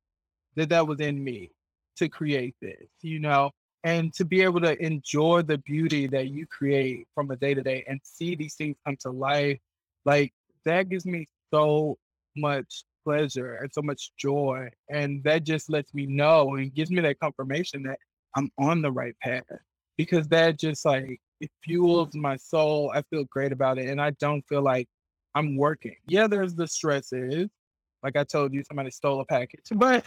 that 0.56 0.70
that 0.70 0.88
was 0.88 1.00
in 1.00 1.24
me 1.24 1.52
to 1.98 2.10
create 2.10 2.56
this, 2.62 2.88
you 3.02 3.20
know, 3.20 3.52
and 3.84 4.14
to 4.14 4.26
be 4.26 4.42
able 4.42 4.62
to 4.62 4.82
enjoy 4.84 5.42
the 5.44 5.58
beauty 5.60 6.08
that 6.08 6.30
you 6.30 6.46
create 6.48 7.08
from 7.14 7.32
a 7.32 7.36
day 7.36 7.54
to 7.54 7.62
day 7.62 7.84
and 7.88 8.00
see 8.04 8.36
these 8.36 8.56
things 8.56 8.76
come 8.86 8.98
to 9.02 9.12
life, 9.12 9.60
like 10.06 10.34
that 10.66 10.90
gives 10.90 11.06
me 11.06 11.28
so 11.54 11.98
much 12.36 12.84
pleasure 13.04 13.56
and 13.56 13.72
so 13.74 13.82
much 13.82 14.12
joy. 14.18 14.68
And 14.90 15.24
that 15.24 15.44
just 15.44 15.70
lets 15.70 15.94
me 15.94 16.06
know 16.06 16.56
and 16.56 16.74
gives 16.74 16.92
me 16.92 17.02
that 17.02 17.20
confirmation 17.20 17.84
that 17.84 18.00
I'm 18.36 18.52
on 18.60 18.82
the 18.82 18.92
right 18.92 19.16
path 19.22 19.44
because 19.98 20.28
that 20.28 20.60
just 20.60 20.86
like 20.86 21.20
it 21.40 21.52
fuels 21.64 22.14
my 22.16 22.36
soul. 22.36 22.92
I 22.94 23.02
feel 23.04 23.26
great 23.26 23.52
about 23.52 23.78
it. 23.78 23.90
And 23.90 24.02
I 24.02 24.12
don't 24.12 24.44
feel 24.48 24.62
like 24.62 24.88
I'm 25.36 25.56
working. 25.56 25.96
Yeah, 26.08 26.28
there's 26.28 26.56
the 26.56 26.68
stresses, 26.68 27.50
like 28.04 28.16
I 28.16 28.24
told 28.24 28.54
you, 28.54 28.64
somebody 28.64 28.92
stole 28.92 29.22
a 29.22 29.26
package. 29.26 29.66
But 29.72 30.06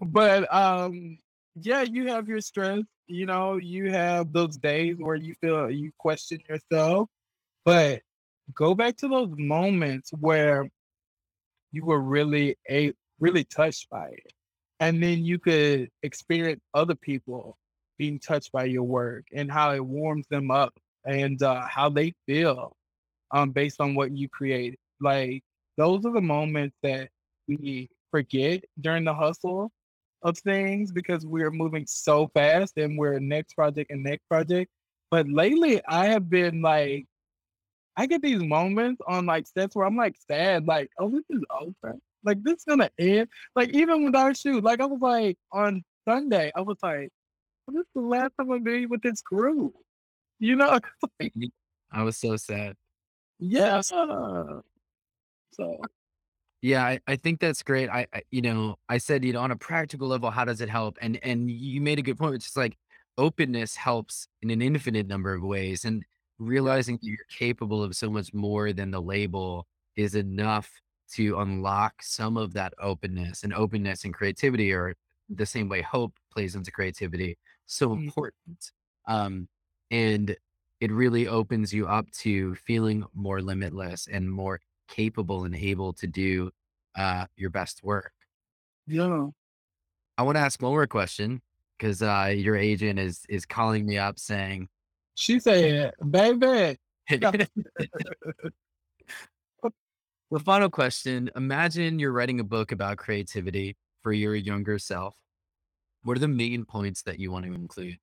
but 0.00 0.52
um 0.54 1.18
yeah, 1.60 1.82
you 1.82 2.08
have 2.08 2.28
your 2.28 2.40
stress, 2.40 2.82
you 3.06 3.26
know, 3.26 3.56
you 3.58 3.90
have 3.90 4.32
those 4.32 4.56
days 4.56 4.96
where 4.98 5.14
you 5.14 5.34
feel 5.40 5.70
you 5.70 5.92
question 5.98 6.40
yourself, 6.48 7.08
but 7.64 8.02
go 8.54 8.74
back 8.74 8.96
to 8.98 9.08
those 9.08 9.30
moments 9.36 10.10
where 10.18 10.68
you 11.72 11.84
were 11.84 12.00
really 12.00 12.56
a 12.70 12.92
really 13.20 13.44
touched 13.44 13.88
by 13.90 14.08
it. 14.08 14.32
And 14.80 15.02
then 15.02 15.24
you 15.24 15.38
could 15.38 15.90
experience 16.02 16.60
other 16.74 16.94
people 16.96 17.56
being 17.98 18.18
touched 18.18 18.52
by 18.52 18.64
your 18.64 18.82
work 18.82 19.24
and 19.32 19.50
how 19.50 19.72
it 19.72 19.84
warms 19.84 20.26
them 20.28 20.50
up 20.50 20.72
and 21.04 21.42
uh, 21.42 21.66
how 21.66 21.88
they 21.88 22.12
feel 22.26 22.76
um, 23.30 23.50
based 23.50 23.80
on 23.80 23.94
what 23.94 24.12
you 24.16 24.28
create. 24.28 24.78
Like 25.00 25.42
those 25.76 26.04
are 26.04 26.12
the 26.12 26.20
moments 26.20 26.76
that 26.82 27.08
we 27.48 27.88
forget 28.10 28.64
during 28.80 29.04
the 29.04 29.14
hustle 29.14 29.70
of 30.22 30.38
things 30.38 30.90
because 30.90 31.26
we're 31.26 31.50
moving 31.50 31.84
so 31.86 32.28
fast 32.28 32.76
and 32.76 32.98
we're 32.98 33.18
next 33.18 33.54
project 33.54 33.90
and 33.90 34.02
next 34.02 34.26
project. 34.28 34.70
But 35.10 35.28
lately, 35.28 35.80
I 35.86 36.06
have 36.06 36.30
been 36.30 36.62
like, 36.62 37.06
I 37.96 38.06
get 38.06 38.22
these 38.22 38.42
moments 38.42 39.00
on 39.06 39.26
like 39.26 39.46
sets 39.46 39.76
where 39.76 39.86
I'm 39.86 39.96
like 39.96 40.16
sad, 40.26 40.66
like, 40.66 40.90
oh, 40.98 41.10
this 41.10 41.24
is 41.30 41.42
over. 41.60 41.96
Like 42.24 42.42
this 42.42 42.54
is 42.54 42.64
gonna 42.66 42.90
end. 42.98 43.28
Like 43.54 43.70
even 43.70 44.04
with 44.04 44.16
our 44.16 44.34
shoot, 44.34 44.64
like 44.64 44.80
I 44.80 44.86
was 44.86 45.00
like 45.00 45.36
on 45.52 45.84
Sunday, 46.08 46.50
I 46.56 46.62
was 46.62 46.78
like, 46.82 47.10
this 47.68 47.80
is 47.80 47.86
the 47.94 48.00
last 48.00 48.32
time 48.38 48.50
I'm 48.50 48.62
be 48.62 48.86
with 48.86 49.02
this 49.02 49.22
group. 49.22 49.74
You 50.38 50.56
know? 50.56 50.78
I 51.92 52.02
was 52.02 52.16
so 52.16 52.36
sad. 52.36 52.76
yeah. 53.38 53.80
So 55.52 55.80
Yeah, 56.62 56.84
I, 56.84 57.00
I 57.06 57.16
think 57.16 57.40
that's 57.40 57.62
great. 57.62 57.88
I, 57.88 58.06
I, 58.12 58.22
you 58.30 58.42
know, 58.42 58.76
I 58.88 58.98
said, 58.98 59.24
you 59.24 59.32
know, 59.32 59.40
on 59.40 59.50
a 59.50 59.56
practical 59.56 60.08
level, 60.08 60.30
how 60.30 60.44
does 60.44 60.60
it 60.60 60.68
help? 60.68 60.98
And 61.00 61.18
and 61.22 61.50
you 61.50 61.80
made 61.80 61.98
a 61.98 62.02
good 62.02 62.18
point, 62.18 62.32
which 62.32 62.46
is 62.46 62.56
like 62.56 62.76
openness 63.16 63.76
helps 63.76 64.26
in 64.42 64.50
an 64.50 64.60
infinite 64.60 65.06
number 65.06 65.32
of 65.32 65.42
ways. 65.42 65.84
And 65.84 66.04
realizing 66.38 66.96
that 66.96 67.06
you're 67.06 67.18
capable 67.30 67.82
of 67.82 67.94
so 67.94 68.10
much 68.10 68.34
more 68.34 68.72
than 68.72 68.90
the 68.90 69.00
label 69.00 69.66
is 69.96 70.14
enough 70.14 70.70
to 71.12 71.38
unlock 71.38 72.02
some 72.02 72.36
of 72.36 72.52
that 72.54 72.74
openness 72.80 73.44
and 73.44 73.54
openness 73.54 74.04
and 74.04 74.12
creativity 74.12 74.72
or 74.72 74.94
the 75.28 75.46
same 75.46 75.68
way 75.68 75.82
hope 75.82 76.14
plays 76.32 76.54
into 76.54 76.70
creativity. 76.70 77.38
So 77.66 77.90
mm, 77.90 78.04
important. 78.04 78.72
Um, 79.06 79.48
and 79.90 80.36
it 80.80 80.92
really 80.92 81.28
opens 81.28 81.72
you 81.72 81.86
up 81.86 82.10
to 82.10 82.54
feeling 82.56 83.04
more 83.14 83.40
limitless 83.40 84.06
and 84.06 84.30
more 84.30 84.60
capable 84.88 85.44
and 85.44 85.54
able 85.54 85.92
to 85.94 86.06
do 86.06 86.50
uh, 86.96 87.26
your 87.36 87.50
best 87.50 87.82
work. 87.82 88.12
yeah. 88.86 89.28
I 90.16 90.22
want 90.22 90.36
to 90.36 90.40
ask 90.40 90.62
one 90.62 90.72
more 90.72 90.86
question 90.86 91.42
because 91.76 92.02
uh, 92.02 92.32
your 92.34 92.54
agent 92.56 92.98
is 93.00 93.24
is 93.28 93.44
calling 93.44 93.84
me 93.84 93.98
up 93.98 94.18
saying, 94.18 94.68
She 95.14 95.40
said, 95.40 95.92
baby. 96.10 96.78
the 100.30 100.40
final 100.44 100.70
question. 100.70 101.30
Imagine 101.34 101.98
you're 101.98 102.12
writing 102.12 102.40
a 102.40 102.44
book 102.44 102.72
about 102.72 102.98
creativity 102.98 103.76
for 104.02 104.12
your 104.12 104.34
younger 104.34 104.78
self. 104.78 105.16
What 106.04 106.18
are 106.18 106.20
the 106.20 106.28
main 106.28 106.64
points 106.66 107.02
that 107.02 107.18
you 107.18 107.32
want 107.32 107.46
to 107.46 107.52
include? 107.54 107.98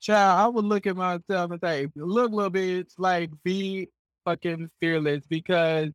Child, 0.00 0.40
I 0.40 0.48
would 0.48 0.64
look 0.64 0.86
at 0.86 0.96
myself 0.96 1.50
and 1.50 1.60
say, 1.62 1.88
look, 1.96 2.32
little 2.32 2.50
bitch, 2.50 2.92
like 2.98 3.30
be 3.44 3.88
fucking 4.24 4.70
fearless 4.80 5.26
because 5.28 5.90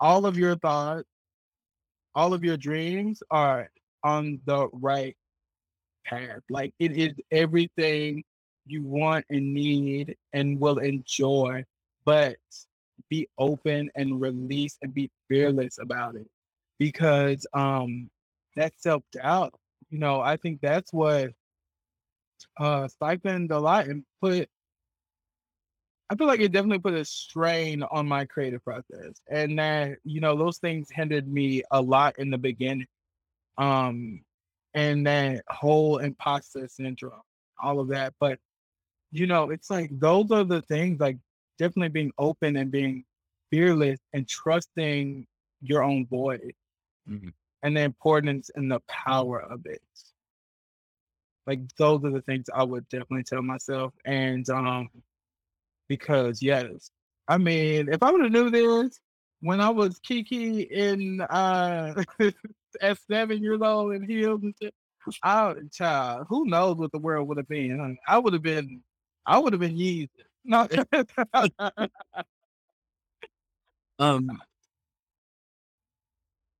all 0.00 0.24
of 0.24 0.38
your 0.38 0.56
thoughts, 0.56 1.08
all 2.14 2.32
of 2.32 2.44
your 2.44 2.56
dreams 2.56 3.22
are 3.30 3.68
on 4.04 4.40
the 4.46 4.68
right 4.72 5.16
path. 6.06 6.40
Like 6.48 6.74
it 6.78 6.92
is 6.92 7.14
everything 7.30 8.22
you 8.66 8.82
want 8.84 9.24
and 9.30 9.52
need 9.52 10.16
and 10.32 10.60
will 10.60 10.78
enjoy, 10.78 11.64
but 12.04 12.36
be 13.10 13.28
open 13.38 13.90
and 13.96 14.20
release 14.20 14.78
and 14.82 14.94
be 14.94 15.10
fearless 15.28 15.78
about 15.78 16.14
it 16.14 16.28
because 16.78 17.46
um 17.52 18.08
that's 18.56 18.82
self 18.82 19.02
doubt. 19.12 19.54
You 19.92 20.00
know, 20.00 20.20
I 20.20 20.36
think 20.38 20.60
that's 20.60 20.92
what 20.92 21.34
uh 22.58 22.88
stifled 22.88 23.50
a 23.50 23.58
lot 23.58 23.86
and 23.86 24.04
put 24.20 24.48
I 26.10 26.16
feel 26.16 26.26
like 26.26 26.40
it 26.40 26.52
definitely 26.52 26.80
put 26.80 26.94
a 26.94 27.04
strain 27.04 27.82
on 27.84 28.06
my 28.06 28.26
creative 28.26 28.62
process. 28.64 29.22
And 29.30 29.58
that, 29.58 29.98
you 30.04 30.20
know, 30.20 30.36
those 30.36 30.58
things 30.58 30.88
hindered 30.90 31.26
me 31.26 31.62
a 31.70 31.80
lot 31.80 32.18
in 32.18 32.30
the 32.30 32.38
beginning. 32.38 32.86
Um 33.58 34.24
and 34.74 35.06
that 35.06 35.44
whole 35.48 35.98
imposter 35.98 36.68
syndrome, 36.68 37.22
all 37.62 37.80
of 37.80 37.88
that. 37.88 38.14
But 38.20 38.38
you 39.12 39.26
know, 39.26 39.50
it's 39.50 39.70
like 39.70 39.90
those 40.00 40.30
are 40.32 40.44
the 40.44 40.62
things 40.62 41.00
like 41.00 41.18
definitely 41.58 41.90
being 41.90 42.12
open 42.18 42.56
and 42.56 42.70
being 42.70 43.04
fearless 43.50 44.00
and 44.14 44.28
trusting 44.28 45.26
your 45.62 45.84
own 45.84 46.06
voice 46.06 46.40
Mhm. 47.08 47.32
And 47.62 47.76
the 47.76 47.82
importance 47.82 48.50
and 48.54 48.70
the 48.70 48.80
power 48.88 49.40
of 49.40 49.66
it. 49.66 49.82
Like 51.46 51.60
those 51.76 52.04
are 52.04 52.10
the 52.10 52.22
things 52.22 52.46
I 52.54 52.62
would 52.62 52.88
definitely 52.88 53.24
tell 53.24 53.42
myself. 53.42 53.92
And 54.04 54.48
um 54.50 54.88
because 55.88 56.42
yes, 56.42 56.90
I 57.28 57.38
mean, 57.38 57.88
if 57.92 58.02
I 58.02 58.10
would 58.10 58.22
have 58.22 58.32
knew 58.32 58.50
this 58.50 59.00
when 59.40 59.60
I 59.60 59.70
was 59.70 59.98
Kiki 60.00 60.62
in 60.62 61.20
uh 61.20 62.02
at 62.80 62.98
seven 63.10 63.42
years 63.42 63.60
old 63.62 63.94
in 63.94 64.02
heels 64.02 64.42
and 64.42 64.54
shit, 64.62 64.74
I 65.22 65.54
child, 65.72 66.26
who 66.28 66.46
knows 66.46 66.76
what 66.76 66.92
the 66.92 66.98
world 66.98 67.28
would 67.28 67.38
have 67.38 67.48
been? 67.48 67.98
I 68.06 68.18
would 68.18 68.32
have 68.32 68.42
been, 68.42 68.82
I 69.26 69.38
would 69.38 69.52
have 69.52 69.60
been. 69.60 70.08
No, 70.44 70.66
Um, 73.98 74.42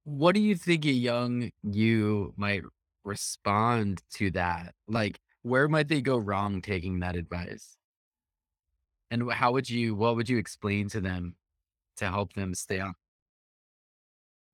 what 0.05 0.35
do 0.35 0.41
you 0.41 0.55
think 0.55 0.85
a 0.85 0.91
young 0.91 1.51
you 1.63 2.35
might 2.37 2.63
respond 3.05 4.03
to 4.15 4.31
that? 4.33 4.75
Like, 4.89 5.21
where 5.43 5.69
might 5.69 5.89
they 5.89 6.01
go 6.01 6.17
wrong 6.19 6.63
taking 6.63 7.01
that 7.01 7.17
advice? 7.17 7.77
And 9.11 9.25
wh- 9.25 9.35
how 9.35 9.53
would 9.53 9.69
you, 9.69 9.95
what 9.95 10.17
would 10.17 10.29
you 10.29 10.39
explain 10.39 10.89
to 10.91 11.01
them 11.01 11.37
to 11.97 12.09
help 12.09 12.33
them 12.33 12.55
stay 12.55 12.81
on? 12.81 12.95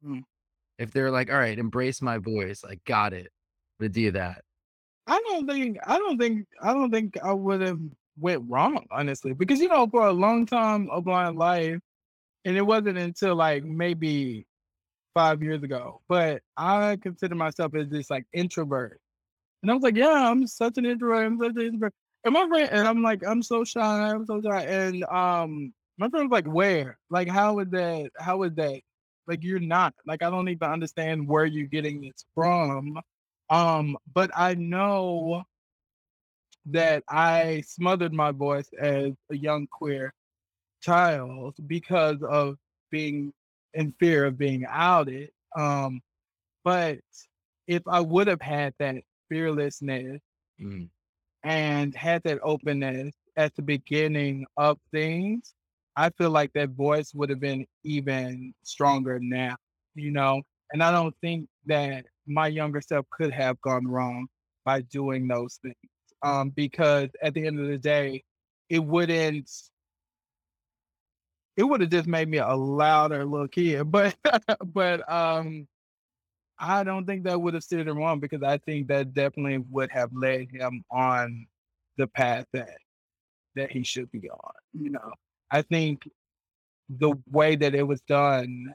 Mm. 0.05 0.23
If 0.79 0.93
they're 0.93 1.11
like, 1.11 1.31
all 1.31 1.39
right, 1.39 1.59
embrace 1.59 2.03
my 2.03 2.19
voice, 2.19 2.62
I 2.65 2.77
got 2.85 3.12
it, 3.12 3.33
to 3.81 3.89
do 3.89 4.11
that. 4.12 4.43
I 5.07 5.20
don't 5.29 5.47
think, 5.49 5.79
I 5.87 5.99
don't 5.99 6.19
think, 6.19 6.47
I 6.62 6.73
don't 6.73 6.91
think 6.91 7.16
I 7.23 7.33
would 7.33 7.61
have 7.62 7.81
went 8.20 8.43
wrong 8.49 8.85
honestly 8.91 9.33
because 9.33 9.61
you 9.61 9.69
know 9.69 9.87
for 9.87 10.09
a 10.09 10.12
long 10.12 10.45
time 10.45 10.89
of 10.91 11.07
my 11.07 11.29
life, 11.29 11.79
and 12.45 12.57
it 12.57 12.62
wasn't 12.62 12.99
until 12.99 13.35
like 13.37 13.65
maybe 13.65 14.47
five 15.14 15.43
years 15.43 15.62
ago, 15.62 16.01
but 16.09 16.43
I 16.56 16.97
consider 17.02 17.35
myself 17.35 17.74
as 17.74 17.89
this 17.89 18.10
like 18.10 18.26
introvert 18.32 19.01
And 19.62 19.70
I 19.70 19.74
was 19.74 19.82
like, 19.82 19.97
"Yeah, 19.97 20.30
I'm 20.30 20.47
such 20.47 20.78
an 20.78 20.86
introvert. 20.86 21.26
I'm 21.26 21.39
such 21.39 21.56
an 21.56 21.62
introvert." 21.62 21.94
And 22.24 22.35
my 22.35 22.47
friend, 22.48 22.68
and 22.72 22.86
I'm 22.89 23.02
like, 23.02 23.24
"I'm 23.26 23.43
so 23.43 23.64
shy. 23.64 23.80
I'm 24.10 24.26
so 24.26 24.40
shy." 24.43 24.62
And 24.64 25.05
um, 25.05 25.74
my 25.98 26.09
friend 26.09 26.30
was 26.30 26.32
like, 26.36 26.47
"Where? 26.52 26.98
Like, 27.10 27.28
how 27.28 27.59
is 27.60 27.68
that? 27.70 28.10
How 28.18 28.43
is 28.44 28.55
that? 28.56 28.80
Like, 29.26 29.43
you're 29.44 29.60
not. 29.60 29.94
Like, 30.06 30.22
I 30.22 30.30
don't 30.30 30.48
even 30.48 30.68
understand 30.70 31.28
where 31.28 31.47
you're 31.47 31.66
getting 31.66 32.02
this 32.02 32.24
from." 32.35 33.01
Um, 33.51 33.97
but 34.14 34.30
I 34.36 34.55
know 34.55 35.44
that 36.66 37.02
I 37.09 37.62
smothered 37.66 38.12
my 38.12 38.30
voice 38.32 38.68
as 38.80 39.12
a 39.30 39.36
young 39.36 39.66
queer 39.66 40.12
child 40.82 41.56
because 41.66 42.22
of 42.22 42.59
being 42.90 43.32
in 43.78 43.94
fear 44.00 44.26
of 44.26 44.38
being 44.38 44.66
outed. 44.68 45.30
Um, 45.59 46.02
but 46.64 46.98
if 47.68 47.82
I 47.88 48.00
would 48.00 48.28
have 48.28 48.42
had 48.42 48.74
that 48.80 48.96
fearlessness 49.30 50.22
Mm, 50.60 50.90
and 51.44 51.94
had 51.94 52.22
that 52.24 52.40
openness 52.42 53.14
at 53.36 53.55
the 53.56 53.62
beginning 53.62 54.46
of 54.56 54.78
things, 54.92 55.55
I 55.96 56.10
feel 56.10 56.30
like 56.30 56.52
that 56.55 56.70
voice 56.70 57.14
would 57.14 57.30
have 57.30 57.40
been 57.40 57.66
even 57.84 58.55
stronger 58.64 59.18
now, 59.20 59.56
you 59.94 60.10
know? 60.12 60.42
And 60.72 60.82
I 60.82 60.92
don't 60.92 61.14
think 61.22 61.48
that 61.66 62.06
my 62.26 62.48
younger 62.48 62.80
self 62.82 63.06
could 63.10 63.32
have 63.32 63.60
gone 63.62 63.86
wrong 63.86 64.28
by 64.64 64.82
doing 64.82 65.28
those 65.28 65.59
things. 65.62 65.76
Um, 66.22 66.50
because 66.50 67.10
at 67.22 67.34
the 67.34 67.46
end 67.46 67.60
of 67.60 67.68
the 67.68 67.78
day, 67.78 68.24
it 68.70 68.80
wouldn't, 68.84 69.50
it 71.59 71.64
would 71.64 71.80
have 71.80 71.90
just 71.90 72.06
made 72.06 72.28
me 72.28 72.39
a 72.39 72.55
louder 72.55 73.24
little 73.24 73.48
kid. 73.48 73.90
But, 73.90 74.16
but, 74.64 75.12
um, 75.12 75.66
I 76.59 76.85
don't 76.85 77.05
think 77.05 77.24
that 77.24 77.40
would 77.40 77.55
have 77.55 77.62
steered 77.64 77.89
him 77.89 77.98
wrong 77.98 78.20
because 78.20 78.43
I 78.43 78.59
think 78.59 78.89
that 78.89 79.12
definitely 79.12 79.59
would 79.70 79.90
have 79.90 80.10
led 80.12 80.48
him 80.51 80.85
on 80.90 81.47
the 81.97 82.06
path 82.06 82.47
that 82.52 82.78
that 83.55 83.70
he 83.72 83.82
should 83.82 84.10
be 84.12 84.30
on. 84.30 84.52
You 84.72 84.90
know, 84.90 85.12
I 85.51 85.62
think 85.62 86.09
the 86.89 87.12
way 87.30 87.56
that 87.56 87.74
it 87.74 87.82
was 87.82 88.01
done 88.02 88.72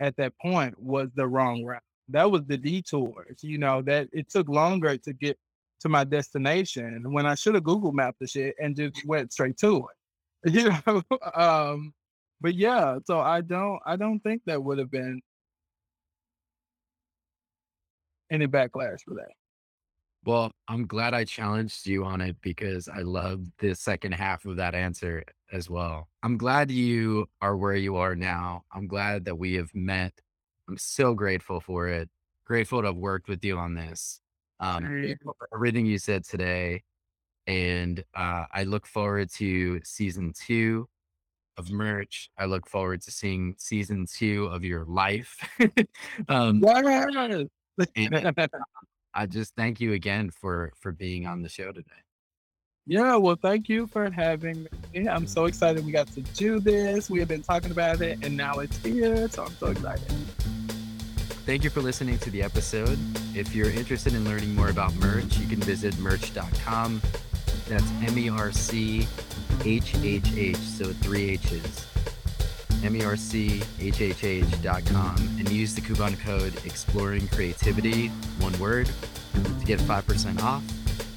at 0.00 0.16
that 0.16 0.32
point 0.40 0.78
was 0.78 1.08
the 1.14 1.26
wrong 1.26 1.64
route. 1.64 1.82
That 2.08 2.30
was 2.30 2.42
the 2.46 2.56
detours. 2.56 3.42
You 3.42 3.58
know, 3.58 3.82
that 3.82 4.08
it 4.12 4.30
took 4.30 4.48
longer 4.48 4.96
to 4.98 5.12
get 5.12 5.38
to 5.80 5.88
my 5.88 6.04
destination 6.04 7.12
when 7.12 7.26
I 7.26 7.34
should 7.34 7.54
have 7.54 7.64
Google 7.64 7.92
mapped 7.92 8.18
the 8.20 8.26
shit 8.26 8.54
and 8.60 8.76
just 8.76 9.04
went 9.06 9.32
straight 9.32 9.56
to 9.58 9.78
it. 9.78 9.96
You 10.50 10.70
know, 10.86 11.02
um, 11.34 11.94
but 12.40 12.54
yeah, 12.54 12.98
so 13.06 13.20
I 13.20 13.42
don't, 13.42 13.80
I 13.86 13.94
don't 13.96 14.18
think 14.20 14.42
that 14.46 14.62
would 14.62 14.78
have 14.78 14.90
been 14.90 15.20
any 18.30 18.46
backlash 18.46 19.02
for 19.04 19.14
that. 19.14 19.30
Well, 20.24 20.52
I'm 20.68 20.86
glad 20.86 21.14
I 21.14 21.24
challenged 21.24 21.86
you 21.86 22.04
on 22.04 22.20
it 22.20 22.36
because 22.42 22.88
I 22.88 23.00
love 23.00 23.44
the 23.58 23.74
second 23.74 24.12
half 24.12 24.44
of 24.44 24.56
that 24.56 24.74
answer 24.74 25.24
as 25.52 25.68
well. 25.68 26.08
I'm 26.22 26.36
glad 26.36 26.70
you 26.70 27.26
are 27.40 27.56
where 27.56 27.74
you 27.74 27.96
are 27.96 28.14
now. 28.14 28.62
I'm 28.72 28.86
glad 28.86 29.24
that 29.24 29.36
we 29.36 29.54
have 29.54 29.74
met. 29.74 30.12
I'm 30.68 30.78
so 30.78 31.14
grateful 31.14 31.60
for 31.60 31.88
it. 31.88 32.08
Grateful 32.46 32.82
to 32.82 32.88
have 32.88 32.96
worked 32.96 33.28
with 33.28 33.44
you 33.44 33.58
on 33.58 33.74
this. 33.74 34.20
Um, 34.60 34.84
grateful 35.00 35.34
for 35.38 35.48
everything 35.54 35.86
you 35.86 35.98
said 35.98 36.24
today. 36.24 36.82
And 37.46 38.04
uh, 38.14 38.44
I 38.52 38.64
look 38.64 38.86
forward 38.86 39.30
to 39.34 39.80
season 39.84 40.32
two 40.34 40.88
of 41.56 41.70
merch. 41.70 42.30
I 42.38 42.46
look 42.46 42.68
forward 42.68 43.02
to 43.02 43.10
seeing 43.10 43.54
season 43.58 44.06
two 44.06 44.46
of 44.46 44.64
your 44.64 44.84
life. 44.84 45.36
um. 46.28 46.62
I 49.14 49.26
just 49.26 49.54
thank 49.56 49.80
you 49.80 49.92
again 49.92 50.30
for 50.30 50.72
for 50.80 50.92
being 50.92 51.26
on 51.26 51.42
the 51.42 51.48
show 51.48 51.72
today. 51.72 51.90
Yeah, 52.86 53.16
well, 53.16 53.36
thank 53.40 53.68
you 53.68 53.86
for 53.86 54.10
having 54.10 54.66
me. 54.92 55.08
I'm 55.08 55.26
so 55.26 55.44
excited 55.44 55.84
we 55.84 55.92
got 55.92 56.08
to 56.08 56.20
do 56.20 56.58
this. 56.58 57.08
We 57.08 57.20
have 57.20 57.28
been 57.28 57.42
talking 57.42 57.70
about 57.70 58.00
it 58.00 58.18
and 58.24 58.36
now 58.36 58.58
it's 58.58 58.76
here. 58.78 59.28
So 59.28 59.44
I'm 59.44 59.52
so 59.52 59.66
excited. 59.68 60.12
Thank 61.46 61.62
you 61.64 61.70
for 61.70 61.80
listening 61.80 62.18
to 62.18 62.30
the 62.30 62.42
episode. 62.42 62.98
If 63.36 63.54
you're 63.54 63.70
interested 63.70 64.14
in 64.14 64.24
learning 64.24 64.54
more 64.54 64.68
about 64.68 64.94
merch, 64.94 65.38
you 65.38 65.46
can 65.46 65.60
visit 65.60 65.94
merchhh.com. 65.94 67.02
That's 67.68 67.90
M 68.06 68.18
E 68.18 68.28
R 68.28 68.52
C 68.52 69.06
H 69.64 69.94
H 70.02 70.32
H, 70.34 70.56
so 70.56 70.92
three 70.92 71.30
H's. 71.30 71.86
M 72.84 72.96
E 72.96 73.04
R 73.04 73.16
C 73.16 73.62
H 73.80 74.00
H 74.00 74.24
H 74.24 74.62
dot 74.62 74.84
com 74.86 75.16
and 75.38 75.48
use 75.50 75.74
the 75.74 75.80
coupon 75.80 76.16
code 76.16 76.54
Exploring 76.64 77.28
Creativity, 77.28 78.08
one 78.38 78.58
word, 78.58 78.90
to 79.60 79.64
get 79.64 79.78
5% 79.80 80.42
off. 80.42 80.62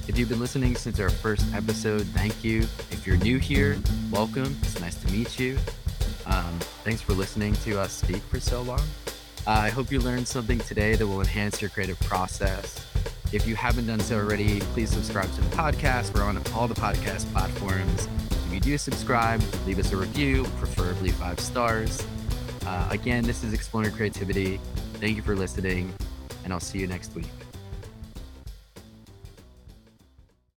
If 0.08 0.16
you've 0.16 0.28
been 0.28 0.38
listening 0.38 0.76
since 0.76 1.00
our 1.00 1.10
first 1.10 1.44
episode, 1.52 2.06
thank 2.08 2.44
you. 2.44 2.60
If 2.92 3.04
you're 3.04 3.16
new 3.16 3.38
here, 3.38 3.76
welcome. 4.12 4.56
It's 4.62 4.80
nice 4.80 4.94
to 5.02 5.12
meet 5.12 5.40
you. 5.40 5.58
Um, 6.26 6.58
thanks 6.84 7.00
for 7.00 7.12
listening 7.12 7.54
to 7.64 7.80
us 7.80 7.92
speak 7.92 8.22
for 8.22 8.38
so 8.38 8.62
long. 8.62 8.82
Uh, 9.46 9.50
I 9.50 9.70
hope 9.70 9.90
you 9.90 10.00
learned 10.00 10.28
something 10.28 10.58
today 10.58 10.94
that 10.94 11.06
will 11.06 11.20
enhance 11.20 11.60
your 11.60 11.70
creative 11.70 11.98
process. 12.00 12.86
If 13.32 13.46
you 13.46 13.56
haven't 13.56 13.86
done 13.86 14.00
so 14.00 14.16
already, 14.16 14.60
please 14.60 14.90
subscribe 14.90 15.32
to 15.34 15.40
the 15.40 15.56
podcast. 15.56 16.14
We're 16.14 16.22
on 16.22 16.40
all 16.54 16.68
the 16.68 16.74
podcast 16.74 17.30
platforms. 17.32 18.08
If 18.30 18.52
you 18.52 18.60
do 18.60 18.78
subscribe, 18.78 19.42
leave 19.66 19.78
us 19.78 19.92
a 19.92 19.96
review, 19.96 20.44
preferably 20.58 21.10
five 21.10 21.40
stars. 21.40 22.04
Uh, 22.66 22.88
again, 22.90 23.24
this 23.24 23.44
is 23.44 23.52
Exploring 23.52 23.92
Creativity. 23.92 24.60
Thank 24.94 25.16
you 25.16 25.22
for 25.22 25.36
listening, 25.36 25.92
and 26.44 26.52
I'll 26.52 26.60
see 26.60 26.78
you 26.78 26.86
next 26.86 27.14
week. 27.14 27.45